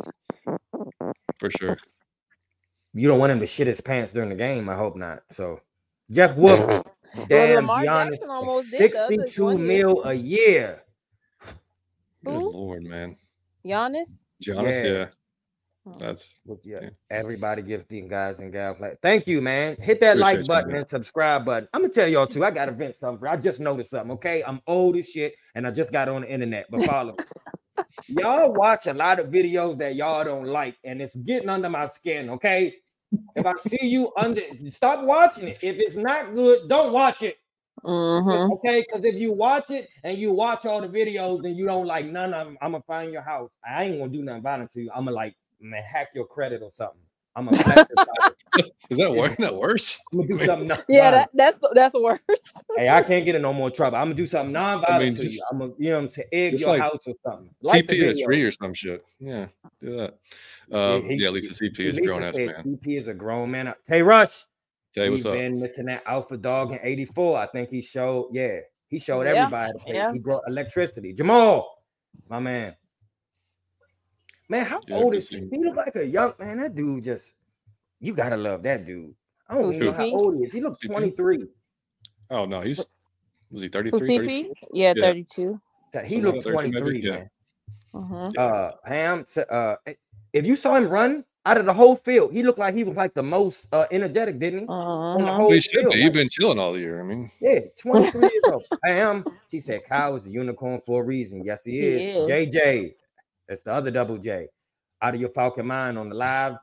For 1.43 1.51
sure. 1.51 1.77
You 2.95 3.09
don't 3.09 3.19
want 3.19 3.33
him 3.33 3.41
to 3.41 3.49
shit 3.49 3.67
his 3.67 3.81
pants 3.81 4.13
during 4.13 4.29
the 4.29 4.37
game. 4.37 4.69
I 4.69 4.77
hope 4.77 4.95
not. 4.95 5.25
So 5.33 5.61
Jeff 6.09 6.37
Wood, 6.37 6.85
damn, 7.29 7.57
Lamar 7.67 7.83
be 7.83 7.89
honest, 7.89 8.23
Jackson 8.23 8.31
almost 8.31 8.71
did 8.71 8.93
the 8.93 8.99
other 9.01 9.15
sixty-two 9.17 9.59
mil 9.59 10.05
a 10.05 10.15
year. 10.15 10.83
Good 12.25 12.41
Who? 12.41 12.51
lord, 12.53 12.85
man. 12.85 13.17
Giannis. 13.67 14.25
Giannis, 14.41 14.85
Yeah. 14.85 14.93
yeah. 14.93 15.07
Oh. 15.85 15.95
That's 15.99 16.31
Well, 16.45 16.61
yeah, 16.63 16.79
Yeah. 16.83 16.91
everybody 17.11 17.63
gives 17.63 17.89
the 17.89 18.03
guys 18.03 18.39
and 18.39 18.53
gals 18.53 18.79
like, 18.79 19.01
thank 19.03 19.27
you, 19.27 19.41
man. 19.41 19.75
Hit 19.81 20.01
that 20.03 20.17
Appreciate 20.17 20.39
like 20.39 20.47
button 20.47 20.71
man. 20.71 20.81
and 20.83 20.91
subscribe 20.91 21.45
button. 21.45 21.69
I'm 21.73 21.81
gonna 21.81 21.93
tell 21.93 22.07
y'all 22.07 22.29
too. 22.29 22.45
I 22.45 22.53
got 22.53 22.67
to 22.67 22.73
vent 22.73 22.95
something. 23.01 23.27
I 23.27 23.35
just 23.37 23.59
noticed 23.59 23.91
something. 23.91 24.13
Okay, 24.13 24.45
I'm 24.47 24.61
old 24.69 24.97
as 24.97 25.09
shit, 25.09 25.35
and 25.57 25.67
I 25.67 25.73
just 25.73 25.91
got 25.91 26.09
on 26.09 26.21
the 26.21 26.31
internet. 26.31 26.67
But 26.71 26.85
follow, 26.85 27.17
me. 27.19 27.25
y'all 28.07 28.53
watch 28.53 28.87
a 28.87 28.95
lot 28.95 29.21
of 29.21 29.27
videos 29.29 29.79
that 29.79 29.95
y'all 29.95 30.25
don't 30.25 30.47
like, 30.47 30.77
and 30.85 31.01
it's 31.01 31.17
getting 31.17 31.49
under 31.49 31.71
my 31.71 31.89
skin. 31.89 32.31
Okay, 32.31 32.75
if 33.37 33.47
I 33.47 33.55
see 33.69 33.87
you 33.87 34.13
under, 34.17 34.43
stop 34.69 35.05
watching 35.05 35.49
it. 35.49 35.59
If 35.63 35.77
it's 35.79 35.97
not 35.97 36.35
good, 36.35 36.69
don't 36.69 36.93
watch 36.93 37.23
it. 37.23 37.37
Mm-hmm. 37.85 38.53
Okay, 38.53 38.85
because 38.87 39.05
if 39.05 39.17
you 39.17 39.33
watch 39.33 39.71
it 39.71 39.89
and 40.05 40.17
you 40.17 40.33
watch 40.33 40.67
all 40.67 40.81
the 40.81 40.89
videos 40.89 41.45
and 41.45 41.57
you 41.57 41.67
don't 41.67 41.87
like 41.87 42.07
none 42.07 42.33
of 42.33 42.47
them, 42.47 42.57
I'm 42.63 42.73
gonna 42.73 42.85
find 42.87 43.13
your 43.13 43.23
house. 43.23 43.51
I 43.67 43.85
ain't 43.85 43.99
gonna 43.99 44.13
do 44.13 44.23
nothing 44.23 44.43
violent 44.43 44.73
to 44.73 44.83
you. 44.83 44.91
I'm 44.95 45.05
gonna 45.05 45.17
like 45.17 45.35
man, 45.63 45.83
hack 45.83 46.09
your 46.15 46.27
credit 46.27 46.63
or 46.63 46.71
something. 46.71 47.01
I'm 47.35 47.47
gonna, 47.47 47.65
blast 47.65 47.91
your 47.97 48.07
site. 48.59 48.71
is 48.91 48.99
that 48.99 49.11
worse? 49.11 49.35
That 49.39 49.55
worse? 49.57 50.01
I'm 50.13 50.19
gonna 50.27 50.39
do 50.39 50.47
something. 50.47 50.69
Yeah, 50.69 51.11
non-violent. 51.11 51.13
that, 51.13 51.31
that's 51.35 51.59
that's 51.75 51.95
worse. 51.95 52.19
hey, 52.77 52.91
I 52.91 53.03
can't 53.03 53.25
get 53.25 53.35
in 53.35 53.43
no 53.43 53.53
more 53.55 53.71
trouble. 53.71 53.97
I'm 53.97 54.05
gonna 54.07 54.15
do 54.15 54.27
something 54.27 54.53
non-violent 54.53 54.91
I 54.95 54.99
mean, 55.05 55.17
to 55.17 55.23
you. 55.23 55.29
just- 55.31 55.43
I'm 55.51 55.59
gonna, 55.61 55.73
you 55.79 55.91
know, 55.91 56.07
to 56.09 56.35
egg 56.35 56.53
just 56.53 56.61
your 56.63 56.71
like 56.73 56.83
house 56.83 57.01
or 57.07 57.15
something. 57.25 57.49
Like 57.63 57.87
TP 57.87 58.03
is 58.03 58.23
free 58.23 58.43
or 58.43 58.53
some 58.53 58.75
shit. 58.75 59.03
Yeah, 59.19 59.47
do 59.81 59.97
that. 59.97 60.19
Uh, 60.71 61.01
he- 61.01 61.23
yeah, 61.23 61.31
Lisa 61.31 61.53
CP 61.55 61.79
is 61.81 61.97
a 61.97 62.03
grown 62.03 62.23
ass 62.23 62.37
man. 62.37 62.63
CP 62.65 63.01
is 63.01 63.09
a 63.09 63.15
grown 63.15 63.51
man. 63.51 63.73
Tay 63.89 64.03
Rush. 64.03 64.45
Hey, 64.95 65.09
what's 65.09 65.23
He's 65.23 65.27
up? 65.27 65.33
been 65.39 65.59
missing 65.59 65.87
that 65.87 66.03
alpha 66.05 66.37
dog 66.37 66.73
in 66.73 66.79
84. 66.83 67.39
I 67.39 67.47
think 67.47 67.71
he 67.71 67.81
showed, 67.81 68.29
yeah, 68.33 68.59
he 68.89 68.99
showed 68.99 69.23
Yeah, 69.23 69.45
everybody. 69.45 69.73
yeah. 69.87 70.13
He 70.13 70.19
brought 70.19 70.43
electricity. 70.47 71.15
Jamal, 71.15 71.79
my 72.29 72.39
man. 72.41 72.75
Man, 74.53 74.67
how 74.67 74.81
Yeah, 74.87 74.97
old 74.97 75.15
is 75.15 75.31
he? 75.31 75.49
He 75.51 75.57
look 75.65 75.77
like 75.77 75.97
a 75.97 76.05
young 76.07 76.35
man. 76.39 76.59
That 76.59 76.75
dude 76.75 77.05
just, 77.05 77.33
you 78.01 78.13
gotta 78.13 78.37
love 78.37 78.63
that 78.65 78.85
dude. 78.85 79.15
I 79.49 79.55
don't 79.55 79.79
know 79.79 79.93
how 79.93 80.05
old 80.05 80.37
he 80.37 80.43
is. 80.45 80.53
He 80.53 80.61
looks 80.61 80.85
23. 80.85 81.47
Oh 82.31 82.45
no, 82.45 82.61
he's 82.61 82.85
was 83.51 83.63
he 83.63 83.71
Who 83.73 83.99
33? 83.99 84.53
Yeah, 84.75 84.93
Yeah. 84.95 85.03
thirty-two. 85.05 85.59
That- 85.95 86.05
He 86.05 86.17
Something 86.17 86.35
looks 86.35 86.45
like 86.47 86.55
that, 86.55 86.61
13 86.61 86.71
maybe? 86.73 87.01
23, 87.01 87.01
Yeah. 87.01 87.17
man. 87.17 87.31
Mm-hmm. 87.95 88.29
Uh, 88.37 88.71
Ham, 88.85 89.27
uh, 89.49 89.77
if 90.35 90.47
you 90.47 90.57
saw 90.57 90.77
him 90.77 90.89
run 90.89 91.25
out 91.47 91.57
of 91.57 91.65
the 91.65 91.73
whole 91.73 91.97
field, 91.97 92.35
he 92.35 92.43
looked 92.43 92.59
like 92.59 92.75
he 92.75 92.85
was 92.85 92.95
like 92.97 93.15
the 93.15 93.23
most 93.23 93.69
uh, 93.73 93.87
energetic, 93.91 94.39
didn't 94.39 94.61
he? 94.61 94.67
On 94.69 95.19
the 95.19 95.25
Uh-huh. 95.25 95.35
whole 95.37 95.47
Well, 95.49 95.55
he 95.55 95.61
should 95.61 95.73
field. 95.81 95.93
be. 95.93 95.97
like- 95.99 96.05
You've 96.05 96.13
been 96.13 96.29
chilling 96.29 96.59
all 96.59 96.79
year. 96.79 97.01
I 97.01 97.05
mean, 97.05 97.31
Yeah, 97.41 97.61
23 97.79 98.21
years 98.21 98.45
old. 98.53 98.65
I 98.85 98.91
am. 98.91 99.25
She 99.51 99.61
said 99.61 99.85
Kyle 99.89 100.17
is 100.17 100.27
a 100.27 100.31
unicorn 100.31 100.83
for 100.85 101.01
a 101.03 101.05
reason. 101.07 101.43
Yes, 101.43 101.65
he 101.65 101.73
He 101.73 101.79
is. 101.87 102.29
is. 102.29 102.51
JJ. 102.53 102.95
That's 103.49 103.63
the 103.65 103.73
other 103.73 103.91
double 103.91 104.19
J. 104.19 104.49
Out 105.01 105.15
of 105.15 105.21
your 105.21 105.31
Falcon 105.31 105.67
mind 105.67 105.99
on 105.99 106.09
the 106.09 106.15
live. 106.15 106.57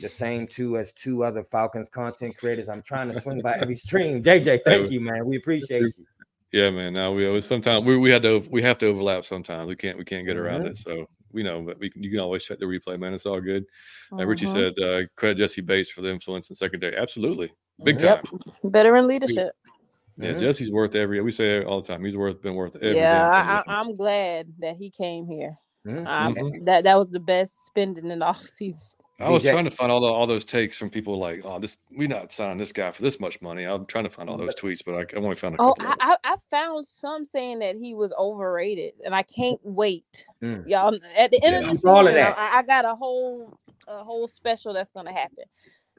The 0.00 0.08
same 0.08 0.46
two 0.46 0.78
as 0.78 0.92
two 0.92 1.24
other 1.24 1.44
Falcons 1.50 1.88
content 1.88 2.36
creators. 2.36 2.68
I'm 2.68 2.82
trying 2.82 3.12
to 3.12 3.20
swing 3.20 3.40
by 3.40 3.58
every 3.58 3.76
stream. 3.76 4.22
JJ, 4.24 4.60
thank 4.64 4.90
you, 4.90 5.00
man. 5.00 5.26
We 5.26 5.36
appreciate 5.36 5.82
you. 5.82 6.06
yeah, 6.52 6.70
man. 6.70 6.92
Now 6.92 7.12
we 7.12 7.26
always 7.26 7.44
sometimes 7.44 7.84
we, 7.84 7.96
we 7.98 8.10
had 8.10 8.22
to 8.22 8.38
we 8.50 8.62
have 8.62 8.78
to 8.78 8.86
overlap 8.86 9.24
sometimes. 9.24 9.68
We 9.68 9.76
can't 9.76 9.98
we 9.98 10.04
can't 10.04 10.26
get 10.26 10.36
around 10.36 10.62
Mhm. 10.62 10.70
it. 10.70 10.78
So 10.78 11.06
we 11.32 11.42
know, 11.42 11.62
but 11.62 11.78
we 11.80 11.90
can, 11.90 12.02
you 12.02 12.10
can 12.10 12.20
always 12.20 12.44
check 12.44 12.58
the 12.60 12.66
replay, 12.66 12.98
man. 12.98 13.14
It's 13.14 13.26
all 13.26 13.40
good. 13.40 13.64
Like 14.12 14.26
Richie 14.26 14.46
Mhm. 14.46 14.52
said, 14.52 14.78
uh, 14.84 15.06
credit 15.16 15.38
Jessie 15.38 15.60
Bates 15.60 15.90
for 15.90 16.02
the 16.02 16.10
influence 16.10 16.50
in 16.50 16.56
secondary. 16.56 16.96
Absolutely, 16.96 17.52
big 17.84 17.98
time. 17.98 18.22
Yep. 18.32 18.42
Veteran 18.64 19.06
leadership. 19.06 19.52
Yeah, 20.16 20.32
Mhm. 20.34 20.40
Jessie's 20.40 20.70
worth 20.70 20.94
every. 20.94 21.20
We 21.20 21.30
say 21.32 21.58
it 21.58 21.66
all 21.66 21.80
the 21.80 21.86
time. 21.86 22.04
He's 22.04 22.16
worth 22.16 22.40
been 22.42 22.54
worth 22.54 22.76
every. 22.76 22.94
yeah, 22.96 23.28
I. 23.28 23.58
I, 23.70 23.80
I'm 23.80 23.94
glad 23.94 24.52
that 24.60 24.76
he 24.76 24.90
came 24.90 25.26
here. 25.26 25.56
Mhm. 25.86 26.06
Um, 26.06 26.34
Mhm. 26.34 26.64
That 26.64 26.84
that 26.84 26.96
was 26.98 27.10
the 27.10 27.20
best 27.20 27.66
spending 27.66 28.10
in 28.10 28.18
the 28.18 28.24
off 28.26 28.44
season. 28.44 28.80
I 29.18 29.28
was 29.28 29.42
trying 29.42 29.64
to 29.66 29.70
find 29.70 29.92
all 29.92 30.00
the 30.00 30.06
all 30.06 30.26
those 30.26 30.46
takes 30.46 30.78
from 30.78 30.88
people 30.88 31.18
like, 31.18 31.42
oh, 31.44 31.58
this 31.58 31.76
we 31.94 32.06
not 32.06 32.32
signing 32.32 32.56
this 32.56 32.72
guy 32.72 32.90
for 32.90 33.02
this 33.02 33.20
much 33.20 33.42
money. 33.42 33.64
I'm 33.64 33.84
trying 33.84 34.04
to 34.04 34.10
find 34.10 34.30
all 34.30 34.38
those 34.38 34.54
tweets, 34.54 34.80
but 34.84 34.94
I, 34.94 35.00
I 35.14 35.20
only 35.22 35.36
found 35.36 35.56
a 35.56 35.58
Oh, 35.60 35.74
couple. 35.74 35.94
I. 36.00 36.16
I, 36.24 36.32
I 36.32 36.36
found 36.50 36.86
some 36.86 37.26
saying 37.26 37.58
that 37.58 37.76
he 37.76 37.94
was 37.94 38.14
overrated, 38.18 38.94
and 39.04 39.14
I 39.14 39.22
can't 39.22 39.60
wait. 39.62 40.26
Mm. 40.42 40.66
Y'all, 40.66 40.94
at 41.18 41.30
the 41.30 41.44
end 41.44 41.54
of 41.56 41.60
Yeah. 41.62 41.66
the 41.68 41.72
Keep 41.72 41.76
season, 41.80 41.88
all 41.90 42.06
of 42.08 42.14
that. 42.14 42.38
I, 42.38 42.60
I 42.60 42.62
got 42.62 42.86
a 42.86 42.94
whole 42.94 43.58
a 43.88 44.02
whole 44.02 44.26
special 44.26 44.72
that's 44.72 44.90
gonna 44.92 45.12
happen. 45.12 45.44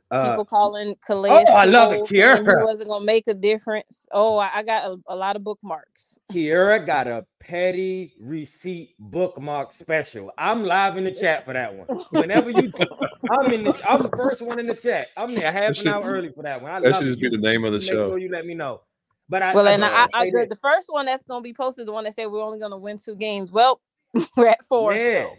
Uh, 0.09 0.29
People 0.31 0.45
calling 0.45 0.95
Calais. 1.05 1.45
oh, 1.47 1.53
I 1.53 1.65
love 1.65 1.93
it, 1.93 2.07
Campbell 2.09 2.43
Kiara. 2.45 2.59
He 2.59 2.65
wasn't 2.65 2.89
gonna 2.89 3.05
make 3.05 3.27
a 3.27 3.33
difference. 3.35 3.99
Oh, 4.11 4.37
I, 4.37 4.49
I 4.55 4.63
got 4.63 4.89
a, 4.91 4.97
a 5.07 5.15
lot 5.15 5.35
of 5.35 5.43
bookmarks. 5.43 6.07
Kiara 6.31 6.85
got 6.85 7.07
a 7.07 7.25
petty 7.41 8.13
receipt 8.19 8.95
bookmark 8.99 9.73
special. 9.73 10.31
I'm 10.37 10.63
live 10.63 10.97
in 10.97 11.03
the 11.03 11.11
chat 11.11 11.43
for 11.45 11.53
that 11.53 11.75
one. 11.75 11.87
Whenever 12.11 12.49
you, 12.51 12.71
I'm 13.29 13.51
in 13.51 13.65
the, 13.65 13.81
I'm 13.89 14.03
the 14.03 14.09
first 14.09 14.41
one 14.41 14.57
in 14.59 14.65
the 14.67 14.73
chat. 14.75 15.07
I'm 15.17 15.35
there 15.35 15.51
half 15.51 15.75
should- 15.75 15.87
an 15.87 15.93
hour 15.93 16.05
early 16.05 16.31
for 16.33 16.43
that 16.43 16.61
one. 16.61 16.71
I 16.71 16.79
That 16.79 16.89
love 16.91 16.99
should 16.99 17.07
it. 17.07 17.09
just 17.11 17.19
be 17.21 17.29
the 17.29 17.37
name 17.37 17.65
of 17.65 17.73
the 17.73 17.79
Make 17.79 17.89
show. 17.89 18.09
sure 18.09 18.17
you 18.17 18.29
let 18.31 18.45
me 18.45 18.53
know. 18.53 18.81
But 19.27 19.41
I, 19.43 19.53
Well, 19.53 19.67
I 19.67 19.71
and 19.71 19.83
just 19.83 19.93
I, 19.93 20.07
I 20.13 20.29
the, 20.29 20.47
the 20.49 20.55
first 20.57 20.87
one 20.91 21.05
that's 21.05 21.23
gonna 21.27 21.41
be 21.41 21.53
posted, 21.53 21.85
the 21.87 21.91
one 21.91 22.03
that 22.05 22.13
said 22.15 22.27
we're 22.27 22.43
only 22.43 22.59
gonna 22.59 22.77
win 22.77 22.97
two 22.97 23.15
games. 23.15 23.51
Well, 23.51 23.81
we're 24.37 24.47
at 24.47 24.65
four. 24.65 24.93
Yeah. 24.93 25.23
so. 25.23 25.35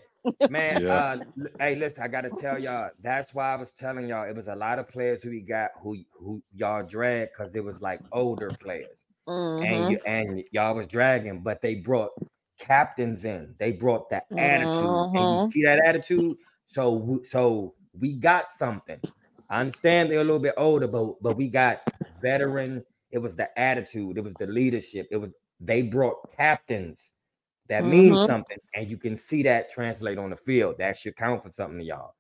Man, 0.51 0.83
Yeah. 0.83 0.95
uh, 0.95 1.19
hey, 1.59 1.75
listen, 1.75 2.03
I 2.03 2.09
gotta 2.09 2.31
tell 2.31 2.59
y'all. 2.59 2.91
That's 3.03 3.35
why 3.35 3.53
I 3.53 3.57
was 3.57 3.73
telling 3.79 4.07
y'all 4.09 4.29
it 4.29 4.37
was 4.37 4.47
a 4.49 4.55
lot 4.55 4.79
of 4.79 4.89
players 4.89 5.23
who 5.23 5.31
we 5.31 5.41
got 5.41 5.71
who 5.83 5.97
who 6.19 6.43
y'all 6.55 6.83
dragged 6.87 7.33
because 7.37 7.55
it 7.55 7.65
was 7.65 7.81
like 7.81 8.01
older 8.13 8.51
players, 8.63 8.97
Mhm. 9.29 9.65
and 9.65 9.91
you 9.91 10.01
and 10.07 10.45
y'all 10.53 10.75
was 10.75 10.87
dragging, 10.87 11.43
but 11.43 11.61
they 11.63 11.77
brought 11.77 12.11
captains 12.59 13.25
in. 13.25 13.55
They 13.59 13.73
brought 13.73 14.11
that 14.11 14.27
attitude, 14.39 15.07
and 15.15 15.33
Mhm. 15.33 15.33
you 15.33 15.41
see 15.53 15.65
that 15.65 15.81
attitude. 15.85 16.37
So 16.65 16.93
we- 16.95 17.25
so 17.25 17.75
we 17.99 18.15
got 18.15 18.51
something. 18.59 19.01
I 19.51 19.61
understand 19.61 20.11
they're 20.11 20.21
a 20.21 20.25
little 20.25 20.41
bit 20.41 20.55
older, 20.57 20.89
but 20.89 21.23
but 21.23 21.37
we 21.37 21.49
got 21.49 21.83
veteran. 22.21 22.85
It 23.11 23.19
was 23.19 23.37
the 23.37 23.57
attitude. 23.59 24.19
It 24.19 24.23
was 24.25 24.37
the 24.37 24.47
leadership. 24.47 25.09
It 25.11 25.17
was 25.19 25.31
they 25.61 25.83
brought 25.83 26.33
captains 26.37 27.01
that 27.69 27.85
means 27.85 28.23
Mhm. 28.23 28.27
something, 28.27 28.59
and 28.75 28.89
you 28.89 28.99
can 28.99 29.17
see 29.17 29.43
that 29.45 29.71
translate 29.71 30.19
on 30.19 30.31
the 30.31 30.37
field. 30.37 30.79
That 30.79 30.99
should 30.99 31.17
count 31.17 31.43
for 31.43 31.51
something 31.51 31.79
to 31.79 31.85
y'all. 31.85 32.15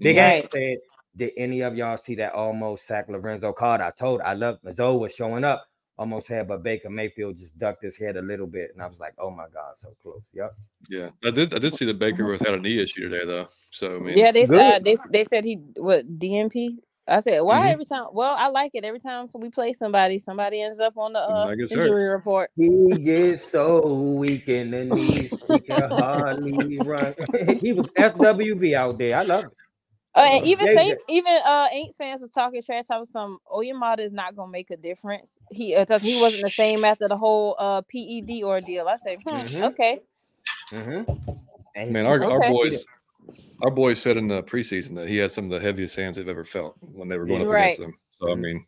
Big 0.00 0.16
Ant 0.18 0.44
Right. 0.44 0.52
said, 0.52 0.78
did 1.16 1.32
any 1.36 1.62
of 1.62 1.76
y'all 1.76 1.98
see 1.98 2.14
that 2.16 2.32
almost 2.34 2.86
sack 2.86 3.08
Lorenzo 3.08 3.52
Carter? 3.52 3.84
I 3.84 3.90
told 3.92 4.20
I 4.22 4.34
love 4.34 4.60
Zoe 4.74 4.98
was 4.98 5.14
showing 5.14 5.44
up, 5.44 5.67
almost 5.98 6.28
had, 6.28 6.48
but 6.48 6.62
Baker 6.62 6.90
Mayfield 6.90 7.36
just 7.36 7.58
ducked 7.58 7.82
his 7.82 7.96
head 7.96 8.16
a 8.16 8.22
little 8.22 8.46
bit, 8.46 8.70
and 8.72 8.82
I 8.82 8.86
was 8.86 8.98
like, 8.98 9.14
oh 9.18 9.30
my 9.30 9.46
god, 9.52 9.74
so 9.82 9.94
close. 10.02 10.22
Yep. 10.32 10.54
Yeah, 10.88 11.10
I 11.24 11.30
did. 11.30 11.52
I 11.54 11.58
did 11.58 11.74
see 11.74 11.84
that 11.86 11.98
Baker 11.98 12.24
was 12.24 12.40
had 12.40 12.54
a 12.54 12.60
knee 12.60 12.78
issue 12.78 13.08
today, 13.08 13.24
though. 13.26 13.48
So 13.70 13.96
I 13.96 13.98
mean, 13.98 14.16
Yeah, 14.16 14.32
they 14.32 14.46
Good. 14.46 14.60
uh, 14.60 14.78
they 14.78 14.96
they 15.10 15.24
said 15.24 15.44
he 15.44 15.56
what 15.76 16.18
DNP. 16.18 16.78
I 17.10 17.20
said 17.20 17.40
why 17.40 17.68
Mhm. 17.68 17.72
every 17.72 17.84
time? 17.86 18.06
Well, 18.12 18.34
I 18.36 18.48
like 18.48 18.72
it 18.74 18.84
every 18.84 19.00
time 19.00 19.28
so 19.28 19.38
we 19.38 19.48
play 19.48 19.72
somebody, 19.72 20.18
somebody 20.18 20.60
ends 20.60 20.78
up 20.78 20.96
on 20.98 21.14
the 21.14 21.20
uh, 21.20 21.26
Somebody 21.26 21.56
gets 21.56 21.74
hurt. 21.74 21.84
injury 21.84 22.04
report. 22.08 22.50
He 22.56 22.68
gets 23.02 23.50
so 23.50 24.12
weak 24.14 24.48
in 24.48 24.70
the 24.70 24.84
knees, 24.84 25.42
he 25.48 25.58
can 25.60 25.88
hardly 25.90 26.80
run. 26.80 27.14
he 27.62 27.72
was 27.72 27.88
FWB 27.98 28.74
out 28.74 28.98
there. 28.98 29.18
I 29.18 29.22
love 29.22 29.44
it. 29.46 29.50
Uh, 30.18 30.22
and 30.26 30.44
even 30.46 30.68
Yeah, 30.68 30.72
yeah. 30.72 30.78
Saints, 30.78 31.02
even 31.08 31.34
uh 31.46 31.68
Aints 31.70 31.96
fans 31.96 32.22
was 32.22 32.30
talking 32.32 32.62
trash. 32.62 32.86
I 32.90 32.98
was 32.98 33.12
some 33.12 33.38
Onyemata 33.52 34.00
is 34.00 34.12
not 34.12 34.36
gonna 34.36 34.52
make 34.52 34.70
a 34.72 34.78
difference. 34.78 35.38
He 35.50 35.76
uh, 35.76 35.86
'cause 35.86 36.02
he 36.02 36.16
wasn't 36.16 36.44
the 36.44 36.50
same 36.50 36.84
after 36.84 37.08
the 37.08 37.18
whole 37.18 37.56
uh 37.58 37.82
PED 37.82 38.42
ordeal. 38.44 38.88
I 38.88 38.96
said, 38.98 39.20
hmm, 39.26 39.44
Mhm. 39.46 39.62
okay, 39.62 40.00
Mm-hmm. 40.72 41.02
Man, 41.92 42.06
our, 42.06 42.24
our 42.30 42.40
boys, 42.40 42.86
our 43.62 43.70
boys 43.70 44.00
said 44.00 44.16
in 44.18 44.28
the 44.28 44.42
preseason 44.44 44.96
that 44.96 45.08
he 45.08 45.18
had 45.18 45.32
some 45.32 45.46
of 45.46 45.50
the 45.52 45.60
heaviest 45.60 45.96
hands 45.96 46.16
they've 46.16 46.28
ever 46.28 46.44
felt 46.44 46.76
when 46.80 47.08
they 47.08 47.18
were 47.18 47.26
going 47.26 47.42
up 47.42 47.50
Right. 47.50 47.52
against 47.52 47.78
them. 47.78 47.94
So 48.12 48.32
I 48.32 48.36
mean, 48.36 48.66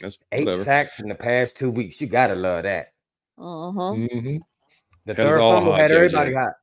that's 0.00 0.18
eight 0.32 0.54
whatever. 0.54 0.64
sacks 0.64 1.00
in 1.00 1.08
the 1.08 1.14
past 1.16 1.56
two 1.58 1.70
weeks. 1.70 2.00
You 2.00 2.08
gotta 2.08 2.36
love 2.36 2.64
that. 2.64 2.88
uh-huh. 3.38 3.98
hmm 3.98 4.38
The 5.06 5.14
Had 5.22 5.26
third 5.26 5.40
all 5.40 5.60
fumble 5.60 5.74
hot, 5.74 5.84
had 5.84 5.92
JJ. 5.92 5.92
everybody 5.92 6.34
hot. 6.34 6.54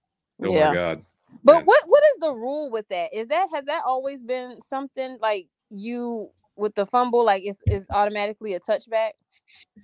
Oh 0.44 0.52
yeah. 0.52 0.54
my 0.54 0.68
god. 0.68 1.06
But 1.44 1.58
Yeah. 1.58 1.62
what 1.64 1.84
what 1.88 2.04
is 2.12 2.18
the 2.22 2.32
rule 2.34 2.70
with 2.72 2.88
that? 2.90 3.14
Is 3.14 3.28
that 3.28 3.48
has 3.52 3.66
that 3.66 3.84
always 3.86 4.24
been 4.24 4.60
something 4.62 5.18
like 5.22 5.48
you 5.70 6.30
with 6.56 6.74
the 6.76 6.86
fumble, 6.86 7.24
like 7.26 7.44
it's 7.46 7.62
is 7.68 7.86
automatically 7.92 8.54
a 8.54 8.60
touchback? 8.60 9.12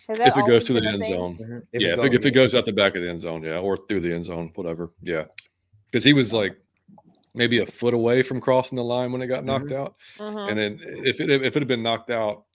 If 0.10 0.38
it 0.38 0.46
goes 0.48 0.66
to 0.66 0.74
the 0.74 0.88
end 0.88 1.02
thing? 1.02 1.14
zone, 1.14 1.38
Mhm. 1.38 1.62
yeah. 1.74 1.94
If 2.00 2.04
it, 2.06 2.14
if 2.16 2.26
it 2.26 2.32
goes 2.32 2.56
out 2.56 2.66
the 2.66 2.72
back 2.74 2.96
of 2.96 3.02
the 3.04 3.10
end 3.10 3.22
zone, 3.22 3.44
yeah, 3.44 3.60
or 3.60 3.78
through 3.78 4.00
the 4.02 4.14
end 4.14 4.26
zone, 4.26 4.52
whatever, 4.56 4.92
yeah. 5.04 5.26
Because 5.88 6.04
he 6.04 6.14
was 6.14 6.34
like 6.34 6.58
maybe 7.34 7.60
a 7.60 7.66
foot 7.66 7.94
away 7.94 8.24
from 8.24 8.42
crossing 8.42 8.76
the 8.76 8.84
line 8.84 9.12
when 9.12 9.22
it 9.22 9.28
got 9.28 9.46
knocked 9.46 9.72
out, 9.72 9.96
Mhm. 10.18 10.50
and 10.50 10.58
then 10.60 10.80
if 11.06 11.20
it 11.22 11.30
if 11.30 11.56
it 11.56 11.62
had 11.62 11.68
been 11.68 11.84
knocked 11.84 12.10
out 12.10 12.46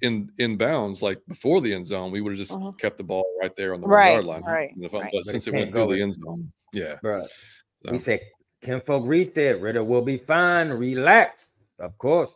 in 0.00 0.30
in 0.38 0.56
bounds 0.56 1.02
like 1.02 1.18
before 1.26 1.60
the 1.60 1.74
end 1.74 1.84
zone, 1.86 2.10
we 2.12 2.20
would 2.20 2.30
have 2.30 2.38
just 2.38 2.52
Mhm. 2.52 2.78
kept 2.78 2.96
the 2.96 3.04
ball 3.04 3.26
right 3.40 3.54
there 3.56 3.74
on 3.74 3.80
the 3.80 3.86
Right, 3.86 4.06
one 4.06 4.12
yard 4.14 4.24
line. 4.26 4.42
right, 4.44 4.70
And 4.72 4.82
right. 4.92 4.92
But 4.92 5.10
But 5.12 5.24
since 5.24 5.46
it 5.48 5.54
it 5.54 5.58
went 5.58 5.74
through 5.74 5.94
the 5.96 6.00
end 6.02 6.14
zone, 6.14 6.52
yeah. 6.72 6.96
Bro, 7.02 7.26
So, 7.84 7.92
he 7.92 7.98
said, 7.98 8.20
Kinfolk 8.62 9.04
Reese 9.06 9.32
said, 9.34 9.62
Ridder 9.62 9.84
will 9.84 10.02
be 10.02 10.18
fine. 10.18 10.70
Relax. 10.70 11.48
Of 11.78 11.96
course. 11.98 12.30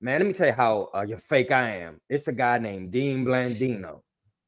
Man, 0.00 0.20
let 0.20 0.26
me 0.26 0.32
tell 0.32 0.48
you 0.48 0.52
how 0.52 0.90
uh, 0.94 1.02
your 1.02 1.18
fake 1.18 1.50
I 1.50 1.76
am. 1.76 2.00
It's 2.08 2.28
a 2.28 2.32
guy 2.32 2.58
named 2.58 2.92
Dean 2.92 3.24
Blandino. 3.24 4.02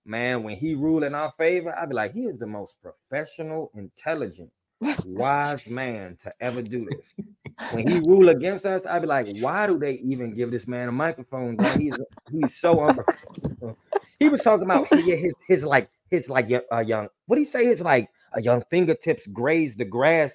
Man, 0.04 0.42
when 0.42 0.56
he 0.56 0.74
rule 0.74 1.02
in 1.02 1.14
our 1.14 1.32
favor, 1.36 1.74
I'd 1.76 1.88
be 1.88 1.94
like, 1.94 2.12
he 2.12 2.24
is 2.24 2.38
the 2.38 2.46
most 2.46 2.76
professional, 2.80 3.72
intelligent, 3.74 4.50
wise 5.04 5.66
man 5.68 6.16
to 6.22 6.32
ever 6.40 6.62
do 6.62 6.86
this. 6.88 7.26
When 7.72 7.88
he 7.88 7.98
rule 8.00 8.28
against 8.28 8.66
us, 8.66 8.82
I'd 8.88 9.00
be 9.00 9.08
like, 9.08 9.38
why 9.38 9.66
do 9.66 9.78
they 9.78 9.94
even 9.94 10.34
give 10.34 10.50
this 10.50 10.68
man 10.68 10.88
a 10.88 10.92
microphone? 10.92 11.56
dog? 11.56 11.80
He's 11.80 11.96
he's 12.30 12.56
so 12.56 12.84
unprofessional. 12.84 13.78
He 14.20 14.28
was 14.28 14.42
talking 14.42 14.64
about 14.64 14.92
his 14.94 15.04
his, 15.06 15.32
his 15.48 15.62
like 15.64 15.88
his 16.10 16.28
like 16.28 16.50
a 16.50 16.84
young 16.84 17.08
what 17.26 17.36
do 17.36 17.40
he 17.40 17.46
say? 17.46 17.66
It's 17.66 17.80
like 17.80 18.10
a 18.36 18.42
young 18.42 18.62
fingertips 18.70 19.26
graze 19.26 19.74
the 19.76 19.84
grass, 19.84 20.30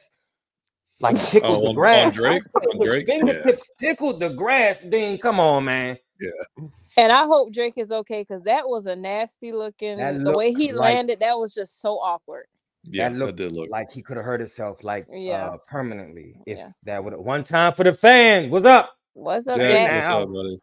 like 0.99 1.17
tickles 1.29 1.57
Oh, 1.57 1.61
the 1.61 1.67
on- 1.67 1.67
on 1.69 1.75
grass. 1.75 2.13
I 2.13 2.15
Drake? 2.15 2.43
On 2.55 2.81
his 2.81 2.89
Drake? 2.89 3.07
Yeah. 3.07 3.13
fingertips 3.15 3.69
tickled 3.79 4.19
the 4.19 4.29
grass. 4.29 4.77
Then 4.83 5.17
come 5.17 5.39
on, 5.39 5.65
man. 5.65 5.97
Yeah. 6.19 6.65
And 6.97 7.11
I 7.11 7.25
hope 7.25 7.53
Drake 7.53 7.75
is 7.77 7.91
okay 7.91 8.21
because 8.21 8.43
that 8.43 8.67
was 8.67 8.85
a 8.85 8.95
nasty 8.95 9.51
looking. 9.53 9.97
The 10.23 10.33
way 10.35 10.51
he 10.51 10.73
like- 10.73 10.95
landed, 10.95 11.19
that 11.21 11.37
was 11.39 11.53
just 11.53 11.79
so 11.79 11.93
awkward. 11.99 12.47
yeah, 12.83 13.07
that 13.09 13.17
that, 13.17 13.25
looked 13.25 13.37
did 13.37 13.51
look. 13.53 13.69
Like 13.69 13.91
he 13.91 14.01
could 14.01 14.17
have 14.17 14.25
hurt 14.25 14.39
himself 14.41 14.83
like 14.83 15.05
Yeah. 15.09 15.45
uh, 15.51 15.57
permanently. 15.67 16.35
If 16.45 16.57
Yeah. 16.57 16.71
that 16.83 17.03
would 17.03 17.13
have 17.13 17.21
one 17.21 17.43
time 17.43 17.73
for 17.75 17.83
the 17.85 17.93
fans. 17.93 18.49
What's 18.51 18.65
up? 18.65 18.93
What's 19.13 19.47
up, 19.47 19.57
Jack, 19.57 19.67
Jack? 19.67 20.01
Jack? 20.01 20.03
what's 20.03 20.25
up, 20.25 20.33
buddy? 20.33 20.61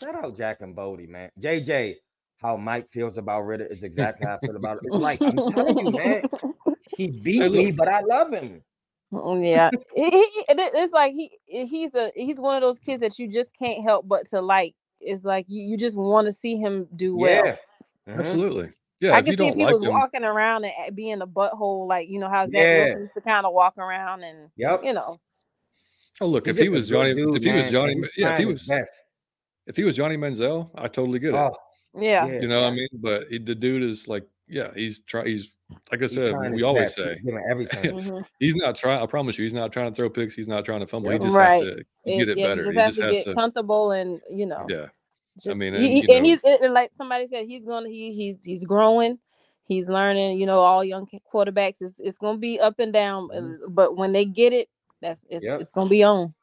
Shout 0.00 0.24
out 0.24 0.36
Jack 0.36 0.60
and 0.60 0.74
Bodie, 0.74 1.06
man. 1.06 1.30
JJ, 1.40 1.96
how 2.44 2.56
Mike 2.58 2.90
feels 2.92 3.16
about 3.16 3.40
Ridder 3.40 3.64
is 3.64 3.82
exactly 3.82 4.26
how 4.26 4.34
I 4.34 4.46
feel 4.46 4.56
about 4.56 4.76
it. 4.76 4.82
It's 4.84 4.96
like 4.96 5.22
I'm 5.22 5.36
telling 5.52 5.78
you, 5.86 5.90
man. 5.92 6.22
He 6.96 7.08
beat 7.08 7.50
me, 7.50 7.72
but 7.72 7.88
I 7.88 8.02
love 8.02 8.32
him. 8.32 8.62
Mm, 9.12 9.44
yeah, 9.44 9.68
He- 9.96 10.10
he- 10.10 10.20
he- 10.20 10.44
it's 10.48 10.92
like 10.92 11.12
he 11.12 11.28
he's 11.46 11.92
a 11.94 12.12
he's 12.14 12.38
one 12.38 12.54
of 12.54 12.60
those 12.60 12.78
kids 12.78 13.00
that 13.00 13.18
you 13.18 13.26
just 13.26 13.52
can't 13.58 13.82
help 13.82 14.06
but 14.06 14.26
to 14.28 14.40
like. 14.40 14.76
It's 15.00 15.24
like 15.24 15.46
you, 15.48 15.60
you 15.62 15.76
just 15.76 15.96
want 15.98 16.26
to 16.28 16.32
see 16.32 16.56
him 16.56 16.86
do 16.94 17.16
well. 17.16 17.44
Yeah. 17.44 17.56
Mhm. 18.08 18.20
Absolutely. 18.20 18.70
Yeah, 19.00 19.14
I 19.14 19.22
can 19.22 19.36
see 19.36 19.48
if 19.48 19.54
he 19.56 19.64
like 19.64 19.74
was 19.74 19.82
him, 19.82 19.90
walking 19.90 20.22
around 20.24 20.66
and 20.66 20.94
being 20.94 21.20
a 21.20 21.26
butthole, 21.26 21.88
like 21.88 22.08
you 22.08 22.20
know 22.20 22.28
how 22.28 22.46
Zach 22.46 22.62
Yeah. 22.62 22.84
Wilson 22.84 23.00
used 23.00 23.14
to 23.14 23.20
kind 23.22 23.44
of 23.44 23.52
walk 23.52 23.76
around 23.76 24.22
and 24.22 24.50
Yep. 24.56 24.84
you 24.84 24.92
know. 24.92 25.18
oh 26.20 26.26
look, 26.26 26.46
He's 26.46 26.52
if 26.52 26.58
he 26.58 26.64
just 26.66 26.68
a 26.68 26.76
was 26.76 26.88
Johnny, 26.88 27.14
dude, 27.14 27.34
if 27.34 27.42
he 27.42 27.52
was 27.52 27.70
Johnny, 27.72 28.00
yeah, 28.16 28.32
if 28.34 28.38
he 28.38 28.46
was 28.46 28.70
if 29.66 29.76
he 29.76 29.82
was 29.82 29.96
Johnny 29.96 30.16
Manziel, 30.16 30.70
I 30.76 30.86
totally 30.86 31.18
get 31.18 31.30
it. 31.30 31.38
Oh, 31.38 31.56
Yeah. 31.96 32.26
yeah. 32.26 32.40
you 32.40 32.48
know 32.48 32.62
what 32.62 32.68
I 32.72 32.74
mean? 32.74 32.88
But 32.94 33.28
he, 33.28 33.38
the 33.38 33.54
dude 33.54 33.82
is 33.82 34.08
like, 34.08 34.26
yeah, 34.48 34.70
he's 34.74 35.00
try. 35.00 35.24
He's 35.26 35.52
like 35.90 36.02
I 36.02 36.06
said, 36.06 36.34
we 36.52 36.62
always 36.62 36.84
best. 36.84 36.96
Say, 36.96 37.18
giving 37.24 37.42
everything. 37.50 37.94
Mhm. 37.98 38.24
he's 38.38 38.54
not 38.54 38.76
trying. 38.76 39.02
I 39.02 39.06
promise 39.06 39.38
you, 39.38 39.44
he's 39.44 39.54
not 39.54 39.72
trying 39.72 39.90
to 39.90 39.96
throw 39.96 40.10
picks. 40.10 40.34
He's 40.34 40.48
not 40.48 40.64
trying 40.64 40.80
to 40.80 40.86
fumble. 40.86 41.10
Yeah. 41.10 41.14
He 41.18 41.24
just 41.24 41.34
Right. 41.36 41.52
has 41.64 41.76
to 41.76 41.84
get 42.06 42.28
it 42.28 42.38
yeah, 42.38 42.48
better. 42.48 42.62
He 42.64 42.68
just 42.68 42.76
he 42.76 42.80
has 42.80 42.86
just 42.88 42.96
to 42.98 43.02
has 43.04 43.12
get 43.12 43.24
to. 43.24 43.34
comfortable 43.34 43.92
and 43.92 44.20
you 44.30 44.44
know. 44.46 44.66
Yeah, 44.68 44.88
Just, 45.42 45.56
mean, 45.56 45.74
and, 45.74 45.82
he- 45.84 46.02
you 46.02 46.14
and 46.14 46.26
he's 46.26 46.40
it, 46.44 46.70
like 46.70 46.90
somebody 46.94 47.26
said, 47.26 47.46
he's 47.46 47.64
gonna 47.64 47.88
he 47.88 48.12
he's 48.12 48.44
he's 48.44 48.64
growing, 48.64 49.18
he's 49.64 49.88
learning. 49.88 50.38
You 50.38 50.46
know, 50.46 50.58
all 50.60 50.84
young 50.84 51.08
quarterbacks, 51.32 51.80
it's 51.80 51.98
it's 51.98 52.18
gonna 52.18 52.38
be 52.38 52.60
up 52.60 52.78
and 52.78 52.92
down, 52.92 53.28
Mhm. 53.28 53.54
uh, 53.54 53.68
but 53.70 53.96
when 53.96 54.12
they 54.12 54.26
get 54.26 54.52
it, 54.52 54.68
that's 55.00 55.24
it's 55.30 55.44
Yep. 55.44 55.60
it's 55.60 55.72
gonna 55.72 55.88
be 55.90 56.02
on. 56.04 56.34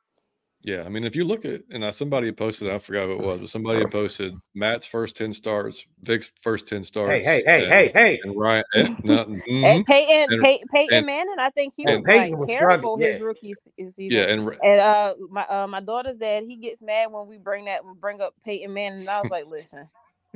Yeah. 0.64 0.84
I 0.84 0.89
mean, 0.89 1.03
if 1.03 1.16
you 1.16 1.24
look 1.24 1.43
at 1.45 1.62
and 1.72 1.93
somebody 1.93 2.32
posted, 2.32 2.70
I 2.72 2.78
forgot 2.78 3.05
who 3.07 3.14
it 3.14 3.22
was, 3.22 3.39
but 3.41 3.49
somebody 3.49 3.80
had 3.80 3.91
posted 3.91 4.34
Matt's 4.53 4.86
first 4.86 5.16
ten 5.16 5.34
starts, 5.34 5.84
Vick's 6.01 6.32
first 6.41 6.68
ten 6.68 6.84
starts. 6.84 7.12
Hey, 7.12 7.24
hey, 7.24 7.43
hey, 7.45 7.64
and, 7.64 7.72
hey, 7.74 7.91
hey. 7.93 8.20
and 8.24 8.36
Ryan. 8.39 8.64
no. 9.03 9.22
And 9.47 9.86
Peyton 9.86 10.34
And- 10.34 10.41
Pey- 10.41 10.64
Peyton 10.74 10.97
and- 10.97 11.05
Manning, 11.05 11.36
I 11.39 11.49
think 11.49 11.74
he 11.76 11.86
was 11.86 12.05
like 12.05 12.38
was 12.38 12.47
terrible 12.47 12.97
his 12.97 13.18
yeah. 13.18 13.24
rookie 13.24 13.53
season. 13.78 13.93
yeah, 13.97 14.24
and 14.24 14.47
And 14.64 14.80
uh, 14.82 15.14
my 15.30 15.45
uh, 15.47 15.68
my 15.68 15.80
daughter's 15.80 16.18
dad, 16.18 16.43
he 16.47 16.55
gets 16.57 16.82
mad 16.84 17.12
when 17.12 17.28
we 17.28 17.38
bring 17.38 17.66
that 17.66 17.82
bring 17.99 18.22
up 18.22 18.34
Peyton 18.45 18.74
Manning. 18.74 18.99
And 19.01 19.09
I 19.09 19.20
was 19.22 19.32
like, 19.32 19.47
listen, 19.47 19.89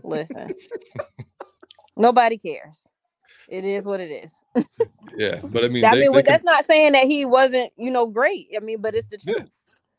listen, 0.03 0.53
nobody 1.97 2.37
cares. 2.37 2.87
It 3.47 3.63
is 3.63 3.85
what 3.85 3.99
it 3.99 4.09
is. 4.09 4.41
yeah, 5.15 5.39
but 5.43 5.63
I 5.63 5.67
mean, 5.67 5.85
I 5.85 5.91
they, 5.93 6.01
mean, 6.01 6.11
they 6.11 6.17
but 6.17 6.25
can- 6.25 6.33
that's 6.33 6.43
not 6.43 6.65
saying 6.65 6.93
that 6.93 7.03
he 7.03 7.25
wasn't, 7.25 7.71
you 7.77 7.91
know, 7.91 8.07
great. 8.07 8.47
I 8.55 8.59
mean, 8.59 8.81
but 8.81 8.95
it's 8.95 9.05
the 9.05 9.19
Yeah. 9.23 9.45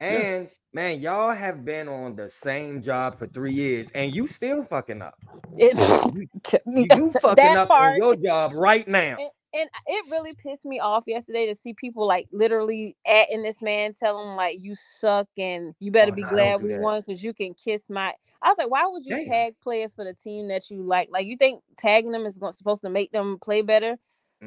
And 0.01 0.51
man, 0.75 1.01
y'all 1.01 1.33
have 1.33 1.65
been 1.65 1.89
on 1.89 2.17
the 2.17 2.31
same 2.31 2.83
job 2.83 3.19
for 3.19 3.27
three 3.29 3.53
years, 3.55 3.91
and 3.95 4.13
you 4.15 4.29
still 4.29 4.65
fucking 4.65 5.03
up. 5.03 5.19
It, 5.57 5.79
You, 6.05 6.29
you 6.77 7.15
fucking 7.21 7.57
that 7.57 7.57
up 7.57 7.73
part, 7.73 7.79
on 7.79 7.97
your 7.97 8.17
job 8.17 8.53
right 8.55 8.87
now. 8.89 9.19
and, 9.19 9.31
and 9.55 9.71
it 9.87 10.05
really 10.11 10.35
pissed 10.35 10.65
me 10.67 10.81
off 10.81 11.05
yesterday 11.07 11.47
to 11.47 11.55
see 11.55 11.75
people 11.75 12.07
like 12.07 12.29
literally 12.33 12.97
atting 13.09 13.45
this 13.45 13.63
man, 13.63 13.95
telling 13.95 14.29
him 14.31 14.37
like 14.37 14.59
you 14.61 14.75
suck 14.75 15.29
and 15.39 15.75
you 15.81 15.93
better 15.93 16.13
Oh, 16.13 16.15
be 16.15 16.25
no, 16.33 16.33
glad 16.35 16.61
do 16.61 16.67
we 16.67 16.69
that. 16.69 16.81
won 16.81 17.03
because 17.07 17.25
you 17.25 17.35
can 17.35 17.55
kiss 17.55 17.91
my. 17.91 18.15
I 18.43 18.49
was 18.49 18.59
like, 18.59 18.71
why 18.71 18.87
would 18.87 19.07
you 19.07 19.17
Damn. 19.17 19.29
tag 19.29 19.55
players 19.63 19.95
for 19.95 20.05
the 20.05 20.15
team 20.15 20.49
that 20.49 20.71
you 20.71 20.83
like? 20.83 21.09
Like 21.13 21.27
you 21.27 21.37
think 21.37 21.63
tagging 21.79 22.13
them 22.13 22.27
is 22.27 22.41
supposed 22.53 22.83
to 22.83 22.91
make 22.91 23.13
them 23.13 23.39
play 23.43 23.63
better? 23.63 23.97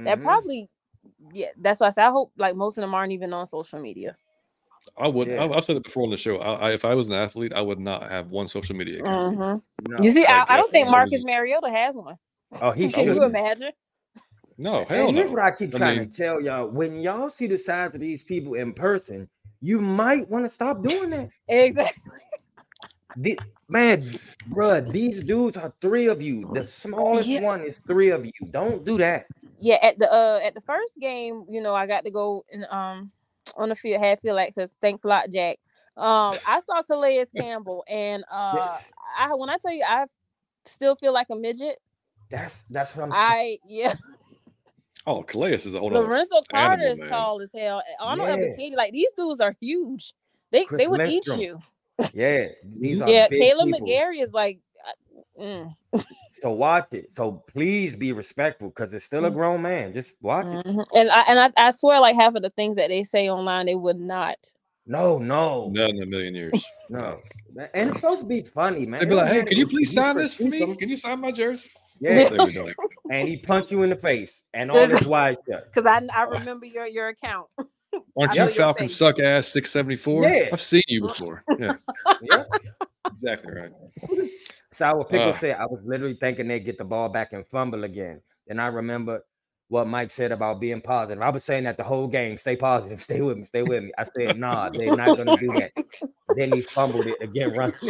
That 0.05 0.21
Mhm. 0.21 0.21
probably, 0.21 0.69
yeah. 1.33 1.49
That's 1.57 1.79
why 1.81 1.87
I 1.87 1.91
said 1.91 2.07
I 2.07 2.11
hope 2.11 2.33
like 2.37 2.55
most 2.55 2.77
of 2.77 2.83
them 2.83 2.93
aren't 2.95 3.13
even 3.13 3.33
on 3.33 3.47
social 3.47 3.81
media. 3.81 4.17
I 4.97 5.07
would. 5.07 5.27
Yeah. 5.27 5.43
I, 5.45 5.55
I've 5.57 5.63
said 5.65 5.75
it 5.77 5.83
before 5.83 6.03
on 6.03 6.09
the 6.11 6.17
show. 6.17 6.37
I, 6.37 6.69
I, 6.69 6.71
if 6.73 6.85
I 6.85 6.93
was 6.95 7.07
an 7.07 7.13
athlete, 7.13 7.53
I 7.53 7.61
would 7.61 7.79
not 7.79 8.09
have 8.09 8.31
one 8.31 8.47
social 8.47 8.75
media 8.75 8.99
account. 9.01 9.37
Mhm. 9.37 9.61
No. 9.87 9.97
You 10.03 10.11
see, 10.11 10.25
I, 10.25 10.39
like 10.39 10.49
I 10.51 10.53
that. 10.55 10.61
don't 10.61 10.71
think 10.71 10.89
Marcus 10.89 11.11
just- 11.13 11.25
Mariota 11.27 11.69
has 11.69 11.95
one. 11.95 12.15
Oh, 12.61 12.71
he 12.71 12.89
Can 12.91 13.05
you 13.05 13.23
imagine? 13.23 13.71
No, 14.57 14.83
hell 14.85 15.07
And 15.07 15.15
no. 15.15 15.21
here's 15.21 15.31
what 15.31 15.41
I 15.41 15.51
keep 15.51 15.73
I 15.75 15.77
trying 15.77 15.99
mean- 15.99 16.09
to 16.11 16.15
tell 16.17 16.41
y'all: 16.41 16.67
when 16.67 16.99
y'all 17.01 17.29
see 17.29 17.47
the 17.47 17.57
size 17.57 17.93
of 17.93 18.01
these 18.01 18.23
people 18.23 18.55
in 18.55 18.73
person, 18.73 19.29
you 19.61 19.79
might 19.81 20.29
want 20.29 20.45
to 20.45 20.51
stop 20.51 20.83
doing 20.83 21.09
that. 21.11 21.29
Exactly. 21.47 22.11
The- 23.17 23.39
man, 23.67 24.03
bruh, 24.49 24.91
these 24.91 25.23
dudes 25.23 25.57
are 25.57 25.73
three 25.81 26.07
of 26.07 26.21
you. 26.21 26.49
The 26.53 26.65
smallest 26.65 27.27
Yeah. 27.27 27.41
one 27.41 27.61
is 27.61 27.79
three 27.87 28.09
of 28.09 28.25
you. 28.25 28.31
Don't 28.51 28.83
do 28.85 28.97
that. 28.99 29.25
yeah 29.61 29.77
at 29.81 29.97
the 29.99 30.09
uh 30.11 30.39
at 30.43 30.53
the 30.53 30.61
first 30.61 30.97
game 31.01 31.43
you 31.49 31.59
know 31.61 31.75
i 31.75 31.85
got 31.85 32.05
to 32.05 32.11
go 32.11 32.45
and 32.53 32.63
um 32.71 33.11
on 33.57 33.69
the 33.69 33.75
field 33.75 34.01
had 34.01 34.19
field 34.19 34.39
access 34.39 34.75
thanks 34.81 35.03
a 35.03 35.07
lot 35.07 35.29
jack 35.31 35.57
um 35.97 36.37
i 36.45 36.59
saw 36.61 36.81
calais 36.83 37.25
campbell 37.37 37.83
and 37.89 38.23
uh 38.31 38.77
i 39.17 39.33
when 39.35 39.49
i 39.49 39.57
tell 39.57 39.71
you 39.73 39.83
i 39.87 40.05
still 40.65 40.95
feel 40.95 41.13
like 41.13 41.27
a 41.31 41.35
midget 41.35 41.77
That's 42.29 42.63
that's 42.69 42.95
what 42.95 43.03
I'm. 43.05 43.11
i 43.11 43.57
yeah 43.67 43.93
Oh, 45.07 45.23
Calais 45.23 45.53
is 45.53 45.73
a 45.73 45.79
whole 45.79 45.95
other 45.95 46.11
lorenzo 46.11 46.41
carter 46.49 46.83
animal, 46.83 46.93
is 46.93 46.99
man. 46.99 47.09
tall 47.09 47.41
as 47.41 47.53
hell 47.53 47.81
i 48.01 48.15
don't 48.15 48.27
Yeah. 48.27 48.35
know 48.41 48.49
Katie, 48.55 48.75
like 48.75 48.91
these 48.93 49.11
dudes 49.17 49.41
are 49.41 49.55
huge 49.61 50.13
They 50.51 50.67
Chris 50.67 50.77
they 50.77 50.87
would 50.87 51.01
eat 51.03 51.25
you. 51.35 51.59
Yeah, 52.13 52.47
these 52.63 53.01
are 53.01 53.13
Yeah, 53.13 53.27
big 53.29 53.51
Kaleb 53.51 53.69
people. 53.69 53.87
McGary 53.87 54.21
is 54.21 54.31
like, 54.33 54.59
mm, 55.39 55.73
So 56.41 56.51
watch 56.51 56.87
it. 56.91 57.09
So 57.17 57.43
please 57.47 57.95
be 57.95 58.11
respectful 58.13 58.69
because 58.69 58.93
it's 58.93 59.05
still 59.05 59.25
a 59.25 59.29
Mhm. 59.31 59.33
grown 59.33 59.61
man. 59.61 59.93
Just 59.93 60.11
watch 60.21 60.45
it. 60.47 60.65
mhm. 60.65 60.85
and 60.93 61.09
I 61.09 61.21
and 61.27 61.39
I, 61.39 61.51
I 61.57 61.71
swear, 61.71 61.99
like 61.99 62.15
half 62.15 62.35
of 62.35 62.41
the 62.41 62.49
things 62.51 62.77
that 62.77 62.89
they 62.89 63.03
say 63.03 63.29
online, 63.29 63.65
they 63.65 63.75
would 63.75 63.99
not. 63.99 64.37
No, 64.85 65.19
no, 65.19 65.69
Not 65.71 65.89
in 65.91 66.01
a 66.01 66.05
million 66.05 66.33
years. 66.33 66.65
no. 66.89 67.19
And 67.73 67.89
it's 67.89 67.99
supposed 67.99 68.21
to 68.21 68.25
be 68.25 68.41
funny, 68.41 68.85
man. 68.85 69.01
They'd 69.01 69.09
be 69.09 69.15
like, 69.15 69.27
"Hey, 69.31 69.43
can 69.43 69.57
you 69.57 69.67
please 69.67 69.93
sign 69.93 70.17
this 70.17 70.33
for 70.35 70.43
me? 70.43 70.75
Can 70.75 70.89
you 70.89 70.97
sign 70.97 71.19
my 71.19 71.31
jersey?" 71.31 71.69
Yeah, 71.99 72.29
They 72.29 72.37
were 72.39 72.51
doing. 72.51 72.73
and 73.09 73.27
he 73.27 73.37
punched 73.37 73.71
you 73.71 73.83
in 73.83 73.89
the 73.89 73.95
face 73.95 74.41
and 74.53 74.71
all 74.71 74.87
this 74.87 75.03
wise 75.03 75.35
stuff. 75.47 75.63
Because 75.73 75.85
I 75.85 76.01
I 76.15 76.23
remember 76.23 76.65
your 76.65 76.87
your 76.87 77.09
account. 77.09 77.47
Aren't 78.17 78.35
you 78.35 78.47
Falcon 78.47 78.87
face. 78.87 78.95
suck 78.95 79.19
ass 79.19 79.47
six 79.47 79.71
seventy 79.71 79.95
four? 79.95 80.23
Yeah. 80.23 80.49
I've 80.53 80.61
seen 80.61 80.83
you 80.87 81.01
before. 81.01 81.43
Yeah, 81.59 81.73
Yeah. 82.21 82.43
exactly 83.11 83.53
right. 83.53 83.71
Sour 84.72 85.03
Pickle 85.05 85.30
Uh. 85.30 85.38
said, 85.39 85.57
I 85.57 85.65
was 85.65 85.80
literally 85.84 86.15
thinking 86.20 86.47
they'd 86.47 86.59
get 86.59 86.78
the 86.78 86.86
ball 86.86 87.09
back 87.09 87.34
and 87.34 87.45
fumble 87.47 87.84
again. 87.84 88.22
And 88.47 88.61
I 88.61 88.67
remember 88.67 89.24
what 89.67 89.88
Mike 89.88 90.09
said 90.11 90.32
about 90.32 90.59
being 90.59 90.82
positive. 90.82 91.22
I 91.22 91.30
was 91.30 91.43
saying 91.43 91.63
that 91.65 91.78
the 91.78 91.84
whole 91.84 92.07
game, 92.07 92.38
stay 92.38 92.55
positive, 92.55 93.01
stay 93.09 93.22
with 93.22 93.38
me, 93.38 93.43
stay 93.45 93.63
with 93.63 93.84
me. 93.84 93.91
I 93.97 94.03
said, 94.17 94.39
nah, 94.39 94.70
they're 94.70 94.91
not 94.95 95.17
gonna 95.17 95.38
do 95.39 95.47
that. 95.53 95.72
Then 96.36 96.51
he 96.51 96.61
fumbled 96.61 97.07
it 97.07 97.17
again, 97.22 97.55
running. 97.55 97.76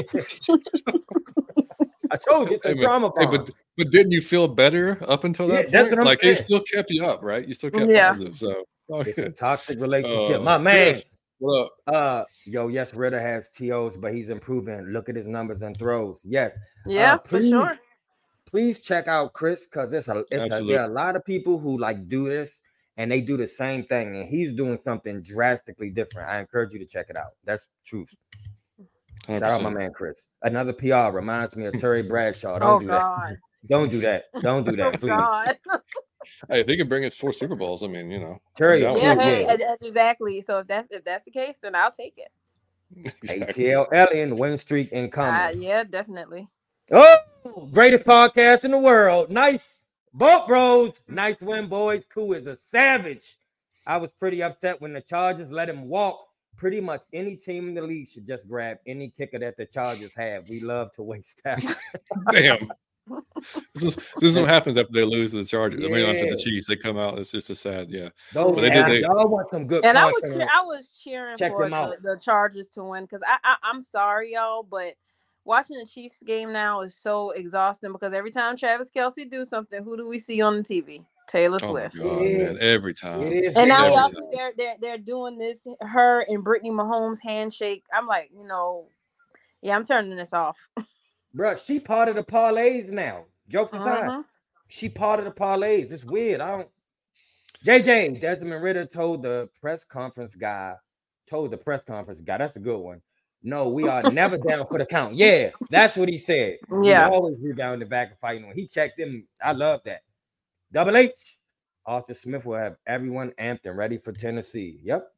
I 2.12 2.18
told 2.18 2.50
you 2.50 2.56
it's 2.56 2.66
a 2.66 2.70
Hey, 2.70 2.74
but- 2.76 2.82
trauma 2.84 3.12
Hey, 3.18 3.26
but 3.26 3.50
but 3.78 3.92
didn't 3.92 4.12
you 4.12 4.20
feel 4.22 4.48
better 4.48 4.98
up 5.08 5.24
until 5.24 5.48
Yeah, 5.48 5.62
that 5.62 5.72
that's 5.72 5.84
point? 5.86 5.92
what 5.92 6.00
I'm 6.02 6.06
like 6.06 6.20
it 6.20 6.36
saying. 6.36 6.46
still 6.46 6.62
kept 6.62 6.90
you 6.90 7.06
up, 7.06 7.22
right? 7.24 7.48
You 7.48 7.54
still 7.54 7.72
kept 7.72 7.90
Yeah. 7.90 8.12
positive. 8.12 8.38
So 8.38 8.64
oh, 8.92 9.00
It's 9.02 9.18
a 9.20 9.30
toxic 9.30 9.80
relationship. 9.80 10.38
Uh, 10.38 10.44
My 10.44 10.58
man. 10.58 10.94
Chris, 10.94 11.06
what 11.40 11.58
up? 11.60 11.72
Uh 11.88 12.24
yo, 12.46 12.68
yes, 12.68 12.94
Ridder 12.94 13.20
has 13.20 13.50
TOs, 13.50 13.98
but 13.98 14.14
he's 14.14 14.30
improving. 14.30 14.82
Look 14.88 15.10
at 15.10 15.16
his 15.16 15.28
numbers 15.28 15.62
and 15.62 15.76
throws. 15.78 16.20
Yes. 16.24 16.52
Yeah, 16.86 17.18
for 17.18 17.40
please, 17.40 17.50
sure. 17.50 17.78
Please 18.46 18.80
check 18.80 19.08
out 19.08 19.34
Chris 19.34 19.66
because 19.66 19.92
it's 19.94 20.08
a, 20.08 20.20
it's 20.32 20.32
a 20.32 20.42
Absolutely. 20.42 20.74
there 20.74 20.82
are 20.84 20.90
a 20.90 20.94
lot 20.94 21.16
of 21.16 21.24
people 21.26 21.60
who 21.60 21.78
like 21.78 22.08
do 22.08 22.30
this 22.30 22.62
and 22.98 23.12
they 23.12 23.22
do 23.22 23.38
the 23.38 23.48
same 23.48 23.86
thing, 23.86 24.18
and 24.18 24.28
he's 24.28 24.52
doing 24.52 24.78
something 24.84 25.22
drastically 25.22 25.90
different. 25.90 26.30
I 26.30 26.40
encourage 26.40 26.74
you 26.74 26.80
to 26.80 26.86
check 26.86 27.06
it 27.10 27.16
out. 27.16 27.32
That's 27.46 27.70
truth. 27.86 28.14
Shout 29.26 29.44
out 29.44 29.62
my 29.62 29.70
man 29.70 29.92
Chris. 29.94 30.16
Another 30.42 30.74
PR 30.74 31.16
reminds 31.16 31.56
me 31.56 31.66
of 31.66 31.80
Terry 31.80 32.04
Bradshaw. 32.10 32.60
Don't 32.60 32.70
Oh 32.70 32.80
do 32.80 32.88
God. 32.88 33.30
that. 33.32 33.38
Don't 33.70 33.90
do 33.90 34.00
that. 34.02 34.26
Don't 34.42 34.68
do 34.68 34.74
Oh 34.82 34.92
that, 34.92 35.00
please. 35.00 35.10
God. 35.10 35.58
Hey, 36.50 36.62
if 36.62 36.68
he 36.68 36.78
can 36.78 36.88
bring 36.88 37.06
us 37.06 37.16
four 37.16 37.34
Super 37.34 37.56
Bowls, 37.56 37.84
I 37.84 37.88
mean, 37.88 38.12
you 38.12 38.20
know, 38.20 38.40
Terry, 38.56 38.82
down 38.82 38.98
Yeah, 38.98 39.16
hey, 39.16 39.46
yeah. 39.60 39.76
exactly. 39.82 40.42
So 40.42 40.60
if 40.60 40.68
that's 40.68 40.92
if 40.92 41.04
that's 41.04 41.24
the 41.24 41.32
case, 41.32 41.58
then 41.62 41.76
I'll 41.76 41.92
take 41.92 42.18
it. 42.18 43.14
exactly. 43.24 43.66
ATL 43.66 43.88
Alien 43.94 44.36
win 44.36 44.58
streak 44.58 44.92
incoming. 44.92 45.34
Uh, 45.34 45.62
yeah, 45.62 45.84
definitely. 45.84 46.48
Oh, 46.92 47.18
greatest 47.72 48.04
podcast 48.04 48.66
in 48.66 48.72
the 48.72 48.78
world. 48.78 49.30
Nice 49.30 49.78
boat 50.14 50.48
bros. 50.48 50.94
Nice 51.08 51.40
win, 51.40 51.68
boys. 51.68 52.04
Koo 52.12 52.34
is 52.34 52.48
a 52.48 52.58
savage. 52.72 53.38
I 53.86 53.98
was 53.98 54.12
pretty 54.20 54.42
upset 54.44 54.82
when 54.82 54.94
the 54.94 55.02
Chargers 55.02 55.52
let 55.52 55.70
him 55.70 55.88
walk. 55.88 56.26
Pretty 56.58 56.82
much 56.82 57.02
any 57.14 57.36
team 57.36 57.70
in 57.70 57.76
the 57.76 57.82
league 57.82 58.10
should 58.10 58.28
just 58.28 58.48
grab 58.48 58.78
any 58.86 59.14
kicker 59.18 59.40
that 59.40 59.56
the 59.56 59.66
Chargers 59.66 60.14
have. 60.16 60.50
We 60.50 60.60
love 60.60 60.92
to 60.96 61.04
waste 61.04 61.42
time. 61.44 61.62
Damn. 62.32 62.70
This 63.74 63.84
is 63.84 63.96
this 63.96 64.32
is 64.34 64.40
what 64.40 64.50
happens 64.50 64.78
after 64.78 64.92
they 64.94 65.04
lose 65.04 65.32
to 65.32 65.38
the 65.38 65.46
Chargers. 65.46 65.84
I 65.84 65.88
mean, 65.90 66.06
after 66.06 66.26
Yeah. 66.26 66.32
the 66.32 66.38
Chiefs, 66.38 66.68
they 66.68 66.76
come 66.76 66.98
out. 66.98 67.18
It's 67.20 67.32
just 67.32 67.50
a 67.50 67.56
sad, 67.56 67.90
yeah. 67.90 68.10
Those 68.34 68.56
But 68.56 68.62
they 68.62 68.70
did- 68.70 68.86
they- 68.88 69.00
y'all 69.02 69.28
want 69.28 69.50
some 69.52 69.68
good 69.68 69.86
And 69.86 69.98
I 69.98 70.06
was 70.12 70.20
content. 70.22 70.42
cheer- 70.42 70.50
I 70.54 70.64
was 70.66 70.90
cheering 71.04 71.38
Check 71.38 71.52
for 71.52 71.64
them 71.64 71.74
out. 71.74 72.02
the, 72.02 72.16
the 72.16 72.20
Chargers 72.22 72.68
to 72.70 72.84
win 72.84 73.06
because 73.06 73.22
I, 73.28 73.38
I 73.44 73.56
I'm 73.64 73.84
sorry 73.84 74.34
y'all, 74.34 74.64
but 74.64 74.96
watching 75.46 75.78
the 75.80 75.86
Chiefs 75.86 76.22
game 76.24 76.52
now 76.52 76.82
is 76.82 76.94
so 76.96 77.32
exhausting 77.32 77.92
because 77.92 78.14
every 78.14 78.32
time 78.32 78.56
Travis 78.58 78.92
Kelce 78.92 79.30
do 79.30 79.46
something, 79.46 79.84
who 79.84 79.96
do 79.98 80.08
we 80.08 80.20
see 80.20 80.42
on 80.42 80.58
the 80.58 80.64
TV? 80.64 81.06
Taylor 81.28 81.60
Oh 81.62 81.68
Swift. 81.70 81.96
god, 81.96 82.22
man! 82.22 82.58
Every 82.60 82.94
time. 82.94 83.22
And 83.22 83.70
now 83.70 83.86
y'all 83.86 84.10
see 84.10 84.28
they're 84.34 84.52
they're 84.58 84.76
they're 84.82 84.98
doing 84.98 85.38
this 85.38 85.68
her 85.82 86.22
and 86.28 86.44
Brittany 86.44 86.72
Mahomes 86.72 87.20
handshake. 87.22 87.84
I'm 87.94 88.08
like, 88.08 88.32
you 88.36 88.48
know, 88.48 88.88
yeah, 89.62 89.76
I'm 89.76 89.86
turning 89.86 90.16
this 90.18 90.34
off. 90.34 90.58
Bruh, 91.36 91.64
she 91.64 91.80
part 91.80 92.10
of 92.10 92.16
the 92.16 92.24
parlays 92.24 92.90
now. 92.90 93.26
Jokes 93.48 93.74
aside, 93.74 94.10
Mhm. 94.10 94.26
she 94.68 94.90
part 94.90 95.20
of 95.20 95.26
the 95.26 95.32
parlays. 95.32 95.92
It's 95.92 96.04
weird. 96.04 96.42
I 96.42 96.50
don't. 96.58 96.70
JJ 97.66 98.20
Desmond 98.22 98.64
Ridder 98.64 98.86
told 98.86 99.24
the 99.24 99.50
press 99.60 99.84
conference 99.84 100.36
guy, 100.36 100.76
told 101.28 101.52
the 101.52 101.58
press 101.58 101.82
conference 101.84 102.22
guy, 102.22 102.38
that's 102.38 102.56
a 102.56 102.60
good 102.60 102.80
one. 102.80 103.02
No, 103.44 103.70
we 103.70 103.88
are 103.88 104.02
never 104.12 104.38
down 104.48 104.68
for 104.68 104.78
the 104.80 104.86
count. 104.86 105.16
Yeah, 105.16 105.52
that's 105.70 105.96
what 105.98 106.10
he 106.10 106.18
said. 106.18 106.58
Yeah. 106.84 107.10
always 107.10 107.38
rebounding 107.42 107.88
back 107.90 108.10
and 108.10 108.20
fighting. 108.20 108.48
When 108.48 108.56
he 108.56 108.68
checked 108.68 109.00
him, 109.00 109.28
I 109.42 109.54
love 109.54 109.82
that. 109.86 110.02
Double 110.72 110.96
H. 110.98 111.12
Arthur 111.86 112.14
Smith 112.14 112.46
will 112.46 112.58
have 112.58 112.78
everyone 112.86 113.32
amped 113.32 113.66
and 113.66 113.78
ready 113.78 113.98
for 113.98 114.12
Tennessee. 114.12 114.80
Yep. 114.84 115.12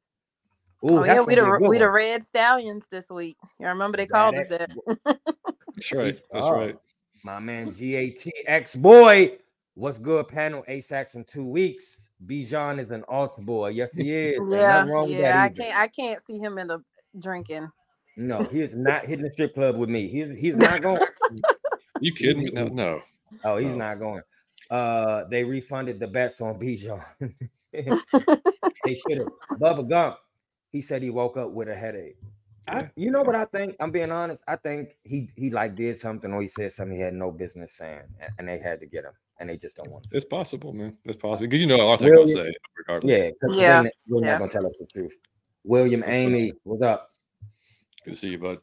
Ooh, 0.84 1.00
Oh 1.00 1.04
yeah, 1.06 1.20
we 1.22 1.36
be 1.36 1.42
a 1.42 1.46
the 1.46 1.68
we 1.70 1.78
the. 1.78 1.90
Red 1.90 2.24
Stallions 2.24 2.88
this 2.90 3.10
week. 3.12 3.38
You 3.60 3.68
remember 3.68 3.98
they 3.98 4.08
called 4.08 4.36
it. 4.36 4.40
us 4.40 4.48
that. 4.48 4.72
That's 5.76 5.92
right. 5.94 6.20
That's 6.32 6.46
Oh, 6.46 6.52
right. 6.54 6.78
My 7.24 7.40
man 7.40 7.72
GATX 7.72 8.78
boy. 8.78 9.38
What's 9.76 10.00
good, 10.00 10.28
panel? 10.28 10.64
ASAX 10.68 11.16
in 11.16 11.24
two 11.24 11.46
weeks. 11.46 11.98
Bijan 12.26 12.80
is 12.80 12.92
an 12.92 13.04
altar 13.04 13.42
boy. 13.42 13.70
Yes, 13.70 13.90
he 13.94 14.12
is. 14.12 14.40
Yeah, 14.50 14.86
wrong 14.86 15.08
yeah. 15.08 15.42
I 15.44 15.50
can't 15.50 15.80
I 15.80 15.88
can't 15.88 16.26
see 16.26 16.38
him 16.40 16.58
in 16.58 16.68
the 16.68 16.80
drinking. 17.20 17.70
No, 18.18 18.44
he 18.44 18.62
is 18.62 18.74
not 18.74 19.06
hitting 19.08 19.24
the 19.24 19.32
strip 19.32 19.54
club 19.54 19.78
with 19.78 19.90
me. 19.90 20.08
He's 20.08 20.30
he's 20.38 20.56
not 20.56 20.82
going. 20.82 21.02
You 22.00 22.14
kidding 22.14 22.44
me? 22.44 22.52
No, 22.52 22.66
no. 22.68 23.02
Oh, 23.46 23.58
he's 23.58 23.72
Oh. 23.72 23.76
not 23.76 24.00
going. 24.00 24.22
Uh, 24.70 25.26
they 25.30 25.44
refunded 25.44 26.00
the 26.00 26.08
bets 26.08 26.42
on 26.42 26.60
Bijan. 26.60 27.04
they 27.72 28.96
should 28.96 29.20
have. 29.20 29.60
Bubba 29.60 29.88
Gump. 29.88 30.18
He 30.72 30.82
said 30.82 31.02
he 31.02 31.10
woke 31.10 31.38
up 31.38 31.52
with 31.52 31.68
a 31.68 31.76
headache. 31.76 32.18
I, 32.68 32.90
you 32.96 33.12
know 33.12 33.24
what 33.24 33.36
I 33.36 33.46
think? 33.46 33.76
I'm 33.80 33.92
being 33.92 34.12
honest. 34.12 34.42
I 34.48 34.56
think 34.56 34.96
he 35.04 35.30
he 35.36 35.50
like 35.50 35.76
did 35.76 36.00
something 36.00 36.32
or 36.32 36.42
he 36.42 36.48
said 36.48 36.72
something 36.72 36.96
he 36.96 37.02
had 37.02 37.14
no 37.14 37.32
business 37.32 37.74
saying, 37.74 38.02
a- 38.22 38.30
and 38.38 38.48
they 38.48 38.60
had 38.60 38.80
to 38.80 38.86
get 38.86 39.04
him, 39.04 39.14
and 39.40 39.50
they 39.50 39.58
just 39.58 39.76
don't 39.76 39.90
want. 39.92 40.04
To. 40.10 40.16
It's 40.16 40.26
possible, 40.26 40.72
man. 40.72 40.96
It's 41.04 41.18
possible 41.18 41.48
because 41.50 41.60
you 41.62 41.68
know 41.68 41.86
Arthur 41.90 42.10
gonna 42.16 42.28
say 42.28 42.54
regardless. 42.78 43.18
Yeah, 43.18 43.30
'cause 43.42 43.58
Yeah, 43.60 43.82
then 43.84 43.92
we're 44.08 44.22
yeah. 44.24 44.32
not 44.34 44.40
gonna 44.40 44.52
tell 44.52 44.66
us 44.68 44.74
the 44.80 44.86
truth. 44.86 45.16
William 45.64 46.04
Amy, 46.06 46.54
what's 46.64 46.84
up? 46.84 47.10
Good 48.06 48.12
to 48.12 48.16
see 48.16 48.30
you, 48.30 48.38
bud. 48.38 48.60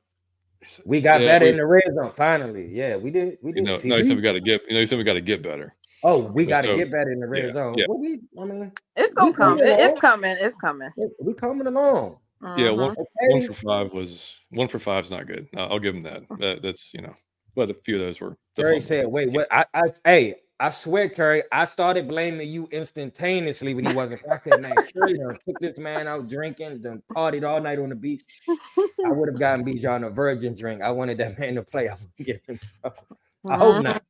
We 0.84 1.00
got 1.00 1.20
Yeah, 1.20 1.26
better 1.26 1.44
we- 1.46 1.50
in 1.50 1.56
the 1.58 1.66
red 1.66 1.84
zone 1.94 2.10
finally. 2.12 2.68
Yeah, 2.72 2.96
we 2.96 3.10
did. 3.10 3.38
We 3.42 3.52
did. 3.52 3.58
You 3.60 3.64
did. 3.64 3.70
know, 3.72 3.78
See, 3.78 3.88
no, 3.88 3.96
you 3.96 4.04
said 4.04 4.16
we 4.16 4.22
got 4.22 4.32
to 4.32 4.40
get. 4.40 4.62
You 4.68 4.74
know, 4.74 4.80
you 4.80 4.86
said 4.86 4.98
we 4.98 5.04
got 5.04 5.14
to 5.14 5.20
get 5.20 5.42
better. 5.42 5.74
Oh, 6.04 6.18
we 6.18 6.46
got 6.46 6.62
to 6.62 6.68
so- 6.68 6.76
get 6.76 6.90
better 6.90 7.10
in 7.12 7.20
the 7.20 7.26
red 7.26 7.46
yeah, 7.46 7.52
zone. 7.52 7.74
yeah. 7.78 7.84
Well, 7.88 7.98
we, 7.98 8.20
I 8.40 8.44
mean, 8.44 8.72
It's 8.96 9.14
gonna 9.14 9.32
come. 9.32 9.58
coming 9.58 9.72
It- 9.72 9.80
It's 9.80 9.98
coming. 9.98 10.36
It's 10.40 10.56
coming. 10.56 10.90
we 11.20 11.34
coming 11.34 11.66
along. 11.66 12.18
Yeah, 12.56 12.70
one, 12.70 12.90
Okay. 12.92 13.02
one 13.28 13.42
for 13.48 13.52
five 13.52 13.92
was 13.92 14.36
one 14.50 14.68
for 14.68 14.78
five 14.78 15.04
is 15.04 15.10
not 15.10 15.26
good. 15.26 15.48
Uh, 15.56 15.66
I'll 15.66 15.80
give 15.80 15.94
him 15.96 16.02
that. 16.04 16.22
that. 16.38 16.62
That's 16.62 16.94
you 16.94 17.02
know, 17.02 17.14
but 17.56 17.68
a 17.70 17.74
few 17.74 17.96
of 17.96 18.00
those 18.02 18.20
were. 18.20 18.36
the 18.54 18.62
Curry 18.62 18.70
fumbles. 18.74 18.86
said, 18.86 19.06
"Wait, 19.08 19.32
what? 19.32 19.48
I, 19.50 19.64
I, 19.74 19.82
hey, 20.04 20.34
I 20.60 20.70
swear, 20.70 21.08
Curry, 21.08 21.42
I 21.50 21.64
started 21.64 22.06
blaming 22.06 22.46
you 22.48 22.68
instantaneously 22.70 23.74
when 23.74 23.86
he 23.86 23.92
wasn't. 23.92 24.20
I 24.30 24.38
said, 24.48 24.60
man, 24.62 24.72
Curry 24.74 25.18
done 25.18 25.36
took 25.48 25.58
this 25.60 25.78
man 25.78 26.06
out 26.06 26.28
drinking, 26.28 26.82
done 26.82 27.02
partied 27.12 27.42
all 27.48 27.60
night 27.60 27.78
on 27.80 27.88
the 27.88 27.94
beach. 27.96 28.22
I 28.48 28.56
would 29.08 29.28
have 29.28 29.38
gotten 29.38 29.64
Bijan 29.64 30.06
a 30.06 30.10
virgin 30.10 30.54
drink. 30.54 30.80
I 30.80 30.90
wanted 30.92 31.18
that 31.18 31.38
man 31.40 31.56
to 31.56 31.62
play. 31.62 31.88
I 31.88 31.94
would 31.94 32.24
get. 32.26 32.40
I 32.84 33.56
hope 33.56 33.76
Mhm. 33.76 33.82
not. 33.82 34.02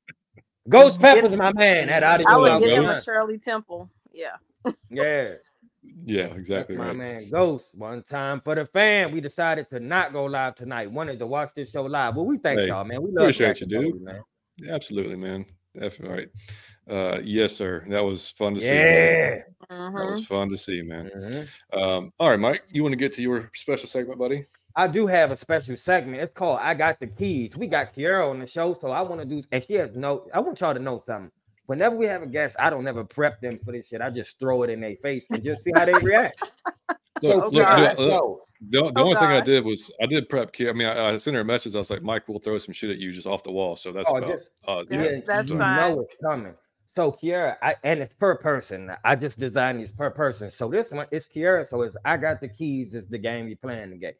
Ghost 0.68 1.00
Pepper's 1.00 1.36
my 1.36 1.52
man. 1.54 1.88
That 1.88 2.02
out 2.02 2.20
of 2.20 2.26
I 2.26 2.32
your 2.32 2.40
would 2.40 2.48
Ghost. 2.48 2.64
give 2.64 2.72
him 2.78 2.84
a 2.84 2.86
Ghost. 2.88 3.04
Shirley 3.04 3.38
Temple. 3.38 3.90
Yeah. 4.12 4.36
Yeah, 4.90 5.34
Yeah, 6.04 6.26
that's 6.28 6.38
exactly 6.38 6.76
my 6.76 6.88
right. 6.88 6.96
man. 6.96 7.30
Ghost. 7.30 7.66
One 7.74 8.02
time 8.02 8.40
for 8.42 8.54
the 8.54 8.66
fan, 8.66 9.12
we 9.12 9.20
decided 9.20 9.68
to 9.70 9.80
not 9.80 10.12
go 10.12 10.24
live 10.26 10.54
tonight. 10.56 10.90
Wanted 10.90 11.18
to 11.20 11.26
watch 11.26 11.50
this 11.54 11.70
show 11.70 11.84
live. 11.84 12.16
Well, 12.16 12.26
we 12.26 12.36
thank 12.38 12.60
Hey, 12.60 12.66
y'all, 12.68 12.84
man. 12.84 13.00
We 13.02 13.10
love 13.10 13.22
appreciate 13.24 13.60
you, 13.60 13.66
dude. 13.66 13.92
Cody, 13.92 14.04
man. 14.04 14.22
Absolutely, 14.70 15.16
man. 15.16 15.46
That's 15.74 15.98
right. 16.00 16.28
Uh, 16.90 17.18
yes, 17.22 17.54
sir. 17.54 17.84
That 17.88 18.00
was 18.02 18.30
fun 18.30 18.54
to 18.54 18.60
see. 18.60 18.66
Yeah. 18.66 19.36
That 19.68 19.70
Mhm. 19.70 20.10
was 20.10 20.26
fun 20.26 20.48
to 20.50 20.56
see, 20.56 20.82
man. 20.82 21.10
Mhm. 21.14 21.48
Um, 21.78 22.12
all 22.18 22.30
right, 22.30 22.40
Mike, 22.40 22.64
you 22.70 22.82
want 22.82 22.92
to 22.92 22.96
get 22.96 23.12
to 23.12 23.22
your 23.22 23.50
special 23.54 23.86
segment, 23.88 24.18
buddy? 24.18 24.46
I 24.78 24.86
do 24.86 25.08
have 25.08 25.32
a 25.32 25.36
special 25.36 25.76
segment. 25.76 26.22
It's 26.22 26.32
called 26.32 26.60
I 26.62 26.72
Got 26.72 27.00
the 27.00 27.08
Keys. 27.08 27.56
We 27.56 27.66
got 27.66 27.92
Kiara 27.96 28.30
on 28.30 28.38
the 28.38 28.46
show, 28.46 28.78
so 28.80 28.92
I 28.92 29.02
want 29.02 29.20
to 29.20 29.26
do, 29.26 29.42
and 29.50 29.62
she 29.64 29.74
has 29.74 29.90
no, 29.96 30.28
I 30.32 30.38
want 30.38 30.60
y'all 30.60 30.72
to 30.72 30.78
know 30.78 31.02
something. 31.04 31.32
Whenever 31.66 31.96
we 31.96 32.06
have 32.06 32.22
a 32.22 32.26
guest, 32.28 32.54
I 32.60 32.70
don't 32.70 32.86
ever 32.86 33.02
prep 33.02 33.40
them 33.40 33.58
for 33.64 33.72
this 33.72 33.88
shit. 33.88 34.00
I 34.00 34.08
just 34.10 34.38
throw 34.38 34.62
it 34.62 34.70
in 34.70 34.80
their 34.80 34.94
face 35.02 35.26
and 35.30 35.42
just 35.42 35.64
see 35.64 35.72
how 35.74 35.84
they 35.84 35.98
react. 35.98 36.52
so, 37.20 37.38
Look, 37.38 37.52
look, 37.52 37.68
look, 37.68 37.98
look. 37.98 38.40
The, 38.70 38.82
the 38.92 39.00
Oh, 39.00 39.02
only 39.02 39.14
thing 39.16 39.24
I 39.24 39.40
did 39.40 39.64
was 39.64 39.90
I 40.00 40.06
did 40.06 40.28
prep 40.28 40.52
Kia. 40.52 40.70
I 40.70 40.72
mean, 40.72 40.86
I, 40.86 41.10
I 41.10 41.16
sent 41.16 41.34
her 41.34 41.40
a 41.40 41.44
message. 41.44 41.74
I 41.74 41.78
was 41.78 41.90
like, 41.90 42.02
Mike, 42.02 42.28
we'll 42.28 42.38
throw 42.38 42.56
some 42.58 42.72
shit 42.72 42.90
at 42.90 42.98
you 42.98 43.10
just 43.10 43.26
off 43.26 43.42
the 43.42 43.50
wall. 43.50 43.74
So 43.74 43.90
that's 43.92 44.08
Oh, 44.08 44.16
about. 44.18 44.30
just- 44.30 44.50
uh, 44.66 44.84
Yeah, 44.88 45.02
Yeah, 45.02 45.20
that's 45.26 45.48
you 45.48 45.58
fine. 45.58 45.76
know 45.76 46.00
it's 46.02 46.14
coming. 46.22 46.54
So 46.94 47.12
Kiara, 47.12 47.56
I, 47.62 47.74
and 47.84 48.00
it's 48.00 48.14
per 48.14 48.36
person. 48.36 48.92
I 49.04 49.16
just 49.16 49.38
designed 49.40 49.80
these 49.80 49.92
per 49.92 50.10
person. 50.10 50.50
So 50.52 50.68
this 50.68 50.90
one 50.92 51.06
is 51.10 51.26
Kiara. 51.26 51.66
So 51.66 51.82
it's 51.82 51.96
I 52.04 52.16
got 52.16 52.40
the 52.40 52.48
keys. 52.48 52.94
Is 52.94 53.08
the 53.08 53.18
game 53.18 53.48
you 53.48 53.56
playing 53.56 53.90
the 53.90 53.96
game. 53.98 54.14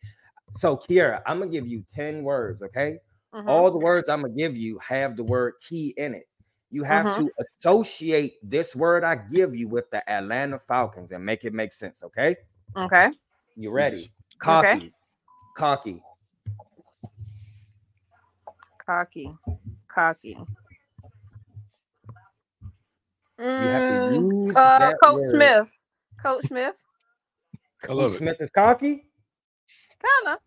So 0.56 0.76
Kiara, 0.76 1.22
I'm 1.26 1.38
gonna 1.38 1.50
give 1.50 1.66
you 1.66 1.84
10 1.94 2.22
words, 2.22 2.62
okay? 2.62 2.98
Mhm. 3.34 3.48
All 3.48 3.70
the 3.70 3.78
words 3.78 4.08
I'm 4.08 4.22
gonna 4.22 4.34
give 4.34 4.56
you 4.56 4.78
have 4.78 5.16
the 5.16 5.24
word 5.24 5.54
key 5.60 5.94
in 5.96 6.14
it. 6.14 6.28
You 6.70 6.82
have 6.84 7.06
Mhm. 7.06 7.14
to 7.16 7.30
associate 7.62 8.34
this 8.42 8.74
word 8.76 9.04
I 9.04 9.16
give 9.16 9.54
you 9.56 9.68
with 9.68 9.90
the 9.90 10.08
Atlanta 10.10 10.58
Falcons 10.58 11.12
and 11.12 11.24
make 11.24 11.44
it 11.44 11.52
make 11.54 11.72
sense, 11.72 12.02
okay? 12.02 12.36
Okay. 12.76 13.10
You 13.56 13.70
ready? 13.70 14.12
Okay. 14.46 14.80
Cocky. 14.80 14.92
Cocky. 15.56 16.02
Cocky. 18.84 19.36
Cocky. 19.88 20.38
You 23.58 23.70
have 23.70 23.86
to 23.88 23.94
Mm, 23.94 24.48
use 24.48 24.54
uh, 24.56 24.78
that 24.78 24.98
Coach 25.02 25.24
word. 25.24 25.30
Smith. 25.30 25.70
Coach 26.22 26.46
Smith. 26.46 26.82
I 27.88 27.92
love 27.92 28.12
Coach 28.12 28.14
it. 28.14 28.18
Smith 28.18 28.36
is 28.40 28.50
cocky. 28.50 29.07
Kinda. 30.02 30.38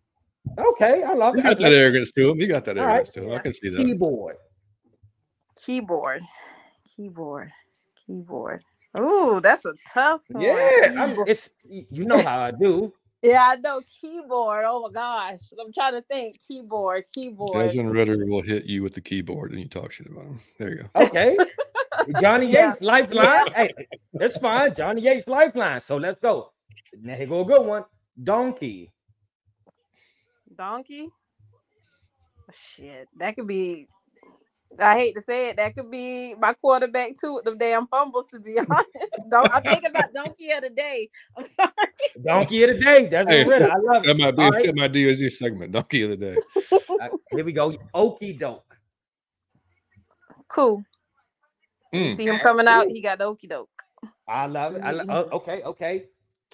Okay, 0.58 1.04
I 1.04 1.14
love 1.14 1.36
He 1.36 1.42
it. 1.42 1.44
got 1.44 1.60
that 1.60 1.74
arrogance 1.74 2.12
to 2.14 2.30
him. 2.32 2.38
He 2.40 2.48
got 2.48 2.66
that 2.66 2.78
All 2.78 2.86
right. 2.86 2.92
arrogance 2.96 3.10
to 3.12 3.24
him. 3.24 3.32
I 3.32 3.40
can 3.40 3.52
see 3.54 3.70
that. 3.70 3.86
Keyboard. 3.86 4.36
Keyboard. 5.64 6.22
Keyboard. 6.96 7.52
Keyboard. 8.06 8.64
Ooh, 8.98 9.40
that's 9.42 9.64
a 9.66 9.74
tough 9.88 10.22
one. 10.30 10.44
Yeah, 10.44 10.92
I'm, 10.98 11.16
it's 11.28 11.50
you 11.64 12.04
know 12.06 12.22
how 12.22 12.40
I 12.40 12.52
do. 12.52 12.94
Yeah, 13.24 13.50
I 13.52 13.56
know 13.58 13.82
keyboard. 14.02 14.66
Oh 14.68 14.82
my 14.88 14.92
gosh. 14.92 15.42
I'm 15.64 15.72
trying 15.72 15.94
to 15.94 16.02
think. 16.02 16.40
Keyboard, 16.48 17.04
keyboard. 17.14 17.68
Desmond 17.68 17.92
Ridder 17.92 18.18
will 18.26 18.42
hit 18.42 18.66
you 18.66 18.82
with 18.82 18.96
the 18.96 19.02
keyboard 19.02 19.52
and 19.52 19.60
you 19.60 19.68
talk 19.68 19.92
shit 19.92 20.08
about 20.08 20.24
him. 20.26 20.40
There 20.58 20.70
you 20.72 20.76
go. 20.96 21.04
Okay. 21.04 21.38
Johnny 22.20 22.48
Yeah. 22.48 22.70
Yates 22.70 22.82
lifeline. 22.82 23.52
Hey, 23.54 23.70
it's 24.14 24.40
fine. 24.40 24.74
Johnny 24.74 25.04
Yates 25.04 25.28
lifeline. 25.28 25.82
So 25.82 25.98
let's 25.98 26.20
go. 26.20 26.52
Now 27.00 27.14
here 27.14 27.28
go 27.28 27.42
a 27.42 27.46
good 27.46 27.64
one. 27.64 27.86
Donkey. 28.24 28.92
Donkey. 30.62 31.10
Shit, 32.54 33.10
that 33.18 33.36
could 33.36 33.48
be. 33.48 33.88
I 34.80 34.96
hate 34.98 35.16
to 35.16 35.22
say 35.22 35.50
it. 35.50 35.58
That 35.58 35.76
could 35.76 35.92
be 35.92 36.36
my 36.36 36.54
quarterback 36.54 37.14
too 37.20 37.36
with 37.36 37.46
them 37.46 37.58
damn 37.58 37.88
fumbles. 37.88 38.28
To 38.30 38.40
be 38.40 38.60
honest, 38.72 39.14
don't 39.32 39.50
I'm 39.54 39.64
thinking 39.66 39.90
about 39.92 40.14
donkey 40.14 40.52
of 40.52 40.64
the 40.64 40.70
day. 40.72 41.10
I'm 41.38 41.46
sorry. 41.46 41.72
Donkey 42.24 42.64
of 42.64 42.72
the 42.72 42.80
day. 42.80 43.10
That's 43.10 43.30
Hey, 43.30 43.44
Ridder. 43.44 43.68
I 43.68 43.76
love 43.78 44.06
That 44.06 44.18
it. 44.18 44.18
might 44.18 44.38
be 44.38 44.46
All 44.46 44.52
right. 44.52 44.68
that 44.68 44.76
might 44.76 44.94
be 44.94 45.02
your 45.02 45.30
segment. 45.32 45.74
Donkey 45.74 46.04
of 46.04 46.12
the 46.12 46.18
day. 46.18 46.40
Uh, 47.00 47.10
here 47.32 47.46
we 47.46 47.54
go. 47.54 47.76
Okey 47.94 48.34
doke. 48.34 48.78
Cool. 50.50 50.86
Mm. 51.94 52.18
See 52.18 52.28
him 52.28 52.40
coming 52.40 52.68
out. 52.68 52.88
He 52.90 53.02
got 53.02 53.20
the 53.20 53.26
okey 53.26 53.48
doke. 53.48 53.70
I 54.28 54.48
love 54.48 54.76
it. 54.76 54.82
I 54.84 54.92
lo- 54.92 55.04
oh, 55.10 55.28
okay, 55.34 55.64
okay. 55.64 56.06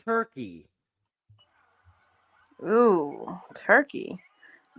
Turkey. 0.06 0.67
Ooh, 2.64 3.28
turkey. 3.56 4.18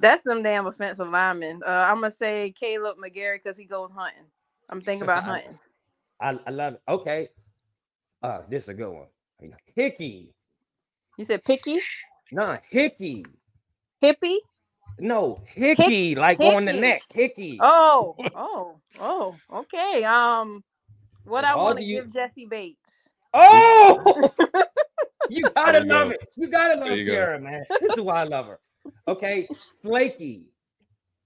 That's 0.01 0.23
them 0.23 0.43
damn 0.43 0.67
offensive 0.67 1.09
linemen. 1.09 1.61
Uh, 1.67 1.71
I'm 1.71 1.97
gonna 1.97 2.11
say 2.11 2.55
Kaleb 2.61 2.97
McGary 2.97 3.37
because 3.43 3.57
he 3.57 3.65
goes 3.65 3.91
hunting. 3.91 4.25
I'm 4.71 4.81
thinking 4.81 5.03
about 5.03 5.25
hunting. 5.25 5.59
I, 6.21 6.39
I 6.47 6.51
love 6.51 6.75
it. 6.75 6.83
Okay. 6.89 7.29
Uh, 8.23 8.41
this 8.49 8.65
is 8.65 8.69
a 8.71 8.75
good 8.75 8.91
one. 8.91 9.07
Hickey. 9.75 10.35
You 11.17 11.25
said 11.25 11.45
picky, 11.45 11.81
Nah, 12.33 12.59
hickey. 12.71 13.25
hippie. 14.03 14.39
No, 15.01 15.41
hickey, 15.47 16.15
like 16.17 16.41
on 16.41 16.65
the 16.65 16.73
neck. 16.73 17.03
Hickey. 17.13 17.59
Oh, 17.61 18.17
oh, 18.35 18.81
oh. 19.01 19.37
Okay. 19.53 20.03
Um, 20.05 20.63
what 21.25 21.45
I 21.45 21.55
want 21.57 21.79
to 21.79 21.85
you- 21.85 22.03
give 22.03 22.13
Jessie 22.13 22.47
Bates. 22.47 23.09
Oh, 23.35 24.31
you 25.31 25.49
gotta 25.57 25.79
you 25.81 25.85
love 25.85 26.09
go. 26.09 26.15
it. 26.15 26.29
You 26.37 26.47
gotta 26.49 26.75
love 26.81 26.89
There 26.89 26.97
you 26.97 27.05
go. 27.07 27.39
Man. 27.41 27.65
This 27.81 27.97
is 27.97 28.01
why 28.01 28.21
I 28.21 28.25
love 28.25 28.47
her. 28.47 28.59
Okay, 29.07 29.49
flaky. 29.83 30.47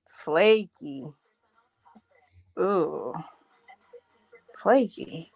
Flaky. 0.08 1.04
Ooh. 2.58 3.12
Flaky. 4.58 5.30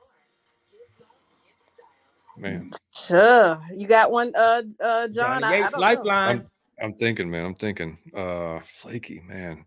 Man, 2.38 2.70
Sure. 2.94 3.58
You 3.74 3.86
got 3.86 4.10
one, 4.10 4.32
uh, 4.36 4.62
uh, 4.80 5.08
John. 5.08 5.40
Johnny 5.40 5.44
I, 5.44 5.48
I 5.48 5.56
Yates 5.58 5.70
don't 5.70 5.80
know. 5.80 5.86
lifeline. 5.86 6.46
I'm 6.82 6.94
thinking, 6.94 7.30
man. 7.30 7.46
I'm 7.46 7.54
thinking. 7.54 7.96
Uh, 8.14 8.60
flaky, 8.80 9.22
man. 9.26 9.64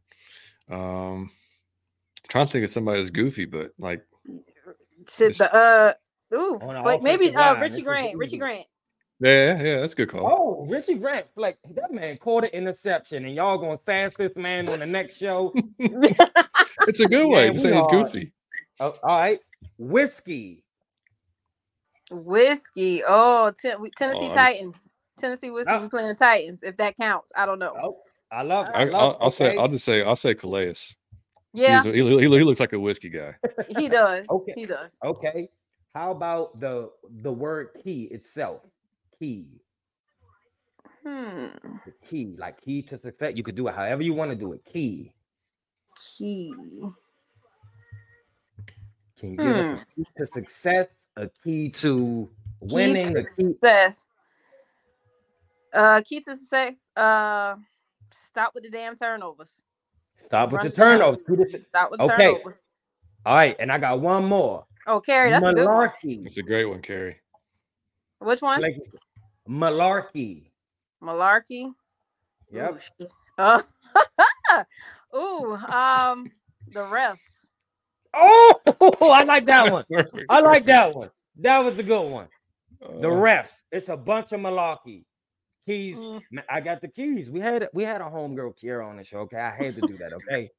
Um, 0.70 1.32
trying 2.28 2.45
to 2.45 2.52
think 2.52 2.66
of 2.66 2.70
somebody 2.72 3.00
that's 3.00 3.10
goofy, 3.10 3.45
but 3.45 3.72
like, 3.80 4.06
Shit, 5.12 5.38
the 5.38 5.54
uh, 5.54 5.93
ooh, 6.34 6.60
On 6.62 6.76
the 6.76 6.82
flake, 6.84 7.02
maybe 7.02 7.34
uh, 7.34 7.56
Richie 7.60 7.82
Grant. 7.82 8.16
Richie. 8.18 8.38
Grant. 8.38 8.66
Yeah, 9.20 9.61
yeah, 9.61 9.80
that's 9.82 9.93
a 9.93 9.95
good 9.95 10.09
call. 10.09 10.28
Oh, 10.32 10.65
Richie 10.67 10.95
Grant, 10.95 11.28
like 11.36 11.57
that 11.76 11.91
man 11.91 12.17
caught 12.17 12.45
an 12.45 12.49
interception, 12.51 13.26
and 13.26 13.36
y'all 13.36 13.57
gonna 13.57 13.78
fast 13.86 14.17
this 14.17 14.36
man 14.36 14.70
on 14.70 14.80
the 14.80 14.86
next 14.86 15.17
show. 15.17 15.53
It's 16.88 17.01
a 17.01 17.05
good 17.07 17.28
way 17.28 17.45
Man, 17.45 17.53
to 17.53 17.59
say 17.59 17.76
he's 17.76 17.86
goofy. 17.91 18.32
Oh, 18.80 18.95
all 19.03 19.20
right, 19.20 19.39
whiskey. 19.78 20.63
Whiskey. 22.09 23.03
Oh, 23.07 23.51
ten- 23.61 23.78
Tennessee 23.97 24.20
Oh, 24.22 24.24
I 24.24 24.28
was- 24.28 24.36
Titans. 24.36 24.89
Tennessee 25.17 25.49
whiskey. 25.49 25.74
Oh. 25.74 25.89
Playing 25.89 26.07
the 26.07 26.15
Titans. 26.15 26.63
If 26.63 26.78
that 26.78 26.95
counts, 26.97 27.32
I 27.36 27.45
don't 27.45 27.59
know. 27.59 27.76
Oh, 27.84 27.97
I 28.32 28.41
love. 28.43 28.70
I, 28.74 28.82
I 28.82 28.84
love. 28.86 28.95
I'll, 28.95 29.24
I'll 29.26 29.32
say. 29.32 29.57
I'll 29.57 29.67
just 29.67 29.86
say. 29.86 30.01
I'll 30.01 30.15
say 30.15 30.34
Calais. 30.34 30.76
Yeah, 31.53 31.82
a- 31.84 31.91
he, 31.91 32.01
he, 32.01 32.20
he 32.22 32.28
looks 32.28 32.59
like 32.59 32.74
a 32.74 32.80
whiskey 32.80 33.09
guy. 33.09 33.36
he 33.78 33.89
does. 33.89 34.26
Okay. 34.32 34.53
He 34.55 34.65
does. 34.65 34.97
Okay. 35.03 35.49
How 35.93 36.11
about 36.11 36.59
the 36.59 36.89
the 37.22 37.32
word 37.32 37.70
key 37.84 38.03
itself? 38.05 38.61
Key. 39.20 39.47
Hmm. 41.05 41.47
The 41.86 41.93
key, 42.07 42.36
like 42.38 42.61
key 42.61 42.82
to 42.84 42.99
success. 42.99 43.34
You 43.36 43.43
could 43.43 43.55
do 43.55 43.67
it 43.67 43.76
however 43.76 44.01
you 44.03 44.13
want 44.13 44.32
to 44.32 44.36
do 44.36 44.53
it. 44.53 44.61
Key. 44.65 45.13
Key. 46.17 46.53
Can 49.20 49.32
you 49.32 49.38
give 49.38 49.55
us 49.55 49.82
a 49.82 49.86
key 49.95 50.05
to 50.17 50.26
success? 50.28 50.88
A 51.17 51.30
key 51.43 51.70
to 51.72 52.30
winning? 52.61 53.13
to 53.15 53.22
A 53.22 53.24
key. 53.24 53.47
Success. 53.53 54.05
Uh, 55.74 56.01
key 56.05 56.22
to 56.22 56.36
success. 56.36 56.76
Uh, 56.95 57.55
stop 58.30 58.53
with 58.55 58.63
the 58.63 58.70
damn 58.70 58.95
turnovers. 58.95 59.57
Stop 60.26 60.51
with 60.51 60.57
Run 60.59 60.65
the 60.67 60.72
it 60.74 60.76
down. 60.76 60.99
turnovers. 60.99 61.20
Key 61.28 61.36
to 61.36 61.49
su- 61.49 61.61
Stop 61.67 61.91
with 61.91 61.99
the 61.99 62.05
Okay. 62.05 62.32
turnovers. 62.32 62.57
All 63.26 63.36
right, 63.36 63.55
and 63.59 63.71
I 63.71 63.78
got 63.78 64.00
one 64.00 64.25
more. 64.25 64.66
Oh, 64.87 65.01
Carrie, 65.01 65.29
that's 65.29 65.43
a 65.46 65.54
good 65.54 65.67
one. 65.67 65.89
Malarkey. 65.89 66.25
It's 66.25 66.37
a 66.37 66.41
great 66.41 66.66
one, 66.66 66.82
Carrie. 66.82 67.17
Which 68.20 68.41
one? 68.41 68.62
Like, 68.62 68.78
malarkey. 69.50 70.51
Malarkey. 71.04 71.71
Yep. 72.51 72.82
Ooh. 73.01 73.08
Uh, 73.38 73.62
ooh, 75.16 75.55
um, 75.55 76.32
the 76.74 76.80
refs. 76.80 77.46
Oh, 78.13 78.59
I 79.01 79.24
like 79.24 79.46
that 79.46 79.71
one. 79.71 79.86
Perfect. 79.89 80.26
I 80.30 80.39
like 80.42 80.66
that 80.66 80.96
one. 80.96 81.09
That 81.38 81.59
was 81.59 81.76
the 81.76 81.84
good 81.84 82.09
one. 82.09 82.28
The 82.82 83.09
Uh, 83.09 83.13
refs. 83.13 83.51
It's 83.71 83.89
a 83.89 83.97
bunch 83.97 84.32
of 84.32 84.39
malarkey. 84.42 85.04
Keys. 85.67 85.97
Mm. 85.97 86.21
I 86.50 86.62
got 86.62 86.82
the 86.82 86.88
keys. 86.88 87.30
We 87.30 87.39
had 87.39 87.67
we 87.74 87.84
had 87.84 88.01
a 88.01 88.05
homegirl 88.05 88.54
Kiara 88.62 88.88
on 88.89 88.97
the 88.97 89.04
show. 89.04 89.20
Okay, 89.20 89.38
I 89.38 89.51
had 89.55 89.76
to 89.76 89.82
do 89.82 89.97
that. 89.97 90.13
Okay, 90.13 90.50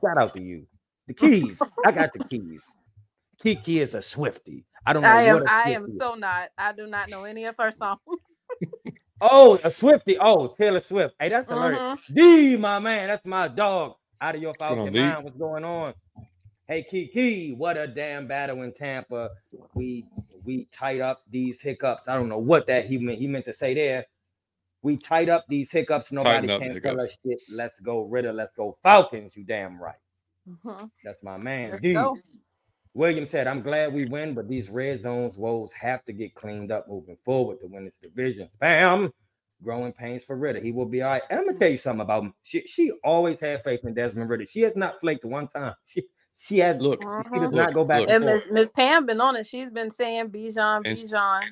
shout 0.00 0.18
out 0.18 0.34
to 0.34 0.42
you. 0.42 0.66
The 1.06 1.14
keys. 1.14 1.60
I 1.86 1.92
got 1.92 2.12
the 2.12 2.24
keys. 2.24 2.62
Kiki 3.42 3.80
is 3.80 3.94
a 3.94 4.02
Swifty. 4.02 4.66
I 4.84 4.92
don't 4.92 5.02
know. 5.02 5.08
I 5.08 5.22
am. 5.22 5.34
what 5.36 5.44
a 5.44 5.52
I 5.52 5.62
am 5.70 5.84
is. 5.84 5.96
so 5.98 6.14
not. 6.16 6.50
I 6.58 6.72
do 6.72 6.86
not 6.86 7.08
know 7.08 7.24
any 7.24 7.44
of 7.46 7.54
her 7.58 7.70
songs. 7.70 8.00
Oh, 9.20 9.58
a 9.64 9.70
Swifty. 9.70 10.16
Oh, 10.18 10.48
Taylor 10.58 10.80
Swift. 10.80 11.14
Hey, 11.18 11.28
that's 11.28 11.48
hilarious. 11.48 11.80
Mhm. 11.80 12.14
D, 12.14 12.56
my 12.56 12.78
man, 12.78 13.08
that's 13.08 13.24
my 13.26 13.48
dog. 13.48 13.96
Out 14.20 14.34
of 14.34 14.42
your 14.42 14.50
on, 14.50 14.54
Falcon 14.58 14.92
D. 14.92 15.00
mind, 15.00 15.24
what's 15.24 15.36
going 15.36 15.64
on? 15.64 15.94
Hey, 16.66 16.82
Kiki, 16.82 17.52
what 17.54 17.76
a 17.76 17.86
damn 17.86 18.26
battle 18.26 18.62
in 18.62 18.72
Tampa. 18.72 19.30
We 19.74 20.04
we 20.44 20.66
tied 20.72 21.00
up 21.00 21.22
these 21.30 21.60
hiccups. 21.60 22.08
I 22.08 22.14
don't 22.14 22.28
know 22.28 22.38
what 22.38 22.66
that 22.66 22.86
he 22.86 22.98
meant. 22.98 23.18
He 23.18 23.26
meant 23.26 23.44
to 23.46 23.54
say 23.54 23.74
there. 23.74 24.06
We 24.82 24.96
tied 24.96 25.28
up 25.28 25.44
these 25.48 25.70
hiccups. 25.70 26.12
Nobody 26.12 26.46
Tighten 26.46 26.60
can 26.60 26.74
the 26.74 26.80
tell 26.80 27.00
us 27.00 27.16
shit. 27.24 27.38
Let's 27.50 27.80
go, 27.80 28.02
Ridder. 28.02 28.32
Let's 28.32 28.54
go, 28.54 28.76
Falcons. 28.82 29.36
You 29.36 29.44
damn 29.44 29.80
right. 29.80 29.96
Mhm. 30.48 30.90
That's 31.04 31.22
my 31.22 31.36
man. 31.36 31.70
Let's 31.70 31.82
D. 31.82 31.94
go. 31.94 32.16
William 32.98 33.28
said, 33.28 33.46
I'm 33.46 33.62
glad 33.62 33.92
we 33.94 34.06
win, 34.06 34.34
but 34.34 34.48
these 34.48 34.68
red 34.68 35.00
zones 35.02 35.36
woes 35.36 35.70
have 35.72 36.04
to 36.06 36.12
get 36.12 36.34
cleaned 36.34 36.72
up 36.72 36.88
moving 36.88 37.16
forward 37.24 37.60
to 37.60 37.68
win 37.68 37.84
this 37.84 37.94
division. 38.02 38.48
Bam. 38.58 39.12
Growing 39.62 39.92
pains 39.92 40.24
for 40.24 40.36
Ridder. 40.36 40.58
He 40.60 40.72
will 40.72 40.84
be 40.84 41.02
all 41.02 41.10
right. 41.10 41.22
And 41.30 41.38
I'm 41.38 41.46
gonna 41.46 41.58
tell 41.60 41.70
you 41.70 41.78
something 41.78 42.00
about 42.00 42.24
him. 42.24 42.34
She 42.42 42.62
she 42.66 42.90
always 43.04 43.38
had 43.38 43.62
faith 43.62 43.84
in 43.84 43.94
Desmond 43.94 44.28
Ridder. 44.28 44.46
She 44.46 44.62
has 44.62 44.74
not 44.74 44.98
flaked 45.00 45.24
one 45.24 45.46
time. 45.48 45.74
She 45.86 46.02
she 46.36 46.58
has 46.58 46.76
Look, 46.80 47.02
she 47.02 47.06
Mhm. 47.08 47.40
does 47.42 47.52
not 47.52 47.72
go 47.74 47.84
back. 47.84 48.00
look. 48.00 48.10
and 48.10 48.24
And 48.24 48.40
forth. 48.42 48.44
Miss 48.46 48.52
Miss 48.52 48.70
Pam 48.72 49.06
been 49.06 49.20
on 49.20 49.36
it. 49.36 49.46
She's 49.46 49.70
been 49.70 49.90
saying 49.90 50.30
Bijan, 50.30 50.82
And- 50.84 50.98
Bijan. 50.98 51.42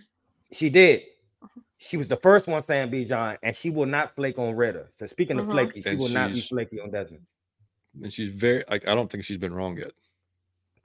She 0.53 0.69
did. 0.71 1.03
She 1.79 1.97
was 1.97 2.09
the 2.09 2.17
first 2.17 2.47
one 2.49 2.63
saying 2.65 2.91
Bijan, 2.91 3.39
and 3.43 3.55
she 3.55 3.71
will 3.71 3.87
not 3.87 4.15
flake 4.17 4.39
on 4.39 4.55
Ridder. 4.57 4.89
So 4.97 5.07
speaking 5.07 5.39
of 5.39 5.47
Mhm. 5.47 5.51
flaky, 5.53 5.83
she 5.83 5.91
And 5.91 5.99
will 6.01 6.09
not 6.09 6.33
be 6.33 6.41
flaky 6.41 6.81
on 6.81 6.91
Desmond. 6.91 7.25
and 8.03 8.13
she's 8.13 8.31
very 8.31 8.65
like 8.69 8.87
I 8.89 8.95
don't 8.97 9.11
think 9.11 9.23
she's 9.25 9.39
been 9.39 9.55
wrong 9.55 9.77
yet. 9.77 9.93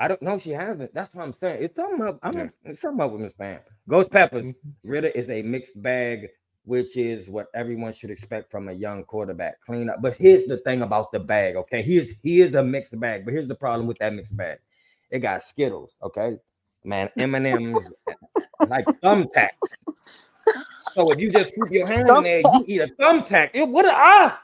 I 0.01 0.07
don't 0.07 0.21
know. 0.21 0.39
She 0.39 0.49
hasn't. 0.49 0.93
That's 0.93 1.13
what 1.13 1.23
I'm 1.23 1.33
saying. 1.39 1.63
It's 1.63 1.75
something 1.75 2.01
up. 2.07 2.19
I'm 2.23 2.37
Yeah. 2.37 2.49
it's 2.65 2.81
something 2.81 3.01
up 3.01 3.11
with 3.11 3.21
Miss 3.21 3.33
Pam. 3.33 3.59
Ghost 3.87 4.09
Peppers. 4.11 4.43
Mhm. 4.43 4.55
Ridder 4.83 5.09
is 5.09 5.29
a 5.29 5.41
mixed 5.43 5.81
bag 5.81 6.29
which 6.65 6.95
is 6.95 7.27
what 7.27 7.47
everyone 7.53 7.93
should 7.93 8.11
expect 8.11 8.51
from 8.51 8.69
a 8.69 8.73
young 8.73 9.03
quarterback. 9.03 9.59
Clean 9.61 9.89
up. 9.89 10.01
But 10.01 10.15
here's 10.15 10.45
the 10.45 10.57
thing 10.57 10.81
about 10.83 11.11
the 11.11 11.19
bag, 11.19 11.55
okay? 11.55 11.81
He 11.81 11.97
is 11.97 12.13
he 12.21 12.41
is 12.41 12.53
a 12.53 12.63
mixed 12.63 12.99
bag, 12.99 13.25
but 13.25 13.33
here's 13.33 13.47
the 13.47 13.55
problem 13.55 13.87
with 13.87 13.97
that 13.99 14.13
mixed 14.13 14.35
bag. 14.35 14.59
It 15.09 15.19
got 15.19 15.43
Skittles, 15.43 15.95
okay? 16.03 16.37
Man, 16.83 17.09
M&M's 17.17 17.91
like 18.67 18.85
thumbtacks. 19.03 19.49
So 20.93 21.11
if 21.11 21.19
you 21.19 21.31
just 21.31 21.53
put 21.55 21.71
your 21.71 21.87
hand 21.87 22.09
in 22.09 22.23
there, 22.23 22.39
you 22.39 22.65
eat 22.67 22.81
a 22.81 22.87
thumbtack. 22.99 23.51
It, 23.53 23.67
what 23.67 23.85
ah! 23.87 24.41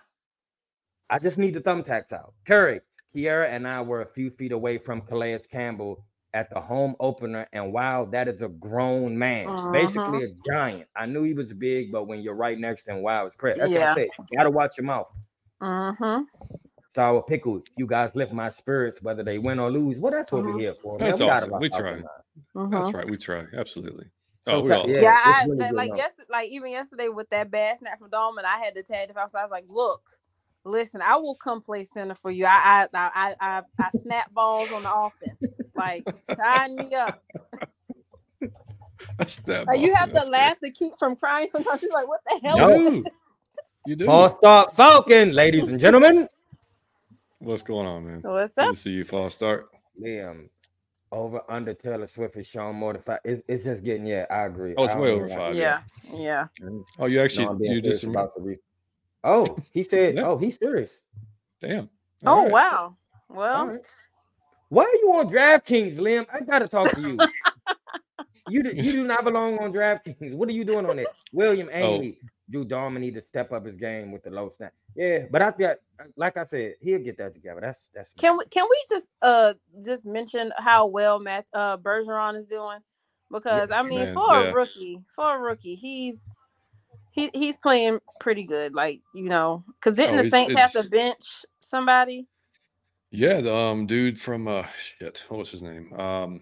I 1.10 1.20
just 1.20 1.38
need 1.38 1.54
the 1.54 1.62
thumbtacks 1.62 2.12
out. 2.12 2.34
Curry, 2.46 2.82
Kiara, 3.16 3.50
and 3.50 3.68
I 3.68 3.82
were 3.82 4.02
a 4.02 4.06
few 4.06 4.30
feet 4.32 4.52
away 4.52 4.78
from 4.78 5.02
Calais 5.02 5.40
Campbell 5.52 6.04
at 6.34 6.50
the 6.50 6.60
home 6.60 6.96
opener, 7.00 7.48
and 7.54 7.72
wow, 7.74 8.06
that 8.12 8.28
is 8.28 8.42
a 8.42 8.50
grown 8.50 9.18
man, 9.18 9.48
Uh-huh. 9.48 9.72
basically 9.72 10.24
a 10.26 10.28
giant. 10.46 10.88
I 10.96 11.06
knew 11.06 11.24
he 11.24 11.34
was 11.34 11.54
big, 11.54 11.92
but 11.92 12.06
when 12.06 12.20
you're 12.22 12.36
right 12.36 12.60
next 12.60 12.84
to 12.84 12.92
him, 12.92 13.02
wow, 13.02 13.26
it's 13.26 13.36
crazy. 13.36 13.60
That's 13.60 13.72
Yeah. 13.72 13.90
what 13.90 13.98
I 14.00 14.02
said. 14.02 14.10
You 14.32 14.38
gotta 14.38 14.52
watch 14.52 14.78
your 14.78 14.86
mouth. 14.86 15.08
Mm-hmm. 15.62 16.24
Sour 16.90 17.24
pickle, 17.24 17.62
you 17.78 17.88
guys 17.88 18.12
lift 18.14 18.34
my 18.34 18.50
spirits, 18.50 19.02
whether 19.02 19.24
they 19.24 19.38
win 19.40 19.60
or 19.60 19.72
lose. 19.72 20.00
Well, 20.00 20.12
that's 20.12 20.32
what 20.32 20.44
Mhm. 20.44 20.54
we're 20.54 20.60
here 20.60 20.76
for. 20.82 20.98
That's 21.00 21.20
man. 21.20 21.30
awesome. 21.30 21.60
We 21.60 21.70
try. 21.70 21.80
the 21.82 21.90
line. 21.92 22.04
Mm-hmm. 22.56 22.74
That's 22.74 22.94
right. 22.94 23.10
We 23.10 23.18
try. 23.18 23.46
Absolutely. 23.56 24.06
Oh, 24.48 24.62
we 24.62 24.70
yeah. 24.70 24.86
Yeah, 25.02 25.22
I 25.26 25.46
really 25.46 25.58
that- 25.58 25.76
like 25.76 25.88
enough. 25.90 25.98
yes, 25.98 26.22
like 26.30 26.50
even 26.50 26.72
yesterday 26.72 27.10
with 27.10 27.30
that 27.32 27.52
bad 27.52 27.80
snap 27.80 28.00
from 28.00 28.10
Dalman, 28.10 28.46
I 28.46 28.58
had 28.64 28.76
to 28.76 28.84
tag 28.84 29.10
the 29.14 29.20
house. 29.20 29.34
I 29.36 29.44
was 29.44 29.52
like, 29.52 29.66
"Look, 29.68 30.02
listen, 30.68 31.02
I 31.02 31.16
will 31.18 31.36
come 31.36 31.62
play 31.62 31.84
center 31.84 32.16
for 32.16 32.32
you. 32.32 32.46
I 32.46 32.88
I 32.94 32.98
I 32.98 33.12
I, 33.16 33.36
I, 33.40 33.62
I 33.80 33.92
snap 33.92 34.34
balls 34.34 34.72
on 34.72 34.84
the 34.84 34.90
often. 34.90 35.30
Like 35.76 36.06
sign 36.24 36.76
me 36.76 36.94
up. 36.96 37.22
That's 39.18 39.38
that. 39.42 39.68
Like, 39.68 39.80
you 39.80 39.94
have 39.96 40.10
to 40.10 40.16
That's 40.16 40.30
laugh 40.30 40.60
to 40.64 40.72
keep 40.72 40.94
from 41.00 41.16
crying. 41.16 41.50
Sometimes 41.52 41.82
she's 41.82 41.92
like, 41.92 42.08
"What 42.08 42.22
the 42.26 42.40
hell?" 42.44 42.58
No. 42.58 42.70
You 42.76 42.90
do. 42.90 43.06
You 43.86 43.96
do. 43.96 44.06
False 44.06 44.34
start 44.38 44.76
Falcon, 44.76 45.32
ladies 45.32 45.68
and 45.68 45.80
gentlemen. 45.80 46.28
What's 47.40 47.64
going 47.64 47.88
on, 47.88 48.06
man? 48.06 48.22
What's 48.24 48.56
Good 48.56 48.66
up? 48.66 48.74
to 48.74 48.80
see 48.80 48.90
you, 48.92 49.06
false 49.06 49.36
start. 49.36 49.70
Liam, 50.02 50.50
over 51.12 51.42
under 51.48 51.74
Taylor 51.74 52.08
Swift 52.08 52.36
is 52.36 52.48
showing 52.48 52.76
more 52.76 52.94
than 52.94 53.02
five. 53.02 53.20
It, 53.24 53.46
it's 53.48 53.64
just 53.64 53.84
getting 53.84 54.06
yeah. 54.06 54.26
I 54.30 54.46
agree. 54.46 54.74
Oh, 54.78 54.84
it's 54.84 54.94
I 54.94 55.00
way 55.00 55.12
over 55.12 55.30
five. 55.30 55.56
Yeah, 55.56 55.82
yeah. 56.14 56.48
Oh, 57.00 57.06
you 57.06 57.22
actually 57.22 57.46
No, 57.46 57.58
you 57.62 57.82
just 57.82 58.04
about 58.04 58.36
the 58.36 58.42
re- 58.42 58.58
Oh, 59.24 59.58
he 59.72 59.84
said. 59.84 60.16
Yeah. 60.16 60.28
Oh, 60.28 60.38
he's 60.38 60.58
serious. 60.58 61.00
Damn. 61.62 61.90
Oh 62.26 62.30
All 62.32 62.44
right. 62.44 62.52
wow. 62.52 62.98
Well, 63.30 63.68
right. 63.68 63.82
Why 64.70 64.84
are 64.84 64.96
you 64.96 65.14
on 65.14 65.30
DraftKings, 65.30 65.98
Liam? 65.98 66.26
I 66.34 66.42
gotta 66.42 66.68
talk 66.68 66.92
to 66.92 67.02
you. 67.02 67.18
you 68.50 68.64
do, 68.64 68.70
you 68.76 68.92
do 68.92 69.04
not 69.04 69.24
belong 69.24 69.58
on 69.60 69.72
DraftKings. 69.72 70.34
What 70.34 70.50
are 70.50 70.54
you 70.54 70.66
doing 70.66 70.90
on 70.90 71.00
it? 71.00 71.08
William 71.32 71.70
Oh. 71.72 71.78
Amy, 71.78 72.18
Drew 72.50 72.66
Dalman 72.66 73.00
need 73.00 73.16
to 73.16 73.22
step 73.22 73.52
up 73.52 73.66
his 73.66 73.76
game 73.76 74.12
with 74.12 74.24
the 74.24 74.30
low 74.30 74.52
snap. 74.58 74.74
Yeah, 74.96 75.26
but 75.30 75.42
I 75.42 75.52
got 75.52 75.78
like 76.16 76.38
I 76.38 76.46
said, 76.46 76.76
he'll 76.82 77.00
get 77.00 77.18
that 77.18 77.34
together. 77.34 77.62
That's 77.62 77.90
that's 77.94 78.14
can 78.14 78.38
we 78.38 78.46
can 78.46 78.66
we 78.70 78.84
just 78.90 79.10
uh 79.22 79.54
just 79.86 80.06
mention 80.06 80.52
how 80.58 80.88
well 80.88 81.20
Matt 81.20 81.46
uh 81.54 81.78
Bergeron 81.78 82.36
is 82.36 82.48
doing? 82.48 82.80
Because 83.32 83.72
I 83.72 83.84
mean, 83.84 84.00
Man, 84.06 84.14
for 84.14 84.34
yeah. 84.34 84.50
a 84.50 84.54
rookie, 84.54 85.02
for 85.14 85.36
a 85.36 85.40
rookie, 85.40 85.76
he's 85.76 86.28
he 87.18 87.30
he's 87.34 87.58
playing 87.58 88.00
pretty 88.22 88.44
good. 88.44 88.74
Like 88.74 89.02
you 89.14 89.26
know, 89.28 89.64
because 89.80 89.96
didn't 89.96 90.20
Oh, 90.20 90.24
the 90.24 90.30
Saints 90.30 90.54
have 90.54 90.72
to 90.74 90.90
bench 90.90 91.46
somebody? 91.62 92.28
Yeah, 93.12 93.42
the 93.42 93.54
um 93.54 93.86
dude 93.88 94.20
from 94.20 94.48
uh 94.48 94.66
shit, 94.82 95.24
what 95.30 95.40
was 95.40 95.52
his 95.52 95.64
name? 95.64 95.92
Um 95.94 96.42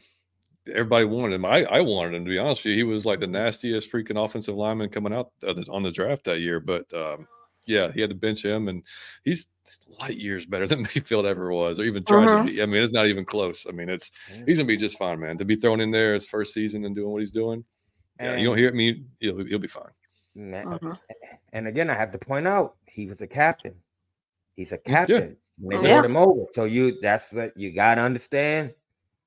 everybody 0.68 1.06
wanted 1.06 1.34
him. 1.36 1.46
I, 1.46 1.64
I 1.66 1.82
wanted 1.82 2.16
him 2.16 2.26
to 2.26 2.30
be 2.32 2.40
honest 2.40 2.64
with 2.64 2.72
you. 2.72 2.76
He 2.76 2.84
was 2.84 3.06
like 3.06 3.20
the 3.20 3.28
nastiest 3.28 3.92
freaking 3.92 4.24
offensive 4.24 4.56
lineman 4.56 4.90
coming 4.90 5.14
out 5.14 5.32
on 5.70 5.84
the 5.84 5.92
draft 5.92 6.24
that 6.26 6.40
year. 6.42 6.60
But 6.60 6.92
um 6.94 7.28
yeah, 7.68 7.92
he 7.92 8.02
had 8.02 8.10
to 8.12 8.16
bench 8.16 8.44
him 8.46 8.68
and 8.68 8.84
he's 9.24 9.48
light 10.00 10.18
years 10.18 10.46
better 10.46 10.68
than 10.72 10.84
Mayfield 10.84 11.26
ever 11.26 11.52
was, 11.52 11.80
or 11.80 11.84
even 11.86 12.04
tried 12.04 12.28
Mhm. 12.28 12.46
to 12.48 12.52
be. 12.52 12.62
I 12.62 12.66
mean, 12.68 12.84
it's 12.84 12.94
not 12.94 13.08
even 13.08 13.26
close. 13.26 13.66
I 13.68 13.72
mean, 13.72 13.90
it's 13.90 14.12
he's 14.46 14.58
gonna 14.58 14.68
be 14.68 14.78
just 14.78 14.98
fine, 15.00 15.20
man. 15.20 15.38
To 15.40 15.46
be 15.46 15.56
thrown 15.56 15.80
in 15.82 15.90
there 15.92 16.14
his 16.14 16.28
first 16.28 16.54
season 16.54 16.86
and 16.86 16.96
doing 16.96 17.12
what 17.12 17.22
he's 17.22 17.32
doing. 17.32 17.64
Yeah, 18.20 18.36
you 18.38 18.46
don't 18.46 18.54
And- 18.54 18.60
hear 18.60 18.72
me, 18.72 19.04
he'll, 19.20 19.44
he'll 19.46 19.60
be 19.60 19.68
fine. 19.68 19.90
Man, 20.36 20.66
Mhm. 20.68 20.98
And 21.54 21.68
again, 21.68 21.90
I 21.90 21.94
have 21.96 22.12
to 22.12 22.18
point 22.18 22.46
out 22.48 22.76
he 22.86 23.08
was 23.08 23.22
a 23.22 23.28
captain. 23.28 23.76
He's 24.56 24.72
a 24.74 24.78
captain. 24.78 25.38
When 25.58 25.82
They 25.82 25.90
Yeah. 25.90 25.96
brought 25.96 26.06
him 26.06 26.18
over. 26.18 26.46
So 26.54 26.66
you 26.66 27.00
that's 27.02 27.32
what 27.32 27.56
you 27.58 27.72
gotta 27.72 28.02
understand 28.02 28.74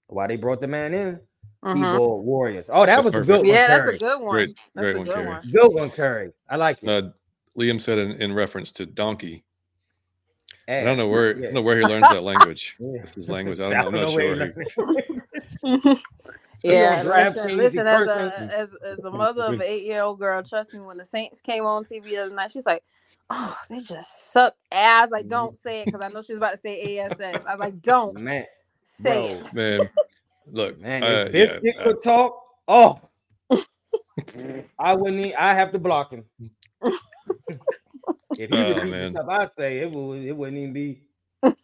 why 0.09 0.27
they 0.27 0.37
brought 0.37 0.61
the 0.61 0.67
man 0.67 0.93
in. 0.93 1.21
He 1.75 1.81
bought 1.83 2.23
Warriors. 2.23 2.69
Oh, 2.71 2.81
that 2.87 3.03
That's 3.03 3.05
was 3.07 3.15
a 3.15 3.25
good 3.25 3.39
one. 3.39 3.47
Yeah, 3.47 3.67
that's 3.67 3.89
a 3.89 3.99
good 3.99 4.21
one. 4.21 4.31
Great- 4.35 4.55
that's 4.75 4.85
great 4.85 4.95
a 4.95 4.99
one, 4.99 5.07
good 5.07 5.15
Kerry. 5.15 5.27
one. 5.27 5.51
good 5.51 5.69
one, 5.73 5.91
Curry. 5.91 6.33
I 6.49 6.57
like 6.57 6.83
it. 6.83 6.89
Uh, 6.89 7.11
Liam 7.59 7.81
said 7.81 7.99
in, 7.99 8.13
in 8.23 8.33
reference 8.35 8.71
to 8.73 8.87
donkey. 8.87 9.45
I 10.69 10.85
don't 10.85 10.99
know 10.99 11.09
where 11.09 11.31
I 11.31 11.41
don't 11.41 11.55
know 11.55 11.63
where 11.63 11.79
he 11.79 11.85
learns 11.87 12.09
that 12.11 12.23
language. 12.33 12.77
Yeah. 12.79 13.01
It's 13.01 13.15
his 13.15 13.31
language. 13.31 13.59
I 13.59 13.67
I 13.71 13.71
don't, 13.71 13.87
I'm 13.87 13.93
don't 13.93 14.03
not 14.05 14.11
know 14.11 14.15
where 14.15 14.69
sure. 15.85 15.97
he 16.63 16.71
He- 16.71 16.75
learned 16.75 17.01
it. 17.01 17.07
Yeah, 17.07 17.25
listen, 17.25 17.57
listen 17.57 17.87
as 17.87 18.07
a 18.07 18.49
as, 18.57 18.71
as 18.85 19.05
a 19.05 19.11
mother 19.13 19.43
of 19.43 19.55
an 19.55 19.63
eight 19.63 19.85
year 19.85 20.03
old 20.03 20.19
girl, 20.19 20.43
trust 20.43 20.75
me, 20.75 20.81
when 20.81 20.97
the 20.99 21.05
Saints 21.05 21.41
came 21.41 21.65
on 21.65 21.85
TV 21.85 22.05
the 22.05 22.17
other 22.19 22.35
night, 22.35 22.51
she's 22.51 22.67
like, 22.67 22.83
"Oh, 23.31 23.57
they 23.71 23.81
just 23.81 24.33
suck 24.33 24.55
ass." 24.73 25.11
Like, 25.11 25.27
Mhm. 25.27 25.31
don't 25.31 25.57
say 25.57 25.83
it 25.83 25.87
because 25.87 26.01
I 26.01 26.09
know 26.09 26.23
she 26.23 26.33
was 26.33 26.39
about 26.39 26.53
to 26.53 26.57
say 26.57 26.99
ASS. 26.99 27.45
I 27.47 27.55
was 27.55 27.61
like, 27.61 27.81
"Don't 27.81 28.19
Man, 28.23 28.45
say 28.85 29.13
bro. 29.13 29.41
it." 29.41 29.55
Man, 29.55 29.91
look, 30.51 30.79
man, 30.81 31.03
uh, 31.03 31.07
if 31.07 31.33
yeah, 31.33 31.59
Biscuit 31.61 31.77
uh, 31.81 31.85
could 31.85 32.03
talk, 32.03 32.43
oh, 32.69 33.01
I 34.79 34.95
wouldn't. 34.95 35.17
Need, 35.19 35.35
I 35.35 35.55
have 35.55 35.73
to 35.73 35.79
block 35.79 36.13
him. 36.13 36.25
if 38.37 38.51
he 38.51 38.57
Oh, 38.57 38.69
repeat 38.69 38.91
the 38.91 38.91
man. 38.91 39.11
stuff 39.13 39.27
I 39.29 39.49
say, 39.59 39.79
it 39.79 39.91
would. 39.91 40.25
It 40.25 40.37
wouldn't 40.37 40.59
even 40.59 40.73
be. 40.73 41.03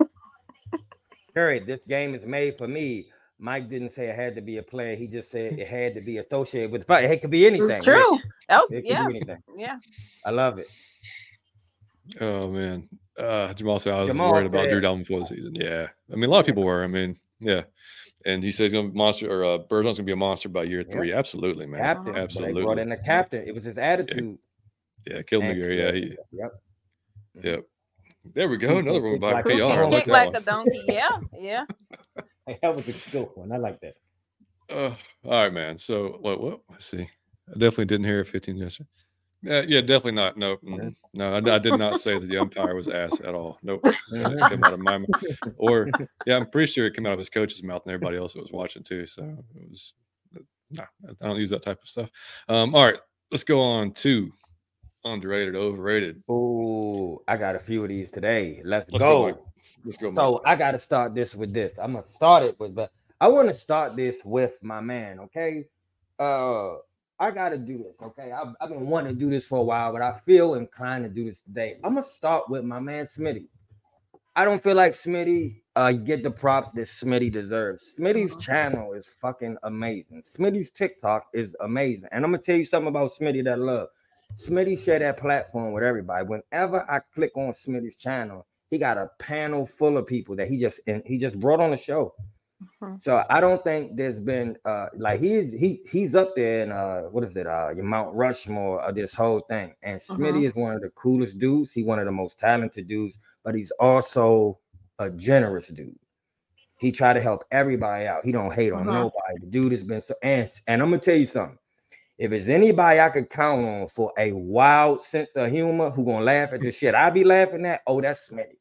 Curry, 1.35 1.59
this 1.61 1.81
game 1.89 2.15
is 2.15 2.25
made 2.25 2.57
for 2.59 2.69
me. 2.69 3.09
Mike 3.39 3.69
didn't 3.69 3.91
say 3.91 4.07
it 4.09 4.17
had 4.17 4.35
to 4.37 4.41
be 4.41 4.59
a 4.59 4.63
player. 4.63 4.95
He 4.97 5.07
just 5.07 5.31
said 5.31 5.53
it 5.59 5.67
had 5.69 5.95
to 5.95 6.01
be 6.01 6.19
associated 6.19 6.71
with 6.71 6.83
the 6.83 6.87
fight. 6.87 7.05
It 7.05 7.21
could 7.21 7.31
be 7.31 7.47
anything. 7.47 7.81
True. 7.81 8.19
That 8.49 8.61
was 8.61 8.71
It 8.71 8.83
could 8.83 8.91
yeah, 8.91 9.07
be 9.07 9.17
anything. 9.17 9.43
yeah. 9.57 9.79
I 10.25 10.31
love 10.31 10.59
it. 10.59 10.67
oh 12.21 12.49
man, 12.51 12.89
uh, 13.19 13.53
Jamal 13.55 13.79
said 13.79 13.95
I 13.95 14.01
was 14.01 14.09
Jamal 14.09 14.33
worried 14.33 14.47
about 14.47 14.69
Drew 14.69 14.79
said- 14.81 14.83
Dalman 14.85 14.99
before 14.99 15.21
the 15.21 15.27
season. 15.27 15.55
Yeah, 15.55 15.87
I 16.13 16.17
mean 16.17 16.25
a 16.25 16.29
lot 16.33 16.41
of 16.41 16.47
people 16.47 16.63
were. 16.65 16.85
I 16.85 16.87
mean, 16.87 17.19
yeah, 17.41 17.63
and 18.27 18.43
he 18.45 18.53
says 18.53 18.73
he's 18.73 18.81
gonna 18.81 18.93
monster 18.93 19.31
or 19.31 19.45
uh, 19.45 19.59
Bergeron's 19.59 19.97
gonna 19.99 20.05
be 20.07 20.13
a 20.13 20.17
monster 20.17 20.49
by 20.49 20.65
year 20.65 20.81
Yeah. 20.87 20.93
three. 20.93 21.13
Absolutely, 21.13 21.67
man. 21.67 21.81
Captain. 21.81 22.05
but 22.05 22.13
They 22.13 22.21
brought 22.21 22.25
Absolutely. 22.25 22.83
in 22.83 22.89
the 22.91 22.97
captain. 22.99 23.45
It 23.47 23.55
was 23.55 23.65
his 23.65 23.79
attitude. 23.79 24.39
Yeah, 25.07 25.23
killed 25.23 25.45
and- 25.45 25.57
McGary. 25.59 25.79
Yeah, 25.79 25.93
he, 25.93 26.17
Yep. 26.33 26.53
yep. 27.43 27.65
There 28.35 28.49
we 28.49 28.57
go. 28.57 28.79
Another 28.79 29.01
one 29.03 29.19
by 29.19 29.33
Like 29.35 29.45
PR. 29.45 29.51
Who 29.53 29.65
I 29.69 29.75
can 29.77 29.91
like 29.91 30.07
like 30.07 30.35
a 30.35 30.41
donkey? 30.41 30.83
Yeah, 30.89 31.19
yeah. 31.39 31.65
Hey, 32.47 32.59
that 32.63 32.75
was 32.75 32.87
a 32.89 32.95
good 33.11 33.29
one. 33.35 33.53
I 33.53 33.57
like 33.57 33.81
that. 33.81 33.95
Uh, 34.71 34.95
all 35.25 35.33
right, 35.33 35.53
man. 35.53 35.79
So 35.79 36.19
what? 36.21 36.41
What? 36.41 36.61
Let's 36.71 36.87
see. 36.87 37.09
I 37.49 37.53
definitely 37.53 37.87
didn't 37.87 38.07
hear 38.07 38.21
a 38.21 38.25
15 38.25 38.57
yesterday. 38.57 38.89
Yeah, 39.43 39.63
yeah, 39.69 39.81
definitely 39.83 40.13
not. 40.13 40.39
No, 40.39 40.57
mm, 40.57 40.95
no, 41.13 41.35
I, 41.35 41.55
I 41.55 41.59
did 41.59 41.79
not 41.79 42.01
say 42.01 42.19
that 42.19 42.27
the 42.27 42.39
umpire 42.39 42.75
was 42.75 42.89
ass 42.89 43.21
at 43.23 43.35
all. 43.35 43.59
Nope, 43.63 43.85
out 44.17 44.53
of 44.53 44.79
my 44.79 44.97
mouth. 44.97 45.09
Or 45.59 45.91
yeah, 46.25 46.37
I'm 46.37 46.47
pretty 46.47 46.73
sure 46.73 46.87
it 46.87 46.95
came 46.95 47.05
out 47.05 47.13
of 47.13 47.19
his 47.19 47.29
coach's 47.29 47.63
mouth 47.63 47.83
and 47.85 47.93
everybody 47.93 48.17
else 48.17 48.33
that 48.33 48.41
was 48.41 48.53
watching 48.53 48.83
too. 48.83 49.05
So 49.05 49.23
it 49.55 49.69
was. 49.69 49.93
Nah, 50.71 50.87
I 51.07 51.27
don't 51.27 51.39
use 51.39 51.51
that 51.51 51.63
type 51.63 51.83
of 51.83 51.89
stuff. 51.89 52.09
Um, 52.49 52.75
all 52.75 52.87
right, 52.87 52.97
let's 53.31 53.45
go 53.45 53.61
on 53.61 53.93
to 53.93 54.33
underrated, 55.05 55.57
overrated. 55.57 56.23
Oh, 56.27 57.23
I 57.29 57.37
got 57.37 57.55
a 57.55 57.61
few 57.61 57.83
of 57.83 57.91
these 57.91 58.11
today. 58.11 58.63
Let's, 58.65 58.91
Let's 58.91 59.05
go. 59.05 59.33
go. 59.33 59.53
Let's 59.85 59.97
go. 59.99 60.11
Mike. 60.11 60.23
So 60.23 60.41
I 60.45 60.57
got 60.57 60.73
to 60.73 60.81
start 60.81 61.15
this 61.15 61.35
with 61.35 61.53
this. 61.53 61.75
I'm 61.79 61.93
gonna 61.93 62.05
start 62.15 62.43
it 62.43 62.59
with, 62.59 62.75
but 62.75 62.91
I 63.21 63.29
want 63.29 63.49
to 63.49 63.55
start 63.57 63.97
this 63.97 64.17
with 64.25 64.53
my 64.63 64.81
man. 64.81 65.21
Okay, 65.21 65.67
uh, 66.19 66.75
I 67.19 67.31
got 67.31 67.51
to 67.51 67.59
do 67.59 67.79
this. 67.79 67.95
Okay, 68.03 68.33
I've, 68.33 68.55
I've 68.61 68.71
been 68.71 68.87
wanting 68.87 69.15
to 69.15 69.19
do 69.19 69.31
this 69.31 69.47
for 69.47 69.59
a 69.59 69.63
while, 69.63 69.93
but 69.93 70.03
I 70.03 70.19
feel 70.27 70.55
inclined 70.55 71.05
to 71.05 71.11
do 71.11 71.25
this 71.25 71.41
today. 71.43 71.77
I'm 71.85 71.95
gonna 71.95 72.07
start 72.07 72.49
with 72.49 72.65
my 72.65 72.81
man 72.81 73.07
Smitty. 73.07 73.47
I 74.37 74.45
don't 74.45 74.63
feel 74.63 74.75
like 74.75 74.93
Smitty 74.93 75.61
uh 75.77 75.93
get 75.93 76.23
the 76.23 76.31
props 76.31 76.71
that 76.75 76.87
Smitty 76.87 77.31
deserves. 77.31 77.95
Smitty's 77.99 78.37
channel 78.37 78.95
is 78.95 79.09
fucking 79.21 79.57
amazing. 79.63 80.23
Smitty's 80.37 80.71
TikTok 80.71 81.27
is 81.35 81.55
amazing, 81.61 82.09
and 82.11 82.25
I'm 82.25 82.33
gonna 82.33 82.43
tell 82.43 82.57
you 82.57 82.65
something 82.65 82.89
about 82.89 83.13
Smitty 83.13 83.45
that 83.45 83.53
I 83.53 83.57
love. 83.57 83.89
Smitty 84.37 84.83
share 84.83 84.99
that 84.99 85.19
platform 85.19 85.73
with 85.73 85.85
everybody. 85.85 86.27
Whenever 86.27 86.91
I 86.91 87.01
click 87.15 87.37
on 87.37 87.53
Smitty's 87.53 87.97
channel, 87.97 88.47
he 88.71 88.79
got 88.79 88.99
a 88.99 89.11
panel 89.19 89.67
full 89.67 89.97
of 89.99 90.07
people 90.07 90.35
that 90.37 90.49
he 90.49 90.59
just 90.59 90.81
and 90.87 91.03
he 91.07 91.19
just 91.19 91.39
brought 91.39 91.61
on 91.61 91.71
the 91.71 91.77
show. 91.77 92.15
Mhm. 92.81 93.03
So 93.05 93.25
I 93.29 93.41
don't 93.41 93.63
think 93.65 93.97
there's 93.97 94.19
been 94.19 94.57
uh 94.65 94.89
like 94.97 95.21
he's 95.21 95.53
he 95.53 95.83
he's 95.91 96.15
up 96.15 96.35
there 96.37 96.63
in 96.63 96.73
uh 96.73 97.03
what 97.11 97.25
is 97.25 97.37
it 97.37 97.47
uh 97.47 97.71
your 97.75 97.85
Mount 97.85 98.15
Rushmore 98.15 98.81
of 98.81 98.95
this 98.95 99.13
whole 99.13 99.41
thing. 99.41 99.75
And 99.83 100.01
Smitty 100.01 100.47
is 100.47 100.55
one 100.55 100.75
of 100.75 100.81
the 100.81 100.91
coolest 100.91 101.39
dudes. 101.39 101.73
He's 101.73 101.85
one 101.85 101.99
of 101.99 102.07
the 102.07 102.13
most 102.13 102.39
talented 102.39 102.89
dudes, 102.89 103.17
but 103.43 103.55
he's 103.55 103.71
also 103.73 104.59
a 104.99 105.11
generous 105.11 105.69
dude. 105.69 105.99
He 106.79 106.91
try 106.93 107.13
to 107.13 107.21
help 107.21 107.45
everybody 107.51 108.07
out. 108.07 108.25
He 108.25 108.33
don't 108.33 108.53
hate 108.55 108.73
on 108.73 108.85
Mhm. 108.85 108.93
nobody. 108.93 109.39
The 109.41 109.47
dude 109.47 109.73
has 109.73 109.85
been 109.85 110.01
so 110.03 110.15
and 110.23 110.51
and 110.67 110.81
I'm 110.83 110.91
gonna 110.91 111.03
tell 111.03 111.17
you 111.17 111.27
something. 111.27 111.59
If 112.19 112.33
it's 112.33 112.49
anybody 112.49 113.01
I 113.01 113.11
could 113.11 113.29
count 113.29 113.67
on 113.67 113.89
for 113.89 114.13
a 114.19 114.33
wild 114.33 115.03
sense 115.03 115.31
of 115.35 115.51
humor 115.51 115.91
who 115.91 116.05
gonna 116.05 116.25
laugh 116.25 116.53
at 116.53 116.61
the 116.61 116.73
shit 116.73 116.95
I 116.95 117.11
be 117.11 117.25
laughing 117.25 117.67
at, 117.67 117.83
oh, 117.87 118.01
that's 118.01 118.31
Smitty. 118.31 118.57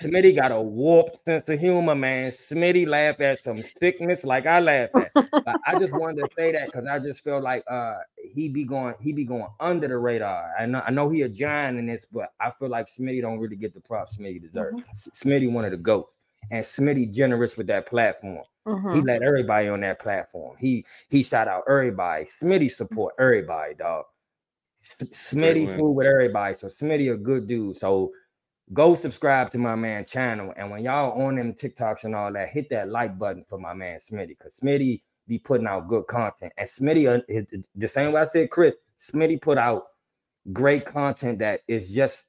Smitty 0.00 0.34
got 0.34 0.50
a 0.50 0.60
warped 0.60 1.24
sense 1.24 1.48
of 1.48 1.60
humor, 1.60 1.94
man. 1.94 2.32
Smitty 2.32 2.86
laugh 2.86 3.20
at 3.20 3.38
some 3.38 3.56
sickness 3.58 4.24
like 4.24 4.44
I 4.46 4.58
laugh 4.60 4.90
at. 4.94 5.10
But 5.14 5.60
I 5.66 5.78
just 5.78 5.92
wanted 5.92 6.22
to 6.22 6.28
say 6.36 6.52
that 6.52 6.66
because 6.66 6.86
I 6.86 6.98
just 6.98 7.22
feel 7.22 7.40
like 7.40 7.64
uh 7.68 7.98
he 8.16 8.48
be 8.48 8.64
going 8.64 8.94
he 9.00 9.12
be 9.12 9.24
going 9.24 9.46
under 9.60 9.86
the 9.86 9.96
radar. 9.96 10.52
I 10.58 10.66
know 10.66 10.82
I 10.84 10.90
know 10.90 11.08
he 11.08 11.22
a 11.22 11.28
giant 11.28 11.78
in 11.78 11.86
this, 11.86 12.04
but 12.12 12.32
I 12.40 12.50
feel 12.58 12.68
like 12.68 12.86
Smitty 12.88 13.22
don't 13.22 13.38
really 13.38 13.56
get 13.56 13.74
the 13.74 13.80
props 13.80 14.16
Smitty 14.16 14.42
deserves. 14.42 14.76
Mm-hmm. 14.76 15.28
Smitty 15.28 15.52
one 15.52 15.64
of 15.64 15.70
the 15.70 15.76
goats, 15.76 16.12
and 16.50 16.64
Smitty 16.64 17.12
generous 17.12 17.56
with 17.56 17.66
that 17.68 17.86
platform. 17.86 18.44
Mm-hmm. 18.66 18.94
He 18.94 19.00
let 19.02 19.22
everybody 19.22 19.68
on 19.68 19.80
that 19.80 20.00
platform. 20.00 20.56
He 20.58 20.84
he 21.08 21.22
shout 21.22 21.48
out 21.48 21.64
everybody. 21.68 22.28
Smitty 22.42 22.70
support 22.70 23.14
everybody, 23.18 23.74
dog. 23.74 24.04
Smitty 24.82 25.76
fool 25.76 25.94
with 25.94 26.06
everybody. 26.06 26.56
So 26.56 26.68
Smitty 26.68 27.12
a 27.12 27.16
good 27.16 27.46
dude. 27.46 27.76
So 27.76 28.12
go 28.72 28.94
subscribe 28.94 29.50
to 29.52 29.58
my 29.58 29.74
man 29.76 30.04
channel. 30.04 30.52
And 30.56 30.70
when 30.70 30.82
y'all 30.82 31.20
on 31.20 31.36
them 31.36 31.54
TikToks 31.54 32.04
and 32.04 32.14
all 32.14 32.32
that, 32.32 32.48
hit 32.48 32.70
that 32.70 32.88
like 32.88 33.18
button 33.18 33.44
for 33.48 33.58
my 33.58 33.74
man 33.74 33.98
Smitty. 33.98 34.28
Because 34.28 34.56
Smitty 34.62 35.02
be 35.28 35.38
putting 35.38 35.66
out 35.66 35.88
good 35.88 36.06
content. 36.06 36.52
And 36.56 36.68
Smitty, 36.68 37.08
uh, 37.08 37.62
the 37.74 37.88
same 37.88 38.12
way 38.12 38.22
I 38.22 38.28
said, 38.32 38.50
Chris, 38.50 38.74
Smitty 39.12 39.40
put 39.40 39.58
out 39.58 39.84
great 40.52 40.86
content 40.86 41.40
that 41.40 41.60
is 41.68 41.90
just 41.90 42.24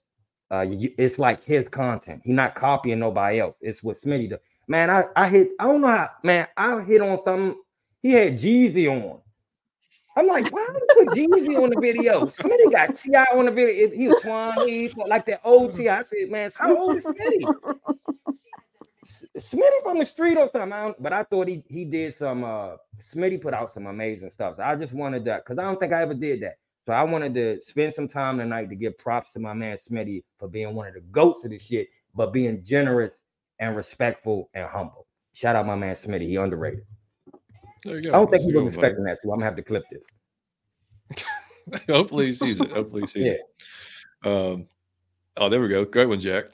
uh 0.52 0.66
it's 0.70 1.20
like 1.20 1.44
his 1.44 1.68
content. 1.70 2.22
He 2.24 2.32
not 2.32 2.56
copying 2.56 3.00
nobody 3.00 3.40
else. 3.40 3.56
It's 3.62 3.84
what 3.84 3.98
Smitty 3.98 4.30
does. 4.30 4.40
Man, 4.68 4.90
I, 4.90 5.06
I 5.16 5.30
hit, 5.30 5.52
I 5.60 5.64
don't 5.64 5.82
know 5.82 5.88
how, 5.88 6.10
man, 6.24 6.48
I 6.58 6.82
hit 6.82 7.02
on 7.02 7.20
something. 7.24 7.56
He 8.02 8.12
had 8.12 8.38
Jeezy 8.38 8.88
on. 8.90 9.20
I'm 10.18 10.28
like, 10.28 10.52
why 10.52 10.66
would 10.68 10.82
you 10.82 11.06
put 11.06 11.18
Jeezy 11.18 11.62
on 11.62 11.70
the 11.70 11.80
video? 11.80 12.26
Smitty 12.26 12.72
got 12.72 12.96
T.I. 12.96 13.26
on 13.38 13.46
the 13.46 13.52
video. 13.52 13.90
He 13.92 14.08
was 14.08 14.20
20, 14.22 14.94
like 15.08 15.26
that 15.28 15.42
old 15.44 15.76
T.I. 15.76 16.00
I 16.00 16.04
said, 16.04 16.30
man, 16.30 16.52
how 16.58 16.76
old 16.76 16.98
is 16.98 17.06
Smitty? 17.06 17.78
Smitty 19.38 19.84
from 19.84 20.00
the 20.00 20.06
street 20.06 20.38
or 20.38 20.50
something. 20.50 20.74
I 20.74 20.94
but 21.00 21.14
I 21.14 21.24
thought 21.24 21.48
he 21.48 21.64
he 21.68 21.86
did 21.86 22.14
some 22.16 22.44
uh 22.44 22.76
Smitty 23.00 23.42
put 23.42 23.54
out 23.54 23.72
some 23.72 23.88
amazing 23.88 24.32
stuff. 24.32 24.58
So 24.58 24.64
I 24.64 24.76
just 24.76 24.94
wanted 24.94 25.26
that 25.26 25.46
because 25.46 25.60
I 25.60 25.64
don't 25.64 25.80
think 25.80 25.94
I 25.94 26.02
ever 26.02 26.14
did 26.14 26.42
that. 26.42 26.58
So 26.88 26.94
I 26.94 27.04
wanted 27.04 27.34
to 27.34 27.62
spend 27.64 27.94
some 27.94 28.08
time 28.08 28.38
tonight 28.38 28.70
to 28.70 28.76
give 28.78 28.98
props 28.98 29.34
to 29.34 29.40
my 29.40 29.52
man 29.54 29.78
Smitty 29.78 30.24
for 30.40 30.48
being 30.48 30.74
one 30.74 30.88
of 30.88 30.94
the 30.94 31.02
goats 31.02 31.44
of 31.44 31.52
this 31.52 31.66
shit, 31.66 31.90
but 32.16 32.32
being 32.32 32.64
generous 32.64 33.12
and 33.60 33.76
respectful 33.76 34.50
and 34.54 34.66
humble. 34.70 35.06
Shout 35.34 35.58
out 35.58 35.68
my 35.68 35.76
man 35.76 35.96
Smitty. 35.96 36.22
He 36.22 36.38
underrated. 36.38 36.86
There 37.84 37.98
you 37.98 38.04
go. 38.04 38.12
I 38.12 38.14
don't 38.14 38.32
think 38.32 38.44
he 38.44 38.56
was 38.56 38.74
expecting 38.74 39.04
that 39.04 39.18
too. 39.22 39.34
I'm 39.34 39.40
gonna 39.40 39.46
have 39.48 39.58
to 39.58 39.64
clip 39.64 39.84
this. 39.92 41.26
Hopefully 41.90 42.28
he 42.28 42.32
sees 42.32 42.62
it. 42.62 42.72
Hopefully 42.72 43.02
he 43.02 43.08
sees 43.08 43.26
yeah. 43.26 43.32
it. 43.34 44.54
Um, 44.54 44.68
oh, 45.36 45.50
there 45.50 45.60
we 45.60 45.68
go. 45.68 45.84
Great 45.84 46.08
one, 46.08 46.22
Jack. 46.22 46.46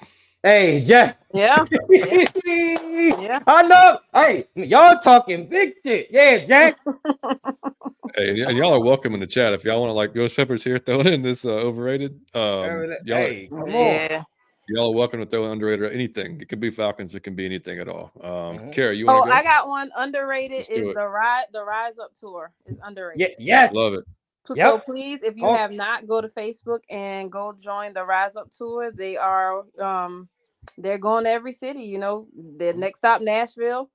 Hey, 0.41 0.83
Jack. 0.83 1.19
Yeah. 1.31 1.63
yeah. 2.93 3.39
I 3.47 3.63
know. 3.63 3.99
Hey, 4.13 4.47
y'all 4.55 4.99
talking 4.99 5.47
big 5.47 5.73
shit. 5.83 6.07
Yeah, 6.11 6.45
Jack. 6.45 6.79
hey, 8.15 8.41
and 8.41 8.57
y'all 8.57 8.73
are 8.73 8.79
welcome 8.79 9.13
in 9.13 9.19
the 9.19 9.27
chat. 9.27 9.53
If 9.53 9.63
y'all 9.63 9.81
want 9.81 9.89
to 9.89 9.93
like 9.93 10.13
Ghost 10.13 10.35
Peppers 10.35 10.63
here, 10.63 10.77
throw 10.77 10.99
it 10.99 11.07
in 11.07 11.21
this 11.21 11.45
uh, 11.45 11.49
overrated. 11.49 12.19
Um, 12.33 12.95
hey, 13.05 13.47
come 13.49 13.69
yeah. 13.69 14.17
on. 14.19 14.25
Y'all 14.69 14.93
are 14.93 14.95
welcome 14.95 15.19
to 15.19 15.25
throw 15.25 15.51
underrated 15.51 15.81
or 15.81 15.89
anything. 15.89 16.39
It 16.39 16.47
could 16.47 16.61
be 16.61 16.69
Falcons. 16.69 17.15
It 17.15 17.21
can 17.21 17.35
be 17.35 17.45
anything 17.45 17.79
at 17.79 17.89
all. 17.89 18.11
Um, 18.21 18.57
mm-hmm. 18.57 18.71
Kara, 18.71 18.95
you 18.95 19.07
want? 19.07 19.23
Oh, 19.23 19.25
go? 19.25 19.31
I 19.31 19.43
got 19.43 19.67
one. 19.67 19.91
Underrated 19.97 20.67
is 20.69 20.87
the 20.87 21.07
ride. 21.07 21.45
The 21.51 21.63
Rise 21.63 21.99
Up 21.99 22.13
tour 22.13 22.51
is 22.65 22.79
underrated. 22.81 23.35
Yeah, 23.39 23.63
yes, 23.63 23.73
love 23.73 23.93
it. 23.93 24.05
So 24.45 24.55
yep. 24.55 24.85
please, 24.85 25.23
if 25.23 25.37
you 25.37 25.45
oh. 25.45 25.55
have 25.55 25.71
not, 25.71 26.05
go 26.05 26.21
to 26.21 26.27
Facebook 26.27 26.79
and 26.89 27.31
go 27.31 27.53
join 27.53 27.93
the 27.93 28.05
Rise 28.05 28.35
Up 28.35 28.51
tour. 28.51 28.91
They 28.91 29.17
are 29.17 29.63
um 29.81 30.29
they're 30.77 30.97
going 30.97 31.25
to 31.25 31.29
every 31.29 31.53
city. 31.53 31.81
You 31.81 31.99
know, 31.99 32.27
the 32.57 32.65
mm-hmm. 32.65 32.79
next 32.79 32.99
stop 32.99 33.21
Nashville. 33.21 33.89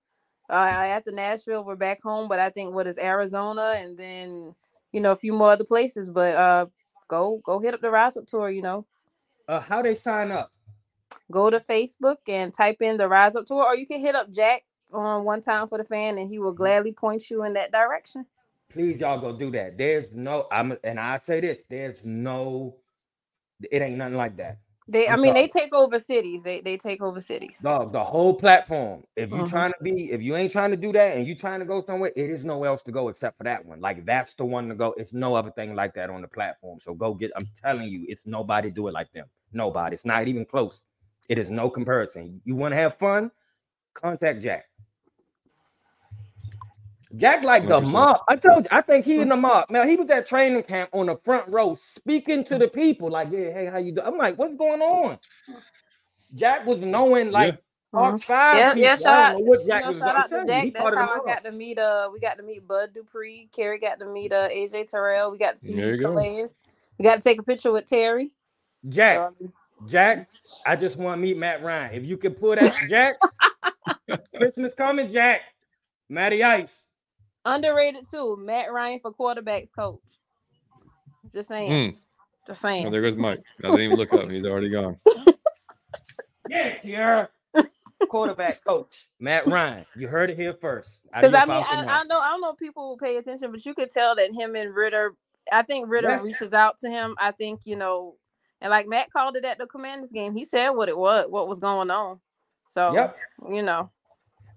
Uh, 0.50 0.54
after 0.54 1.12
Nashville, 1.12 1.64
we're 1.64 1.76
back 1.76 2.02
home. 2.02 2.28
But 2.28 2.40
I 2.40 2.50
think 2.50 2.74
what 2.74 2.86
is 2.86 2.98
Arizona, 2.98 3.74
and 3.76 3.96
then 3.96 4.54
you 4.92 5.00
know 5.00 5.12
a 5.12 5.16
few 5.16 5.32
more 5.32 5.50
other 5.50 5.64
places. 5.64 6.10
But 6.10 6.36
uh, 6.36 6.66
go 7.08 7.40
go 7.44 7.60
hit 7.60 7.74
up 7.74 7.80
the 7.80 7.90
Rise 7.90 8.16
Up 8.16 8.26
tour. 8.26 8.50
You 8.50 8.62
know. 8.62 8.86
Uh, 9.46 9.60
how 9.60 9.80
they 9.80 9.94
sign 9.94 10.30
up? 10.30 10.52
go 11.30 11.50
to 11.50 11.60
Facebook 11.60 12.16
and 12.26 12.52
type 12.52 12.82
in 12.82 12.96
the 12.96 13.08
Rise 13.08 13.36
Up 13.36 13.46
Tour, 13.46 13.64
or 13.64 13.76
you 13.76 13.86
can 13.86 14.00
hit 14.00 14.14
up 14.14 14.30
Jack 14.30 14.64
on 14.92 15.24
one 15.24 15.40
time 15.40 15.68
for 15.68 15.78
the 15.78 15.84
fan, 15.84 16.18
and 16.18 16.28
he 16.28 16.38
will 16.38 16.52
mm-hmm. 16.52 16.58
gladly 16.58 16.92
point 16.92 17.30
you 17.30 17.44
in 17.44 17.52
that 17.54 17.72
direction. 17.72 18.26
Please, 18.70 19.00
y'all 19.00 19.18
go 19.18 19.36
do 19.36 19.50
that. 19.52 19.78
There's 19.78 20.12
no, 20.12 20.46
I'm, 20.52 20.76
and 20.84 21.00
I 21.00 21.18
say 21.18 21.40
this: 21.40 21.58
there's 21.68 21.98
no, 22.04 22.76
it 23.70 23.82
ain't 23.82 23.96
nothing 23.96 24.16
like 24.16 24.36
that. 24.36 24.58
They, 24.90 25.06
I'm 25.06 25.20
i 25.20 25.22
mean, 25.22 25.34
sorry. 25.34 25.42
they 25.42 25.48
take 25.48 25.74
over 25.74 25.98
cities. 25.98 26.42
They 26.42 26.62
they 26.62 26.78
take 26.78 27.02
over 27.02 27.20
cities. 27.20 27.58
The, 27.62 27.84
the 27.90 28.02
whole 28.02 28.32
platform. 28.32 29.04
If 29.16 29.28
you're 29.30 29.40
mm-hmm. 29.40 29.48
trying 29.48 29.72
to 29.72 29.82
be, 29.82 30.10
if 30.10 30.22
you 30.22 30.34
ain't 30.34 30.50
trying 30.50 30.70
to 30.70 30.78
do 30.78 30.92
that, 30.92 31.16
and 31.16 31.26
you're 31.26 31.36
trying 31.36 31.60
to 31.60 31.66
go 31.66 31.84
somewhere, 31.84 32.10
it 32.16 32.30
is 32.30 32.44
nowhere 32.46 32.70
else 32.70 32.82
to 32.84 32.92
go 32.92 33.10
except 33.10 33.36
for 33.36 33.44
that 33.44 33.64
one. 33.64 33.80
Like 33.80 34.06
that's 34.06 34.32
the 34.34 34.46
one 34.46 34.66
to 34.70 34.74
go. 34.74 34.94
It's 34.96 35.12
no 35.12 35.34
other 35.34 35.50
thing 35.50 35.74
like 35.74 35.92
that 35.94 36.08
on 36.08 36.22
the 36.22 36.28
platform. 36.28 36.78
So 36.80 36.94
go 36.94 37.12
get. 37.12 37.32
I'm 37.36 37.48
telling 37.62 37.88
you, 37.88 38.06
it's 38.08 38.26
nobody 38.26 38.70
do 38.70 38.88
it 38.88 38.94
like 38.94 39.12
them. 39.12 39.26
Nobody. 39.52 39.94
It's 39.94 40.06
not 40.06 40.26
even 40.26 40.46
close. 40.46 40.82
It 41.28 41.38
is 41.38 41.50
no 41.50 41.68
comparison. 41.68 42.40
You 42.44 42.56
want 42.56 42.72
to 42.72 42.76
have 42.76 42.96
fun? 42.96 43.30
Contact 43.92 44.42
Jack. 44.42 44.64
Jack 47.16 47.42
like 47.42 47.62
100%. 47.64 47.68
the 47.68 47.80
mob. 47.90 48.20
I 48.28 48.36
told 48.36 48.64
you, 48.64 48.68
I 48.70 48.82
think 48.82 49.04
he 49.04 49.20
in 49.20 49.30
the 49.30 49.36
mob. 49.36 49.66
Now 49.70 49.84
he 49.84 49.96
was 49.96 50.10
at 50.10 50.26
training 50.26 50.62
camp 50.64 50.90
on 50.92 51.06
the 51.06 51.16
front 51.24 51.48
row 51.48 51.74
speaking 51.74 52.44
to 52.44 52.58
the 52.58 52.68
people, 52.68 53.10
like, 53.10 53.28
yeah, 53.30 53.50
hey, 53.52 53.66
how 53.66 53.78
you 53.78 53.92
doing? 53.92 54.06
I'm 54.06 54.18
like, 54.18 54.36
what's 54.36 54.56
going 54.56 54.82
on? 54.82 55.18
Jack 56.34 56.66
was 56.66 56.78
knowing 56.78 57.30
like 57.30 57.54
yeah. 57.54 57.60
Mm-hmm. 57.94 58.18
Five 58.18 58.56
yeah, 58.58 58.74
yeah, 58.74 58.94
shout 58.96 59.34
out, 59.36 59.44
what 59.44 59.66
Jack 59.66 59.86
you 59.86 59.92
know, 59.92 59.98
shout 59.98 60.16
out 60.16 60.28
to 60.28 60.44
Jack. 60.46 60.74
That's 60.74 60.94
how 60.94 61.22
I 61.22 61.24
got 61.24 61.42
to 61.44 61.52
meet 61.52 61.78
uh 61.78 62.10
we 62.12 62.20
got 62.20 62.36
to 62.36 62.42
meet 62.42 62.68
Bud 62.68 62.92
Dupree. 62.92 63.48
Carrie 63.50 63.78
got 63.78 63.98
to 64.00 64.04
meet 64.04 64.30
uh 64.30 64.50
AJ 64.50 64.90
Terrell. 64.90 65.30
We 65.30 65.38
got 65.38 65.56
to 65.56 65.58
see 65.58 65.72
Calais. 65.72 66.48
We 66.98 67.02
got 67.02 67.14
to 67.14 67.20
take 67.22 67.40
a 67.40 67.42
picture 67.42 67.72
with 67.72 67.86
Terry. 67.86 68.30
Jack, 68.90 69.30
so, 69.40 69.52
Jack, 69.86 70.28
I 70.66 70.76
just 70.76 70.98
want 70.98 71.16
to 71.16 71.22
meet 71.22 71.38
Matt 71.38 71.62
Ryan. 71.62 71.94
If 71.94 72.04
you 72.04 72.18
can 72.18 72.34
pull 72.34 72.56
that, 72.56 72.76
Jack, 72.90 73.16
Christmas 74.36 74.74
coming, 74.74 75.10
Jack. 75.10 75.40
Matty 76.10 76.42
Ice. 76.42 76.84
Underrated 77.54 78.04
too. 78.10 78.36
Matt 78.40 78.72
Ryan 78.72 79.00
for 79.00 79.12
quarterbacks 79.12 79.68
coach. 79.74 80.00
Just 81.32 81.48
saying. 81.48 81.70
Mm. 81.70 81.96
Just 82.46 82.62
saying. 82.62 82.86
Oh, 82.86 82.90
there 82.90 83.02
goes 83.02 83.16
Mike. 83.16 83.42
Doesn't 83.60 83.80
even 83.80 83.96
look 83.96 84.12
up. 84.12 84.30
He's 84.30 84.44
already 84.44 84.70
gone. 84.70 84.98
yeah, 86.48 86.74
here. 86.82 87.28
Quarterback 88.08 88.64
coach 88.64 89.08
Matt 89.18 89.46
Ryan. 89.46 89.84
You 89.96 90.08
heard 90.08 90.30
it 90.30 90.36
here 90.36 90.54
first. 90.54 91.00
Because 91.12 91.34
I 91.34 91.44
mean, 91.44 91.62
I, 91.68 91.84
I, 91.84 92.04
know 92.04 92.20
I 92.20 92.28
don't 92.28 92.40
know 92.40 92.54
people 92.54 92.90
will 92.90 92.96
pay 92.96 93.16
attention, 93.16 93.50
but 93.50 93.66
you 93.66 93.74
could 93.74 93.90
tell 93.90 94.14
that 94.14 94.32
him 94.32 94.54
and 94.54 94.74
Ridder. 94.74 95.14
I 95.52 95.62
think 95.62 95.88
Ridder 95.88 96.08
yes. 96.08 96.22
reaches 96.22 96.54
out 96.54 96.78
to 96.78 96.88
him. 96.88 97.16
I 97.18 97.32
think 97.32 97.62
you 97.64 97.76
know 97.76 98.14
and 98.60 98.70
like 98.70 98.88
Matt 98.88 99.12
called 99.12 99.36
it 99.36 99.44
at 99.44 99.58
the 99.58 99.66
Commanders 99.66 100.12
game, 100.12 100.34
he 100.34 100.44
said 100.44 100.70
what 100.70 100.88
it 100.88 100.98
was, 100.98 101.26
what 101.28 101.48
was 101.48 101.60
going 101.60 101.90
on. 101.90 102.20
So, 102.64 102.92
yep. 102.92 103.16
you 103.48 103.62
know. 103.62 103.90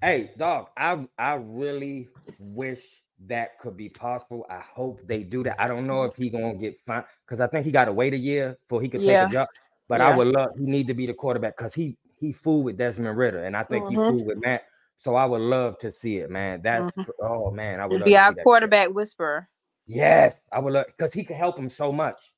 Hey, 0.01 0.31
dog, 0.37 0.69
I 0.75 1.07
I 1.17 1.35
really 1.35 2.09
wish 2.39 2.81
that 3.27 3.59
could 3.59 3.77
be 3.77 3.87
possible. 3.89 4.45
I 4.49 4.59
hope 4.59 4.99
they 5.05 5.23
do 5.23 5.43
that. 5.43 5.61
I 5.61 5.67
don't 5.67 5.85
know 5.85 6.03
if 6.05 6.15
he 6.15 6.29
gonna 6.29 6.55
get 6.55 6.79
fine 6.87 7.03
because 7.27 7.39
I 7.39 7.47
think 7.47 7.65
he 7.65 7.71
got 7.71 7.85
to 7.85 7.93
wait 7.93 8.13
a 8.13 8.17
year 8.17 8.57
before 8.67 8.81
he 8.81 8.89
could 8.89 9.01
yeah. 9.01 9.25
take 9.25 9.29
a 9.29 9.33
job. 9.33 9.49
But 9.87 10.01
yeah. 10.01 10.09
I 10.09 10.15
would 10.15 10.27
love 10.27 10.51
he 10.57 10.65
need 10.65 10.87
to 10.87 10.95
be 10.95 11.05
the 11.05 11.13
quarterback 11.13 11.55
because 11.55 11.75
he 11.75 11.97
he 12.15 12.31
fooled 12.31 12.65
with 12.65 12.77
Desmond 12.77 13.17
Ridder, 13.17 13.43
and 13.43 13.55
I 13.55 13.63
think 13.63 13.85
mm-hmm. 13.85 13.91
he 13.91 14.09
fooled 14.09 14.25
with 14.25 14.41
Matt. 14.41 14.63
So 14.97 15.15
I 15.15 15.25
would 15.25 15.41
love 15.41 15.77
to 15.79 15.91
see 15.91 16.17
it, 16.17 16.29
man. 16.31 16.61
That's 16.63 16.91
mm-hmm. 16.97 17.11
oh 17.21 17.51
man, 17.51 17.79
I 17.79 17.85
would 17.85 18.03
be 18.03 18.17
our 18.17 18.33
quarterback 18.33 18.89
whisperer. 18.89 19.49
Yes, 19.85 20.35
I 20.51 20.59
would 20.59 20.73
love 20.73 20.85
because 20.87 21.13
he 21.13 21.23
could 21.23 21.35
help 21.35 21.57
him 21.57 21.69
so 21.69 21.91
much. 21.91 22.31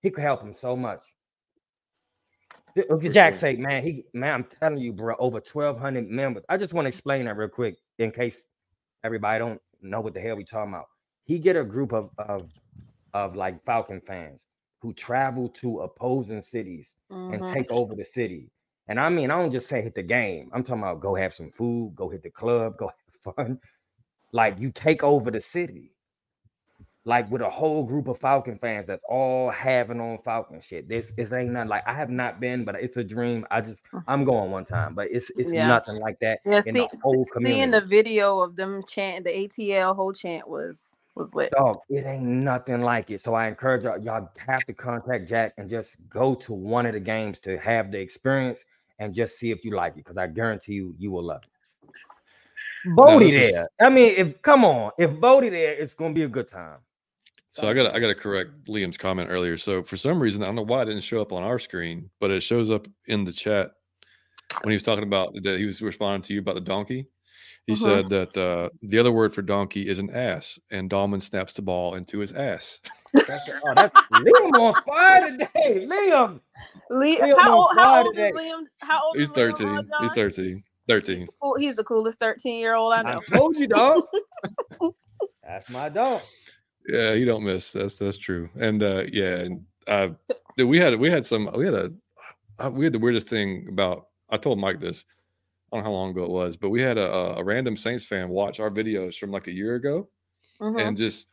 He 0.00 0.10
could 0.10 0.22
help 0.22 0.42
him 0.42 0.54
so 0.54 0.74
much. 0.74 1.02
Look 2.76 3.02
Jack's 3.10 3.38
sake, 3.38 3.58
man. 3.58 3.82
He 3.82 4.04
man, 4.12 4.34
I'm 4.34 4.44
telling 4.44 4.78
you, 4.78 4.92
bro, 4.92 5.14
over 5.18 5.36
1,200 5.36 6.08
members. 6.08 6.44
I 6.48 6.56
just 6.56 6.72
want 6.72 6.84
to 6.84 6.88
explain 6.88 7.26
that 7.26 7.36
real 7.36 7.48
quick 7.48 7.76
in 7.98 8.10
case 8.10 8.42
everybody 9.04 9.38
don't 9.38 9.60
know 9.82 10.00
what 10.00 10.14
the 10.14 10.20
hell 10.20 10.36
we 10.36 10.44
talking 10.44 10.72
about. 10.72 10.86
He 11.24 11.38
get 11.38 11.56
a 11.56 11.64
group 11.64 11.92
of 11.92 12.10
of 12.18 12.50
of 13.14 13.36
like 13.36 13.64
Falcon 13.64 14.00
fans 14.00 14.46
who 14.80 14.92
travel 14.94 15.48
to 15.48 15.80
opposing 15.80 16.42
cities 16.42 16.94
mm-hmm. 17.10 17.34
and 17.34 17.54
take 17.54 17.70
over 17.70 17.94
the 17.94 18.04
city. 18.04 18.50
And 18.88 18.98
I 18.98 19.08
mean, 19.08 19.30
I 19.30 19.38
don't 19.38 19.52
just 19.52 19.68
say 19.68 19.82
hit 19.82 19.94
the 19.94 20.02
game. 20.02 20.50
I'm 20.52 20.64
talking 20.64 20.82
about 20.82 21.00
go 21.00 21.14
have 21.14 21.32
some 21.32 21.50
food, 21.50 21.94
go 21.94 22.08
hit 22.08 22.22
the 22.22 22.30
club, 22.30 22.76
go 22.78 22.90
have 23.24 23.36
fun. 23.36 23.58
Like 24.32 24.58
you 24.58 24.70
take 24.70 25.02
over 25.02 25.30
the 25.30 25.40
city 25.40 25.92
like 27.10 27.28
with 27.28 27.42
a 27.42 27.50
whole 27.50 27.82
group 27.82 28.06
of 28.06 28.20
Falcon 28.20 28.56
fans 28.56 28.86
that's 28.86 29.02
all 29.08 29.50
having 29.50 30.00
on 30.00 30.18
Falcon 30.24 30.60
shit. 30.60 30.88
This 30.88 31.12
is 31.16 31.32
ain't 31.32 31.50
nothing 31.50 31.68
like 31.68 31.82
I 31.84 31.92
have 31.92 32.08
not 32.08 32.38
been, 32.38 32.64
but 32.64 32.76
it's 32.76 32.96
a 32.96 33.02
dream. 33.02 33.44
I 33.50 33.60
just. 33.62 33.80
I'm 34.06 34.24
going 34.24 34.52
one 34.52 34.64
time, 34.64 34.94
but 34.94 35.10
it's 35.10 35.28
it's 35.36 35.52
yeah. 35.52 35.66
nothing 35.66 35.96
like 35.96 36.20
that 36.20 36.38
yeah, 36.46 36.62
in 36.64 36.74
see, 36.74 36.86
the 36.92 36.98
whole 37.02 37.26
community. 37.26 37.60
Seeing 37.60 37.70
the 37.72 37.80
video 37.80 38.38
of 38.38 38.54
them 38.54 38.84
chant 38.86 39.24
the 39.24 39.30
ATL 39.30 39.96
whole 39.96 40.12
chant 40.12 40.48
was 40.48 40.86
was 41.16 41.34
lit. 41.34 41.50
Dog, 41.50 41.80
it 41.88 42.06
ain't 42.06 42.22
nothing 42.22 42.80
like 42.80 43.10
it. 43.10 43.20
So 43.20 43.34
I 43.34 43.48
encourage 43.48 43.82
y'all, 43.82 43.98
y'all 43.98 44.30
have 44.46 44.64
to 44.66 44.72
contact 44.72 45.28
Jack 45.28 45.54
and 45.58 45.68
just 45.68 45.96
go 46.08 46.36
to 46.36 46.52
one 46.52 46.86
of 46.86 46.92
the 46.92 47.00
games 47.00 47.40
to 47.40 47.58
have 47.58 47.90
the 47.90 47.98
experience 47.98 48.64
and 49.00 49.12
just 49.12 49.36
see 49.36 49.50
if 49.50 49.64
you 49.64 49.72
like 49.72 49.94
it. 49.94 50.04
Because 50.04 50.16
I 50.16 50.28
guarantee 50.28 50.74
you, 50.74 50.94
you 50.96 51.10
will 51.10 51.24
love 51.24 51.42
it. 51.42 51.50
Bodie 52.94 53.32
this 53.32 53.34
is- 53.34 53.52
there. 53.52 53.68
I 53.80 53.90
mean, 53.90 54.14
if 54.16 54.40
come 54.42 54.64
on, 54.64 54.92
if 54.96 55.18
Bodie 55.18 55.48
there, 55.48 55.72
it's 55.72 55.94
gonna 55.94 56.14
be 56.14 56.22
a 56.22 56.28
good 56.28 56.48
time. 56.48 56.78
So 57.52 57.68
I 57.68 57.74
got 57.74 57.94
I 57.94 57.98
got 57.98 58.08
to 58.08 58.14
correct 58.14 58.50
Liam's 58.68 58.96
comment 58.96 59.28
earlier. 59.30 59.56
So 59.56 59.82
for 59.82 59.96
some 59.96 60.20
reason 60.20 60.42
I 60.42 60.46
don't 60.46 60.54
know 60.54 60.62
why 60.62 60.82
it 60.82 60.86
didn't 60.86 61.02
show 61.02 61.20
up 61.20 61.32
on 61.32 61.42
our 61.42 61.58
screen, 61.58 62.08
but 62.20 62.30
it 62.30 62.42
shows 62.42 62.70
up 62.70 62.86
in 63.06 63.24
the 63.24 63.32
chat 63.32 63.72
when 64.62 64.70
he 64.72 64.76
was 64.76 64.84
talking 64.84 65.04
about 65.04 65.34
that 65.42 65.58
he 65.58 65.64
was 65.64 65.82
responding 65.82 66.22
to 66.22 66.34
you 66.34 66.40
about 66.40 66.54
the 66.54 66.60
donkey. 66.60 67.06
He 67.66 67.72
Mhm. 67.74 67.76
said 67.76 68.08
that 68.10 68.36
uh, 68.36 68.68
the 68.82 68.98
other 68.98 69.12
word 69.12 69.34
for 69.34 69.42
donkey 69.42 69.88
is 69.88 69.98
an 69.98 70.10
ass, 70.10 70.58
and 70.70 70.88
Dalman 70.90 71.22
snaps 71.22 71.54
the 71.54 71.62
ball 71.62 71.94
into 71.94 72.18
his 72.18 72.32
ass. 72.32 72.80
That's, 73.12 73.48
oh, 73.64 73.74
that's 73.76 74.00
Liam 74.12 74.58
on 74.58 74.74
fire 74.86 75.30
today. 75.30 75.86
Liam. 75.86 76.40
Liam, 76.90 77.18
Liam 77.20 77.38
how 77.38 77.52
old? 77.52 77.70
How 77.76 77.84
fire 77.84 78.04
old 78.04 78.18
is. 78.18 78.32
Liam? 78.32 78.62
How 78.78 79.02
old? 79.04 79.16
He's 79.16 79.30
is 79.30 79.36
Liam 79.36 79.56
13. 79.56 79.88
He's 80.00 80.10
13. 80.12 80.64
13. 80.88 81.28
He's 81.58 81.76
the 81.76 81.84
coolest 81.84 82.18
thirteen 82.18 82.58
year 82.58 82.74
old 82.74 82.92
I 82.92 83.00
I 83.00 83.02
know. 83.02 83.20
told 83.32 83.56
you, 83.56 83.68
dog. 83.68 84.02
That's 85.44 85.68
my 85.70 85.88
dog. 85.88 86.22
Yeah, 86.92 87.14
he 87.14 87.24
don't 87.24 87.44
miss. 87.44 87.72
That's 87.72 87.98
that's 87.98 88.16
true. 88.18 88.48
And 88.58 88.82
uh 88.82 89.04
yeah, 89.12 89.36
and 89.36 89.64
uh 89.86 90.08
dude, 90.56 90.68
we 90.68 90.78
had 90.78 90.98
we 90.98 91.10
had 91.10 91.24
some 91.26 91.48
we 91.56 91.64
had 91.64 91.74
a 91.74 91.92
uh, 92.58 92.70
we 92.70 92.84
had 92.84 92.92
the 92.92 92.98
weirdest 92.98 93.28
thing 93.28 93.66
about 93.68 94.08
I 94.30 94.36
told 94.36 94.58
Mike 94.58 94.80
this. 94.80 95.04
I 95.72 95.76
don't 95.76 95.84
know 95.84 95.90
how 95.90 95.94
long 95.94 96.10
ago 96.10 96.24
it 96.24 96.30
was, 96.30 96.56
but 96.56 96.70
we 96.70 96.82
had 96.82 96.98
a, 96.98 97.36
a- 97.38 97.44
random 97.44 97.76
Saints 97.76 98.04
fan 98.04 98.28
watch 98.28 98.58
our 98.60 98.70
videos 98.70 99.16
from 99.16 99.30
like 99.30 99.46
a 99.46 99.52
year 99.52 99.76
ago 99.76 100.08
Mhm. 100.60 100.80
and 100.88 100.96
just 100.96 101.28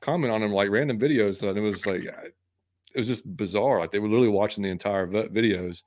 comment 0.00 0.32
on 0.32 0.40
them 0.42 0.52
like 0.52 0.70
random 0.70 0.98
videos, 0.98 1.42
and 1.48 1.56
it 1.56 1.60
was 1.60 1.86
like 1.86 2.04
it 2.04 2.98
was 2.98 3.06
just 3.06 3.36
bizarre. 3.36 3.78
Like 3.80 3.90
they 3.92 3.98
were 3.98 4.08
literally 4.08 4.28
watching 4.28 4.62
the 4.62 4.70
entire 4.70 5.06
vi- 5.06 5.28
videos, 5.28 5.82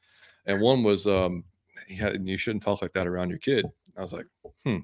and 0.46 0.62
one 0.62 0.84
was 0.84 1.08
um 1.08 1.44
he 1.88 1.96
had 1.96 2.26
you 2.28 2.38
shouldn't 2.38 2.64
talk 2.64 2.82
like 2.82 2.94
that 2.94 3.08
around 3.08 3.30
your 3.30 3.40
kid. 3.40 3.66
I 3.98 4.02
was 4.02 4.14
like, 4.14 4.26
hmm. 4.64 4.78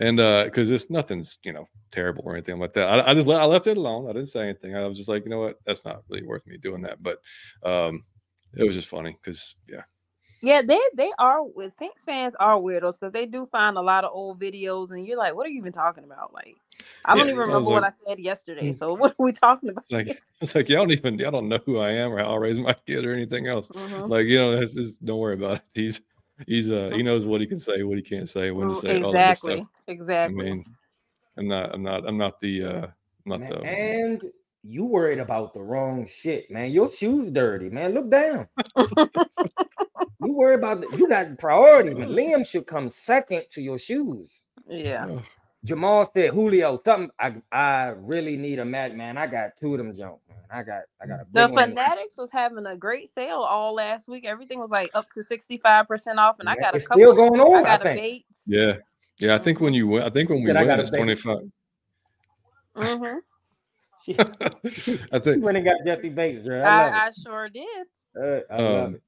And 0.00 0.18
uh, 0.18 0.44
because 0.44 0.70
it's 0.70 0.90
nothing's 0.90 1.38
you 1.44 1.52
know 1.52 1.66
terrible 1.92 2.22
or 2.26 2.32
anything 2.34 2.58
like 2.58 2.72
that. 2.74 2.88
I, 2.88 3.10
I 3.10 3.14
just 3.14 3.26
le- 3.26 3.36
I 3.36 3.44
left 3.44 3.66
it 3.66 3.76
alone. 3.76 4.08
I 4.08 4.12
didn't 4.12 4.28
say 4.28 4.42
anything. 4.42 4.74
I 4.74 4.86
was 4.86 4.96
just 4.96 5.08
like, 5.08 5.24
you 5.24 5.30
know 5.30 5.40
what, 5.40 5.58
that's 5.66 5.84
not 5.84 6.02
really 6.08 6.24
worth 6.26 6.46
me 6.46 6.56
doing 6.56 6.82
that. 6.82 7.02
But 7.02 7.18
um, 7.64 8.04
it 8.56 8.64
was 8.64 8.74
just 8.74 8.88
funny 8.88 9.16
because 9.22 9.54
yeah, 9.68 9.82
Yeah, 10.42 10.62
they 10.62 10.80
they 10.96 11.12
are 11.18 11.44
with 11.44 11.76
Saints 11.78 12.04
fans 12.04 12.34
are 12.40 12.56
weirdos 12.58 12.98
because 12.98 13.12
they 13.12 13.26
do 13.26 13.46
find 13.52 13.76
a 13.76 13.82
lot 13.82 14.04
of 14.04 14.10
old 14.14 14.40
videos 14.40 14.90
and 14.90 15.04
you're 15.06 15.18
like, 15.18 15.34
what 15.34 15.46
are 15.46 15.50
you 15.50 15.58
even 15.58 15.72
talking 15.72 16.04
about? 16.04 16.32
Like, 16.32 16.56
I 17.04 17.14
don't 17.14 17.26
Yeah, 17.26 17.32
even 17.32 17.40
I 17.50 17.56
was 17.56 17.68
remember 17.68 17.70
what 17.70 17.84
I 17.84 17.92
said 18.06 18.18
yesterday. 18.20 18.70
Mm. 18.70 18.78
So 18.78 18.94
what 18.96 19.12
are 19.12 19.22
we 19.24 19.32
talking 19.32 19.68
about? 19.68 19.84
it's 19.84 19.92
like 19.92 20.22
it's 20.40 20.54
like 20.54 20.68
y'all 20.68 20.80
don't 20.86 20.92
even 20.92 21.18
y'all 21.18 21.30
don't 21.30 21.48
know 21.48 21.60
who 21.66 21.78
I 21.78 21.90
am 21.90 22.12
or 22.12 22.18
how 22.18 22.32
I 22.34 22.36
raise 22.36 22.58
my 22.58 22.72
kid 22.86 23.04
or 23.04 23.12
anything 23.12 23.48
else. 23.48 23.70
Mhm. 23.70 24.08
Like 24.08 24.26
you 24.26 24.38
know, 24.38 24.52
it's 24.52 24.74
just, 24.74 25.04
don't 25.04 25.18
worry 25.18 25.34
about 25.34 25.56
it. 25.56 25.62
He's 25.74 26.00
he's 26.46 26.70
uh 26.70 26.90
he 26.94 27.02
knows 27.02 27.26
what 27.26 27.40
he 27.40 27.46
can 27.46 27.58
say, 27.58 27.82
what 27.82 27.96
he 27.96 28.02
can't 28.02 28.28
say, 28.28 28.50
when 28.50 28.68
to 28.68 28.74
Mm, 28.74 28.80
say 28.80 29.02
all 29.02 29.12
that 29.12 29.36
exactly, 29.36 29.56
stuff. 29.56 29.66
I 29.88 29.90
exactly. 29.92 30.44
mean, 30.44 30.64
I'm 31.36 31.48
not 31.48 31.74
I'm 31.74 31.82
not 31.82 32.06
I'm 32.06 32.18
not 32.18 32.40
the 32.40 32.64
uh 32.64 32.86
I'm 32.86 32.92
not 33.26 33.40
Man, 33.40 33.50
the 33.50 33.66
and 33.66 34.22
you 34.62 34.84
worried 34.84 35.18
about 35.20 35.54
the 35.54 35.62
wrong 35.62 36.06
shit, 36.06 36.50
man. 36.50 36.70
Your 36.70 36.90
shoes 36.90 37.30
dirty, 37.32 37.70
man. 37.70 37.94
Look 37.94 38.10
down. 38.10 38.46
you 40.20 40.32
worry 40.32 40.54
about 40.54 40.82
the, 40.82 40.96
you 40.96 41.08
got 41.08 41.38
priority, 41.38 41.94
man. 41.94 42.10
Liam 42.10 42.46
should 42.46 42.66
come 42.66 42.90
second 42.90 43.44
to 43.50 43.62
your 43.62 43.78
shoes. 43.78 44.40
yeah, 44.68 45.06
Ugh. 45.08 45.22
Jamal 45.64 46.10
said, 46.14 46.30
Julio, 46.30 46.80
something. 46.84 47.10
I 47.18 47.34
I 47.52 47.88
really 47.96 48.36
need 48.36 48.58
a 48.58 48.64
mat, 48.64 48.96
man. 48.96 49.18
I 49.18 49.26
got 49.26 49.56
two 49.58 49.74
of 49.74 49.78
them 49.78 49.94
junk, 49.94 50.20
man. 50.28 50.38
I 50.50 50.62
got 50.62 50.82
I 51.02 51.06
got 51.06 51.20
a 51.20 51.26
the 51.32 51.48
one 51.48 51.70
Fanatics 51.70 52.16
was 52.16 52.30
having 52.30 52.66
a 52.66 52.76
great 52.76 53.12
sale 53.12 53.40
all 53.40 53.74
last 53.74 54.08
week. 54.08 54.24
Everything 54.24 54.58
was 54.58 54.70
like 54.70 54.90
up 54.94 55.08
to 55.10 55.22
sixty 55.22 55.58
five 55.58 55.86
percent 55.86 56.18
off, 56.18 56.40
and 56.40 56.48
I 56.48 56.56
got 56.56 56.74
a 56.74 56.80
couple. 56.80 56.96
still 56.96 57.14
going 57.14 57.40
on. 57.40 57.58
I 57.58 57.60
I, 57.60 57.62
got 57.62 57.80
a 57.80 57.84
think. 57.84 58.00
bait. 58.00 58.26
Yeah. 58.46 58.76
Yeah, 59.20 59.34
I 59.34 59.38
think 59.38 59.60
when 59.60 59.74
you 59.74 59.86
win, 59.86 60.02
I 60.02 60.08
think 60.08 60.30
when 60.30 60.42
we 60.42 60.46
Said 60.46 60.56
I 60.56 60.64
win, 60.64 60.80
it's 60.80 60.90
baby. 60.90 61.14
25. 61.14 61.38
hmm 62.74 63.18
She, 64.02 64.16
I 64.18 64.24
she 64.72 65.18
think 65.18 65.44
went 65.44 65.58
and 65.58 65.66
got 65.66 65.76
Jessie 65.84 66.08
Bates, 66.08 66.42
girl. 66.42 66.64
I 66.64 66.88
I, 66.88 67.06
I 67.06 67.10
sure 67.10 67.50
did. 67.50 67.86
Uh, 68.18 68.40
I 68.50 68.56
love 68.60 68.88
um, 68.88 68.94
it. 68.94 69.02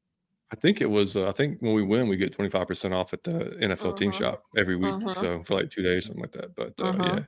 I 0.53 0.55
think 0.57 0.83
it 0.83 0.91
was 0.91 1.17
uh, 1.17 1.29
I 1.29 1.33
think 1.33 1.61
when 1.61 1.73
we 1.73 1.83
win, 1.83 2.09
we 2.09 2.17
get 2.19 2.37
25% 2.37 2.93
off 2.93 3.15
at 3.15 3.25
the 3.25 3.57
NFL 3.61 3.97
team 3.97 4.13
Mhm. 4.13 4.19
shop 4.19 4.45
every 4.57 4.77
week. 4.77 4.93
Mhm. 4.93 5.19
So 5.19 5.43
for 5.45 5.55
like 5.55 5.71
two 5.71 5.83
days, 5.83 6.07
something 6.07 6.21
like 6.23 6.33
that. 6.33 6.55
But 6.55 6.75
uh, 6.81 6.93
Mhm. 6.93 7.27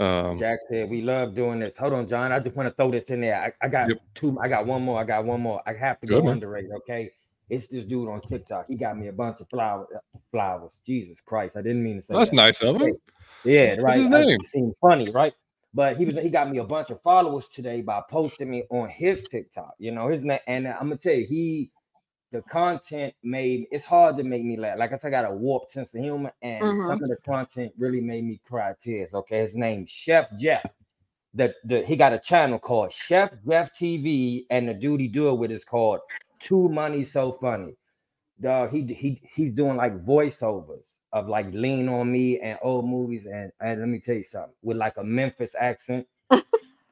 yeah. 0.00 0.28
Um 0.30 0.38
Jack 0.38 0.60
said 0.70 0.88
we 0.88 1.02
love 1.02 1.34
doing 1.34 1.58
this. 1.60 1.76
Hold 1.76 1.92
on, 1.92 2.08
John. 2.08 2.32
I 2.32 2.38
just 2.38 2.56
want 2.56 2.68
to 2.68 2.74
throw 2.74 2.90
this 2.90 3.04
in 3.08 3.20
there. 3.20 3.36
I, 3.36 3.66
I 3.66 3.68
got 3.68 3.88
Yep. 3.88 3.98
two. 4.14 4.38
I 4.40 4.48
got 4.48 4.66
one 4.66 4.82
more. 4.82 4.98
I 4.98 5.04
got 5.04 5.24
one 5.24 5.40
more. 5.42 5.60
I 5.66 5.74
have 5.74 6.00
to 6.00 6.06
go 6.06 6.22
man. 6.22 6.34
underrated. 6.34 6.70
Okay, 6.78 7.10
it's 7.50 7.66
this 7.66 7.84
dude 7.84 8.08
on 8.08 8.22
TikTok. 8.22 8.66
He 8.68 8.76
got 8.76 8.96
me 8.96 9.08
a 9.08 9.12
bunch 9.12 9.40
of 9.40 9.48
flowers. 9.50 9.88
Flowers. 10.30 10.72
Jesus 10.86 11.20
Christ! 11.20 11.56
I 11.56 11.62
didn't 11.62 11.82
mean 11.82 11.96
to 11.96 12.02
say 12.02 12.14
that's 12.14 12.30
that. 12.30 12.36
nice 12.36 12.62
of 12.62 12.80
him. 12.80 12.96
Yeah, 13.44 13.74
right. 13.80 13.98
his 13.98 14.08
name? 14.08 14.40
Seemed 14.42 14.74
funny, 14.80 15.10
right? 15.10 15.34
But 15.74 15.96
he 15.98 16.06
was 16.06 16.14
he 16.14 16.30
got 16.30 16.50
me 16.50 16.58
a 16.58 16.64
bunch 16.64 16.90
of 16.90 17.02
followers 17.02 17.48
today 17.48 17.82
by 17.82 18.00
posting 18.08 18.50
me 18.50 18.64
on 18.70 18.88
his 18.88 19.22
TikTok. 19.28 19.74
You 19.78 19.90
know 19.90 20.08
his 20.08 20.24
name, 20.24 20.40
and 20.46 20.66
I'm 20.66 20.88
gonna 20.88 20.96
tell 20.96 21.14
you, 21.14 21.26
he 21.26 21.70
the 22.32 22.42
content 22.42 23.14
made 23.22 23.66
it's 23.70 23.84
hard 23.86 24.16
to 24.18 24.24
make 24.24 24.44
me 24.44 24.56
laugh. 24.56 24.78
Like 24.78 24.92
I 24.92 24.98
said, 24.98 25.08
I 25.14 25.22
got 25.22 25.30
a 25.30 25.34
warped 25.34 25.72
sense 25.72 25.94
of 25.94 26.02
humor, 26.02 26.32
and 26.42 26.78
Mhm. 26.78 26.86
some 26.86 27.02
of 27.02 27.08
the 27.08 27.16
content 27.24 27.72
really 27.78 28.00
made 28.00 28.24
me 28.24 28.40
cry 28.46 28.74
tears. 28.82 29.14
Okay, 29.14 29.40
his 29.40 29.54
name's 29.54 29.90
Chef 29.90 30.26
Jeff. 30.38 30.66
The, 31.34 31.54
the 31.64 31.84
he 31.84 31.96
got 31.96 32.12
a 32.14 32.18
channel 32.18 32.58
called 32.58 32.92
Chef 32.92 33.32
Jeff 33.48 33.74
TV, 33.74 34.46
and 34.50 34.68
the 34.68 34.74
dude 34.74 35.00
he 35.00 35.08
do 35.08 35.30
it 35.30 35.34
with 35.38 35.50
is 35.52 35.64
called 35.64 36.00
Two 36.40 36.68
Money 36.68 37.04
So 37.04 37.32
Funny. 37.40 37.76
Dog, 38.40 38.70
he 38.72 38.82
he 38.94 39.22
he's 39.34 39.52
doing 39.54 39.76
like 39.76 40.04
voiceovers 40.04 40.84
of 41.12 41.28
like 41.28 41.46
Lean 41.52 41.88
on 41.88 42.12
Me 42.12 42.40
and 42.40 42.58
old 42.62 42.86
movies, 42.88 43.26
and 43.26 43.52
and 43.60 43.80
let 43.80 43.88
me 43.88 44.00
tell 44.00 44.16
you 44.16 44.24
something 44.24 44.54
with 44.62 44.76
like 44.76 44.96
a 44.98 45.04
Memphis 45.04 45.54
accent. 45.58 46.06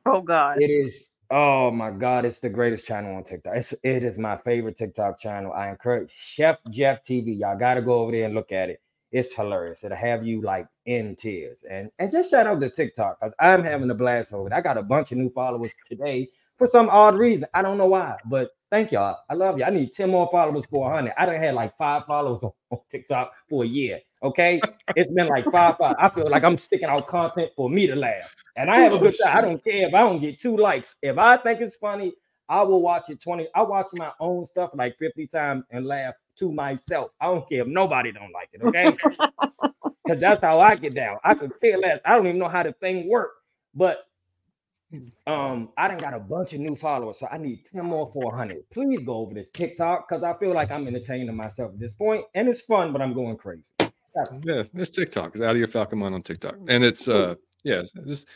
Oh 0.07 0.23
God. 0.23 0.61
It 0.61 0.71
is. 0.71 1.09
Oh 1.31 1.73
my 1.73 1.91
God! 1.91 2.25
It's 2.25 2.39
the 2.41 2.49
greatest 2.49 2.87
channel 2.87 3.17
on 3.17 3.25
TikTok. 3.25 3.57
It's 3.57 3.75
it 3.83 4.05
is 4.05 4.17
my 4.17 4.37
favorite 4.39 4.79
TikTok 4.79 5.19
channel. 5.19 5.53
I 5.53 5.71
encourage 5.71 6.13
Chef 6.17 6.59
Jeff 6.71 7.05
TV. 7.05 7.39
Y'all 7.39 7.59
got 7.59 7.75
to 7.75 7.83
go 7.83 7.95
over 7.95 8.13
there 8.13 8.27
and 8.27 8.35
look 8.35 8.53
at 8.53 8.71
it. 8.71 8.81
It's 9.11 9.35
hilarious. 9.35 9.83
It'll 9.83 9.97
have 9.97 10.25
you 10.25 10.41
like 10.43 10.69
in 10.85 11.17
tears. 11.17 11.65
And 11.69 11.91
and 11.99 12.13
just 12.13 12.31
shout 12.31 12.47
out 12.47 12.61
to 12.61 12.71
TikTok 12.71 13.19
because 13.21 13.35
I'm 13.41 13.65
having 13.65 13.91
a 13.91 13.95
blast 13.95 14.33
over 14.33 14.47
it. 14.47 14.53
I 14.53 14.61
got 14.61 14.79
a 14.79 14.83
bunch 14.85 15.11
of 15.11 15.19
new 15.19 15.31
followers 15.31 15.73
today 15.89 16.29
for 16.59 16.69
some 16.69 16.89
odd 16.91 17.17
reason. 17.17 17.47
I 17.55 17.63
don't 17.63 17.79
know 17.79 17.87
why, 17.87 18.17
but 18.27 18.51
thank 18.71 18.93
y'all. 18.93 19.19
I 19.29 19.35
love 19.35 19.59
you. 19.59 19.65
I 19.65 19.71
need 19.71 19.95
10 19.95 20.09
more 20.11 20.29
followers 20.31 20.67
for 20.67 20.83
100. 20.83 21.13
I 21.19 21.27
done 21.27 21.37
had 21.37 21.55
like 21.55 21.77
five 21.77 22.05
followers 22.07 22.41
on 22.71 22.79
TikTok 22.91 23.33
for 23.49 23.65
a 23.65 23.67
year. 23.67 24.01
Okay. 24.23 24.69
It's 24.95 25.13
been 25.13 25.29
like 25.29 25.51
five, 25.51 25.77
five. 25.79 25.97
I 26.01 26.09
feel 26.11 26.31
like 26.31 26.45
I'm 26.45 26.59
sticking 26.59 26.89
out 26.89 27.07
content 27.09 27.53
for 27.57 27.71
me 27.71 27.87
to 27.87 27.97
laugh. 27.97 28.31
And 28.57 28.71
I 28.71 28.81
have 28.81 28.93
a 28.95 28.99
Oh, 28.99 29.01
good 29.01 29.17
time. 29.19 29.37
I 29.39 29.41
don't 29.43 29.63
care 29.65 29.89
if 29.89 29.95
I 29.95 30.01
don't 30.01 30.21
get 30.21 30.41
two 30.41 30.57
likes. 30.57 30.97
If 31.03 31.19
I 31.19 31.37
think 31.39 31.61
it's 31.61 31.77
funny, 31.77 32.15
I 32.49 32.63
will 32.65 32.83
watch 32.83 33.11
it 33.11 33.21
20. 33.23 33.49
I 33.55 33.63
watch 33.63 33.89
my 33.93 34.13
own 34.21 34.47
stuff 34.47 34.71
like 34.75 34.97
50 34.99 35.27
times 35.29 35.65
and 35.71 35.87
laugh 35.87 36.15
to 36.39 36.53
myself. 36.53 37.13
I 37.21 37.27
don't 37.27 37.49
care 37.49 37.63
if 37.63 37.69
nobody 37.69 38.13
don't 38.13 38.33
like 38.33 38.51
it. 38.53 38.63
Okay. 38.63 39.01
Because 40.07 40.21
that's 40.21 40.43
how 40.43 40.61
I 40.61 40.77
get 40.77 40.95
down. 40.95 41.19
I 41.25 41.35
can 41.35 41.51
care 41.63 41.79
less. 41.79 42.01
I 42.05 42.17
don't 42.17 42.27
even 42.27 42.39
know 42.39 42.49
how 42.49 42.63
the 42.63 42.73
thing 42.73 43.09
work. 43.09 43.33
But 43.75 44.05
um, 45.27 45.71
I 45.77 45.89
done 45.89 45.99
got 46.01 46.15
a 46.15 46.21
bunch 46.21 46.53
of 46.55 46.61
new 46.61 46.77
followers, 46.77 47.19
so 47.21 47.29
I 47.31 47.39
need 47.39 47.65
10 47.73 47.85
more 47.85 48.11
for 48.13 48.25
100. 48.27 48.71
Please 48.73 49.05
go 49.05 49.15
over 49.19 49.35
this 49.35 49.49
TikTok 49.55 50.09
because 50.09 50.23
I 50.23 50.35
feel 50.39 50.55
like 50.55 50.71
I'm 50.71 50.87
entertaining 50.87 51.35
myself 51.37 51.73
at 51.75 51.81
this 51.81 51.95
point, 51.95 52.25
and 52.35 52.49
it's 52.49 52.63
fun, 52.63 52.93
but 52.93 53.03
I'm 53.03 53.15
going 53.15 53.37
crazy. 53.37 53.65
Yeah, 54.43 54.63
it's 54.75 54.91
TikTok. 54.91 55.35
It's 55.35 55.41
out 55.43 55.51
of 55.53 55.57
your 55.59 55.69
Falcon 55.69 55.99
Mind 55.99 56.15
on 56.15 56.23
TikTok. 56.23 56.57
And 56.69 56.85
it's 56.85 57.09
uh 57.09 57.35
yeah, 57.65 57.83
just 58.07 58.29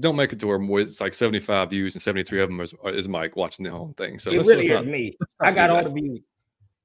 don't 0.00 0.16
make 0.16 0.32
it 0.32 0.40
to 0.40 0.46
where 0.48 0.80
it's 0.80 1.00
like 1.00 1.14
75 1.14 1.70
views 1.70 1.94
and 1.94 2.02
73 2.02 2.42
of 2.42 2.48
them 2.48 2.60
is, 2.60 2.74
is 2.86 3.08
Mike 3.08 3.36
watching 3.36 3.64
the 3.64 3.70
whole 3.70 3.94
thing. 3.96 4.18
So 4.18 4.30
it 4.30 4.38
let's- 4.38 4.48
really 4.48 4.68
let's 4.68 4.80
is 4.80 4.86
not- 4.86 4.92
me. 4.92 5.16
I 5.40 5.52
got 5.52 5.70
all 5.70 5.76
that. 5.76 5.84
the 5.94 6.00
views. 6.00 6.20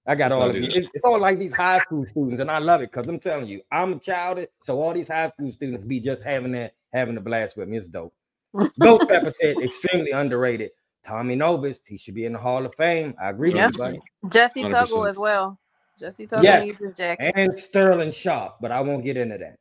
I 0.09 0.15
got 0.15 0.31
Let's 0.31 0.33
all 0.35 0.47
not 0.47 0.55
of 0.55 0.61
you. 0.61 0.69
It's, 0.73 0.87
it's 0.93 1.03
all 1.03 1.19
like 1.19 1.37
these 1.37 1.53
high 1.53 1.79
school 1.79 2.05
students, 2.05 2.39
and 2.39 2.49
I 2.49 2.59
love 2.59 2.81
it 2.81 2.91
because 2.93 3.09
I'm 3.09 3.19
telling 3.19 3.45
you, 3.47 3.61
I'm 3.73 3.91
a 3.93 3.99
child, 3.99 4.39
so 4.63 4.81
all 4.81 4.93
these 4.93 5.09
high 5.09 5.29
school 5.31 5.51
students 5.51 5.83
be 5.83 5.99
just 5.99 6.23
having 6.23 6.53
that, 6.53 6.75
having 6.93 7.17
a 7.17 7.19
blast 7.19 7.57
with 7.57 7.67
me. 7.67 7.77
It's 7.77 7.87
dope. 7.89 8.13
Ghost 8.79 9.09
Pepper 9.09 9.31
said 9.31 9.57
extremely 9.57 10.11
underrated. 10.11 10.69
Tommy 11.05 11.35
Nobis, 11.35 11.81
he 11.85 11.97
should 11.97 12.15
be 12.15 12.23
in 12.25 12.31
the 12.33 12.39
Hall 12.39 12.65
of 12.65 12.73
Fame. 12.75 13.15
I 13.21 13.31
agree 13.31 13.53
Yeah. 13.53 13.67
with 13.67 13.75
you, 13.75 13.83
buddy. 13.83 13.99
Jessie 14.29 14.63
100%. 14.63 14.69
Tuggle 14.71 15.09
as 15.09 15.17
well. 15.17 15.59
Jessie 15.99 16.27
Tuggle 16.27 16.43
Yes. 16.43 16.65
needs 16.65 16.79
his 16.79 16.93
jacket. 16.93 17.33
And 17.35 17.57
Sterling 17.57 18.11
Sharpe, 18.11 18.57
but 18.61 18.71
I 18.71 18.81
won't 18.81 19.03
get 19.03 19.17
into 19.17 19.37
that. 19.37 19.57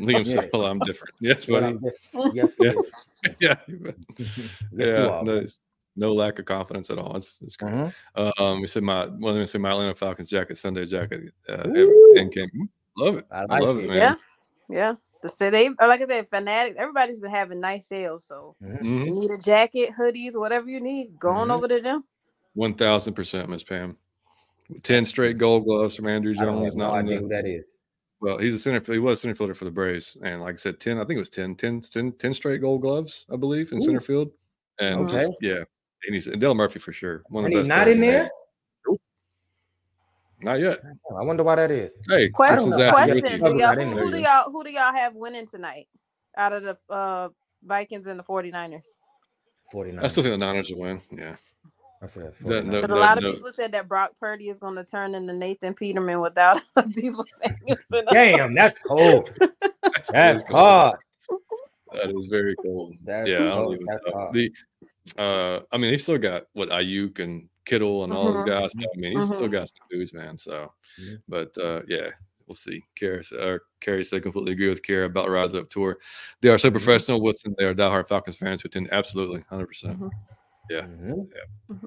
Liam 0.00 0.24
Yeah. 0.26 0.40
said, 0.42 0.50
well, 0.52 0.66
I'm 0.66 0.78
different. 0.80 1.14
Yes, 1.20 1.44
But 1.46 1.60
buddy. 1.60 1.66
I'm 1.66 1.80
just- 1.80 2.34
yes, 2.34 2.50
Yeah. 2.60 2.70
it 2.70 2.76
is. 2.76 3.36
yeah. 3.40 3.56
Yes, 4.18 4.38
yeah. 4.72 5.06
are, 5.06 5.24
No, 5.24 5.44
no 5.96 6.12
lack 6.12 6.38
of 6.38 6.44
confidence 6.44 6.90
at 6.90 6.98
all. 6.98 7.16
It's, 7.16 7.38
it's 7.42 7.56
great. 7.56 7.72
Mhm. 7.74 7.92
Um, 8.38 8.60
we 8.60 8.66
said 8.66 8.82
my 8.82 9.06
well, 9.06 9.32
let 9.34 9.40
me 9.40 9.46
say 9.46 9.58
my 9.58 9.70
Atlanta 9.70 9.94
Falcons 9.94 10.28
jacket, 10.28 10.58
Sunday 10.58 10.86
jacket, 10.86 11.32
uh, 11.48 11.62
and 11.64 12.32
came. 12.32 12.68
Love 12.98 13.16
it. 13.18 13.26
I 13.30 13.46
I, 13.48 13.58
love 13.58 13.78
it. 13.78 13.84
it, 13.84 13.88
man. 13.88 13.96
Yeah. 13.96 14.14
Yeah. 14.68 14.94
the 15.22 15.28
city, 15.30 15.70
like 15.80 16.00
I 16.02 16.06
said, 16.06 16.28
fanatics. 16.30 16.78
Everybody's 16.78 17.18
been 17.20 17.30
having 17.30 17.58
nice 17.60 17.88
sales. 17.88 18.26
So 18.26 18.54
Mhm. 18.62 18.80
Mhm. 18.82 19.06
you 19.06 19.14
need 19.14 19.30
a 19.30 19.38
jacket, 19.38 19.90
hoodies, 19.98 20.38
whatever 20.38 20.68
you 20.68 20.80
need. 20.80 21.18
Go 21.18 21.30
on 21.30 21.48
Mhm. 21.48 21.52
over 21.56 21.68
to 21.68 21.80
them. 21.80 22.04
One 22.54 22.74
thousand 22.74 23.14
percent, 23.14 23.48
Miss 23.48 23.62
Pam. 23.64 23.96
Ten 24.82 25.04
straight 25.06 25.38
gold 25.38 25.64
gloves 25.64 25.94
from 25.96 26.06
Andruw 26.06 26.36
I 26.38 26.44
don't 26.44 26.54
Jones. 26.62 26.64
have 26.66 26.74
no 26.76 26.88
Not 26.88 26.98
in 27.00 27.06
idea 27.06 27.16
the, 27.16 27.22
who 27.22 27.28
that 27.28 27.46
is. 27.46 27.64
well, 28.20 28.38
he's 28.38 28.54
a 28.54 28.58
center. 28.58 28.92
He 28.92 28.98
was 28.98 29.18
a 29.18 29.22
center 29.22 29.34
fielder 29.34 29.54
for 29.54 29.64
the 29.64 29.70
Braves, 29.70 30.16
and 30.22 30.40
like 30.42 30.54
I 30.54 30.56
said, 30.56 30.80
ten. 30.80 30.98
I 30.98 31.04
think 31.04 31.16
it 31.16 31.20
was 31.20 31.28
10, 31.28 31.54
10, 31.54 31.80
10, 31.82 32.12
10 32.12 32.34
straight 32.34 32.60
gold 32.60 32.82
gloves, 32.82 33.26
I 33.32 33.36
believe, 33.36 33.70
in 33.72 33.78
Ooh. 33.78 33.82
center 33.82 34.00
field. 34.00 34.30
And 34.78 35.08
just 35.08 35.32
yeah, 35.40 35.62
and 36.06 36.14
he's 36.14 36.26
and 36.26 36.40
Dale 36.40 36.54
Murphy 36.54 36.78
for 36.78 36.92
sure. 36.92 37.22
One 37.28 37.44
of 37.44 37.46
And 37.46 37.54
the 37.54 37.58
he's 37.60 37.68
not 37.68 37.88
in 37.88 38.00
there. 38.00 38.22
game. 38.24 38.30
Not 40.42 40.60
yet. 40.60 40.80
I 41.18 41.22
wonder 41.22 41.42
why 41.42 41.54
that 41.54 41.70
is. 41.70 41.90
Hey, 42.10 42.28
Question, 42.28 42.68
this 42.70 42.78
is 42.78 42.90
question. 42.90 43.20
Do 43.22 43.32
you. 43.32 43.38
Covered 43.38 43.56
y'all, 43.58 43.68
right 43.70 43.78
in 43.78 43.92
who, 43.92 43.98
who 44.00 44.10
do 44.10 44.18
y'all 44.18 44.50
who 44.50 44.64
do 44.64 44.70
y'all 44.70 44.92
have 44.92 45.14
winning 45.14 45.46
tonight 45.46 45.88
out 46.36 46.52
of 46.52 46.62
the 46.62 46.76
uh, 46.92 47.28
Vikings 47.64 48.06
and 48.06 48.18
the 48.18 48.22
49ers? 48.24 48.82
49. 49.72 50.04
I 50.04 50.08
still 50.08 50.22
think 50.22 50.34
the 50.34 50.38
Niners 50.38 50.70
will 50.70 50.80
win. 50.80 51.00
Yeah. 51.10 51.36
I 52.02 52.06
said 52.08 52.24
That- 52.24 52.36
49. 52.42 52.66
no- 52.66 52.70
Because 52.80 52.84
a 52.84 52.88
no- 52.94 53.00
lot 53.00 53.18
of 53.18 53.24
no. 53.24 53.32
people 53.32 53.50
said 53.52 53.72
that 53.72 53.88
Brock 53.88 54.12
Purdy 54.20 54.48
is 54.48 54.58
going 54.58 54.74
to 54.76 54.84
turn 54.84 55.14
into 55.14 55.32
Nathan 55.32 55.74
Peterman 55.74 56.20
without 56.20 56.60
Deebo 56.76 57.24
Samuelson. 57.42 58.04
Damn, 58.12 58.54
that's 58.54 58.78
cold. 58.86 59.30
That 59.40 59.52
That's 60.12 60.38
is 60.38 60.42
cold. 60.44 60.54
hard. 60.56 60.98
That 61.92 62.10
is 62.10 62.26
very 62.26 62.54
cold. 62.56 62.94
That's 63.04 63.28
yeah, 63.28 63.36
I 63.38 63.40
don't 63.48 63.56
cold. 63.64 63.74
even 63.74 63.86
That's 63.86 64.04
know. 64.06 64.12
hard. 64.12 64.34
The 64.34 64.52
uh 65.18 65.60
I 65.72 65.78
mean, 65.78 65.92
he 65.92 65.98
still 65.98 66.18
got 66.18 66.44
what 66.52 66.68
Aiyuk 66.70 67.20
and 67.20 67.48
Kittle 67.64 68.04
and 68.04 68.12
all 68.12 68.32
those 68.32 68.42
Mhm. 68.42 68.46
guys. 68.46 68.72
I 68.76 68.96
mean, 68.98 69.18
he's 69.18 69.26
still 69.26 69.40
Mhm. 69.48 69.52
got 69.52 69.68
some 69.68 69.86
dudes, 69.90 70.12
man. 70.12 70.36
So, 70.36 70.72
Mhm. 71.00 71.22
but 71.28 71.56
uh 71.58 71.82
yeah, 71.88 72.10
we'll 72.46 72.56
see. 72.56 72.82
Kara, 72.96 73.22
uh, 73.40 73.58
Carrie 73.80 74.04
said 74.04 74.22
completely 74.22 74.52
agree 74.52 74.68
with 74.68 74.82
Kara 74.82 75.06
about 75.06 75.30
Rise 75.30 75.54
Up 75.54 75.70
Tour. 75.70 75.96
They 76.42 76.48
are 76.50 76.58
so 76.58 76.70
professional 76.70 77.20
with 77.22 77.40
them. 77.42 77.54
they 77.56 77.64
are 77.64 77.74
diehard 77.74 78.08
Falcons 78.08 78.36
fans 78.36 78.60
who 78.62 78.66
attend 78.66 78.92
absolutely 78.92 79.38
100. 79.48 79.66
percent 79.68 80.00
Mhm. 80.00 80.10
Yeah. 80.70 80.82
Mhm. 80.82 81.28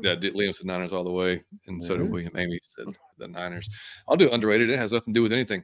Yeah, 0.01 0.15
did 0.15 0.33
Liam 0.35 0.53
said 0.55 0.67
Niners 0.67 0.93
all 0.93 1.03
the 1.03 1.11
way, 1.11 1.41
and 1.67 1.83
so 1.83 1.97
did 1.97 2.07
Mhm. 2.07 2.09
William. 2.11 2.37
Amy 2.37 2.59
said 2.63 2.85
the 3.17 3.27
Niners. 3.27 3.69
I'll 4.07 4.15
do 4.17 4.29
underrated. 4.31 4.69
It 4.69 4.77
has 4.79 4.91
nothing 4.91 5.13
to 5.13 5.17
do 5.17 5.23
with 5.23 5.33
anything. 5.33 5.63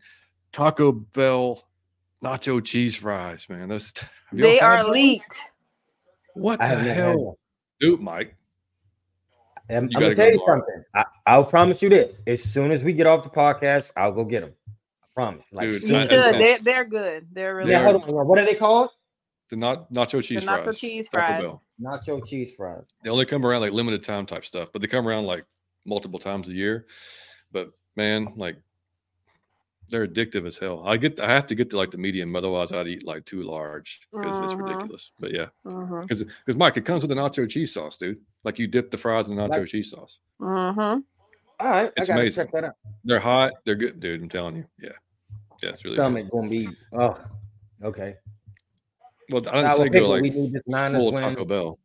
Taco 0.52 0.92
Bell 0.92 1.64
nacho 2.24 2.64
cheese 2.64 2.96
fries, 2.96 3.48
man. 3.50 3.70
Those 3.70 3.94
They 4.32 4.60
are 4.60 4.80
those? 4.84 4.88
elite. 4.90 5.52
What 6.34 6.60
I 6.62 6.68
the 6.70 6.76
have 6.76 6.84
never 6.84 6.94
had 6.94 7.04
hell, 7.06 7.40
dude, 7.80 8.00
Mike? 8.02 8.36
I'm, 9.70 9.76
I'm 9.78 9.90
gonna 9.90 10.14
tell 10.16 10.26
you 10.28 10.34
tomorrow. 10.34 10.60
something. 10.62 10.84
I, 10.94 11.06
I'll 11.26 11.46
promise 11.46 11.82
you 11.82 11.90
this. 11.90 12.20
As 12.28 12.44
soon 12.44 12.72
as 12.72 12.84
we 12.84 12.94
get 12.94 13.08
off 13.08 13.24
the 13.24 13.30
podcast, 13.30 13.92
I'll 13.98 14.12
go 14.12 14.24
get 14.24 14.42
them. 14.42 14.54
I 15.04 15.08
promise. 15.16 15.46
Like, 15.52 15.72
Dude, 15.72 15.82
You 15.84 16.00
should. 16.00 16.10
They're, 16.10 16.60
they're 16.60 16.86
good. 16.86 17.28
They're 17.32 17.56
really 17.56 17.72
yeah, 17.72 17.84
hold 17.84 18.04
on. 18.04 18.28
What 18.28 18.38
are 18.38 18.46
they 18.46 18.56
called? 18.56 18.90
The 19.50 19.56
not 19.56 19.92
nacho 19.94 20.12
The 20.18 20.22
cheese 20.24 20.44
nacho 20.44 20.64
fries. 20.64 20.80
cheese 20.80 21.10
Taco 21.10 21.26
fries. 21.28 21.44
Bell. 21.44 21.64
Nacho 21.82 22.26
cheese 22.28 22.54
fries. 22.56 22.86
They 23.04 23.10
only 23.10 23.26
come 23.26 23.46
around 23.46 23.62
like 23.62 23.74
limited 23.74 24.04
time 24.04 24.26
type 24.26 24.46
stuff, 24.46 24.70
but 24.74 24.82
they 24.82 24.88
come 24.88 25.08
around 25.08 25.26
like 25.26 25.46
multiple 25.86 26.20
times 26.20 26.48
a 26.48 26.54
year. 26.54 26.88
But 27.52 27.72
man, 27.96 28.34
like 28.36 28.58
they're 29.90 30.08
addictive 30.08 30.48
as 30.48 30.58
hell. 30.58 30.82
I 30.86 30.98
get 30.98 31.20
I 31.20 31.30
have 31.32 31.46
to 31.48 31.56
get 31.56 31.70
to 31.70 31.78
like 31.78 31.92
the 31.92 31.98
medium, 32.00 32.36
otherwise 32.36 32.72
I'd 32.72 32.88
eat 32.88 33.06
like 33.06 33.24
too 33.26 33.44
large 33.44 34.02
because 34.12 34.40
it's 34.40 34.54
Mhm. 34.54 34.64
ridiculous. 34.68 35.12
But 35.20 35.32
yeah, 35.32 35.48
Mm-hmm. 35.64 36.02
because 36.02 36.24
because 36.24 36.58
Mike, 36.58 36.78
it 36.78 36.86
comes 36.86 37.04
with 37.04 37.12
a 37.12 37.16
nacho 37.16 37.48
cheese 37.48 37.72
sauce, 37.74 37.98
dude. 37.98 38.20
Like 38.44 38.58
you 38.58 38.66
dip 38.66 38.90
the 38.90 38.98
fries 38.98 39.28
in 39.28 39.36
the 39.36 39.44
nacho 39.44 39.50
Like- 39.60 39.68
cheese 39.68 39.92
sauce. 39.92 40.20
Mm-hmm. 40.42 40.80
All 41.60 41.70
right, 41.70 41.94
It's 41.96 42.10
I 42.10 42.14
gotta 42.14 42.22
amazing. 42.22 42.44
check 42.46 42.52
that 42.54 42.64
out. 42.66 42.76
They're 43.04 43.20
hot. 43.20 43.54
They're 43.64 43.76
good, 43.76 44.00
dude. 44.00 44.22
I'm 44.24 44.28
telling 44.28 44.56
you. 44.58 44.66
Yeah, 44.82 44.90
yeah, 45.62 45.70
it's 45.70 45.86
really 45.86 45.96
good. 45.98 46.02
Stomach 46.02 46.30
gonna 46.32 46.50
be. 46.50 46.68
Oh, 46.94 47.18
okay. 47.84 48.16
Well, 49.30 49.42
I 49.50 49.52
didn't 49.52 49.64
Nah, 49.64 49.74
say 49.74 49.80
well, 49.80 49.90
go 49.90 50.10
like 50.10 50.22
we 50.22 50.30
need 50.30 50.54
this 50.54 50.62
Niners 50.68 51.00
full 51.02 51.14
win. 51.14 51.24
Taco 51.24 51.46
Bell. 51.46 51.80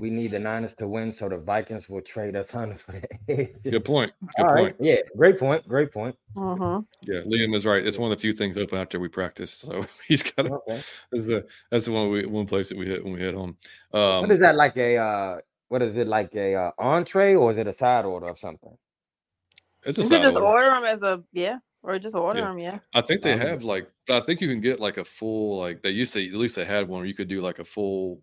We 0.00 0.08
need 0.10 0.30
the 0.30 0.38
Niners 0.38 0.74
to 0.76 0.86
win, 0.86 1.12
so 1.12 1.28
the 1.28 1.36
Vikings 1.38 1.88
will 1.88 2.00
trade 2.00 2.36
a 2.36 2.44
ton 2.44 2.76
for 2.76 2.92
that. 2.92 3.62
Good 3.64 3.84
point. 3.84 4.12
Good 4.36 4.46
All 4.46 4.54
right. 4.54 4.62
point. 4.66 4.76
Yeah, 4.78 4.96
great 5.16 5.36
point. 5.36 5.66
Great 5.66 5.90
point. 5.92 6.16
Mm-hmm. 6.36 6.84
Yeah, 7.10 7.22
Liam 7.22 7.56
is 7.56 7.66
right. 7.66 7.84
It's 7.84 7.98
one 7.98 8.12
of 8.12 8.16
the 8.16 8.22
few 8.22 8.32
things 8.32 8.56
open 8.56 8.78
after 8.78 9.00
we 9.00 9.08
practice. 9.08 9.50
So 9.52 9.84
he's 10.06 10.22
got 10.22 10.46
Okay. 10.46 10.80
That's 11.10 11.26
the 11.26 11.46
that's 11.72 11.84
the 11.86 11.92
one 11.92 12.08
we 12.10 12.24
one 12.26 12.46
place 12.46 12.68
that 12.68 12.78
we 12.78 12.86
hit 12.86 13.02
when 13.02 13.14
we 13.14 13.20
hit 13.20 13.34
home. 13.34 13.56
Um, 13.92 14.20
what 14.20 14.30
is 14.30 14.38
that 14.40 14.54
like 14.54 14.76
a 14.76 14.96
uh 14.96 15.38
what 15.68 15.82
is 15.82 15.96
it 15.96 16.06
like 16.06 16.34
a 16.36 16.54
uh, 16.54 16.70
entree 16.78 17.34
or 17.34 17.50
is 17.52 17.58
it 17.58 17.66
a 17.66 17.74
side 17.74 18.04
order 18.04 18.28
of 18.28 18.38
something? 18.38 18.76
It's 19.84 19.98
a 19.98 20.02
You 20.02 20.08
could 20.08 20.16
side 20.16 20.22
just 20.22 20.36
order. 20.36 20.46
order 20.46 20.70
them 20.70 20.84
as 20.84 21.02
a 21.02 21.22
yeah, 21.32 21.58
or 21.82 21.98
just 21.98 22.14
order 22.14 22.40
Yeah. 22.40 22.46
them. 22.48 22.58
Yeah. 22.58 22.78
I 22.94 23.00
think 23.00 23.22
they 23.22 23.36
have 23.36 23.62
like 23.62 23.90
I 24.08 24.20
think 24.20 24.40
you 24.40 24.48
can 24.48 24.60
get 24.60 24.80
like 24.80 24.96
a 24.98 25.04
full 25.04 25.58
like 25.58 25.82
they 25.82 25.90
used 25.90 26.12
to 26.14 26.26
at 26.26 26.34
least 26.34 26.56
they 26.56 26.64
had 26.64 26.88
one 26.88 27.00
where 27.00 27.06
you 27.06 27.14
could 27.14 27.28
do 27.28 27.40
like 27.40 27.58
a 27.58 27.64
full 27.64 28.22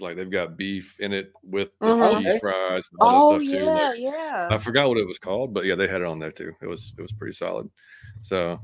like 0.00 0.16
they've 0.16 0.30
got 0.30 0.56
beef 0.56 0.98
in 1.00 1.12
it 1.12 1.32
with 1.42 1.70
the 1.80 1.86
Mhm. 1.86 2.22
cheese 2.24 2.40
fries 2.40 2.88
and 2.92 3.00
all 3.00 3.24
Oh 3.26 3.38
that 3.38 3.40
stuff 3.40 3.58
too. 3.58 3.66
yeah, 3.66 3.88
Like, 3.88 3.98
yeah. 3.98 4.48
I 4.50 4.58
forgot 4.58 4.88
what 4.88 4.98
it 4.98 5.06
was 5.06 5.18
called, 5.18 5.52
but 5.52 5.64
yeah, 5.64 5.74
they 5.74 5.88
had 5.88 6.00
it 6.00 6.06
on 6.06 6.18
there 6.18 6.32
too. 6.32 6.52
It 6.62 6.66
was 6.66 6.94
it 6.98 7.02
was 7.02 7.12
pretty 7.12 7.32
solid. 7.32 7.70
So 8.20 8.52
uh, 8.52 8.58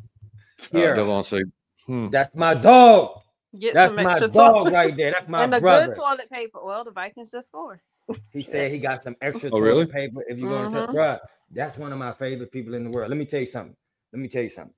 Here, 0.70 0.94
Devon 0.94 1.23
say, 1.23 1.43
hmm, 1.86 2.09
that's 2.09 2.35
my 2.35 2.55
dog. 2.55 3.20
Get 3.59 3.74
That's 3.74 3.90
some 3.90 4.05
my 4.05 4.12
extra 4.12 4.28
dog 4.28 4.55
toilet 4.55 4.73
right 4.73 4.97
there. 4.97 5.10
That's 5.12 5.28
my 5.28 5.44
and 5.44 5.55
a 5.55 5.60
brother. 5.60 5.86
good 5.89 5.97
toilet 5.97 6.31
paper. 6.31 6.60
Well, 6.62 6.85
the 6.85 6.90
Vikings 6.90 7.31
just 7.31 7.48
scored. 7.48 7.81
He 8.32 8.43
said 8.51 8.70
he 8.70 8.78
got 8.78 9.02
some 9.02 9.16
extra 9.23 9.48
Oh, 9.48 9.59
toilet 9.59 9.65
really? 9.65 9.86
paper. 9.86 10.23
If 10.28 10.39
you're 10.39 10.48
going 10.51 10.70
to, 10.73 10.86
bruh, 10.89 11.19
that's 11.52 11.78
one 11.78 11.93
of 11.93 11.98
my 11.98 12.12
favorite 12.12 12.52
people 12.52 12.74
in 12.74 12.85
the 12.85 12.90
world. 12.90 13.09
Let 13.09 13.16
me 13.19 13.24
tell 13.24 13.40
you 13.40 13.47
something. 13.47 13.74
Let 14.12 14.20
me 14.20 14.28
tell 14.28 14.43
you 14.43 14.48
something. 14.48 14.74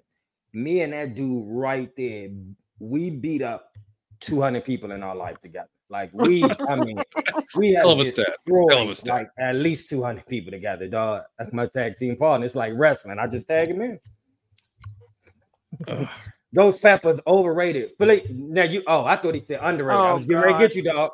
Me 0.52 0.82
and 0.82 0.92
that 0.92 1.14
dude 1.14 1.44
right 1.46 1.90
there, 1.96 2.28
we 2.78 3.10
beat 3.10 3.42
up 3.42 3.70
200 4.20 4.64
people 4.64 4.90
in 4.92 5.02
our 5.02 5.14
life 5.14 5.40
together. 5.40 5.68
Like 5.88 6.10
we, 6.12 6.44
I 6.68 6.76
mean, 6.76 7.00
we 7.56 7.72
have 7.72 7.84
Hell 7.84 7.92
of 7.92 8.00
a 8.00 8.04
stat. 8.04 8.26
destroyed 8.44 8.72
Hell 8.72 8.82
of 8.84 8.90
a 8.90 8.94
stat. 8.94 9.14
like 9.14 9.28
at 9.38 9.56
least 9.56 9.88
200 9.88 10.26
people 10.26 10.50
together, 10.52 10.86
dog. 10.88 11.22
That's 11.38 11.52
my 11.52 11.66
tag 11.66 11.96
team 11.96 12.16
partner. 12.16 12.46
It's 12.46 12.54
like 12.54 12.72
wrestling. 12.76 13.18
I 13.18 13.26
just 13.26 13.48
tag 13.48 13.68
him 13.70 13.80
in. 13.82 13.98
ugh. 15.88 16.08
Those 16.52 16.78
peppers 16.78 17.20
overrated. 17.28 17.92
Felipe, 17.96 18.26
now 18.30 18.64
you. 18.64 18.82
Oh, 18.86 19.04
I 19.04 19.16
thought 19.16 19.34
he 19.36 19.44
said 19.46 19.60
underrated. 19.62 20.00
I 20.04 20.10
Oh, 20.10 20.16
was 20.16 20.26
getting 20.26 20.42
ready 20.42 20.52
to 20.54 20.58
get 20.58 20.74
you, 20.74 20.82
dog. 20.82 21.12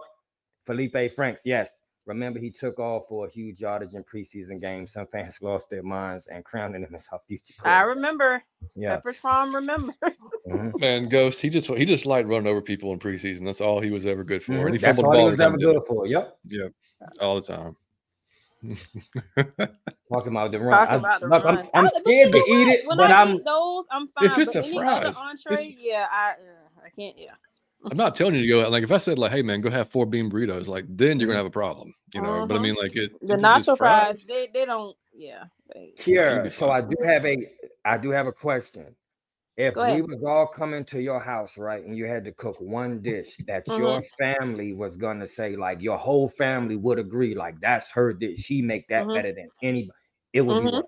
Felipe 0.66 1.14
Franks, 1.14 1.40
yes. 1.44 1.68
Remember, 2.06 2.38
he 2.38 2.50
took 2.50 2.78
off 2.78 3.02
for 3.08 3.26
a 3.26 3.30
huge 3.30 3.60
yardage 3.60 3.94
in 3.94 4.04
preseason 4.04 4.60
games. 4.60 4.92
Some 4.92 5.06
fans 5.08 5.38
lost 5.42 5.68
their 5.70 5.82
minds 5.82 6.28
and 6.28 6.44
crowned 6.44 6.76
him 6.76 6.86
as 6.94 7.08
our 7.12 7.20
future. 7.26 7.54
I 7.64 7.80
remember. 7.82 8.42
Yeah. 8.76 8.94
Pepper 8.96 9.12
Farm 9.12 9.54
remembers. 9.54 9.96
mhm. 10.48 10.78
man, 10.80 11.08
Ghost. 11.08 11.40
He 11.40 11.50
just 11.50 11.66
he 11.68 11.84
just 11.84 12.06
liked 12.06 12.28
running 12.28 12.46
over 12.46 12.62
people 12.62 12.92
in 12.92 12.98
preseason. 13.00 13.44
That's 13.44 13.60
all 13.60 13.80
he 13.80 13.90
was 13.90 14.06
ever 14.06 14.22
good 14.24 14.42
for. 14.42 14.52
And 14.52 14.72
he 14.74 14.78
Mhm. 14.78 14.82
That's 14.82 14.98
all 15.00 15.12
the 15.12 15.18
he 15.18 15.24
was 15.24 15.40
ever 15.40 15.56
time 15.56 15.58
good 15.58 15.82
for. 15.86 16.06
Yep. 16.06 16.38
it. 16.50 16.74
all 17.20 17.40
the 17.40 17.46
time. 17.46 17.76
Talking 20.12 20.32
about 20.32 20.52
the 20.52 20.60
run. 20.60 20.78
Talk 20.86 20.88
I- 20.90 20.94
about 20.94 21.20
the 21.20 21.26
look, 21.28 21.44
run. 21.44 21.58
I'm, 21.58 21.86
I'm 21.86 21.88
scared 22.00 22.32
to 22.32 22.38
eat 22.38 22.68
it, 22.68 22.86
When 22.86 22.96
but 22.98 23.10
I 23.10 23.22
I'm. 23.22 23.34
eat 23.36 23.44
those, 23.44 23.84
I'm 23.90 24.08
fine. 24.08 24.24
It's 24.26 24.36
just 24.36 24.52
but 24.54 24.64
a 24.64 24.66
any 24.68 24.78
other 24.78 25.12
fries. 25.12 25.16
entree, 25.16 25.52
It's- 25.54 25.72
yeah, 25.78 26.06
I, 26.10 26.30
uh, 26.30 26.80
I 26.86 26.90
can't. 26.90 27.18
Yeah. 27.18 27.32
I'm 27.90 27.96
not 27.96 28.16
telling 28.16 28.34
you 28.34 28.42
to 28.42 28.46
go 28.48 28.64
out. 28.64 28.72
Like 28.72 28.82
if 28.82 28.90
I 28.90 28.98
said 28.98 29.18
like, 29.18 29.32
hey 29.32 29.42
man, 29.42 29.60
go 29.60 29.70
have 29.70 29.90
four 29.90 30.06
bean 30.06 30.30
burritos, 30.30 30.66
like 30.66 30.84
then 30.88 31.20
you're 31.20 31.26
gonna 31.28 31.38
have 31.38 31.46
a 31.46 31.50
problem, 31.50 31.94
you 32.14 32.20
know. 32.20 32.44
But 32.46 32.56
I 32.56 32.58
Mhm. 32.58 32.62
mean, 32.62 32.74
like 32.74 32.96
it. 32.96 33.12
The 33.22 33.34
it's 33.34 33.42
just 33.42 33.68
nacho 33.68 33.78
fries, 33.78 34.24
they 34.24 34.48
they 34.52 34.64
don't. 34.64 34.96
Yeah. 35.14 35.44
They, 35.72 35.92
Here, 35.96 36.50
so 36.50 36.70
I 36.70 36.80
do 36.80 36.96
have 37.04 37.24
a 37.24 37.36
I 37.84 37.98
do 37.98 38.10
have 38.10 38.26
a 38.26 38.32
question. 38.32 38.96
If 39.56 39.74
we 39.76 40.02
was 40.02 40.22
all 40.26 40.46
coming 40.46 40.84
to 40.86 41.00
your 41.00 41.18
house, 41.18 41.56
right, 41.56 41.82
and 41.82 41.96
you 41.96 42.06
had 42.06 42.24
to 42.26 42.32
cook 42.32 42.60
one 42.60 43.00
dish 43.00 43.38
that 43.46 43.66
your 43.68 44.02
Mm-hmm. 44.02 44.42
family 44.42 44.72
was 44.74 44.96
gonna 44.96 45.28
say, 45.28 45.56
like 45.56 45.80
your 45.80 45.96
whole 45.96 46.28
family 46.28 46.76
would 46.76 46.98
agree, 46.98 47.34
like 47.34 47.58
that's 47.60 47.88
her 47.90 48.12
dish. 48.12 48.40
She 48.40 48.60
make 48.60 48.86
that 48.88 49.06
Mhm. 49.06 49.14
better 49.14 49.32
than 49.32 49.48
anybody. 49.62 49.92
It 50.34 50.42
would 50.42 50.58
be 50.58 50.66
Mhm. 50.66 50.72
what? 50.72 50.86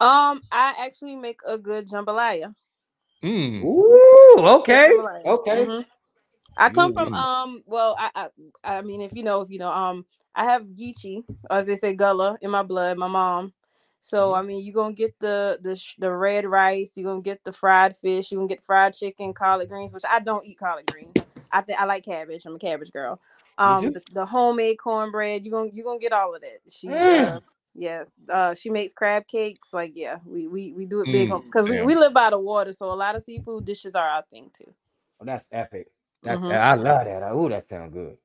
Um, 0.00 0.42
I 0.50 0.74
actually 0.80 1.14
make 1.14 1.40
a 1.46 1.56
good 1.58 1.86
jambalaya. 1.86 2.52
Mm, 3.22 3.64
Ooh, 3.64 4.36
okay, 4.56 4.88
Jambalaya. 4.88 5.24
okay. 5.24 5.68
Mhm. 5.68 5.84
I 6.56 6.70
come 6.70 6.92
from 6.92 7.12
Mm. 7.12 7.14
um. 7.14 7.62
Well, 7.66 7.96
I, 7.98 8.10
I 8.14 8.28
I 8.78 8.82
mean, 8.82 9.00
if 9.02 9.12
you 9.14 9.22
know, 9.22 9.40
if 9.42 9.50
you 9.50 9.58
know, 9.58 9.72
um, 9.72 10.06
I 10.34 10.44
have 10.44 10.62
Geechee, 10.64 11.24
as 11.50 11.66
they 11.66 11.76
say, 11.76 11.94
Gullah 11.94 12.38
in 12.42 12.50
my 12.50 12.62
blood. 12.62 12.98
My 12.98 13.08
mom. 13.08 13.52
So 14.00 14.32
Mhm. 14.32 14.34
I 14.34 14.42
mean, 14.42 14.64
you're 14.64 14.74
gonna 14.74 14.94
get 14.94 15.18
the 15.20 15.58
the 15.62 15.80
the 15.98 16.10
red 16.12 16.46
rice. 16.46 16.96
You're 16.96 17.10
gonna 17.10 17.22
get 17.22 17.44
the 17.44 17.52
fried 17.52 17.96
fish. 17.96 18.30
You're 18.30 18.38
gonna 18.40 18.48
get 18.48 18.64
fried 18.64 18.94
chicken, 18.94 19.32
collard 19.34 19.68
greens, 19.68 19.92
which 19.92 20.04
I 20.08 20.20
don't 20.20 20.46
eat 20.46 20.58
collard 20.58 20.86
greens. 20.86 21.24
I 21.50 21.60
think 21.62 21.80
I 21.80 21.84
like 21.86 22.04
cabbage. 22.04 22.44
I'm 22.46 22.56
a 22.56 22.58
cabbage 22.58 22.92
girl. 22.92 23.20
Um, 23.58 23.92
the, 23.92 24.02
the 24.12 24.26
homemade 24.26 24.78
cornbread. 24.78 25.44
You're 25.44 25.52
gonna 25.58 25.70
you're 25.72 25.84
gonna 25.84 25.98
get 26.00 26.12
all 26.12 26.34
of 26.34 26.42
that. 26.42 26.60
She, 26.70 26.98
Mm. 26.98 27.20
uh, 27.20 27.40
yeah, 27.74 28.04
uh, 28.30 28.54
she 28.54 28.70
makes 28.70 28.92
crab 28.92 29.26
cakes. 29.26 29.72
Like, 29.72 29.92
yeah, 29.94 30.18
we 30.26 30.46
we 30.48 30.72
we 30.72 30.84
do 30.84 31.00
it 31.00 31.10
big 31.10 31.30
Mm, 31.30 31.44
because 31.44 31.68
we, 31.68 31.80
we 31.82 31.94
live 31.94 32.12
by 32.12 32.30
the 32.30 32.38
water, 32.38 32.72
so 32.72 32.92
a 32.92 32.94
lot 32.94 33.16
of 33.16 33.24
seafood 33.24 33.64
dishes 33.64 33.94
are 33.94 34.06
our 34.08 34.22
thing 34.30 34.50
too. 34.52 34.72
Oh, 35.20 35.24
that's 35.24 35.44
epic. 35.52 35.88
That's 36.22 36.40
Mhm. 36.40 36.52
I 36.52 36.74
love 36.74 37.04
that. 37.04 37.22
Oh, 37.22 37.48
that 37.48 37.68
sounds 37.68 37.94
good. 37.94 38.16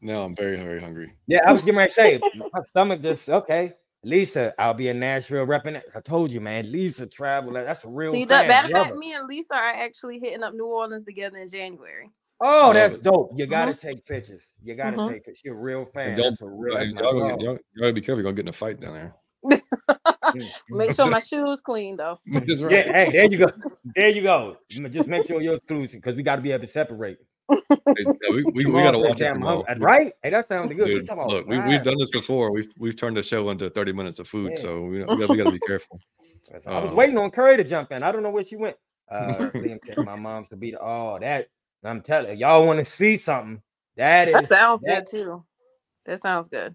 now 0.00 0.22
I'm 0.22 0.34
very 0.34 0.56
very 0.56 0.80
hungry. 0.80 1.12
Yeah, 1.26 1.40
I 1.46 1.52
was 1.52 1.62
getting 1.62 1.76
ready 1.76 1.90
to 1.90 1.94
say 1.94 2.22
my 2.34 2.60
stomach 2.70 3.02
just 3.02 3.28
okay. 3.28 3.74
Lisa, 4.04 4.54
I'll 4.58 4.74
be 4.74 4.88
in 4.88 5.00
Nashville 5.00 5.44
repping 5.44 5.74
it. 5.74 5.84
I 5.94 6.00
told 6.00 6.30
you, 6.30 6.40
man. 6.40 6.70
Lisa 6.70 7.06
travel. 7.06 7.52
That's 7.52 7.84
a 7.84 7.88
real. 7.88 8.14
See, 8.14 8.24
that, 8.26 8.46
matter 8.46 8.68
of 8.68 8.72
fact, 8.72 8.96
me 8.96 9.12
and 9.12 9.26
Lisa 9.26 9.54
are 9.54 9.68
actually 9.70 10.20
hitting 10.20 10.44
up 10.44 10.54
New 10.54 10.66
Orleans 10.66 11.04
together 11.04 11.36
in 11.38 11.50
January. 11.50 12.10
Oh, 12.40 12.46
Love 12.66 12.74
that's 12.74 12.98
dope. 13.00 13.32
You 13.36 13.46
gotta 13.46 13.74
take 13.74 14.04
pictures. 14.06 14.42
You 14.62 14.74
gotta 14.76 14.96
Mhm. 14.96 15.08
take 15.10 15.24
pictures. 15.24 15.42
You're 15.44 15.56
a 15.56 15.60
real 15.60 15.84
fan. 15.86 16.10
And 16.10 16.16
don't- 16.16 16.30
That's 16.30 16.42
a 16.42 16.46
real. 16.46 16.74
Y'all, 16.74 16.84
that's 16.84 16.94
my 16.94 17.00
y'all, 17.00 17.12
gonna 17.12 17.28
dog. 17.30 17.38
get- 17.38 17.44
y'all, 17.44 17.52
y'all 17.54 17.80
gotta 17.80 17.92
be 17.92 18.00
careful. 18.00 18.16
You're 18.18 18.22
gonna 18.24 18.36
get 18.36 18.44
in 18.44 18.48
a 18.48 18.52
fight 18.52 18.80
down 18.80 18.94
there. 18.94 19.14
Make 20.68 20.92
sure 20.94 21.08
my 21.08 21.18
shoes 21.20 21.60
clean 21.60 21.96
though. 21.96 22.18
Right. 22.28 22.48
Yeah, 22.70 22.92
hey, 22.92 23.10
there 23.12 23.24
you 23.24 23.38
go. 23.38 23.52
There 23.94 24.08
you 24.10 24.22
go. 24.22 24.56
Just 24.68 25.08
make 25.08 25.26
sure 25.26 25.40
you're 25.40 25.54
exclusive 25.56 26.00
because 26.00 26.16
we 26.16 26.22
got 26.22 26.36
to 26.36 26.42
be 26.42 26.52
able 26.52 26.66
to 26.66 26.70
separate. 26.72 27.18
Hey, 27.50 27.56
yeah, 27.78 28.12
we, 28.30 28.44
we, 28.52 28.66
we 28.66 28.72
gotta 28.72 28.98
watch 28.98 29.20
it 29.20 29.28
tomorrow. 29.28 29.64
Right? 29.78 30.12
Hey, 30.22 30.30
that 30.30 30.48
sounded 30.48 30.76
good. 30.76 30.88
You 30.88 30.98
Dude, 30.98 31.06
talking 31.06 31.22
about 31.22 31.32
look, 31.32 31.46
we, 31.46 31.58
we've 31.60 31.82
done 31.82 31.96
this 31.98 32.10
before. 32.10 32.52
We've 32.52 32.68
we've 32.78 32.94
turned 32.96 33.16
the 33.16 33.22
show 33.22 33.48
into 33.50 33.70
30 33.70 33.92
minutes 33.92 34.18
of 34.18 34.28
food, 34.28 34.52
Yeah. 34.54 34.60
so 34.62 34.82
we, 34.82 34.98
we, 34.98 35.04
gotta, 35.04 35.26
we 35.28 35.36
gotta 35.38 35.50
be 35.52 35.58
careful. 35.66 35.98
I 36.52 36.80
was 36.80 36.90
um, 36.90 36.94
waiting 36.96 37.16
on 37.16 37.30
Curry 37.30 37.56
to 37.56 37.64
jump 37.64 37.90
in. 37.92 38.02
I 38.02 38.12
don't 38.12 38.22
know 38.22 38.30
where 38.30 38.44
she 38.44 38.56
went. 38.56 38.76
Uh, 39.10 39.48
my 39.98 40.16
mom's 40.16 40.48
to 40.50 40.56
be 40.56 40.72
the 40.72 40.78
oh 40.80 41.18
that. 41.20 41.48
I'm 41.84 42.02
telling 42.02 42.32
you, 42.32 42.46
y'all 42.46 42.66
want 42.66 42.78
to 42.80 42.84
see 42.84 43.18
something. 43.18 43.62
That 43.96 44.28
is 44.28 44.34
That 44.34 44.48
sounds 44.48 44.82
that- 44.82 45.06
good 45.10 45.18
too. 45.18 45.44
That 46.06 46.22
sounds 46.22 46.48
good. 46.48 46.74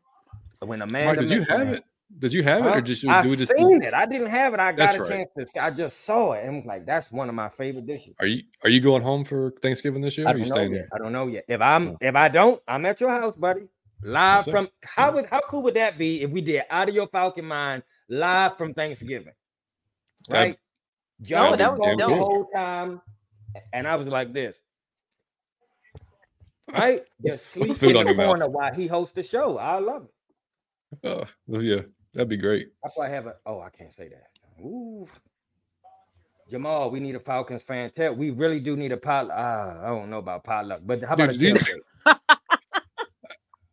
when 0.60 0.80
Mike, 0.80 0.90
Amanda. 0.90 1.22
did 1.22 1.32
you 1.32 1.42
have 1.44 1.68
it? 1.70 1.84
Did 2.20 2.32
you 2.32 2.44
have 2.44 2.64
it, 2.66 2.70
or 2.70 2.80
just 2.82 3.06
I 3.08 3.24
do 3.24 3.30
we 3.30 3.36
just? 3.36 3.52
seen 3.58 3.82
it. 3.82 3.94
I 3.94 4.06
didn't 4.06 4.28
have 4.28 4.54
it. 4.54 4.60
I 4.60 4.72
got 4.72 4.78
That's 4.78 4.98
a 5.00 5.02
right. 5.02 5.28
chance 5.36 5.52
to. 5.54 5.64
I 5.64 5.72
just 5.72 6.06
saw 6.06 6.34
it 6.34 6.46
and 6.46 6.58
was 6.58 6.66
like, 6.66 6.86
that's 6.86 7.12
one 7.12 7.28
of 7.28 7.34
my 7.34 7.50
favorite 7.50 7.88
dishes. 7.88 8.14
Are 8.20 8.28
you 8.28 8.44
are 8.64 8.70
you 8.70 8.80
going 8.82 9.02
home 9.02 9.26
for 9.26 9.52
Thanksgiving 9.64 10.02
this 10.02 10.16
year? 10.18 10.28
I 10.28 10.32
Or 10.32 10.36
are 10.36 10.38
you 10.38 10.44
don't 10.46 10.50
know 10.50 10.56
staying 10.56 10.74
yet. 10.74 10.88
there? 10.92 11.00
I 11.00 11.04
don't 11.04 11.12
know 11.12 11.28
yet. 11.28 11.46
If 11.48 11.60
I'm 11.62 11.88
Oh. 11.90 11.98
if 12.02 12.16
I 12.16 12.28
don't, 12.28 12.62
I'm 12.68 12.86
at 12.86 13.02
your 13.02 13.10
house, 13.10 13.36
buddy. 13.36 13.62
Live 14.04 14.46
That's 14.46 14.48
it. 14.48 14.52
from 14.52 14.70
how 14.84 15.12
would 15.14 15.26
how 15.26 15.42
cool 15.42 15.64
would 15.64 15.74
that 15.74 15.98
be 15.98 16.22
if 16.22 16.30
we 16.30 16.42
did 16.42 16.64
out 16.70 16.88
of 16.88 16.94
your 16.94 17.08
Falcon 17.08 17.46
Mind 17.46 17.82
live 18.10 18.58
from 18.58 18.74
Thanksgiving? 18.76 19.34
That'd- 20.30 20.50
Right? 20.52 20.60
John 21.22 21.58
that 21.58 21.72
was 21.72 21.80
would 21.80 22.02
oh, 22.02 22.10
the 22.10 22.16
whole 22.16 22.46
time, 22.54 23.02
and 23.72 23.88
I 23.88 23.96
was 23.96 24.08
like 24.08 24.34
this. 24.34 24.62
Right? 26.72 27.04
Just 27.26 27.48
sleep 27.54 27.78
Food 27.78 27.92
in 27.92 27.98
on 27.98 28.04
the 28.06 28.10
your 28.12 28.18
mouth. 28.18 28.28
corner 28.28 28.50
while 28.50 28.74
he 28.74 28.88
hosts 28.88 29.14
the 29.14 29.24
show. 29.24 29.58
I 29.58 29.80
love 29.80 30.06
it. 30.06 30.10
Oh, 31.04 31.24
well, 31.48 31.62
yeah, 31.62 31.82
that'd 32.14 32.30
be 32.30 32.38
great. 32.38 32.70
I 32.86 32.90
probably 32.96 33.14
have 33.14 33.26
a 33.28 33.36
oh, 33.46 33.60
I 33.62 33.70
can't 33.70 33.94
say 33.96 34.10
that. 34.10 34.28
Ooh. 34.64 35.08
Jamal, 36.50 36.92
we 36.92 37.00
need 37.00 37.16
a 37.16 37.20
Falcons 37.20 37.64
fan. 37.64 37.90
Tell 37.96 38.14
we 38.14 38.30
really 38.30 38.60
do 38.60 38.76
need 38.76 38.92
a 38.92 38.98
pot. 38.98 39.30
Ah, 39.32 39.82
I 39.82 39.88
don't 39.88 40.10
know 40.10 40.20
about 40.20 40.44
potluck, 40.44 40.82
but 40.86 41.02
how 41.04 41.14
about 41.16 41.34
Dude, 41.34 41.58
a 41.58 41.60
tailgate? 41.60 41.80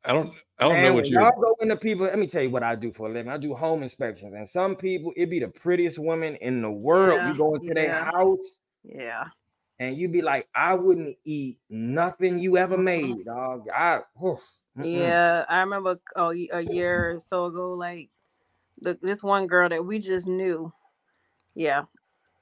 I 0.04 0.12
don't 0.14 0.32
I 0.58 0.64
don't 0.64 0.72
Man, 0.74 0.84
know 0.84 0.94
what 0.94 1.06
you're. 1.08 1.20
y'all 1.20 1.38
go 1.40 1.56
into 1.60 1.76
people. 1.76 2.06
Let 2.06 2.18
me 2.18 2.26
tell 2.26 2.42
you 2.42 2.50
what 2.50 2.62
I 2.62 2.74
do 2.74 2.90
for 2.90 3.08
a 3.08 3.12
living. 3.12 3.30
I 3.30 3.36
do 3.36 3.54
home 3.54 3.82
inspections, 3.82 4.34
and 4.34 4.48
some 4.48 4.76
people 4.76 5.12
it 5.16 5.28
be 5.28 5.40
the 5.40 5.48
prettiest 5.48 5.98
women 5.98 6.36
in 6.36 6.62
the 6.62 6.70
world. 6.70 7.18
Yeah, 7.20 7.32
you 7.32 7.36
go 7.38 7.54
into 7.54 7.74
their 7.74 8.04
house, 8.04 8.38
Yeah. 8.82 9.24
And 9.80 9.96
you'd 9.96 10.12
be 10.12 10.22
like, 10.22 10.46
I 10.54 10.74
wouldn't 10.74 11.16
eat 11.24 11.58
nothing 11.70 12.38
you 12.38 12.58
ever 12.58 12.76
made, 12.76 13.24
dog. 13.24 13.66
I 13.74 14.00
oof, 14.22 14.38
mm-mm. 14.78 14.84
Yeah, 14.84 15.44
I 15.48 15.60
remember 15.60 15.96
a, 16.14 16.28
a 16.52 16.60
year 16.60 17.12
or 17.12 17.20
so 17.20 17.46
ago, 17.46 17.72
like 17.72 18.10
the, 18.82 18.96
this 19.02 19.22
one 19.22 19.46
girl 19.46 19.68
that 19.70 19.84
we 19.84 19.98
just 19.98 20.28
knew. 20.28 20.72
Yeah, 21.54 21.84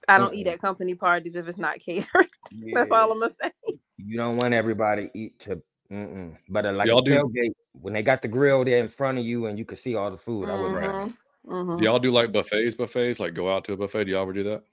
I 0.08 0.18
don't 0.18 0.34
eat 0.34 0.46
Mm-mm. 0.48 0.52
at 0.52 0.60
company 0.60 0.94
parties 0.94 1.36
if 1.36 1.48
it's 1.48 1.56
not 1.58 1.78
catered. 1.80 2.28
That's 2.74 2.90
Yeah. 2.90 2.96
all 2.96 3.12
I'm 3.12 3.20
gonna 3.20 3.32
say. 3.40 3.52
You 3.98 4.16
don't 4.16 4.36
want 4.36 4.52
everybody 4.52 5.10
eat 5.14 5.38
to. 5.40 5.62
Mm-mm. 5.92 6.36
But 6.48 6.66
uh, 6.66 6.72
like 6.72 6.88
Y'all 6.88 7.00
do- 7.00 7.12
tailgate, 7.12 7.52
when 7.80 7.94
they 7.94 8.02
got 8.02 8.20
the 8.20 8.28
grill 8.28 8.64
there 8.64 8.78
in 8.78 8.88
front 8.88 9.18
of 9.18 9.24
you 9.24 9.46
and 9.46 9.58
you 9.58 9.64
can 9.64 9.76
see 9.78 9.94
all 9.94 10.10
the 10.10 10.16
food, 10.16 10.50
I 10.50 10.54
would. 10.54 10.72
Right. 10.72 10.90
Mhm, 10.90 11.14
mhm. 11.46 11.78
Do 11.78 11.84
y'all 11.84 11.98
do 11.98 12.10
like 12.10 12.32
buffets? 12.32 12.74
Buffets 12.74 13.20
like 13.20 13.32
go 13.34 13.50
out 13.50 13.64
to 13.64 13.72
a 13.72 13.76
buffet? 13.76 14.04
Do 14.04 14.10
y'all 14.10 14.22
ever 14.22 14.32
do 14.32 14.42
that? 14.44 14.64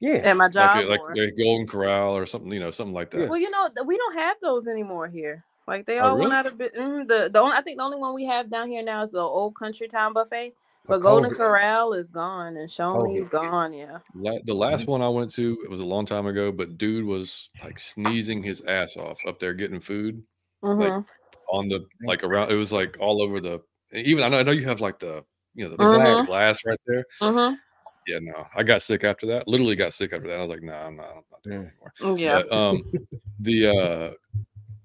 Yeah. 0.00 0.14
At 0.14 0.36
my 0.36 0.48
job, 0.48 0.76
Like 0.76 0.86
a, 0.86 0.88
like 0.88 1.00
or- 1.00 1.12
a 1.12 1.30
Golden 1.32 1.66
Corral 1.66 2.16
or 2.16 2.24
something, 2.26 2.50
you 2.52 2.58
know, 2.60 2.70
something 2.70 2.94
like 2.94 3.10
that. 3.10 3.28
well, 3.28 3.38
you 3.38 3.50
know, 3.50 3.68
we 3.84 3.96
don't 3.96 4.14
have 4.14 4.36
those 4.40 4.66
anymore 4.66 5.08
here. 5.08 5.44
Like 5.68 5.84
they 5.86 6.00
Oh, 6.00 6.08
all 6.10 6.18
went 6.18 6.32
out 6.32 6.46
of 6.46 6.56
bit. 6.58 6.74
mm, 6.74 7.06
the 7.06 7.28
the 7.32 7.40
only 7.40 7.54
I 7.56 7.60
think 7.60 7.78
the 7.78 7.84
only 7.84 7.98
one 7.98 8.14
we 8.14 8.24
have 8.24 8.50
down 8.50 8.68
here 8.68 8.82
now 8.82 9.02
is 9.02 9.10
the 9.12 9.20
old 9.20 9.54
Country 9.56 9.86
Town 9.88 10.12
buffet. 10.12 10.54
For 10.86 10.96
But 10.96 11.02
Golden 11.02 11.34
Corral 11.34 11.92
is 11.92 12.10
gone 12.10 12.56
and 12.56 12.68
Shoney's 12.68 13.24
COVID. 13.24 13.30
gone. 13.30 13.72
Yeah. 13.74 13.98
La- 14.14 14.38
the 14.44 14.54
last 14.54 14.86
one 14.86 15.02
I 15.02 15.08
went 15.10 15.30
to, 15.32 15.58
it 15.62 15.70
was 15.70 15.80
a 15.80 15.84
long 15.84 16.06
time 16.06 16.26
ago, 16.26 16.50
but 16.50 16.78
dude 16.78 17.04
was 17.04 17.50
like 17.62 17.78
sneezing 17.78 18.42
his 18.42 18.62
ass 18.62 18.96
off 18.96 19.20
up 19.26 19.38
there 19.38 19.52
getting 19.52 19.78
food 19.80 20.22
Mhm. 20.64 21.06
on 21.52 21.68
the 21.68 21.84
like 22.04 22.24
around. 22.24 22.50
It 22.50 22.54
was 22.56 22.72
like 22.72 22.96
all 22.98 23.20
over 23.22 23.40
the. 23.40 23.60
Even 23.92 24.24
I 24.24 24.28
know 24.28 24.38
I 24.38 24.42
know 24.42 24.52
you 24.52 24.64
have 24.64 24.80
like 24.80 24.98
the 24.98 25.22
you 25.54 25.64
know 25.64 25.70
the, 25.70 25.76
the 25.76 25.84
Mhm. 25.84 26.26
glass 26.26 26.58
right 26.64 26.80
there. 26.86 27.04
Mhm. 27.20 27.58
Yeah, 28.06 28.18
no, 28.20 28.46
I 28.56 28.62
got 28.62 28.82
sick 28.82 29.04
after 29.04 29.26
that. 29.26 29.46
Literally 29.46 29.76
got 29.76 29.92
sick 29.94 30.12
after 30.12 30.26
that. 30.28 30.38
I 30.38 30.40
was 30.40 30.48
like, 30.50 30.62
no, 30.62 30.72
nah, 30.72 30.86
I'm 30.86 30.96
not, 30.96 31.08
I'm 31.10 31.22
not 31.30 31.42
doing 31.42 31.62
it 31.62 31.72
anymore. 32.02 32.18
Yeah. 32.18 32.42
But, 32.48 32.52
um, 32.56 32.92
the 33.40 33.66
uh, 33.66 34.10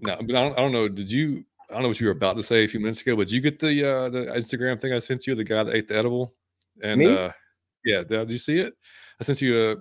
no, 0.01 0.15
but 0.21 0.35
I 0.35 0.41
don't, 0.41 0.53
I 0.53 0.61
don't 0.61 0.71
know. 0.71 0.87
Did 0.87 1.11
you? 1.11 1.43
I 1.69 1.73
don't 1.73 1.81
know 1.83 1.87
what 1.87 1.99
you 1.99 2.05
were 2.07 2.11
about 2.13 2.37
to 2.37 2.43
say 2.43 2.63
a 2.63 2.67
few 2.67 2.79
minutes 2.79 3.01
ago, 3.01 3.15
but 3.15 3.27
did 3.27 3.33
you 3.33 3.41
get 3.41 3.57
the 3.59 3.89
uh 3.89 4.09
the 4.09 4.19
Instagram 4.25 4.79
thing 4.79 4.93
I 4.93 4.99
sent 4.99 5.25
you? 5.25 5.33
The 5.33 5.43
guy 5.43 5.63
that 5.63 5.73
ate 5.75 5.87
the 5.87 5.97
edible, 5.97 6.33
and 6.83 6.99
Me? 6.99 7.07
uh, 7.15 7.31
yeah, 7.83 8.03
did 8.03 8.29
you 8.29 8.37
see 8.37 8.59
it? 8.59 8.73
I 9.19 9.23
sent 9.23 9.41
you 9.41 9.55
uh 9.57 9.75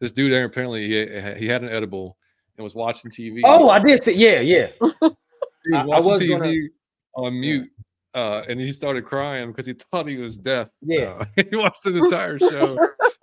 this 0.00 0.10
dude 0.10 0.32
there. 0.32 0.44
Apparently, 0.44 0.86
he 0.88 1.38
he 1.38 1.46
had 1.46 1.62
an 1.62 1.68
edible 1.68 2.16
and 2.56 2.64
was 2.64 2.74
watching 2.74 3.10
TV. 3.10 3.40
Oh, 3.44 3.68
I 3.68 3.78
did. 3.78 4.02
See, 4.02 4.14
yeah, 4.14 4.40
yeah. 4.40 4.68
he 4.80 5.74
I- 5.74 5.82
I 5.82 5.84
was 5.84 6.06
watching 6.06 6.08
was 6.08 6.22
TV 6.22 6.28
gonna- 6.38 6.68
on 7.28 7.40
mute. 7.40 7.70
Uh, 8.18 8.42
and 8.48 8.58
he 8.58 8.72
started 8.72 9.04
crying 9.04 9.48
because 9.52 9.64
he 9.66 9.74
thought 9.74 10.08
he 10.08 10.16
was 10.16 10.36
deaf. 10.36 10.68
Yeah. 10.82 11.22
Uh, 11.36 11.42
he 11.50 11.56
watched 11.56 11.84
the 11.84 11.96
entire 11.96 12.36
show. 12.38 12.76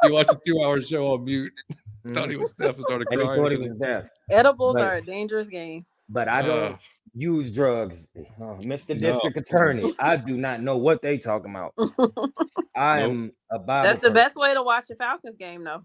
he 0.04 0.12
watched 0.12 0.30
a 0.32 0.40
two-hour 0.46 0.82
show 0.82 1.08
on 1.08 1.26
mute. 1.26 1.52
Thought 2.14 2.30
he 2.30 2.36
was 2.38 2.54
deaf 2.54 2.76
and 2.76 2.84
started 2.86 3.08
and 3.10 3.20
he 3.20 3.26
thought 3.28 3.52
he 3.52 3.58
was 3.58 3.72
deaf. 3.82 4.06
Edibles 4.30 4.76
But- 4.76 4.84
are 4.84 4.96
a 4.98 5.02
dangerous 5.02 5.48
game. 5.48 5.86
But 6.08 6.28
I 6.28 6.44
don't 6.44 6.74
Uh, 6.74 6.78
use 7.16 7.52
drugs, 7.52 8.08
Uh, 8.16 8.62
Mr. 8.62 8.90
No. 9.02 9.12
District 9.14 9.38
Attorney. 9.38 9.96
I 9.98 10.16
do 10.16 10.38
not 10.38 10.62
know 10.62 10.78
what 10.78 11.02
they 11.02 11.18
talking 11.18 11.50
about. 11.50 11.74
I'm 12.76 13.32
a 13.52 13.58
Bible. 13.58 13.88
That's 13.88 13.98
the 14.00 14.10
person. 14.10 14.14
best 14.14 14.36
way 14.36 14.54
to 14.54 14.62
watch 14.62 14.86
the 14.88 14.96
Falcons 14.96 15.36
game, 15.38 15.64
though. 15.64 15.84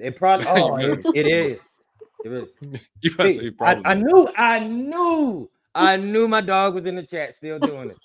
It 0.00 0.16
probably. 0.16 0.46
Oh, 0.48 0.76
it, 0.78 1.00
it 1.14 1.26
is. 1.28 1.60
It 2.24 2.32
is. 2.32 2.48
you 3.00 3.10
See, 3.10 3.32
say 3.38 3.46
I, 3.46 3.50
probably. 3.56 3.82
I 3.86 3.94
knew, 3.94 4.28
I 4.36 4.58
knew, 4.58 5.50
I 5.76 5.96
knew 5.96 6.26
my 6.26 6.40
dog 6.40 6.74
was 6.74 6.86
in 6.86 6.96
the 6.96 7.04
chat, 7.04 7.36
still 7.36 7.60
doing 7.60 7.90
it. 7.90 7.96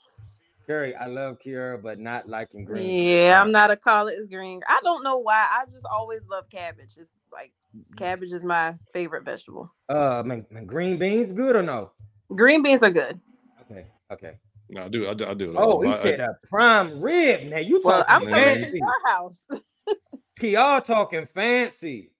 Curry, 0.68 0.94
I 0.96 1.06
love 1.08 1.38
Kiara, 1.44 1.82
but 1.82 1.98
not 2.00 2.28
liking 2.28 2.66
green. 2.66 2.88
Yeah, 3.06 3.42
I'm 3.42 3.52
not 3.52 3.72
a 3.72 3.78
collard 3.78 4.30
green. 4.30 4.62
I 4.68 4.82
don't 4.84 5.02
know 5.04 5.18
why. 5.18 5.48
I 5.50 5.64
just 5.72 5.86
always 5.90 6.22
love 6.30 6.50
cabbage. 6.50 6.92
It's 6.98 7.10
like 7.32 7.54
cabbage 7.96 8.34
is 8.34 8.44
my 8.44 8.76
favorite 8.92 9.24
vegetable. 9.24 9.74
Uh, 9.88 10.24
man, 10.26 10.46
man, 10.52 10.66
green 10.66 10.98
beans, 10.98 11.32
good 11.34 11.56
or 11.56 11.64
no? 11.64 11.92
Green 12.36 12.62
beans 12.64 12.84
are 12.84 12.92
good. 12.92 13.20
Okay, 13.62 13.86
okay. 14.12 14.34
no, 14.70 14.84
I 14.86 14.88
do. 14.90 15.08
I 15.08 15.14
do. 15.14 15.26
I 15.26 15.34
do 15.34 15.52
it. 15.52 15.56
Oh, 15.58 15.72
all. 15.72 15.82
he 15.82 15.90
I- 15.90 15.98
I- 15.98 16.02
said 16.04 16.20
a 16.20 16.38
prime 16.50 17.00
rib. 17.02 17.48
Now 17.50 17.60
you 17.60 17.82
Well, 17.84 18.04
I'm 18.08 18.28
talking 18.28 18.36
Yeah. 18.36 18.54
coming 18.54 18.72
to 18.72 18.78
your 18.78 19.06
house. 19.06 19.46
PR 20.82 20.86
talking 20.86 21.28
fancy. 21.34 22.12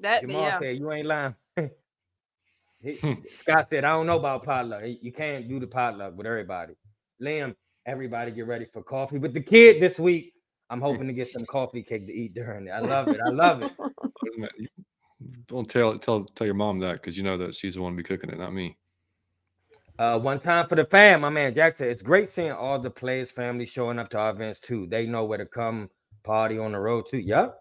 That 0.00 0.22
Jamal 0.22 0.42
yeah. 0.42 0.58
said 0.58 0.76
you 0.78 0.90
ain't 0.92 1.06
lying. 1.06 1.34
He-. 2.82 2.98
Scott 3.36 3.68
said, 3.70 3.84
I 3.84 3.90
don't 3.90 4.06
know 4.08 4.18
about 4.18 4.42
potluck. 4.42 4.82
You 4.84 5.12
can't 5.12 5.48
do 5.48 5.60
the 5.60 5.68
potluck 5.68 6.16
with 6.16 6.26
everybody. 6.26 6.74
Liam, 7.22 7.54
everybody 7.86 8.30
get 8.30 8.46
ready 8.46 8.66
for 8.72 8.82
coffee 8.82 9.18
with 9.18 9.34
the 9.34 9.40
kid 9.40 9.80
this 9.80 9.98
week. 9.98 10.34
I'm 10.70 10.80
hoping 10.80 11.06
to 11.06 11.12
get 11.12 11.30
some 11.30 11.44
coffee 11.46 11.82
cake 11.82 12.06
to 12.06 12.12
eat 12.12 12.34
during 12.34 12.66
it. 12.66 12.70
I 12.70 12.80
love 12.80 13.08
it. 13.08 13.20
I 13.24 13.28
love 13.30 13.62
it. 13.62 13.72
Don't 15.46 15.68
tell 15.68 15.98
tell 15.98 16.24
tell 16.24 16.46
your 16.46 16.54
mom 16.54 16.78
that 16.80 16.94
because 16.94 17.16
you 17.16 17.22
know 17.22 17.36
that 17.38 17.54
she's 17.54 17.74
the 17.74 17.82
one 17.82 17.92
to 17.92 17.96
be 17.96 18.02
cooking 18.02 18.30
it, 18.30 18.38
not 18.38 18.52
me. 18.54 18.76
Uh, 19.98 20.18
one 20.18 20.40
time 20.40 20.66
for 20.66 20.74
the 20.74 20.84
fam, 20.84 21.20
my 21.20 21.28
man 21.28 21.54
Jack 21.54 21.76
said, 21.76 21.88
it's 21.88 22.02
great 22.02 22.28
seeing 22.28 22.50
all 22.50 22.78
the 22.78 22.90
players' 22.90 23.30
family 23.30 23.66
showing 23.66 23.98
up 23.98 24.08
to 24.10 24.18
our 24.18 24.30
events 24.30 24.58
too. 24.58 24.86
They 24.86 25.06
know 25.06 25.24
where 25.24 25.38
to 25.38 25.46
come 25.46 25.90
party 26.24 26.58
on 26.58 26.72
the 26.72 26.78
road 26.78 27.04
too. 27.08 27.18
Yep. 27.18 27.58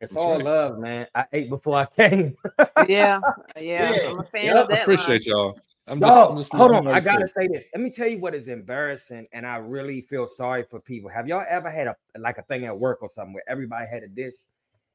It's 0.00 0.14
That's 0.14 0.24
all 0.24 0.36
right. 0.36 0.44
love, 0.44 0.78
man. 0.78 1.06
I 1.14 1.26
ate 1.32 1.48
before 1.48 1.76
I 1.76 1.84
came. 1.86 2.36
yeah, 2.88 3.20
yeah, 3.56 3.92
Yeah, 3.92 4.10
I'm 4.10 4.18
a 4.18 4.24
fan 4.24 4.46
yeah, 4.46 4.60
of 4.62 4.68
that. 4.68 4.82
Appreciate 4.82 5.26
line. 5.28 5.36
y'all. 5.36 5.60
I'm 5.88 6.00
just, 6.00 6.14
No, 6.14 6.28
I'm 6.30 6.36
just 6.36 6.52
hold 6.52 6.72
on. 6.72 6.86
I 6.86 7.00
gotta 7.00 7.28
say 7.28 7.48
this. 7.48 7.64
Let 7.74 7.82
me 7.82 7.90
tell 7.90 8.06
you 8.06 8.18
what 8.18 8.34
is 8.34 8.48
embarrassing, 8.48 9.26
and 9.32 9.46
I 9.46 9.56
really 9.56 10.00
feel 10.00 10.28
sorry 10.28 10.64
for 10.70 10.80
people. 10.80 11.10
Have 11.10 11.26
y'all 11.26 11.44
ever 11.48 11.70
had 11.70 11.88
a 11.88 11.96
like 12.18 12.38
a 12.38 12.42
thing 12.42 12.66
at 12.66 12.78
work 12.78 13.02
or 13.02 13.10
something 13.10 13.34
where 13.34 13.42
everybody 13.48 13.86
had 13.88 14.02
a 14.02 14.08
dish 14.08 14.34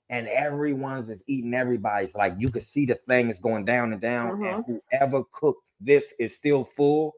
and 0.09 0.27
everyone's 0.27 1.09
is 1.09 1.21
eating 1.27 1.53
everybody's 1.53 2.13
like 2.15 2.33
you 2.37 2.49
could 2.49 2.63
see 2.63 2.85
the 2.85 2.95
thing 2.95 3.29
is 3.29 3.39
going 3.39 3.65
down 3.65 3.91
and 3.91 4.01
down, 4.01 4.29
and 4.29 4.63
mm-hmm. 4.63 4.73
whoever 4.91 5.23
cooked 5.33 5.63
this 5.81 6.13
is 6.19 6.35
still 6.35 6.69
full. 6.75 7.13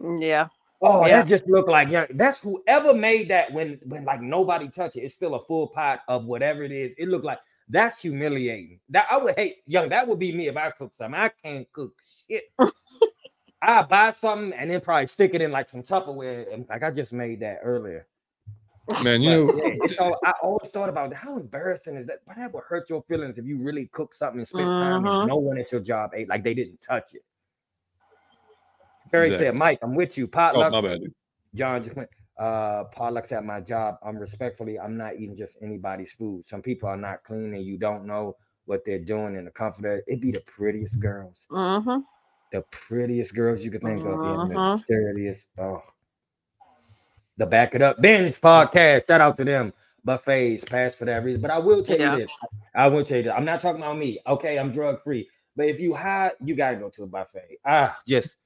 Mm, 0.00 0.20
yeah, 0.20 0.48
Oh, 0.82 1.06
Yeah. 1.06 1.22
that 1.22 1.28
just 1.28 1.46
looked 1.46 1.68
like 1.68 1.88
yeah, 1.88 2.06
that's 2.10 2.40
whoever 2.40 2.92
made 2.92 3.28
that 3.28 3.52
when 3.52 3.80
when 3.84 4.04
like 4.04 4.20
nobody 4.20 4.68
touch 4.68 4.96
it, 4.96 5.00
it's 5.00 5.14
still 5.14 5.34
a 5.34 5.44
full 5.44 5.68
pot 5.68 6.00
of 6.08 6.26
whatever 6.26 6.62
it 6.62 6.72
is. 6.72 6.92
It 6.98 7.08
looked 7.08 7.24
like 7.24 7.38
that's 7.68 8.00
humiliating. 8.00 8.80
That 8.90 9.06
I 9.10 9.16
would 9.16 9.36
hate 9.36 9.58
young, 9.66 9.88
that 9.88 10.06
would 10.06 10.18
be 10.18 10.32
me 10.32 10.48
if 10.48 10.56
I 10.56 10.70
cook 10.70 10.94
something. 10.94 11.18
I 11.18 11.30
can't 11.42 11.70
cook 11.72 11.94
I 13.62 13.82
buy 13.82 14.12
something 14.12 14.52
and 14.58 14.70
then 14.70 14.80
probably 14.80 15.06
stick 15.06 15.34
it 15.34 15.40
in 15.40 15.50
like 15.50 15.68
some 15.68 15.82
Tupperware 15.82 16.52
and 16.52 16.66
like 16.68 16.82
I 16.82 16.90
just 16.90 17.12
made 17.12 17.40
that 17.40 17.60
earlier. 17.62 18.06
Man, 19.02 19.20
you 19.20 19.30
know, 19.30 19.52
yeah, 19.64 19.94
so 19.96 20.16
I 20.24 20.32
always 20.42 20.70
thought 20.70 20.88
about 20.88 21.12
how 21.12 21.36
embarrassing 21.36 21.96
is 21.96 22.06
that? 22.06 22.20
But 22.26 22.36
that 22.36 22.52
would 22.54 22.62
hurt 22.68 22.88
your 22.88 23.02
feelings 23.08 23.36
if 23.36 23.44
you 23.44 23.58
really 23.58 23.86
cook 23.88 24.14
something 24.14 24.38
and 24.38 24.46
spent 24.46 24.64
time 24.66 25.02
Mhm. 25.02 25.20
and 25.20 25.28
no 25.28 25.36
one 25.38 25.58
at 25.58 25.72
your 25.72 25.80
job 25.80 26.12
ate 26.14 26.28
like 26.28 26.44
they 26.44 26.54
didn't 26.54 26.80
touch 26.82 27.12
it. 27.14 27.24
Terry 29.10 29.26
Exactly. 29.26 29.46
said, 29.46 29.54
"Mike, 29.56 29.78
I'm 29.82 29.94
with 29.94 30.16
you. 30.16 30.24
oh, 30.24 30.28
Potluck. 30.28 30.84
bad. 30.84 31.00
John 31.54 31.82
just 31.84 31.96
went. 31.96 32.10
Uh, 32.38 32.84
potlucks 32.94 33.32
at 33.32 33.44
my 33.46 33.60
job. 33.60 33.96
I'm 34.02 34.18
respectfully. 34.18 34.78
I'm 34.78 34.96
not 34.96 35.14
eating 35.14 35.36
just 35.36 35.56
anybody's 35.62 36.12
food. 36.12 36.44
Some 36.44 36.60
people 36.60 36.86
are 36.88 36.96
not 36.96 37.24
clean, 37.24 37.54
and 37.54 37.64
you 37.64 37.78
don't 37.78 38.04
know 38.04 38.36
what 38.66 38.84
they're 38.84 38.98
doing 38.98 39.36
in 39.36 39.46
the 39.46 39.50
comfort. 39.50 39.86
Of, 39.86 40.00
it 40.06 40.20
be 40.20 40.32
the 40.32 40.40
prettiest 40.42 41.00
girls, 41.00 41.38
Mm-hmm. 41.50 42.00
The 42.52 42.62
prettiest 42.70 43.34
girls 43.34 43.62
you 43.62 43.70
could 43.70 43.82
think 43.82 44.00
of, 44.00 44.06
and 44.06 44.50
the 44.50 44.54
Mhm. 44.54 44.84
dirtiest. 44.88 45.48
Oh, 45.58 45.82
the 47.36 47.46
back 47.46 47.74
it 47.74 47.82
up 47.82 48.00
binge 48.00 48.40
podcast. 48.40 49.06
Shout 49.06 49.20
out 49.20 49.36
to 49.36 49.44
them. 49.44 49.72
Buffets 50.04 50.64
pass 50.64 50.94
for 50.94 51.04
that 51.04 51.24
reason. 51.24 51.40
But 51.40 51.50
I 51.50 51.58
will 51.58 51.82
tell 51.84 51.98
Yeah. 51.98 52.12
you 52.12 52.22
this. 52.22 52.30
I 52.74 52.86
will 52.88 53.04
tell 53.04 53.16
you 53.18 53.22
this. 53.24 53.32
I'm 53.36 53.44
not 53.44 53.60
talking 53.60 53.82
about 53.82 53.98
me. 53.98 54.20
Okay, 54.26 54.58
I'm 54.58 54.70
drug 54.72 55.02
free. 55.02 55.28
But 55.56 55.66
if 55.66 55.80
you 55.80 55.94
high, 55.94 56.32
you 56.44 56.54
gotta 56.54 56.76
go 56.76 56.90
to 56.90 57.02
a 57.02 57.06
buffet. 57.06 57.58
Ah, 57.64 57.98
just 58.06 58.36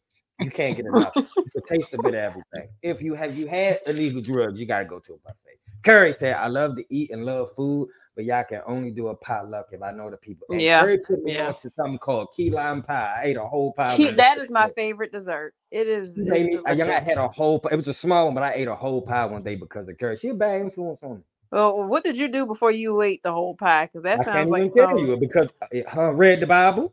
you 0.40 0.50
can't 0.50 0.76
get 0.76 0.86
enough. 0.86 1.12
you 1.14 1.26
can 1.52 1.62
taste 1.66 1.92
a 1.92 1.98
bit 2.02 2.14
of 2.14 2.20
everything. 2.20 2.68
If 2.82 3.02
you 3.02 3.14
have 3.14 3.36
you 3.36 3.46
had 3.46 3.80
illegal 3.86 4.22
drugs, 4.22 4.58
you 4.58 4.66
gotta 4.66 4.86
go 4.86 4.98
to 5.00 5.14
a 5.14 5.18
buffet. 5.18 5.58
Curry 5.82 6.14
said, 6.18 6.34
I 6.36 6.46
love 6.46 6.76
to 6.76 6.84
eat 6.94 7.10
and 7.10 7.24
love 7.24 7.54
food, 7.56 7.88
but 8.20 8.26
y'all 8.26 8.44
can 8.44 8.60
only 8.66 8.90
do 8.90 9.08
a 9.08 9.14
potluck 9.14 9.68
if 9.72 9.82
I 9.82 9.92
know 9.92 10.10
the 10.10 10.16
people. 10.18 10.46
And 10.50 10.60
Yeah, 10.60 10.82
Curry 10.82 10.98
put 10.98 11.22
me 11.22 11.36
yeah. 11.36 11.46
on 11.48 11.54
to 11.60 11.72
something 11.74 11.96
called 11.98 12.28
key 12.36 12.50
lime 12.50 12.82
pie. 12.82 13.14
I 13.16 13.24
ate 13.28 13.38
a 13.38 13.46
whole 13.46 13.72
pie. 13.72 13.96
Key, 13.96 14.10
that 14.10 14.36
is 14.36 14.50
my 14.50 14.68
favorite 14.68 15.10
dessert. 15.10 15.54
It 15.70 15.86
is. 15.88 16.18
Made 16.18 16.54
I. 16.66 16.72
I 16.72 17.00
had 17.00 17.16
a 17.16 17.28
whole. 17.28 17.66
It 17.72 17.76
was 17.76 17.88
a 17.88 17.94
small 17.94 18.26
one, 18.26 18.34
but 18.34 18.42
I 18.42 18.52
ate 18.52 18.68
a 18.68 18.74
whole 18.74 19.00
pie 19.00 19.24
one 19.24 19.42
day 19.42 19.54
because 19.54 19.88
of 19.88 19.96
Curry. 19.96 20.18
She 20.18 20.28
a 20.28 20.34
bad 20.34 20.60
influence 20.60 20.98
on 21.02 21.16
me. 21.16 21.22
Well, 21.50 21.82
what 21.84 22.04
did 22.04 22.18
you 22.18 22.28
do 22.28 22.44
before 22.44 22.70
you 22.72 23.00
ate 23.00 23.22
the 23.22 23.32
whole 23.32 23.54
pie? 23.54 23.86
Because 23.86 24.02
that 24.02 24.20
I 24.20 24.24
sounds 24.24 24.36
can't 24.36 24.50
like 24.50 24.62
even 24.64 24.74
tell 24.74 24.98
you 25.00 25.16
because 25.16 25.48
eh, 25.62 25.78
it, 25.78 25.88
her 25.88 26.12
read 26.12 26.40
the 26.40 26.46
Bible. 26.46 26.92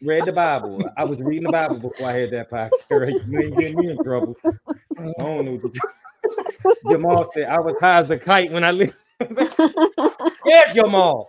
read 0.00 0.24
the 0.24 0.32
Bible. 0.32 0.88
I 0.96 1.04
was 1.04 1.18
reading 1.18 1.46
the 1.46 1.52
Bible 1.52 1.80
before 1.80 2.06
I 2.06 2.20
had 2.20 2.30
that 2.30 2.48
pie. 2.48 2.70
Curry. 2.88 3.16
You 3.26 3.40
ain't 3.40 3.58
getting 3.58 3.76
me 3.76 3.90
in 3.90 3.98
trouble. 4.04 4.36
I 4.46 5.12
don't 5.18 5.44
know. 5.44 5.60
Jamal 6.88 7.28
said 7.34 7.48
I 7.48 7.58
was 7.58 7.74
high 7.80 7.98
as 7.98 8.10
a 8.10 8.18
kite 8.18 8.52
when 8.52 8.62
I 8.62 8.70
lived. 8.70 8.94
Yeah, 10.46 10.72
Jamal. 10.74 11.26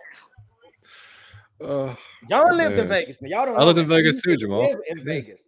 Uh, 1.60 1.94
Y'all 2.28 2.54
lived 2.54 2.78
in 2.78 2.88
Vegas, 2.88 3.20
man. 3.22 3.30
Y'all 3.30 3.46
don't. 3.46 3.58
I 3.58 3.64
lived 3.64 3.78
in. 3.78 3.88
Vegas 3.88 4.20
too, 4.22 4.36
Jamal. 4.36 4.62
live 4.62 4.78
In 4.88 5.04
Vegas. 5.04 5.38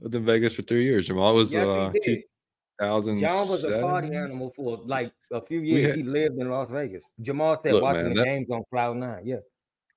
lived 0.00 0.14
in 0.14 0.24
Vegas 0.24 0.54
for 0.54 0.62
three 0.62 0.84
years, 0.84 1.06
Jamal. 1.06 1.34
Was 1.34 1.52
Yes, 1.52 1.66
uh, 1.66 1.90
did. 1.92 2.22
2007. 2.80 3.20
John 3.20 3.48
was 3.48 3.64
a 3.64 3.80
party 3.80 4.14
animal 4.14 4.52
for 4.56 4.78
like 4.84 5.12
a 5.32 5.40
few 5.40 5.60
years. 5.60 5.86
had- 5.86 5.96
he 5.96 6.02
lived 6.02 6.38
in 6.38 6.50
Las 6.50 6.68
Vegas. 6.70 7.02
Jamal 7.20 7.60
said 7.62 7.74
Look, 7.74 7.82
watching 7.82 8.02
man, 8.04 8.14
the 8.14 8.20
that- 8.20 8.24
games 8.26 8.50
on 8.50 8.62
Cloud 8.70 8.96
Nine. 8.96 9.22
Yeah. 9.24 9.36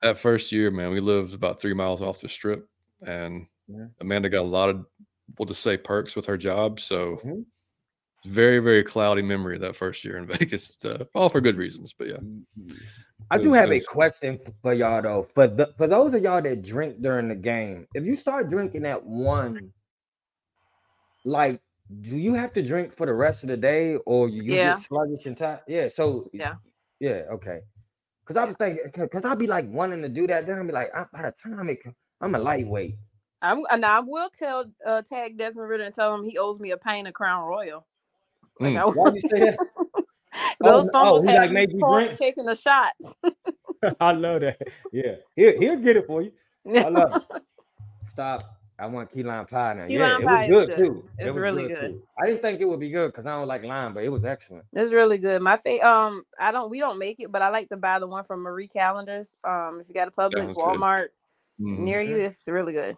That 0.01 0.18
first 0.18 0.51
year, 0.51 0.72
man, 0.72 0.91
we 0.91 0.99
lived 1.01 1.34
about 1.34 1.60
three 1.60 1.73
miles 1.73 2.01
off 2.01 2.22
the 2.22 2.30
strip, 2.30 2.68
and 3.06 3.47
Yeah. 3.68 3.88
Amanda 3.99 4.30
got 4.30 4.41
a 4.41 4.47
lot 4.47 4.69
of, 4.69 4.85
we'll 5.38 5.45
just 5.45 5.61
say, 5.61 5.77
perks 5.77 6.15
with 6.15 6.26
her 6.27 6.38
job. 6.38 6.80
So, 6.80 7.18
Mhm. 7.26 7.45
Very, 8.26 8.60
very 8.60 8.84
cloudy 8.84 9.22
memory 9.22 9.56
of 9.56 9.62
that 9.62 9.76
first 9.76 10.04
year 10.04 10.18
in 10.18 10.26
Vegas, 10.28 10.84
uh, 10.86 11.06
all 11.16 11.30
for 11.30 11.40
good 11.41 11.56
reasons. 11.56 11.94
But 11.98 12.08
yeah, 12.10 12.18
I 13.32 13.38
It 13.38 13.44
do 13.44 13.50
was- 13.50 13.60
have 13.60 13.72
it 13.72 13.84
a 13.84 13.86
question 13.86 14.40
for 14.62 14.74
y'all 14.74 15.02
though. 15.02 15.28
For 15.34 15.48
the 15.48 15.74
for 15.78 15.88
those 15.88 16.14
of 16.14 16.22
y'all 16.22 16.41
that 16.41 16.62
drink 16.64 17.02
during 17.02 17.30
the 17.30 17.36
game, 17.36 17.88
if 17.94 18.04
you 18.06 18.16
start 18.16 18.50
drinking 18.50 18.86
at 18.86 19.04
one, 19.04 19.72
like, 21.26 21.62
do 22.02 22.16
you 22.18 22.34
have 22.34 22.54
to 22.54 22.62
drink 22.62 22.96
for 22.96 23.06
the 23.06 23.14
rest 23.14 23.44
of 23.44 23.50
the 23.50 23.58
day, 23.58 23.96
or 24.06 24.30
you 24.30 24.44
Yeah. 24.44 24.76
get 24.76 24.84
sluggish 24.86 25.26
and 25.26 25.38
tired? 25.38 25.62
Yeah. 25.68 25.88
So 25.90 26.30
Yeah. 26.34 26.56
yeah. 27.00 27.24
Okay. 27.32 27.62
Because 28.26 28.38
I 28.41 28.46
was 28.46 28.56
thinking, 28.58 28.84
because 28.96 29.26
I'll 29.26 29.36
be 29.36 29.48
like 29.48 29.68
wanting 29.70 30.02
to 30.04 30.10
do 30.10 30.28
that, 30.28 30.46
then 30.46 30.60
I'll 30.60 30.66
be 30.66 30.72
like, 30.72 30.94
I, 30.94 31.06
by 31.12 31.22
the 31.24 31.32
time 31.32 31.70
it, 31.70 31.80
I'm 32.22 32.36
a 32.36 32.40
lightweight. 32.40 32.96
I'm 33.41 33.64
and 33.72 33.86
I 33.86 34.02
will 34.02 34.30
tell 34.30 34.66
uh 34.86 35.02
tag 35.02 35.38
Desmond 35.38 35.70
Ridder 35.70 35.86
and 35.86 35.96
tell 35.96 36.14
him 36.14 36.26
he 36.26 36.38
owes 36.38 36.60
me 36.60 36.72
a 36.72 36.78
pint 36.78 37.08
of 37.08 37.14
Crown 37.14 37.46
Royal. 37.48 37.88
Like 38.60 38.73
Mm. 38.73 38.77
I, 38.77 38.86
Why 38.86 39.14
you 39.14 39.22
say 39.22 39.40
that? 39.40 39.60
those 40.61 40.90
oh, 40.90 40.91
fumbles 40.91 41.23
he, 41.23 41.30
had 41.30 41.41
like, 41.41 41.49
me 41.49 41.53
made 41.53 41.72
you 41.72 42.15
taking 42.18 42.45
the 42.45 42.56
shots. 42.56 43.14
I 43.99 44.11
love 44.11 44.41
that. 44.41 44.60
Yeah, 44.91 45.15
he'll, 45.36 45.60
he'll 45.60 45.77
get 45.77 45.98
it 45.98 46.06
for 46.07 46.22
you. 46.22 46.31
I 46.76 46.90
love 46.90 47.14
it. 47.15 47.41
Stop. 48.10 48.56
I 48.77 48.86
want 48.86 49.11
key 49.11 49.23
lime 49.23 49.45
pie 49.45 49.73
now. 49.73 49.88
Key 49.88 49.98
yeah, 49.98 50.14
lime 50.14 50.22
it 50.22 50.26
pie 50.26 50.48
was 50.48 50.49
is 50.49 50.49
good 50.49 50.68
good. 50.68 50.77
too. 50.77 51.10
It 51.18 51.26
It's 51.26 51.27
was 51.27 51.38
really 51.38 51.68
good. 51.68 51.91
too. 51.91 52.03
I 52.18 52.27
didn't 52.27 52.41
think 52.41 52.61
it 52.61 52.65
would 52.65 52.80
be 52.80 52.90
good 52.90 53.07
because 53.11 53.26
I 53.26 53.31
don't 53.31 53.48
like 53.48 53.64
lime, 53.64 53.94
but 53.94 54.03
it 54.03 54.10
was 54.10 54.23
excellent. 54.23 54.65
It's 54.73 54.94
really 54.94 55.18
good. 55.18 55.41
My 55.41 55.57
fa- 55.57 55.86
um, 55.86 56.23
I 56.40 56.52
don't 56.52 56.69
we 56.69 56.80
don't 56.80 56.98
make 56.98 57.19
it, 57.19 57.31
but 57.31 57.41
I 57.41 57.49
like 57.49 57.69
to 57.69 57.77
buy 57.77 57.99
the 57.99 58.07
one 58.07 58.23
from 58.23 58.41
Marie 58.41 58.68
Callender's. 58.69 59.36
Um, 59.44 59.80
if 59.81 59.90
you 59.90 59.94
got 59.94 60.07
a 60.07 60.11
Publix, 60.11 60.31
that's 60.31 60.53
good. 60.53 60.64
Walmart 60.64 61.07
Mhm. 61.60 61.80
near 61.80 62.02
you, 62.02 62.18
it's 62.18 62.48
really 62.48 62.73
good. 62.73 62.95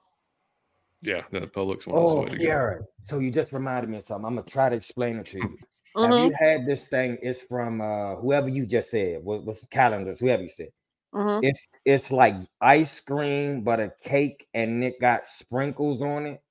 Yeah, 1.01 1.23
the 1.31 1.41
Publix 1.41 1.87
one 1.87 2.03
is 2.03 2.11
the 2.11 2.15
Oh, 2.15 2.21
way 2.21 2.29
to. 2.29 2.37
Kiara. 2.37 2.85
So 3.09 3.19
you 3.19 3.31
just 3.31 3.51
reminded 3.51 3.89
me 3.89 3.97
of 3.97 4.05
something. 4.05 4.25
I'm 4.25 4.35
gonna 4.35 4.47
try 4.47 4.69
to 4.69 4.75
explain 4.75 5.17
it 5.17 5.25
to 5.27 5.39
you. 5.39 5.57
Have 6.01 6.17
Mhm, 6.17 6.25
you 6.25 6.33
had 6.39 6.65
this 6.65 6.83
thing? 6.85 7.17
It's 7.21 7.41
from 7.41 7.81
uh 7.81 8.15
whoever 8.15 8.49
you 8.49 8.65
just 8.65 8.91
said. 8.91 9.23
What 9.23 9.45
was 9.45 9.65
Callender's? 9.71 10.19
Whoever 10.19 10.43
you 10.43 10.49
said. 10.49 10.69
mhm. 11.13 11.41
It's 11.41 11.67
it's 11.85 12.11
like 12.11 12.35
ice 12.61 12.99
cream, 12.99 13.63
but 13.63 13.79
a 13.79 13.91
cake, 14.03 14.47
and 14.53 14.83
it 14.83 14.99
got 15.01 15.25
sprinkles 15.27 16.01
on 16.01 16.25
it. 16.27 16.41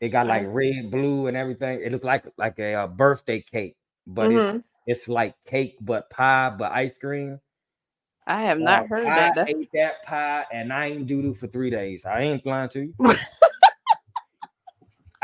It 0.00 0.10
got 0.10 0.26
like 0.26 0.44
red, 0.48 0.90
blue, 0.90 1.26
and 1.28 1.36
everything. 1.36 1.80
It 1.82 1.92
looked 1.92 2.04
like 2.04 2.26
like 2.36 2.58
a, 2.58 2.74
uh 2.74 2.86
birthday 2.88 3.40
cake, 3.40 3.76
but 4.06 4.30
it's 4.30 4.54
Mhm. 4.54 4.62
it's 4.86 5.08
like 5.08 5.34
cake 5.46 5.76
but 5.80 6.10
pie 6.10 6.50
but 6.56 6.72
ice 6.72 6.98
cream. 6.98 7.40
I 8.26 8.42
have 8.42 8.58
not 8.60 8.82
Uh, 8.82 8.88
heard 8.88 9.06
I 9.08 9.16
that. 9.16 9.34
That's 9.34 9.52
ate 9.52 9.70
that 9.74 10.02
pie 10.04 10.46
and 10.52 10.72
I 10.72 10.86
ain't 10.88 11.06
doo 11.06 11.22
doo 11.22 11.34
for 11.34 11.46
three 11.46 11.70
days. 11.70 12.04
I 12.06 12.20
ain't 12.20 12.46
lying 12.46 12.68
to 12.70 12.80
you. 12.82 12.94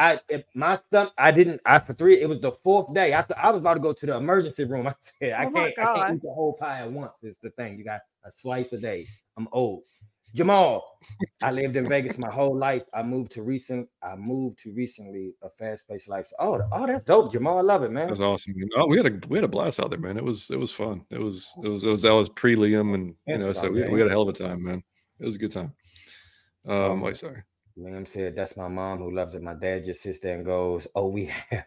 I 0.01 0.19
if 0.31 0.45
my 0.55 0.79
stomach, 0.89 1.13
I 1.19 1.31
didn't. 1.31 1.61
I 1.67 1.79
for 1.79 1.93
three. 1.93 2.23
It 2.23 2.29
was 2.29 2.41
the 2.41 2.53
fourth 2.65 2.95
day. 2.95 3.13
I 3.13 3.21
th- 3.21 3.39
I 3.39 3.51
was 3.51 3.61
about 3.61 3.75
to 3.75 3.81
go 3.81 3.93
to 3.93 4.07
the 4.07 4.17
emergency 4.17 4.65
room. 4.65 4.87
I 4.89 4.95
said, 5.01 5.33
I 5.33 5.45
Oh 5.45 5.51
my 5.51 5.73
can't. 5.77 5.79
I 5.79 5.99
can't 5.99 6.17
eat 6.17 6.23
the 6.23 6.33
whole 6.33 6.55
pie 6.59 6.81
at 6.81 6.91
once. 6.91 7.13
Is 7.23 7.37
the 7.43 7.51
thing. 7.51 7.79
You 7.79 7.85
got 7.85 8.01
a 8.25 8.33
slice 8.35 8.73
a 8.73 8.79
day. 8.79 9.07
I'm 9.37 9.47
old. 9.53 9.83
Jamal, 10.35 10.97
I 11.43 11.51
lived 11.51 11.77
in 11.77 11.87
Vegas 11.87 12.17
my 12.17 12.31
whole 12.31 12.57
life. 12.57 12.85
I 12.95 13.03
moved 13.03 13.33
to 13.33 13.43
recent. 13.43 13.89
I 14.03 14.15
moved 14.17 14.61
to 14.61 14.73
recently 14.73 15.35
a 15.43 15.51
fast 15.51 15.87
paced 15.87 16.09
life. 16.09 16.33
Oh, 16.39 16.63
oh, 16.73 16.87
that's 16.87 17.05
dope, 17.05 17.33
Jamal. 17.33 17.59
I 17.59 17.63
love 17.63 17.83
it, 17.83 17.91
man. 17.91 18.09
That's 18.09 18.21
was 18.21 18.47
awesome. 18.47 18.55
Oh, 18.77 18.87
we 18.87 18.97
had 18.97 19.07
a 19.07 19.29
we 19.29 19.37
had 19.37 19.45
a 19.45 19.49
blast 19.49 19.81
out 19.81 19.91
there, 19.91 19.99
man. 19.99 20.17
It 20.17 20.25
was 20.25 20.49
it 20.51 20.59
was 20.59 20.73
fun. 20.73 21.05
It 21.11 21.21
was 21.21 21.53
it 21.63 21.69
was 21.69 21.85
it 21.85 21.89
was 21.89 22.03
that 22.03 22.13
was 22.13 22.31
pre 22.31 22.57
Liam, 22.57 22.95
and 22.95 23.15
you 23.27 23.37
know, 23.37 23.53
so 23.53 23.69
we, 23.71 23.87
we 23.89 24.01
had 24.01 24.07
a 24.07 24.11
hell 24.11 24.23
of 24.23 24.29
a 24.29 24.33
time, 24.33 24.63
man. 24.63 24.83
It 25.19 25.27
was 25.27 25.35
a 25.35 25.39
good 25.39 25.53
time. 25.53 25.75
Um, 26.67 27.01
wait, 27.01 27.17
sorry. 27.17 27.43
Liam 27.81 28.07
said, 28.07 28.37
"That's 28.37 28.57
my 28.57 28.69
mom 28.69 28.99
who 28.99 29.11
loves 29.15 29.35
it." 29.35 29.43
My 29.43 29.55
dad 29.55 29.85
just 29.87 30.03
sits 30.03 30.21
there 30.21 30.37
and 30.37 30.45
goes, 30.45 30.87
"Oh, 30.95 31.09
we 31.09 31.27
have." 31.51 31.65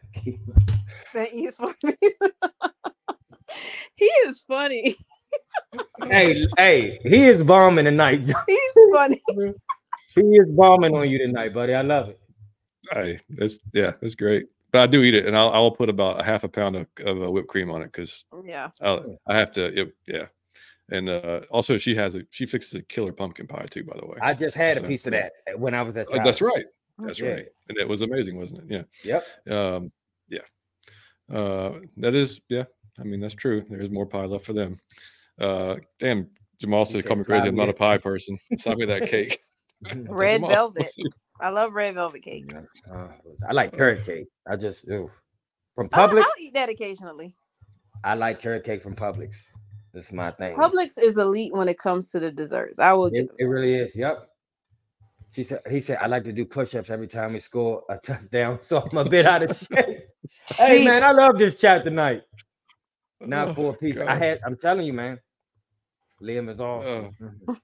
that 1.14 1.34
is 1.34 1.56
funny. 1.56 1.98
he 3.96 4.06
is 4.06 4.44
funny. 4.48 4.98
hey, 6.04 6.46
hey, 6.58 7.00
he 7.04 7.24
is 7.26 7.42
bombing 7.42 7.86
tonight. 7.86 8.22
He's 8.48 8.86
funny. 8.94 9.22
he 10.16 10.22
is 10.22 10.48
bombing 10.50 10.96
on 10.96 11.10
you 11.10 11.18
tonight, 11.18 11.54
buddy. 11.54 11.74
I 11.74 11.82
love 11.82 12.10
it. 12.10 12.20
Hey, 12.92 13.20
it's 13.38 13.60
yeah, 13.74 13.94
that's 14.02 14.16
great. 14.16 14.46
But 14.72 14.82
I 14.82 14.88
do 14.88 15.04
eat 15.04 15.16
it, 15.16 15.26
and 15.26 15.36
I'll 15.38 15.50
I'll 15.50 15.72
put 15.72 15.90
about 15.90 16.20
a 16.20 16.24
half 16.24 16.44
a 16.44 16.50
pound 16.50 16.76
of, 16.76 16.88
of 17.06 17.24
uh, 17.24 17.32
whipped 17.32 17.48
cream 17.48 17.72
on 17.72 17.82
it 17.82 17.92
because 17.92 18.26
Yeah. 18.46 18.70
I 18.82 19.00
I 19.28 19.36
have 19.38 19.52
to. 19.54 19.82
It, 19.82 19.96
yeah, 20.08 20.26
and 20.92 21.10
uh, 21.10 21.42
also 21.52 21.78
she 21.78 21.96
has 21.96 22.16
a 22.16 22.24
she 22.32 22.46
fixes 22.46 22.74
a 22.76 22.82
killer 22.84 23.12
pumpkin 23.12 23.48
pie 23.48 23.66
too. 23.70 23.84
By 23.84 23.98
the 24.00 24.06
way, 24.06 24.18
I 24.22 24.34
just 24.34 24.56
had 24.56 24.78
a 24.78 24.82
piece 24.82 25.06
of 25.06 25.12
that 25.12 25.32
when 25.58 25.74
I 25.74 25.82
was 25.82 25.96
at. 25.98 26.12
Uh, 26.12 26.24
that's 26.24 26.42
right. 26.42 26.66
That's 27.00 27.20
Yeah. 27.20 27.30
right, 27.30 27.48
and 27.70 27.78
it 27.78 27.88
was 27.88 28.02
amazing, 28.02 28.38
wasn't 28.38 28.60
it? 28.60 28.66
Yeah. 28.70 28.84
Yep. 29.04 29.26
Yeah. 29.48 29.76
Um, 29.76 29.92
yeah. 30.30 31.36
Uh, 31.36 31.80
that 31.98 32.14
is 32.14 32.42
yeah. 32.50 32.66
I 33.00 33.04
mean 33.04 33.20
that's 33.20 33.34
true. 33.34 33.66
There's 33.70 33.90
more 33.90 34.06
pie 34.06 34.26
left 34.26 34.46
for 34.46 34.54
them. 34.54 34.80
Uh, 35.40 35.76
damn, 36.00 36.30
Jamal 36.60 36.86
He 36.86 36.92
said, 36.92 37.02
said, 37.02 37.08
"Call 37.08 37.18
me 37.18 37.24
crazy. 37.24 37.48
I'm 37.48 37.56
not 37.56 37.70
a 37.70 37.74
pie 37.74 37.98
person. 37.98 38.38
Stop 38.60 38.78
me 38.78 38.86
that 38.86 39.10
cake." 39.10 39.40
Red 39.96 40.38
Jamal, 40.38 40.50
velvet. 40.50 40.90
I 41.42 41.50
love 41.50 41.74
red 41.74 41.96
velvet 41.96 42.22
cake. 42.22 42.54
Uh, 42.90 43.08
I 43.50 43.54
like 43.54 43.74
carrot 43.74 44.06
cake. 44.06 44.28
I 44.48 44.56
just 44.56 44.88
ew. 44.88 45.10
from 45.76 45.90
I'll, 45.92 46.08
Publix. 46.08 46.20
I'll 46.20 46.32
eat 46.40 46.54
that 46.54 46.70
occasionally. 46.70 47.36
I 48.04 48.14
like 48.14 48.40
carrot 48.40 48.64
cake 48.64 48.84
from 48.84 48.96
Publix. 48.96 49.36
That's 49.94 50.12
my 50.12 50.32
thing. 50.32 50.56
Publix 50.56 50.98
is 50.98 51.18
elite 51.18 51.54
when 51.54 51.68
it 51.68 51.78
comes 51.78 52.10
to 52.12 52.20
the 52.20 52.32
desserts. 52.32 52.80
I 52.80 52.94
will 52.94 53.08
It, 53.08 53.14
get 53.14 53.30
it 53.38 53.46
really 53.46 53.76
is. 53.76 53.96
Yep. 53.96 54.28
She 55.32 55.44
said. 55.44 55.62
He 55.70 55.82
said 55.82 55.98
I 56.02 56.08
like 56.08 56.24
to 56.26 56.32
do 56.32 56.46
push-ups 56.46 56.90
every 56.90 57.08
time 57.08 57.34
we 57.34 57.40
score 57.40 57.84
a 57.90 57.98
touchdown, 57.98 58.60
so 58.64 58.88
I'm 58.92 58.98
a 58.98 59.06
bit 59.08 59.26
out 59.26 59.44
of 59.44 59.58
shape. 59.58 60.00
hey 60.58 60.86
man, 60.86 61.04
I 61.04 61.12
love 61.12 61.38
this 61.38 61.56
chat 61.56 61.84
tonight. 61.84 62.24
Not 63.22 63.50
Oh, 63.50 63.54
for 63.54 63.70
a 63.74 63.78
piece. 63.78 64.00
I 64.00 64.16
had. 64.16 64.40
I'm 64.46 64.58
telling 64.58 64.86
you, 64.86 64.94
man. 64.94 65.20
Liam 66.22 66.50
is 66.50 66.60
awesome. 66.60 67.12
Oh, 67.48 67.58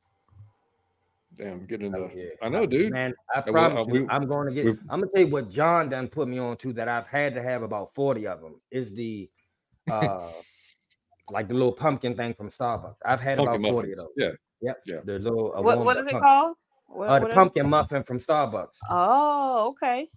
Damn, 1.38 1.66
get 1.66 1.82
into. 1.82 1.98
Oh, 1.98 2.12
yeah. 2.14 2.26
I 2.42 2.50
know, 2.50 2.66
dude. 2.66 2.92
Man, 2.92 3.14
I 3.34 3.42
we- 3.46 3.52
promise 3.52 3.88
uh, 3.88 3.94
you, 3.94 4.02
we- 4.04 4.10
I'm 4.10 4.28
going 4.28 4.48
to 4.48 4.54
get. 4.54 4.66
we've- 4.66 4.80
I'm 4.90 5.00
gonna 5.02 5.12
tell 5.14 5.24
you 5.26 5.32
what 5.32 5.50
John 5.50 5.90
done 5.90 6.08
put 6.08 6.28
me 6.28 6.38
on 6.38 6.58
to 6.58 6.74
that 6.74 6.88
I've 6.90 7.08
had 7.08 7.34
to 7.36 7.42
have 7.44 7.64
about 7.64 7.94
40 7.96 8.28
of 8.28 8.42
them. 8.42 8.60
Is 8.72 8.92
the 8.94 9.30
uh, 9.90 10.32
like 11.32 11.48
the 11.48 11.54
little 11.54 11.72
pumpkin 11.72 12.16
thing 12.16 12.34
from 12.34 12.50
Starbucks. 12.50 12.96
I've 13.06 13.20
had 13.22 13.38
Pumpkin 13.38 13.62
about 13.62 13.72
forty 13.72 13.92
of 13.94 13.98
muffins. 14.00 14.16
those. 14.18 14.36
Yeah. 14.62 14.68
Yep. 14.70 14.78
Yeah. 14.86 15.00
The 15.06 15.20
little. 15.20 15.54
uh, 15.56 15.62
What 15.62 15.78
warmed 15.78 15.86
what 15.86 15.98
it 15.98 16.08
pump- 16.12 16.24
called? 16.24 16.56
What, 16.88 17.06
Uh, 17.06 17.08
what 17.12 17.22
the 17.22 17.28
are- 17.28 17.34
pumpkin 17.34 17.70
muffin 17.70 18.04
from 18.04 18.20
Starbucks. 18.20 18.74
Oh, 18.90 19.68
okay. 19.70 20.10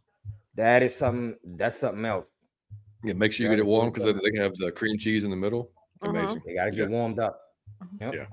That 0.54 0.82
is 0.82 0.94
something. 0.96 1.36
That's 1.44 1.78
something 1.78 2.04
else. 2.04 2.26
Yeah, 3.04 3.14
make 3.14 3.32
sure 3.32 3.44
you 3.44 3.50
Yeah, 3.50 3.56
get 3.56 3.62
it 3.62 3.66
warm 3.66 3.90
because 3.90 4.04
good. 4.04 4.20
they 4.22 4.38
have 4.38 4.54
the 4.56 4.70
cream 4.72 4.96
cheese 4.98 5.24
in 5.24 5.30
the 5.30 5.36
middle. 5.36 5.70
Mhm. 6.02 6.08
Amazing. 6.10 6.42
They 6.46 6.54
gotta 6.54 6.70
get 6.70 6.88
Yeah. 6.90 6.96
warmed 6.96 7.18
up. 7.18 7.40
Yep. 8.00 8.14
Yeah. 8.14 8.26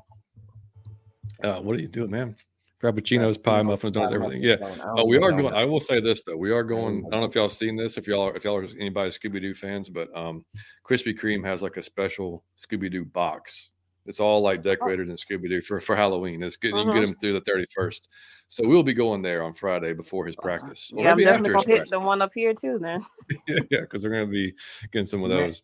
Uh, 1.43 1.61
what 1.61 1.75
are 1.77 1.81
you 1.81 1.87
doing, 1.87 2.11
man? 2.11 2.35
Frappuccinos, 2.81 3.41
pie, 3.41 3.59
Frappuccino, 3.61 3.65
muffins, 3.65 3.93
donuts, 3.93 4.13
everything. 4.13 4.43
Yeah. 4.43 4.75
Oh, 4.95 5.05
we 5.05 5.17
are 5.17 5.31
going. 5.31 5.53
I 5.53 5.65
will 5.65 5.79
say 5.79 5.99
this 5.99 6.23
though, 6.23 6.37
we 6.37 6.51
are 6.51 6.63
going. 6.63 7.03
Mm. 7.03 7.07
I 7.07 7.09
don't 7.11 7.19
know 7.21 7.25
if 7.27 7.35
y'all 7.35 7.45
have 7.45 7.51
seen 7.51 7.75
this. 7.75 7.97
If 7.97 8.07
y'all 8.07 8.21
are, 8.29 8.35
if 8.35 8.45
y'all 8.45 8.55
are 8.55 8.67
anybody 8.79 9.11
Scooby 9.11 9.41
Doo 9.41 9.53
fans, 9.53 9.89
but 9.89 10.15
um, 10.15 10.45
Krispy 10.87 11.17
Kreme 11.17 11.45
has 11.45 11.61
like 11.61 11.77
a 11.77 11.83
special 11.83 12.43
Scooby 12.57 12.89
Doo 12.89 13.03
box. 13.05 13.69
It's 14.05 14.21
all 14.21 14.41
like 14.41 14.63
decorated 14.63 15.09
in 15.09 15.17
Scooby 15.17 15.49
Doo 15.49 15.61
for 15.61 15.81
for 15.81 15.95
Halloween. 15.95 16.41
It's 16.41 16.55
good. 16.55 16.69
You 16.69 16.83
can 16.83 16.93
get 16.93 17.03
Mhm. 17.03 17.07
them 17.07 17.15
through 17.19 17.33
the 17.33 17.41
thirty 17.41 17.65
first. 17.75 18.07
So 18.47 18.67
we'll 18.67 18.81
be 18.81 18.93
going 18.93 19.21
there 19.21 19.43
on 19.43 19.53
Friday 19.53 19.93
before 19.93 20.25
his 20.25 20.35
practice. 20.37 20.91
Or 20.95 21.03
Yeah, 21.03 21.11
I'm 21.11 21.17
maybe 21.17 21.25
definitely 21.25 21.55
after 21.55 21.67
gonna 21.67 21.79
hit 21.79 21.89
the 21.91 21.99
one 21.99 22.21
up 22.21 22.31
here 22.33 22.53
too. 22.53 22.79
Then 22.79 23.05
yeah, 23.47 23.81
because 23.81 24.01
they're 24.01 24.09
going 24.09 24.25
to 24.25 24.31
be 24.31 24.55
getting 24.91 25.05
some 25.05 25.23
of 25.23 25.29
those. 25.29 25.61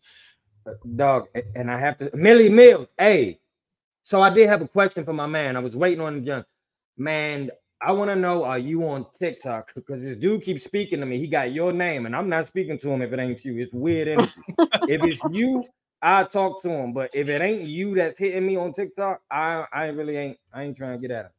Uh, 0.64 0.72
dog, 0.94 1.26
and 1.56 1.68
I 1.70 1.78
have 1.78 1.98
to 1.98 2.14
Millie 2.14 2.48
Mills. 2.48 2.86
Hey, 2.96 3.40
so 4.04 4.20
I 4.22 4.30
did 4.30 4.48
have 4.48 4.62
a 4.62 4.68
question 4.68 5.04
for 5.04 5.12
my 5.12 5.26
man. 5.26 5.56
I 5.56 5.60
was 5.60 5.74
waiting 5.74 6.00
on 6.00 6.22
him. 6.24 6.44
Just 6.96 7.04
man, 7.04 7.50
I 7.80 7.92
want 7.92 8.10
to 8.10 8.16
know: 8.16 8.44
Are 8.44 8.58
you 8.58 8.88
on 8.88 9.06
TikTok? 9.18 9.72
Because 9.74 10.02
this 10.02 10.16
dude 10.18 10.42
keeps 10.42 10.64
speaking 10.64 11.00
to 11.00 11.06
me. 11.06 11.18
He 11.18 11.26
got 11.26 11.52
your 11.52 11.72
name, 11.72 12.06
and 12.06 12.16
I'm 12.16 12.28
not 12.28 12.46
speaking 12.46 12.78
to 12.80 12.90
him 12.90 13.02
if 13.02 13.12
it 13.12 13.18
ain't 13.18 13.44
you. 13.44 13.58
It's 13.58 13.72
weird 13.72 14.08
energy. 14.08 14.32
if 14.88 15.02
it's 15.02 15.20
you, 15.30 15.62
I 16.02 16.24
talk 16.24 16.62
to 16.62 16.70
him. 16.70 16.92
But 16.92 17.14
if 17.14 17.28
it 17.28 17.42
ain't 17.42 17.62
you 17.62 17.94
that's 17.94 18.18
hitting 18.18 18.46
me 18.46 18.56
on 18.56 18.72
TikTok, 18.72 19.20
I 19.30 19.64
I 19.72 19.86
really 19.86 20.16
ain't. 20.16 20.38
I 20.52 20.64
ain't 20.64 20.76
trying 20.76 21.00
to 21.00 21.08
get 21.08 21.10
at 21.16 21.24
him. 21.26 21.30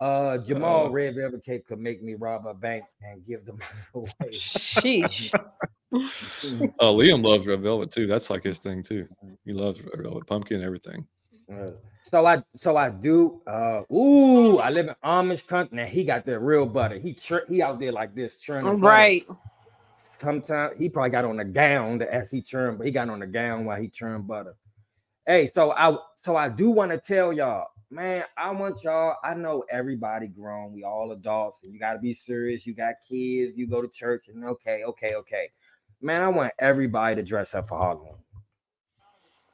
Uh, 0.00 0.38
Jamal 0.38 0.86
Uh-oh. 0.86 0.90
Red 0.90 1.16
Velvet 1.16 1.44
Cake 1.44 1.66
could 1.66 1.80
make 1.80 2.02
me 2.04 2.14
rob 2.14 2.46
a 2.46 2.54
bank 2.54 2.84
and 3.02 3.26
give 3.26 3.44
them 3.44 3.58
money 3.58 4.08
away. 4.22 4.32
sheesh. 4.32 5.32
Uh, 5.90 6.92
Liam 6.92 7.24
loves 7.24 7.46
red 7.46 7.62
velvet 7.62 7.90
too. 7.90 8.06
That's 8.06 8.28
like 8.28 8.44
his 8.44 8.58
thing 8.58 8.82
too. 8.82 9.08
He 9.46 9.54
loves 9.54 9.80
red 9.82 10.02
velvet 10.02 10.26
pumpkin 10.26 10.62
everything. 10.62 11.06
Uh, 11.52 11.72
so 12.04 12.26
I 12.26 12.42
so 12.56 12.76
I 12.76 12.90
do. 12.90 13.42
Uh, 13.46 13.82
ooh, 13.92 14.58
I 14.58 14.70
live 14.70 14.88
in 14.88 14.94
Amish 15.04 15.46
country. 15.46 15.76
Now 15.76 15.86
he 15.86 16.04
got 16.04 16.26
that 16.26 16.40
real 16.40 16.66
butter. 16.66 16.98
He 16.98 17.14
chur- 17.14 17.46
he 17.48 17.62
out 17.62 17.80
there 17.80 17.92
like 17.92 18.14
this 18.14 18.36
churning. 18.36 18.76
butter. 18.76 18.82
right. 18.82 19.26
Sometimes 19.96 20.74
he 20.78 20.88
probably 20.88 21.10
got 21.10 21.24
on 21.24 21.40
a 21.40 21.44
gown 21.44 22.00
to, 22.00 22.12
as 22.12 22.30
he 22.30 22.42
churned, 22.42 22.78
but 22.78 22.86
he 22.86 22.92
got 22.92 23.08
on 23.10 23.22
a 23.22 23.26
gown 23.26 23.64
while 23.64 23.80
he 23.80 23.88
churned 23.88 24.26
butter. 24.26 24.54
Hey, 25.26 25.46
so 25.46 25.72
I 25.72 25.96
so 26.16 26.36
I 26.36 26.48
do 26.48 26.70
want 26.70 26.92
to 26.92 26.98
tell 26.98 27.32
y'all, 27.32 27.68
man. 27.90 28.24
I 28.36 28.50
want 28.52 28.82
y'all. 28.84 29.16
I 29.24 29.34
know 29.34 29.64
everybody 29.70 30.28
grown. 30.28 30.72
We 30.72 30.84
all 30.84 31.12
adults, 31.12 31.60
and 31.62 31.72
you 31.72 31.78
got 31.80 31.94
to 31.94 31.98
be 32.00 32.14
serious. 32.14 32.66
You 32.66 32.74
got 32.74 32.94
kids. 33.08 33.56
You 33.56 33.68
go 33.68 33.82
to 33.82 33.88
church, 33.88 34.28
and 34.28 34.44
okay, 34.44 34.84
okay, 34.84 35.14
okay. 35.16 35.50
Man, 36.02 36.22
I 36.22 36.28
want 36.28 36.52
everybody 36.58 37.16
to 37.16 37.22
dress 37.22 37.54
up 37.54 37.68
for 37.68 37.78
Halloween. 37.78 38.14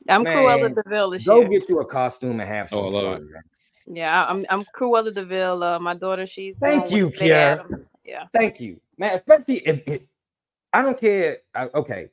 I'm 0.08 0.24
Cruella 0.24 0.60
Man, 0.62 0.74
Deville 0.74 1.10
this 1.10 1.26
Go 1.26 1.40
year. 1.40 1.48
get 1.48 1.68
you 1.68 1.80
a 1.80 1.86
costume 1.86 2.40
and 2.40 2.48
have 2.48 2.68
some 2.70 2.78
Oh, 2.80 2.86
I 2.88 2.90
love 2.90 3.16
fun. 3.16 3.30
man. 3.30 3.42
Yeah, 3.86 4.26
I'm 4.26 4.44
I'm 4.50 4.64
Cruella 4.74 5.12
de 5.14 5.24
Vil. 5.24 5.62
Uh, 5.62 5.78
my 5.78 5.94
daughter, 5.94 6.26
she's 6.26 6.56
Thank 6.56 6.90
you, 6.90 7.06
with 7.06 7.16
Kiara. 7.16 7.58
Adams. 7.60 7.92
Yeah. 8.04 8.26
Thank 8.32 8.60
you, 8.60 8.80
man. 8.98 9.14
Especially 9.14 9.56
if, 9.66 9.82
if 9.86 10.02
I 10.72 10.82
don't 10.82 10.98
care. 10.98 11.38
I, 11.54 11.68
okay, 11.74 12.08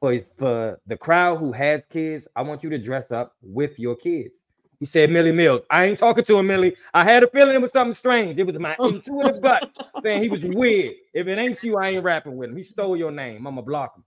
for 0.00 0.18
for 0.38 0.80
the 0.86 0.96
crowd 0.96 1.38
who 1.38 1.52
has 1.52 1.82
kids, 1.90 2.26
I 2.34 2.42
want 2.42 2.62
you 2.62 2.70
to 2.70 2.78
dress 2.78 3.10
up 3.10 3.36
with 3.42 3.78
your 3.78 3.96
kids. 3.96 4.34
He 4.78 4.86
said, 4.86 5.10
Millie 5.10 5.32
Mills. 5.32 5.60
I 5.70 5.84
ain't 5.84 5.98
talking 5.98 6.24
to 6.24 6.38
him, 6.38 6.46
Millie. 6.46 6.74
I 6.94 7.04
had 7.04 7.22
a 7.22 7.28
feeling 7.28 7.54
it 7.54 7.60
was 7.60 7.70
something 7.70 7.92
strange. 7.92 8.38
It 8.38 8.44
was 8.44 8.58
my 8.58 8.76
intuitive 8.80 9.42
gut 9.42 9.70
saying 10.02 10.22
he 10.22 10.30
was 10.30 10.42
weird. 10.42 10.94
If 11.12 11.26
it 11.26 11.38
ain't 11.38 11.62
you, 11.62 11.76
I 11.76 11.90
ain't 11.90 12.02
rapping 12.04 12.36
with 12.36 12.48
him. 12.48 12.56
He 12.56 12.62
stole 12.62 12.96
your 12.96 13.10
name. 13.10 13.46
I'ma 13.46 13.60
block 13.60 13.96
him. 13.96 14.04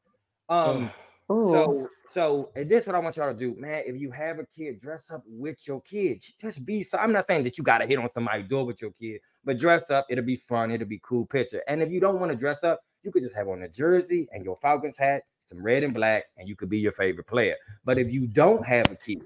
Um, 0.49 0.91
Ooh. 1.31 1.51
so 1.51 1.89
so 2.13 2.51
and 2.55 2.69
this 2.69 2.81
is 2.81 2.87
what 2.87 2.95
I 2.95 2.99
want 2.99 3.17
y'all 3.17 3.31
to 3.31 3.37
do, 3.37 3.55
man. 3.59 3.83
If 3.85 3.99
you 3.99 4.11
have 4.11 4.39
a 4.39 4.45
kid, 4.45 4.79
dress 4.79 5.09
up 5.11 5.23
with 5.25 5.67
your 5.67 5.81
kid. 5.81 6.23
Just 6.41 6.65
be 6.65 6.83
so 6.83 6.97
I'm 6.97 7.11
not 7.11 7.27
saying 7.27 7.43
that 7.45 7.57
you 7.57 7.63
gotta 7.63 7.85
hit 7.85 7.99
on 7.99 8.09
somebody's 8.13 8.47
door 8.47 8.65
with 8.65 8.81
your 8.81 8.91
kid, 8.91 9.21
but 9.43 9.57
dress 9.57 9.89
up, 9.89 10.05
it'll 10.09 10.23
be 10.23 10.35
fun, 10.35 10.71
it'll 10.71 10.87
be 10.87 11.01
cool 11.03 11.25
picture. 11.25 11.61
And 11.67 11.81
if 11.81 11.91
you 11.91 11.99
don't 11.99 12.19
want 12.19 12.31
to 12.31 12.37
dress 12.37 12.63
up, 12.63 12.81
you 13.03 13.11
could 13.11 13.23
just 13.23 13.35
have 13.35 13.47
on 13.47 13.63
a 13.63 13.69
jersey 13.69 14.27
and 14.31 14.45
your 14.45 14.57
Falcons 14.61 14.97
hat, 14.97 15.23
some 15.49 15.61
red 15.61 15.83
and 15.83 15.93
black, 15.93 16.25
and 16.37 16.47
you 16.47 16.55
could 16.55 16.69
be 16.69 16.79
your 16.79 16.93
favorite 16.93 17.27
player. 17.27 17.55
But 17.85 17.97
if 17.97 18.11
you 18.11 18.27
don't 18.27 18.65
have 18.65 18.89
a 18.91 18.95
kid, 18.95 19.23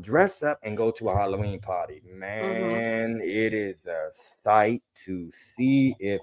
dress 0.00 0.42
up 0.42 0.58
and 0.62 0.76
go 0.76 0.90
to 0.90 1.10
a 1.10 1.14
Halloween 1.14 1.60
party. 1.60 2.02
Mm-hmm. 2.06 2.18
Man, 2.18 3.20
it 3.22 3.52
is 3.52 3.76
a 3.86 4.10
sight 4.44 4.82
to 5.04 5.30
see 5.54 5.96
if 5.98 6.20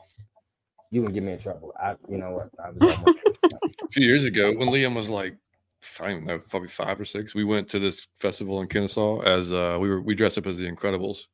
you 0.91 1.03
can 1.03 1.13
get 1.13 1.23
me 1.23 1.33
in 1.33 1.39
trouble. 1.39 1.73
I 1.79 1.95
you 2.09 2.17
know 2.17 2.31
what 2.31 2.49
I 2.63 2.71
was 2.71 2.95
almost 2.95 3.17
a 3.83 3.87
few 3.91 4.05
years 4.05 4.23
ago 4.23 4.53
when 4.53 4.69
Liam 4.69 4.95
was 4.95 5.09
like, 5.09 5.35
I 5.99 6.09
don't 6.09 6.25
know, 6.25 6.39
probably 6.39 6.69
five 6.69 6.99
or 6.99 7.05
six. 7.05 7.33
We 7.35 7.43
went 7.43 7.67
to 7.69 7.79
this 7.79 8.07
festival 8.19 8.61
in 8.61 8.67
Kennesaw 8.67 9.21
as 9.21 9.51
uh, 9.53 9.77
we 9.79 9.89
were 9.89 10.01
we 10.01 10.15
dressed 10.15 10.37
up 10.37 10.47
as 10.47 10.57
the 10.57 10.69
Incredibles. 10.69 11.25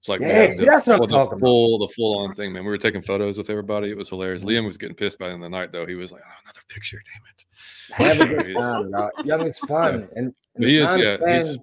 It's 0.00 0.08
like 0.08 0.20
Yeah, 0.22 0.50
see, 0.50 0.56
the, 0.58 0.64
that's 0.66 0.86
what 0.86 0.94
I'm 0.94 0.98
full- 1.00 1.08
talking 1.08 1.32
about. 1.32 1.40
full 1.40 1.78
the 1.78 1.88
full 1.88 2.18
on 2.24 2.34
thing, 2.34 2.52
man. 2.52 2.64
We 2.64 2.70
were 2.70 2.78
taking 2.78 3.02
photos 3.02 3.36
with 3.36 3.50
everybody. 3.50 3.90
It 3.90 3.96
was 3.96 4.08
hilarious. 4.08 4.44
Liam 4.44 4.64
was 4.64 4.78
getting 4.78 4.96
pissed 4.96 5.18
by 5.18 5.26
the 5.28 5.34
end 5.34 5.44
of 5.44 5.50
the 5.50 5.56
night 5.56 5.72
though. 5.72 5.86
He 5.86 5.94
was 5.94 6.10
like, 6.10 6.22
oh, 6.24 6.38
another 6.44 6.60
picture, 6.68 7.00
damn 7.04 8.08
it. 8.16 8.18
Have 8.18 8.30
a 8.30 8.34
good 8.44 8.56
time, 8.56 8.88
y'all. 8.90 9.10
Young 9.24 9.46
is 9.46 9.58
fun. 9.58 10.08
And, 10.16 10.34
and 10.54 10.64
He 10.64 10.78
is, 10.78 10.96
yeah. 10.96 11.16
He's 11.36 11.58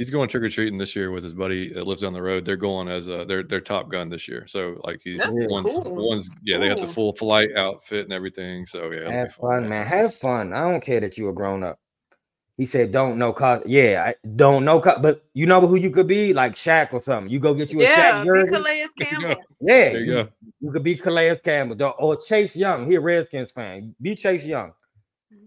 he's 0.00 0.08
going 0.08 0.30
trick 0.30 0.42
or 0.42 0.48
treating 0.48 0.78
this 0.78 0.96
year 0.96 1.10
with 1.10 1.22
his 1.22 1.34
buddy 1.34 1.74
that 1.74 1.86
lives 1.86 2.00
down 2.00 2.14
the 2.14 2.22
road. 2.22 2.46
They're 2.46 2.56
going 2.56 2.88
as 2.88 3.06
uh, 3.10 3.24
their 3.24 3.42
their 3.42 3.60
Top 3.60 3.90
Gun 3.90 4.08
this 4.08 4.26
year. 4.26 4.46
So 4.46 4.80
like 4.82 5.02
he's 5.04 5.18
That's 5.18 5.30
one's 5.30 5.70
cool. 5.70 6.08
one's 6.08 6.30
yeah. 6.42 6.56
They 6.56 6.68
got 6.68 6.78
the 6.78 6.88
full 6.88 7.12
flight 7.12 7.50
outfit 7.54 8.04
and 8.04 8.12
everything. 8.12 8.64
So 8.64 8.90
yeah, 8.90 9.12
have 9.12 9.34
fun, 9.34 9.68
man. 9.68 9.86
Have 9.86 10.14
fun. 10.14 10.54
I 10.54 10.62
don't 10.62 10.80
care 10.82 11.00
that 11.00 11.18
you 11.18 11.28
a 11.28 11.34
grown 11.34 11.62
up. 11.62 11.78
He 12.56 12.64
said, 12.64 12.92
"Don't 12.92 13.18
know 13.18 13.34
cause." 13.34 13.62
Yeah, 13.66 14.04
I 14.06 14.14
don't 14.36 14.64
know 14.64 14.80
cause, 14.80 15.00
but 15.02 15.22
you 15.34 15.44
know 15.44 15.66
who 15.66 15.76
you 15.76 15.90
could 15.90 16.06
be, 16.06 16.32
like 16.32 16.54
Shaq 16.54 16.94
or 16.94 17.02
something. 17.02 17.30
You 17.30 17.38
go 17.38 17.52
get 17.52 17.70
you 17.70 17.80
a 17.80 17.82
yeah, 17.82 18.12
Shaq 18.12 18.22
be 18.22 18.26
jersey. 18.26 18.50
Calais 18.50 18.86
Campbell. 19.00 19.28
Yeah, 19.28 19.36
There 19.60 20.00
you 20.00 20.12
go. 20.12 20.28
You 20.60 20.72
could 20.72 20.82
be 20.82 20.94
Calais 20.96 21.38
Campbell 21.44 21.94
or 21.98 22.16
Chase 22.16 22.56
Young. 22.56 22.90
He 22.90 22.96
a 22.96 23.00
Redskins 23.00 23.50
fan. 23.50 23.94
Be 24.00 24.14
Chase 24.16 24.44
Young. 24.44 24.72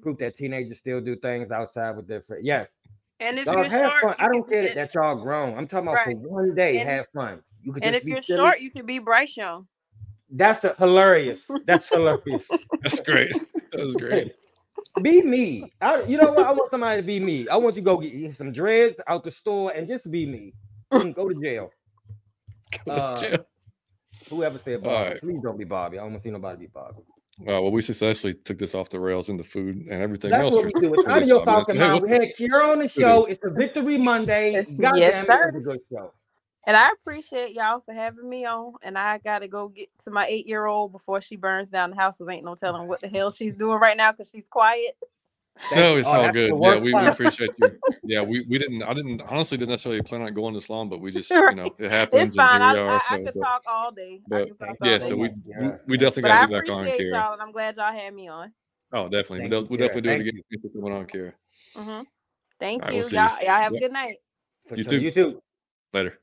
Proof 0.01 0.19
that 0.19 0.37
teenagers 0.37 0.77
still 0.77 1.01
do 1.01 1.15
things 1.15 1.49
outside 1.49 1.95
with 1.95 2.07
their 2.07 2.21
friends. 2.21 2.45
Yes, 2.45 2.67
And 3.23 3.39
if 3.39 3.45
dog, 3.45 3.55
you're 3.55 3.65
have 3.65 3.91
short, 3.91 4.01
fun. 4.01 4.15
you 4.19 4.25
I 4.25 4.27
don't 4.29 4.41
can 4.43 4.49
care 4.51 4.61
be- 4.61 4.67
that, 4.69 4.75
that 4.75 4.93
y'all 4.95 5.15
grown. 5.15 5.57
I'm 5.57 5.67
talking 5.67 5.87
about 5.87 6.05
Right. 6.05 6.15
for 6.21 6.29
one 6.29 6.53
day. 6.55 6.79
And- 6.79 6.89
have 6.89 7.05
fun. 7.13 7.41
You 7.63 7.71
could 7.73 7.83
and 7.83 7.93
just 7.93 8.01
if 8.01 8.05
be 8.05 8.11
you're 8.11 8.21
silly. 8.21 8.39
short, 8.39 8.59
you 8.59 8.69
can 8.71 8.85
be 8.85 8.99
Bryce 8.99 9.37
Young. 9.37 9.67
That's 10.29 10.63
a, 10.63 10.75
hilarious. 10.77 11.47
That's 11.65 11.87
hilarious. 11.89 12.49
That's 12.81 12.99
great. 12.99 13.31
That 13.71 13.85
was 13.85 13.95
great. 13.95 14.35
Be 15.01 15.21
me. 15.21 15.71
I, 15.79 16.01
you 16.03 16.17
know 16.17 16.31
what? 16.33 16.45
I 16.45 16.51
want 16.51 16.69
somebody 16.71 17.01
to 17.01 17.05
be 17.07 17.19
me. 17.19 17.47
I 17.47 17.55
want 17.55 17.75
you 17.75 17.81
to 17.81 17.85
go 17.85 17.97
get 17.97 18.35
some 18.35 18.51
dreads 18.51 18.95
out 19.07 19.23
the 19.23 19.31
store 19.31 19.71
and 19.71 19.87
just 19.87 20.09
be 20.11 20.25
me. 20.25 20.53
And 20.91 21.15
go 21.15 21.29
to 21.29 21.35
jail. 21.41 21.69
Uh, 22.89 23.37
Whoever 24.29 24.57
said 24.57 24.81
Bobby, 24.81 24.95
All 24.95 25.03
right. 25.03 25.19
please 25.21 25.39
don't 25.43 25.57
be 25.59 25.63
Bobby. 25.63 25.99
I 25.99 26.01
don't 26.01 26.11
want 26.13 26.23
to 26.23 26.27
see 26.27 26.31
nobody 26.31 26.61
be 26.61 26.67
Bobby. 26.73 27.03
Uh, 27.41 27.61
well, 27.61 27.71
we 27.71 27.81
successfully 27.81 28.33
took 28.33 28.59
this 28.59 28.75
off 28.75 28.89
the 28.89 28.99
rails 28.99 29.29
into 29.29 29.43
food 29.43 29.77
and 29.89 30.01
everything 30.01 30.31
That's 30.31 30.41
else. 30.41 30.55
what 30.55 30.65
we 30.65 30.73
do. 30.73 30.93
It's 30.93 31.03
45 31.05 31.07
Audio 31.07 31.41
minutes. 31.45 31.67
Falcon 31.67 31.77
Hey, 31.77 31.83
Hour. 31.83 31.99
We 31.99 32.09
had 32.09 32.35
Kiara 32.37 32.73
on 32.73 32.79
the 32.79 32.87
show. 32.89 33.25
It's 33.25 33.43
a 33.45 33.51
Victory 33.51 33.97
Monday. 33.97 34.53
Yes, 34.53 34.65
God 34.79 34.95
yes, 34.97 35.11
damn 35.11 35.29
it, 35.31 35.41
sir. 35.41 35.43
it's 35.43 35.55
a 35.57 35.59
good 35.61 35.81
show. 35.91 36.13
And 36.67 36.77
I 36.77 36.91
appreciate 36.91 37.53
y'all 37.53 37.81
for 37.85 37.93
having 37.93 38.29
me 38.29 38.45
on. 38.45 38.73
And 38.83 38.97
I 38.97 39.19
gotta 39.19 39.47
go 39.47 39.69
get 39.69 39.89
to 40.05 40.11
my 40.11 40.25
eight 40.27 40.47
year 40.47 40.65
old 40.65 40.91
before 40.93 41.21
she 41.21 41.35
burns 41.35 41.69
down 41.69 41.89
the 41.91 41.95
house. 41.97 42.19
Cause 42.19 42.29
ain't 42.29 42.45
no 42.45 42.55
telling 42.55 42.87
what 42.87 43.01
the 43.01 43.09
hell 43.09 43.31
she's 43.31 43.55
doing 43.55 43.79
right 43.79 43.97
now 43.97 44.11
because 44.11 44.29
she's 44.29 44.47
quiet. 44.49 44.93
Thank 45.69 45.75
No, 45.75 45.95
it's 45.97 46.07
Oh, 46.07 46.11
all 46.11 46.21
that's 46.23 46.33
good. 46.33 46.49
Yeah, 46.59 46.79
we, 46.79 46.93
we 46.93 47.05
appreciate 47.07 47.51
you. 47.57 47.79
Yeah, 48.03 48.21
we, 48.21 48.41
we 48.49 48.57
didn't. 48.57 48.83
I 48.83 48.93
didn't 48.93 49.21
honestly 49.21 49.57
didn't 49.57 49.69
necessarily 49.69 50.01
plan 50.01 50.21
on 50.23 50.33
going 50.33 50.53
this 50.53 50.69
long, 50.69 50.89
but 50.89 50.99
we 50.99 51.11
just 51.11 51.29
you 51.29 51.55
know 51.55 51.73
it 51.77 51.89
happens. 51.91 52.29
It's 52.29 52.35
fine. 52.35 52.55
And 52.61 52.63
I, 52.63 52.73
we 52.73 52.79
are. 52.79 52.95
I, 52.95 52.99
so, 52.99 53.05
I 53.15 53.17
could 53.17 53.33
but- 53.35 53.39
talk 53.41 53.61
all 53.67 53.91
day. 53.91 54.21
But, 54.27 54.59
talk 54.59 54.75
yeah, 54.83 54.93
all 54.93 54.99
day. 54.99 55.07
so 55.07 55.15
we, 55.15 55.29
Yeah. 55.45 55.61
we 55.61 55.67
we 55.87 55.97
definitely 55.97 56.23
got 56.23 56.41
to 56.41 56.47
be 56.47 56.53
back 56.53 56.69
on, 56.69 56.83
I 56.83 56.87
appreciate 56.87 57.11
y'all, 57.11 57.33
and 57.33 57.41
I'm 57.41 57.51
glad 57.51 57.77
y'all 57.77 57.93
had 57.93 58.13
me 58.13 58.27
on. 58.27 58.51
Oh, 58.91 59.03
definitely. 59.07 59.39
Thank 59.41 59.51
We'll, 59.51 59.61
we'll 59.65 59.79
Kiara. 59.79 59.81
definitely 59.87 60.01
do 60.01 60.09
it 60.09 60.11
Thank 60.17 60.21
again. 60.27 60.41
Thank 60.51 60.63
you 60.63 60.69
for 60.69 60.79
coming 60.81 60.97
on, 60.97 61.05
Kiara. 61.05 61.33
hmm 61.75 62.03
Thank 62.59 62.83
All 62.83 62.87
right, 62.89 62.95
you. 62.95 63.01
we'll 63.01 63.09
y'all, 63.11 63.39
you. 63.39 63.47
y'all 63.47 63.61
have 63.61 63.71
Yep. 63.73 63.79
a 63.79 63.85
good 63.85 63.91
night. 63.93 64.15
For 64.69 64.75
You 64.75 64.83
sure. 64.83 64.89
too. 64.91 64.99
You 65.01 65.11
too. 65.11 65.41
Later. 65.93 66.19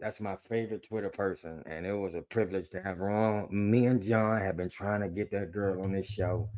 That's 0.00 0.18
my 0.20 0.36
favorite 0.48 0.82
Twitter 0.82 1.08
person, 1.10 1.62
and 1.66 1.84
it 1.86 1.92
was 1.92 2.14
a 2.14 2.22
privilege 2.22 2.70
to 2.70 2.82
have 2.82 2.98
her 2.98 3.10
on. 3.10 3.48
Me 3.50 3.86
and 3.86 4.02
John 4.02 4.40
have 4.40 4.56
been 4.56 4.70
trying 4.70 5.02
to 5.02 5.08
get 5.08 5.30
that 5.32 5.52
girl 5.52 5.82
on 5.82 5.92
this 5.92 6.06
show 6.06 6.48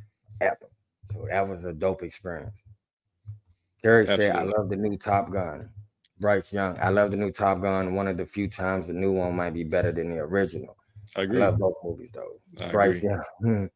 ever, 0.41 0.69
so 1.13 1.27
that 1.31 1.49
was 1.49 1.65
a 1.65 1.73
dope 1.73 2.03
experience. 2.03 2.55
Terry 3.83 4.07
said, 4.07 4.37
"I 4.37 4.43
love 4.43 4.69
the 4.69 4.77
new 4.77 4.97
Top 4.97 5.33
Gun." 5.33 5.69
Bryce 6.21 6.53
Young, 6.53 6.79
I 6.81 6.91
love 6.91 7.11
the 7.11 7.17
new 7.17 7.33
Top 7.33 7.61
Gun. 7.61 7.95
One 7.95 8.07
of 8.07 8.17
the 8.17 8.25
few 8.25 8.49
times 8.49 8.87
the 8.87 8.93
new 8.93 9.13
one 9.13 9.35
might 9.35 9.55
be 9.55 9.65
better 9.65 9.91
than 9.91 10.11
the 10.11 10.19
original. 10.21 10.77
I 11.17 11.21
I 11.21 11.25
agree. 11.25 11.41
love 11.41 11.59
both 11.59 11.75
movies 11.83 12.11
though. 12.15 12.41
I 12.61 12.71
Bryce 12.71 12.97
agree. 12.97 13.11
Young. 13.43 13.71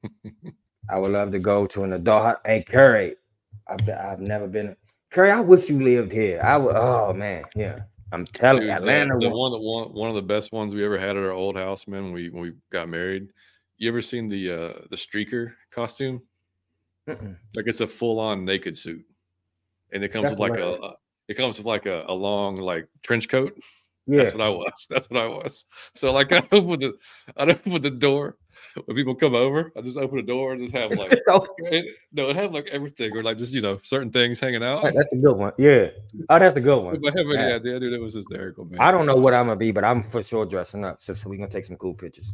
I 0.90 0.98
would 0.98 1.10
love 1.10 1.32
to 1.32 1.38
go 1.38 1.66
to 1.66 1.84
an 1.84 1.92
adult. 1.94 2.38
Hey, 2.46 2.62
Curry, 2.62 3.16
I've, 3.66 3.88
I've 3.88 4.20
never 4.20 4.46
been. 4.46 4.76
Curry, 5.10 5.30
I 5.30 5.40
wish 5.40 5.68
you 5.68 5.82
lived 5.82 6.12
here. 6.12 6.40
I 6.42 6.56
would. 6.56 6.76
Oh 6.76 7.12
man, 7.12 7.44
yeah. 7.54 7.80
I'm 8.12 8.24
telling 8.24 8.62
you, 8.62 8.70
Atlanta. 8.70 9.14
The, 9.18 9.28
the 9.28 9.30
one, 9.30 9.52
the 9.52 9.58
one, 9.58 9.92
one 9.92 10.08
of 10.08 10.14
the 10.14 10.22
best 10.22 10.52
ones 10.52 10.74
we 10.74 10.84
ever 10.84 10.96
had 10.98 11.10
at 11.10 11.16
our 11.16 11.32
old 11.32 11.56
house, 11.56 11.86
man. 11.86 12.04
When 12.04 12.12
we 12.12 12.30
when 12.30 12.42
we 12.42 12.52
got 12.70 12.88
married. 12.88 13.28
You 13.76 13.88
ever 13.88 14.02
seen 14.02 14.28
the 14.28 14.50
uh 14.50 14.72
the 14.90 14.96
streaker 14.96 15.52
costume? 15.70 16.22
Mm-mm. 17.08 17.36
Like 17.54 17.66
it's 17.66 17.80
a 17.80 17.86
full 17.86 18.20
on 18.20 18.44
naked 18.44 18.76
suit, 18.76 19.04
and 19.92 20.04
it 20.04 20.08
comes 20.08 20.24
That's 20.24 20.38
with 20.38 20.50
like 20.50 20.60
a, 20.60 20.74
a, 20.74 20.94
it 21.28 21.34
comes 21.34 21.58
with 21.58 21.66
like 21.66 21.86
a, 21.86 22.04
a 22.08 22.12
long 22.12 22.56
like 22.56 22.88
trench 23.02 23.28
coat. 23.28 23.58
Yeah. 24.08 24.22
That's 24.22 24.34
what 24.34 24.42
I 24.42 24.48
was. 24.48 24.86
That's 24.90 25.10
what 25.10 25.20
I 25.20 25.26
was. 25.26 25.66
So 25.94 26.12
like 26.12 26.32
I 26.32 26.42
open 26.50 26.80
the 26.80 26.94
I 27.36 27.42
open 27.44 27.82
the 27.82 27.90
door 27.90 28.36
when 28.86 28.96
people 28.96 29.14
come 29.14 29.34
over. 29.34 29.70
I 29.76 29.82
just 29.82 29.98
open 29.98 30.16
the 30.16 30.22
door 30.22 30.52
and 30.52 30.62
just 30.62 30.74
have 30.74 30.92
like 30.92 31.12
it, 31.12 31.96
no, 32.12 32.30
it 32.30 32.36
have 32.36 32.52
like 32.52 32.68
everything 32.68 33.14
or 33.14 33.22
like 33.22 33.36
just 33.36 33.52
you 33.52 33.60
know 33.60 33.78
certain 33.82 34.10
things 34.10 34.40
hanging 34.40 34.64
out. 34.64 34.82
That's 34.82 35.12
a 35.12 35.16
good 35.16 35.36
one. 35.36 35.52
Yeah. 35.58 35.88
Oh, 36.30 36.38
that's 36.38 36.56
a 36.56 36.60
good 36.60 36.82
one. 36.82 36.96
I 37.06 37.10
have 37.10 37.26
any 37.26 37.34
yeah. 37.34 37.56
idea, 37.56 37.80
dude. 37.80 37.92
It 37.92 38.00
was 38.00 38.14
hysterical, 38.14 38.64
man. 38.64 38.80
I 38.80 38.90
don't 38.90 39.06
know 39.06 39.16
what 39.16 39.34
I'm 39.34 39.46
gonna 39.46 39.56
be, 39.56 39.70
but 39.70 39.84
I'm 39.84 40.02
for 40.10 40.22
sure 40.22 40.46
dressing 40.46 40.84
up. 40.84 41.02
So, 41.02 41.12
so 41.12 41.28
we 41.28 41.36
gonna 41.36 41.50
take 41.50 41.66
some 41.66 41.76
cool 41.76 41.94
pictures. 41.94 42.26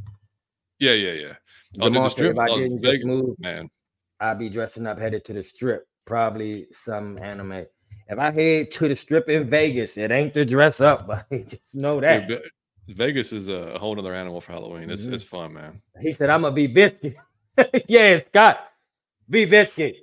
Yeah, 0.78 0.92
yeah, 0.92 1.12
yeah. 1.12 1.32
Oh, 1.80 1.90
the 1.90 2.08
strip. 2.08 2.32
If 2.32 2.38
I 2.38 2.48
didn't 2.48 2.80
Vegas, 2.82 3.04
move, 3.04 3.36
man, 3.38 3.68
I'd 4.20 4.38
be 4.38 4.48
dressing 4.48 4.86
up, 4.86 4.98
headed 4.98 5.24
to 5.26 5.32
the 5.32 5.42
strip. 5.42 5.86
Probably 6.06 6.66
some 6.72 7.18
anime 7.22 7.66
if 8.08 8.18
I 8.18 8.30
head 8.30 8.70
to 8.72 8.88
the 8.88 8.96
strip 8.96 9.28
in 9.28 9.48
Vegas, 9.48 9.96
it 9.96 10.10
ain't 10.10 10.34
to 10.34 10.44
dress 10.44 10.80
up, 10.80 11.06
but 11.06 11.26
just 11.30 11.62
know 11.72 12.00
that. 12.00 12.28
Dude, 12.28 12.42
Vegas 12.88 13.32
is 13.32 13.48
a 13.48 13.78
whole 13.78 13.98
other 13.98 14.14
animal 14.14 14.40
for 14.40 14.52
Halloween. 14.52 14.90
It's 14.90 15.02
mm-hmm. 15.02 15.14
it's 15.14 15.24
fun, 15.24 15.54
man. 15.54 15.80
He 16.00 16.12
said, 16.12 16.30
I'm 16.30 16.42
gonna 16.42 16.54
be 16.54 16.66
biscuit. 16.66 17.16
yeah, 17.88 18.20
Scott, 18.28 18.68
be 19.28 19.44
biscuit. 19.44 19.96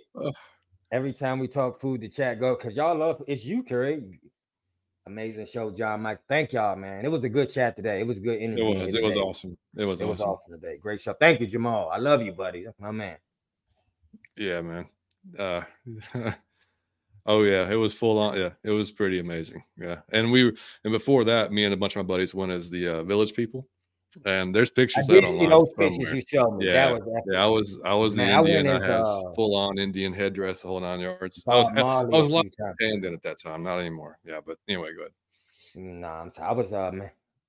Every 0.91 1.13
time 1.13 1.39
we 1.39 1.47
talk 1.47 1.79
food, 1.79 2.01
the 2.01 2.09
chat 2.09 2.39
go 2.39 2.55
because 2.55 2.75
y'all 2.75 2.97
love 2.97 3.23
it's 3.27 3.45
you, 3.45 3.63
Curry. 3.63 4.19
Amazing 5.07 5.47
show, 5.47 5.71
John 5.71 6.01
Mike. 6.01 6.19
Thank 6.29 6.53
y'all, 6.53 6.75
man. 6.75 7.05
It 7.05 7.09
was 7.09 7.23
a 7.23 7.29
good 7.29 7.51
chat 7.51 7.75
today. 7.75 8.01
It 8.01 8.07
was 8.07 8.19
good 8.19 8.39
interview. 8.39 8.71
It 8.71 8.85
was. 8.85 8.95
It 8.95 9.03
was 9.03 9.15
awesome. 9.15 9.57
It 9.75 9.85
was. 9.85 9.99
It 9.99 10.03
awesome. 10.03 10.09
was 10.09 10.21
awesome 10.21 10.59
today. 10.59 10.77
Great 10.77 11.01
show. 11.01 11.13
Thank 11.13 11.39
you, 11.39 11.47
Jamal. 11.47 11.89
I 11.89 11.97
love 11.97 12.21
you, 12.21 12.33
buddy. 12.33 12.63
That's 12.65 12.79
my 12.79 12.91
man. 12.91 13.17
Yeah, 14.37 14.61
man. 14.61 14.85
Uh, 15.37 15.61
Oh 17.25 17.43
yeah, 17.43 17.69
it 17.69 17.75
was 17.75 17.93
full 17.93 18.17
on. 18.17 18.37
Yeah, 18.37 18.51
it 18.63 18.71
was 18.71 18.91
pretty 18.91 19.19
amazing. 19.19 19.63
Yeah, 19.77 19.97
and 20.11 20.31
we 20.31 20.47
and 20.83 20.91
before 20.91 21.23
that, 21.25 21.51
me 21.51 21.63
and 21.65 21.73
a 21.73 21.77
bunch 21.77 21.95
of 21.95 22.05
my 22.05 22.07
buddies 22.07 22.33
went 22.33 22.51
as 22.51 22.69
the 22.69 22.87
uh, 22.87 23.03
village 23.03 23.33
people. 23.33 23.67
And 24.25 24.53
there's 24.53 24.69
pictures 24.69 25.09
I 25.09 25.13
did 25.13 25.29
see 25.29 25.47
those 25.47 25.71
pictures 25.77 26.11
you 26.11 26.21
showed 26.27 26.57
me. 26.57 26.65
Yeah, 26.65 26.97
yeah, 27.31 27.43
I 27.43 27.47
was 27.47 27.79
I 27.85 27.93
was 27.93 28.17
Man, 28.17 28.45
in 28.45 28.47
Indian. 28.47 28.67
I, 28.67 28.79
I 28.79 28.81
had 28.81 29.01
uh, 29.01 29.33
full 29.35 29.55
on 29.55 29.77
Indian 29.77 30.13
headdress, 30.13 30.63
the 30.63 30.67
whole 30.67 30.81
nine 30.81 30.99
yards. 30.99 31.43
I 31.47 31.55
was 31.55 31.67
I 31.75 32.03
was 32.03 32.29
lucky 32.29 32.51
in 32.79 33.05
at 33.05 33.21
that 33.23 33.39
time, 33.39 33.63
not 33.63 33.79
anymore. 33.79 34.17
Yeah, 34.25 34.39
but 34.45 34.57
anyway, 34.67 34.89
good. 34.97 35.11
Nah, 35.75 36.21
I'm 36.21 36.31
t- 36.31 36.41
i 36.41 36.51
was 36.51 36.73
uh, 36.73 36.91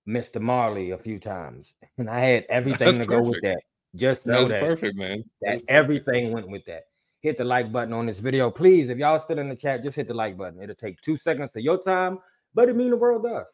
Mr. 0.07 0.41
Marley 0.41 0.91
a 0.93 0.99
few 0.99 1.19
times, 1.19 1.73
and 1.99 2.09
I 2.09 2.21
had 2.21 2.47
everything 2.51 2.87
That's 2.87 2.99
to 2.99 3.07
perfect. 3.07 3.25
go 3.25 3.31
with 3.31 3.41
that. 3.43 3.63
Just 3.95 4.27
know 4.27 4.47
that, 4.47 4.61
that 4.61 4.63
perfect, 4.63 4.97
man. 4.97 5.25
That 5.43 5.63
everything 5.69 6.33
went 6.33 6.49
with 6.49 6.65
that 6.67 6.85
hit 7.23 7.39
the 7.39 7.45
like 7.45 7.73
button 7.73 7.93
on 7.93 8.05
this 8.05 8.21
video. 8.21 8.51
Please, 8.51 8.89
if 8.89 8.99
y'all 8.99 9.21
still 9.21 9.39
in 9.39 9.49
the 9.49 9.57
chat, 9.57 9.83
just 9.83 9.97
hit 9.97 10.09
the 10.09 10.15
like 10.15 10.37
button. 10.37 10.61
It'll 10.61 10.75
take 10.75 11.01
two 11.01 11.17
seconds 11.17 11.55
of 11.57 11.63
your 11.63 11.81
time, 11.83 12.19
but 12.53 12.69
it 12.69 12.77
mean 12.77 12.91
the 12.91 12.97
world 12.97 13.23
does. 13.23 13.47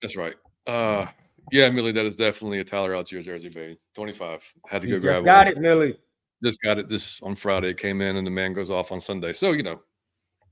That's 0.00 0.16
right. 0.16 0.34
Uh 0.66 1.06
yeah, 1.50 1.68
Millie, 1.70 1.92
that 1.92 2.06
is 2.06 2.16
definitely 2.16 2.60
a 2.60 2.64
Tyler 2.64 2.92
Allgeier 2.92 3.22
jersey, 3.22 3.48
baby. 3.48 3.78
25. 3.94 4.54
Had 4.68 4.82
to 4.82 4.88
go 4.88 5.00
grab 5.00 5.16
it. 5.16 5.18
Just 5.18 5.24
got 5.24 5.48
it, 5.48 5.58
Millie. 5.58 5.98
Just 6.42 6.62
got 6.62 6.78
it 6.78 6.88
this 6.88 7.20
on 7.22 7.34
Friday. 7.34 7.70
It 7.70 7.78
came 7.78 8.00
in 8.00 8.16
and 8.16 8.26
the 8.26 8.30
man 8.30 8.52
goes 8.52 8.70
off 8.70 8.92
on 8.92 9.00
Sunday. 9.00 9.32
So, 9.32 9.52
you 9.52 9.62
know, 9.62 9.80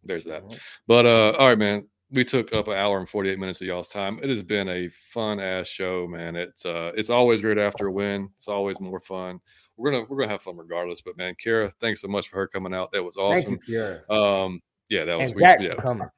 there's 0.04 0.24
that. 0.24 0.42
But 0.86 1.06
uh 1.06 1.32
all 1.38 1.48
right, 1.48 1.58
man. 1.58 1.86
We 2.12 2.24
took 2.24 2.52
up 2.52 2.66
an 2.68 2.74
hour 2.74 2.98
and 2.98 3.08
48 3.08 3.38
minutes 3.38 3.60
of 3.60 3.68
y'all's 3.68 3.88
time. 3.88 4.18
It 4.22 4.28
has 4.28 4.42
been 4.42 4.68
a 4.68 4.88
fun 4.88 5.38
ass 5.38 5.68
show, 5.68 6.08
man. 6.08 6.34
It's 6.34 6.66
uh 6.66 6.92
it's 6.96 7.10
always 7.10 7.40
great 7.40 7.58
after 7.58 7.86
a 7.86 7.92
win. 7.92 8.30
It's 8.36 8.48
always 8.48 8.80
more 8.80 9.00
fun 9.00 9.40
we're 9.80 9.90
gonna 9.90 10.04
we're 10.08 10.18
gonna 10.18 10.30
have 10.30 10.42
fun 10.42 10.56
regardless. 10.56 11.00
But 11.00 11.16
man, 11.16 11.34
Kiara, 11.34 11.72
thanks 11.80 12.02
so 12.02 12.08
much 12.08 12.28
for 12.28 12.36
her 12.36 12.46
coming 12.46 12.74
out. 12.74 12.92
That 12.92 13.02
was 13.02 13.16
awesome. 13.16 13.58
Thank 13.58 13.68
You, 13.68 14.14
um, 14.14 14.60
yeah, 14.88 15.04
that 15.04 15.18
was 15.18 15.34
we, 15.34 15.42
yeah, 15.42 15.74
coming. 15.76 16.08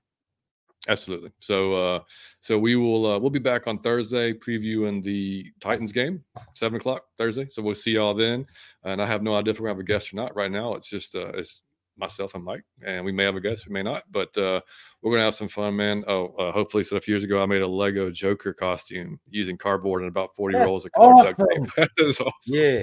Absolutely. 0.89 1.31
So 1.39 1.75
uh 1.75 2.01
so 2.41 2.59
we 2.59 2.75
will 2.75 3.07
uh 3.07 3.19
we'll 3.19 3.31
be 3.31 3.39
back 3.39 3.69
on 3.69 3.79
Thursday 3.79 4.33
previewing 4.33 5.03
the 5.03 5.47
Titans 5.61 5.93
game, 5.93 6.25
seven 6.55 6.79
o'clock 6.81 7.05
Thursday. 7.17 7.47
So 7.51 7.63
we'll 7.63 7.77
see 7.77 7.93
y'all 7.93 8.15
then. 8.15 8.45
And 8.83 9.01
I 9.01 9.07
have 9.07 9.23
no 9.23 9.37
idea 9.37 9.53
if 9.53 9.61
we're 9.61 9.69
gonna 9.69 9.77
have 9.77 9.81
a 9.81 9.85
guest 9.85 10.13
or 10.13 10.17
not 10.17 10.35
right 10.35 10.51
now. 10.51 10.75
It's 10.75 10.91
just 10.91 11.15
uh 11.15 11.29
it's 11.35 11.63
myself 11.97 12.35
and 12.35 12.45
Mike, 12.45 12.65
and 12.85 13.05
we 13.05 13.13
may 13.13 13.25
have 13.25 13.37
a 13.37 13.41
guest, 13.41 13.67
we 13.67 13.73
may 13.73 13.83
not, 13.83 14.05
but 14.11 14.37
uh, 14.39 14.61
we're 15.03 15.13
gonna 15.13 15.25
have 15.25 15.35
some 15.35 15.49
fun, 15.49 15.77
man. 15.77 16.05
Oh, 16.07 16.29
uh, 16.39 16.53
hopefully, 16.53 16.83
so 16.83 16.97
a 16.97 17.01
few 17.01 17.15
years 17.15 17.25
ago, 17.25 17.43
I 17.43 17.47
made 17.47 17.63
a 17.63 17.67
Lego 17.67 18.11
Joker 18.11 18.53
costume 18.53 19.19
using 19.29 19.57
cardboard 19.57 20.03
and 20.03 20.09
about 20.09 20.35
forty 20.35 20.57
rolls 20.57 20.85
of 20.85 20.93
card 20.93 21.15
awesome. 21.15 21.35
duct 21.39 21.51
tape. 21.51 21.89
that 21.97 22.07
is 22.07 22.21
awesome. 22.21 22.33
Yeah, 22.47 22.83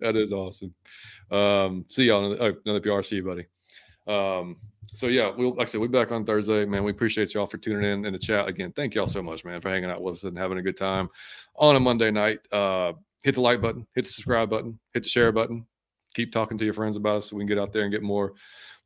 that 0.00 0.16
is 0.16 0.32
awesome. 0.32 0.74
Um, 1.30 1.84
see 1.88 2.04
y'all 2.04 2.32
another, 2.32 2.56
oh, 2.56 2.70
another 2.70 3.02
PR. 3.02 3.20
Buddy. 3.22 3.46
Um, 4.06 4.56
so 4.94 5.06
yeah, 5.06 5.30
we'll 5.36 5.54
like 5.54 5.68
I 5.68 5.70
said, 5.70 5.80
we'll 5.80 5.90
be 5.90 5.98
back 5.98 6.12
on 6.12 6.24
Thursday, 6.24 6.64
man. 6.64 6.84
We 6.84 6.90
appreciate 6.90 7.34
y'all 7.34 7.46
for 7.46 7.58
tuning 7.58 7.90
in 7.90 8.06
in 8.06 8.12
the 8.12 8.18
chat 8.18 8.48
again. 8.48 8.72
Thank 8.72 8.94
y'all 8.94 9.06
so 9.06 9.22
much, 9.22 9.44
man, 9.44 9.60
for 9.60 9.68
hanging 9.68 9.90
out 9.90 10.02
with 10.02 10.16
us 10.16 10.24
and 10.24 10.36
having 10.36 10.58
a 10.58 10.62
good 10.62 10.76
time 10.76 11.08
on 11.56 11.76
a 11.76 11.80
Monday 11.80 12.10
night. 12.10 12.40
Uh, 12.50 12.94
hit 13.22 13.34
the 13.34 13.40
like 13.40 13.60
button, 13.60 13.86
hit 13.94 14.04
the 14.04 14.10
subscribe 14.10 14.48
button, 14.48 14.78
hit 14.94 15.02
the 15.02 15.08
share 15.08 15.32
button. 15.32 15.66
Keep 16.18 16.32
talking 16.32 16.58
to 16.58 16.64
your 16.64 16.74
friends 16.74 16.96
about 16.96 17.18
us 17.18 17.30
so 17.30 17.36
we 17.36 17.42
can 17.42 17.46
get 17.46 17.60
out 17.60 17.72
there 17.72 17.82
and 17.82 17.92
get 17.92 18.02
more 18.02 18.32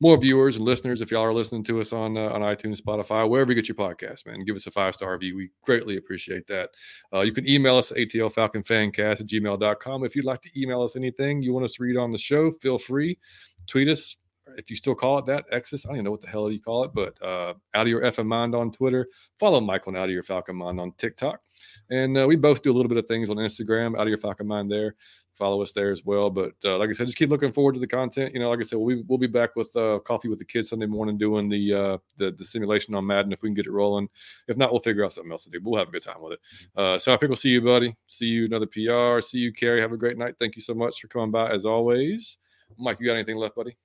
more 0.01 0.19
viewers 0.19 0.57
and 0.57 0.67
listeners. 0.67 1.01
If 1.01 1.11
y'all 1.11 1.23
are 1.23 1.33
listening 1.33 1.65
to 1.65 1.81
us 1.81 1.95
on 1.95 2.19
uh, 2.19 2.29
on 2.29 2.43
iTunes, 2.43 2.79
Spotify, 2.79 3.27
wherever 3.27 3.51
you 3.51 3.55
get 3.55 3.69
your 3.69 3.75
podcast, 3.75 4.27
man, 4.27 4.45
give 4.45 4.55
us 4.55 4.67
a 4.67 4.71
five 4.71 4.95
star 4.95 5.13
review. 5.13 5.35
We 5.35 5.49
greatly 5.63 5.97
appreciate 5.97 6.47
that. 6.49 6.69
Uh, 7.11 7.21
you 7.21 7.33
can 7.33 7.49
email 7.49 7.79
us 7.79 7.91
at 7.91 7.97
atlfalconfancast 7.97 9.21
at 9.21 9.27
gmail.com. 9.27 10.05
If 10.05 10.15
you'd 10.15 10.27
like 10.27 10.43
to 10.43 10.61
email 10.61 10.83
us 10.83 10.95
anything 10.95 11.41
you 11.41 11.55
want 11.55 11.65
us 11.65 11.73
to 11.73 11.85
read 11.85 11.97
on 11.97 12.13
the 12.13 12.19
show, 12.19 12.51
feel 12.51 12.77
free. 12.77 13.19
Tweet 13.67 13.89
us 13.89 14.19
if 14.59 14.69
you 14.69 14.77
still 14.77 14.95
call 14.95 15.19
it 15.19 15.25
that, 15.25 15.51
Exus. 15.51 15.87
I 15.87 15.89
don't 15.89 15.97
even 15.97 16.05
know 16.05 16.11
what 16.11 16.21
the 16.21 16.29
hell 16.29 16.51
you 16.51 16.61
call 16.61 16.85
it, 16.85 16.91
but 16.93 17.17
uh, 17.23 17.55
out 17.73 17.83
of 17.83 17.89
your 17.89 18.03
FM 18.03 18.27
mind 18.27 18.55
on 18.55 18.73
Twitter. 18.73 19.09
Follow 19.39 19.61
Michael 19.63 19.91
and 19.91 19.97
out 19.97 20.05
of 20.05 20.11
your 20.11 20.23
Falcon 20.23 20.57
mind 20.57 20.81
on 20.81 20.93
TikTok. 20.99 21.41
And 21.89 22.19
uh, 22.19 22.27
we 22.27 22.37
both 22.37 22.61
do 22.61 22.71
a 22.71 22.75
little 22.75 22.91
bit 22.91 22.99
of 22.99 23.07
things 23.07 23.31
on 23.31 23.37
Instagram, 23.37 23.95
out 23.95 24.03
of 24.03 24.09
your 24.09 24.19
Falcon 24.19 24.47
mind 24.47 24.71
there 24.71 24.95
follow 25.35 25.63
us 25.63 25.73
there 25.73 25.91
as 25.91 26.05
well. 26.05 26.31
But 26.31 26.55
uh, 26.65 26.79
like 26.79 26.89
I 26.89 26.93
said, 26.93 27.07
just 27.07 27.19
keep 27.19 27.31
looking 27.31 27.53
forward 27.53 27.75
to 27.75 27.81
the 27.81 27.87
content. 27.87 28.35
You 28.35 28.41
know, 28.41 28.51
like 28.51 28.61
I 28.61 28.63
said, 28.63 28.79
we'll, 28.79 29.03
we'll 29.07 29.19
be 29.19 29.27
back 29.27 29.57
with 29.57 29.75
uh, 29.77 29.99
coffee 30.01 30.29
with 30.29 30.39
the 30.39 30.45
kids 30.45 30.69
Sunday 30.69 30.87
morning 30.87 31.19
doing 31.19 31.49
the, 31.49 31.75
uh, 31.75 31.99
the 32.17 32.33
the 32.33 32.45
simulation 32.45 32.95
on 32.95 33.07
Madden 33.07 33.33
if 33.33 33.43
we 33.43 33.49
can 33.49 33.55
get 33.55 33.67
it 33.67 33.73
rolling. 33.73 34.09
If 34.49 34.57
not, 34.57 34.71
we'll 34.71 34.81
figure 34.81 35.05
out 35.05 35.13
something 35.13 35.33
else 35.33 35.45
to 35.45 35.51
do. 35.51 35.61
We'll 35.63 35.79
have 35.79 35.89
a 35.89 35.93
good 35.93 36.05
time 36.05 36.21
with 36.21 36.35
it. 36.35 36.41
Uh, 36.77 36.99
so 36.99 37.13
I 37.13 37.17
think 37.17 37.31
we'll 37.31 37.37
see 37.37 37.51
you, 37.51 37.61
buddy. 37.61 37.97
See 38.07 38.27
you 38.27 38.47
another 38.47 38.67
PR. 38.67 39.21
See 39.21 39.39
you, 39.39 39.53
Carrie. 39.53 39.81
Have 39.81 39.93
a 39.93 39.97
great 39.97 40.19
night. 40.19 40.37
Thank 40.39 40.57
you 40.57 40.63
so 40.63 40.75
much 40.75 41.01
for 41.01 41.09
coming 41.09 41.31
by 41.31 41.51
as 41.51 41.65
always. 41.65 42.39
Mike, 42.79 42.99
you 43.01 43.07
got 43.07 43.15
anything 43.15 43.37
left, 43.37 43.55
buddy? 43.55 43.77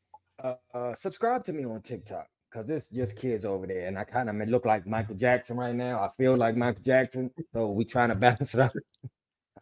Uh, 0.43 0.53
uh, 0.73 0.95
subscribe 0.95 1.43
to 1.45 1.53
me 1.53 1.65
on 1.65 1.81
TikTok 1.81 2.27
because 2.49 2.69
it's 2.69 2.89
just 2.89 3.15
kids 3.15 3.45
over 3.45 3.67
there, 3.67 3.87
and 3.87 3.97
I 3.97 4.03
kind 4.03 4.29
of 4.29 4.49
look 4.49 4.65
like 4.65 4.85
Michael 4.87 5.15
Jackson 5.15 5.57
right 5.57 5.75
now. 5.75 5.99
I 5.99 6.09
feel 6.17 6.35
like 6.35 6.55
Michael 6.55 6.83
Jackson, 6.83 7.31
so 7.53 7.71
we're 7.71 7.83
trying 7.83 8.09
to 8.13 8.15
balance 8.15 8.53
it 8.53 8.61
out. 8.61 8.73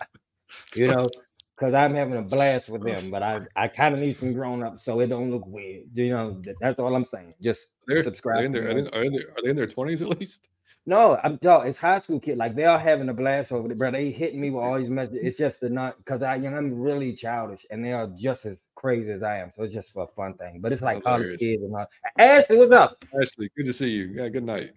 you 0.76 0.88
know, 0.88 1.10
because 1.56 1.74
I'm 1.74 1.96
having 1.96 2.18
a 2.18 2.22
blast 2.22 2.70
with 2.70 2.82
oh 2.82 2.86
them. 2.86 3.12
But 3.12 3.24
I, 3.24 3.42
I 3.56 3.68
kind 3.68 3.96
of 3.96 4.02
need 4.02 4.18
some 4.18 4.34
grown 4.34 4.64
ups 4.64 4.84
so 4.84 5.00
it 5.00 5.08
don't 5.08 5.32
look 5.32 5.46
weird. 5.46 5.86
You 5.94 6.10
know, 6.10 6.42
that's 6.60 6.80
all 6.80 6.96
I'm 6.96 7.06
saying. 7.06 7.34
Just 7.42 7.68
they're, 7.88 8.04
subscribe. 8.04 8.46
Are 8.46 8.48
they, 8.50 8.60
their, 8.60 8.70
are, 8.70 8.82
they, 8.82 9.18
are 9.18 9.44
they 9.44 9.50
in 9.50 9.56
their 9.56 9.68
twenties 9.68 10.02
at 10.02 10.20
least? 10.20 10.50
No, 10.88 11.20
I'm 11.24 11.40
no, 11.42 11.62
it's 11.62 11.80
high 11.80 12.00
school 12.00 12.20
kid. 12.20 12.38
Like 12.38 12.56
they 12.56 12.66
are 12.66 12.78
having 12.78 13.10
a 13.10 13.14
blast 13.14 13.52
over 13.52 13.68
there, 13.68 13.76
bro. 13.76 13.90
They 13.90 14.12
hitting 14.12 14.40
me 14.40 14.52
with 14.52 14.64
all 14.64 14.78
these 14.78 14.90
messages. 14.90 15.20
It's 15.24 15.38
just 15.38 15.60
the 15.60 15.70
not 15.70 15.98
because 15.98 16.22
I, 16.22 16.36
you 16.36 16.50
know, 16.50 16.58
I'm 16.58 16.80
really 16.80 17.14
childish, 17.14 17.66
and 17.72 17.84
they 17.84 17.92
are 17.92 18.08
just 18.16 18.46
as 18.46 18.62
crazy 18.76 19.10
as 19.10 19.24
I 19.24 19.40
am. 19.40 19.52
So 19.56 19.64
it's 19.64 19.74
just 19.74 19.94
for 19.94 20.04
a 20.04 20.08
fun 20.08 20.36
thing. 20.36 20.60
But 20.62 20.74
it's 20.74 20.84
like 20.84 21.04
college 21.04 21.40
kids 21.40 21.64
and 21.64 21.76
all. 21.76 21.88
Ashley, 22.20 22.58
what's 22.58 22.72
up? 22.72 23.04
Ashley, 23.20 23.50
good 23.58 23.66
to 23.66 23.74
see 23.74 23.90
you. 23.90 24.12
Yeah, 24.14 24.30
good 24.30 24.44
night. 24.44 24.74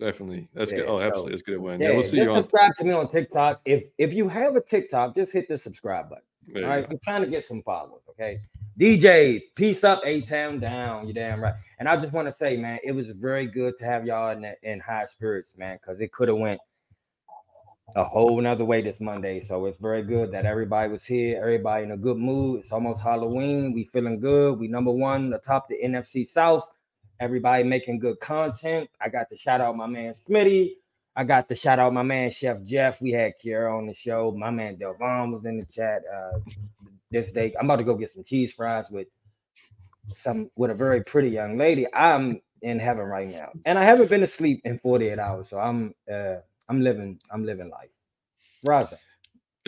Definitely. 0.00 0.48
That's 0.54 0.70
yeah, 0.70 0.78
oh, 0.78 0.80
good. 0.80 0.90
Oh, 0.90 1.00
absolutely. 1.00 1.34
It's 1.34 1.42
good 1.42 1.58
win. 1.58 1.80
Yeah, 1.80 1.88
yeah 1.88 1.94
we'll 1.94 2.02
see 2.02 2.18
you 2.18 2.30
on 2.30 2.42
subscribe 2.42 2.74
to 2.76 2.84
me 2.84 2.92
on 2.92 3.10
TikTok. 3.10 3.60
If 3.64 3.84
if 3.98 4.14
you 4.14 4.28
have 4.28 4.56
a 4.56 4.60
TikTok, 4.60 5.16
just 5.16 5.32
hit 5.32 5.48
the 5.48 5.58
subscribe 5.58 6.08
button. 6.08 6.24
There 6.46 6.64
all 6.64 6.70
right. 6.70 6.86
I'm 6.88 6.98
trying 7.02 7.22
to 7.22 7.28
get 7.28 7.44
some 7.44 7.62
followers. 7.62 8.02
Okay. 8.10 8.40
DJ, 8.78 9.42
peace 9.56 9.82
up, 9.82 10.00
A 10.04 10.20
Town 10.20 10.60
down. 10.60 11.08
You 11.08 11.12
damn 11.12 11.40
right. 11.40 11.54
And 11.80 11.88
I 11.88 11.96
just 11.96 12.12
want 12.12 12.28
to 12.28 12.34
say, 12.34 12.56
man, 12.56 12.78
it 12.84 12.92
was 12.92 13.10
very 13.10 13.46
good 13.46 13.74
to 13.80 13.84
have 13.84 14.06
y'all 14.06 14.30
in, 14.30 14.42
the, 14.42 14.54
in 14.62 14.78
high 14.78 15.06
spirits, 15.06 15.52
man, 15.56 15.78
because 15.82 16.00
it 16.00 16.12
could 16.12 16.28
have 16.28 16.38
went 16.38 16.60
a 17.96 18.04
whole 18.04 18.40
nother 18.40 18.64
way 18.64 18.80
this 18.80 19.00
Monday. 19.00 19.42
So 19.42 19.66
it's 19.66 19.78
very 19.78 20.02
good 20.02 20.30
that 20.30 20.46
everybody 20.46 20.92
was 20.92 21.04
here, 21.04 21.40
everybody 21.40 21.84
in 21.84 21.90
a 21.90 21.96
good 21.96 22.18
mood. 22.18 22.60
It's 22.60 22.70
almost 22.70 23.00
Halloween. 23.00 23.72
We 23.72 23.84
feeling 23.92 24.20
good. 24.20 24.60
We 24.60 24.68
number 24.68 24.92
one 24.92 25.32
atop 25.32 25.68
the 25.68 25.76
NFC 25.84 26.28
South. 26.28 26.64
Everybody 27.20 27.64
making 27.64 28.00
good 28.00 28.20
content. 28.20 28.90
I 29.00 29.08
got 29.08 29.30
to 29.30 29.36
shout 29.36 29.60
out 29.60 29.76
my 29.76 29.86
man 29.86 30.14
Smitty. 30.14 30.72
I 31.16 31.24
got 31.24 31.48
to 31.48 31.54
shout 31.56 31.78
out 31.80 31.92
my 31.92 32.02
man 32.04 32.30
Chef 32.30 32.62
Jeff. 32.62 33.00
We 33.00 33.12
had 33.12 33.34
Kiara 33.44 33.76
on 33.76 33.86
the 33.86 33.94
show. 33.94 34.32
My 34.36 34.50
man 34.50 34.76
Delvon 34.76 35.32
was 35.32 35.44
in 35.46 35.58
the 35.60 35.66
chat. 35.66 36.02
Uh, 36.12 36.30
this 37.12 37.32
day. 37.32 37.54
I'm 37.60 37.66
about 37.66 37.78
to 37.78 37.84
go 37.84 37.96
get 37.96 38.12
some 38.14 38.24
cheese 38.24 38.54
fries 38.54 38.86
with 38.90 39.08
some 40.14 40.50
with 40.56 40.70
a 40.70 40.74
very 40.74 41.02
pretty 41.04 41.30
young 41.30 41.58
lady. 41.58 41.86
I'm 41.94 42.40
in 42.62 42.78
heaven 42.78 43.04
right 43.06 43.28
now, 43.28 43.50
and 43.66 43.78
I 43.78 43.84
haven't 43.84 44.10
been 44.10 44.22
asleep 44.24 44.62
in 44.64 44.78
48 44.80 45.18
hours, 45.18 45.48
so 45.50 45.58
I'm 45.58 45.94
uh 46.12 46.36
I'm 46.68 46.82
living 46.82 47.20
I'm 47.30 47.44
living 47.44 47.70
life. 47.70 47.90
Raza. 48.66 48.98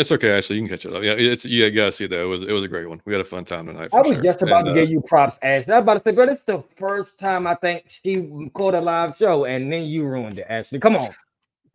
It's 0.00 0.10
okay, 0.10 0.30
Ashley. 0.38 0.56
You 0.56 0.62
can 0.62 0.70
catch 0.70 0.86
it 0.86 0.94
up. 0.94 1.02
Yeah, 1.02 1.12
it's 1.12 1.44
you 1.44 1.70
gotta 1.70 1.92
see 1.92 2.06
that. 2.06 2.18
It 2.18 2.24
was 2.24 2.40
it 2.40 2.52
was 2.52 2.64
a 2.64 2.68
great 2.68 2.88
one. 2.88 3.02
We 3.04 3.12
had 3.12 3.20
a 3.20 3.24
fun 3.24 3.44
time 3.44 3.66
tonight. 3.66 3.90
I 3.92 4.00
was 4.00 4.16
sure. 4.16 4.24
just 4.24 4.40
about 4.40 4.60
And, 4.60 4.68
to 4.68 4.70
uh, 4.70 4.74
give 4.74 4.90
you 4.90 5.02
props, 5.02 5.36
Ashley. 5.42 5.74
I 5.74 5.78
was 5.78 5.82
about 5.82 6.02
to 6.02 6.10
say, 6.10 6.14
bro, 6.14 6.24
is 6.24 6.38
the 6.46 6.64
first 6.78 7.18
time 7.18 7.46
I 7.46 7.54
think 7.56 7.84
she 7.86 8.48
caught 8.54 8.74
a 8.74 8.80
live 8.80 9.14
show, 9.18 9.44
and 9.44 9.70
then 9.70 9.82
you 9.82 10.06
ruined 10.06 10.38
it, 10.38 10.46
Ashley. 10.48 10.80
Come 10.80 10.96
on. 10.96 11.10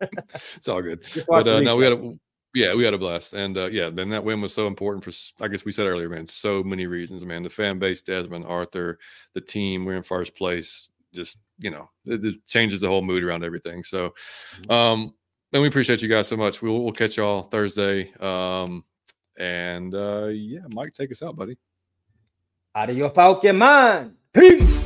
it's 0.56 0.66
all 0.66 0.82
good. 0.82 1.04
But 1.28 1.46
uh, 1.46 1.60
no, 1.60 1.76
we 1.76 1.84
had 1.84 1.92
a 1.92 2.18
yeah, 2.52 2.74
we 2.74 2.84
had 2.84 2.94
a 2.94 2.98
blast, 2.98 3.32
and 3.34 3.56
uh, 3.56 3.66
yeah, 3.66 3.90
then 3.90 4.08
that 4.08 4.24
win 4.24 4.40
was 4.40 4.52
so 4.52 4.66
important 4.66 5.04
for 5.04 5.12
I 5.44 5.46
guess 5.46 5.64
we 5.64 5.70
said 5.70 5.86
earlier, 5.86 6.08
man. 6.08 6.26
So 6.26 6.64
many 6.64 6.88
reasons, 6.88 7.24
man. 7.24 7.44
The 7.44 7.50
fan 7.50 7.78
base, 7.78 8.00
Desmond, 8.00 8.44
Arthur, 8.44 8.98
the 9.34 9.40
team, 9.40 9.84
we're 9.84 9.96
in 9.98 10.02
first 10.02 10.34
place. 10.34 10.90
Just 11.14 11.38
you 11.60 11.70
know, 11.70 11.88
it, 12.06 12.24
it 12.24 12.44
changes 12.48 12.80
the 12.80 12.88
whole 12.88 13.02
mood 13.02 13.22
around 13.22 13.44
everything. 13.44 13.84
So, 13.84 14.14
Mm-hmm. 14.58 14.72
um, 14.72 15.14
and 15.56 15.62
we 15.62 15.68
appreciate 15.68 16.02
you 16.02 16.08
guys 16.08 16.28
so 16.28 16.36
much. 16.36 16.60
We'll 16.60 16.82
we'll 16.82 16.92
catch 16.92 17.16
y'all 17.16 17.42
Thursday. 17.42 18.12
Um, 18.20 18.84
and 19.38 19.94
uh, 19.94 20.26
yeah, 20.26 20.60
Mike, 20.74 20.92
take 20.92 21.10
us 21.10 21.22
out, 21.22 21.34
buddy. 21.34 21.56
Falcon 23.08 23.56
mind. 23.56 24.16
Peace. 24.34 24.85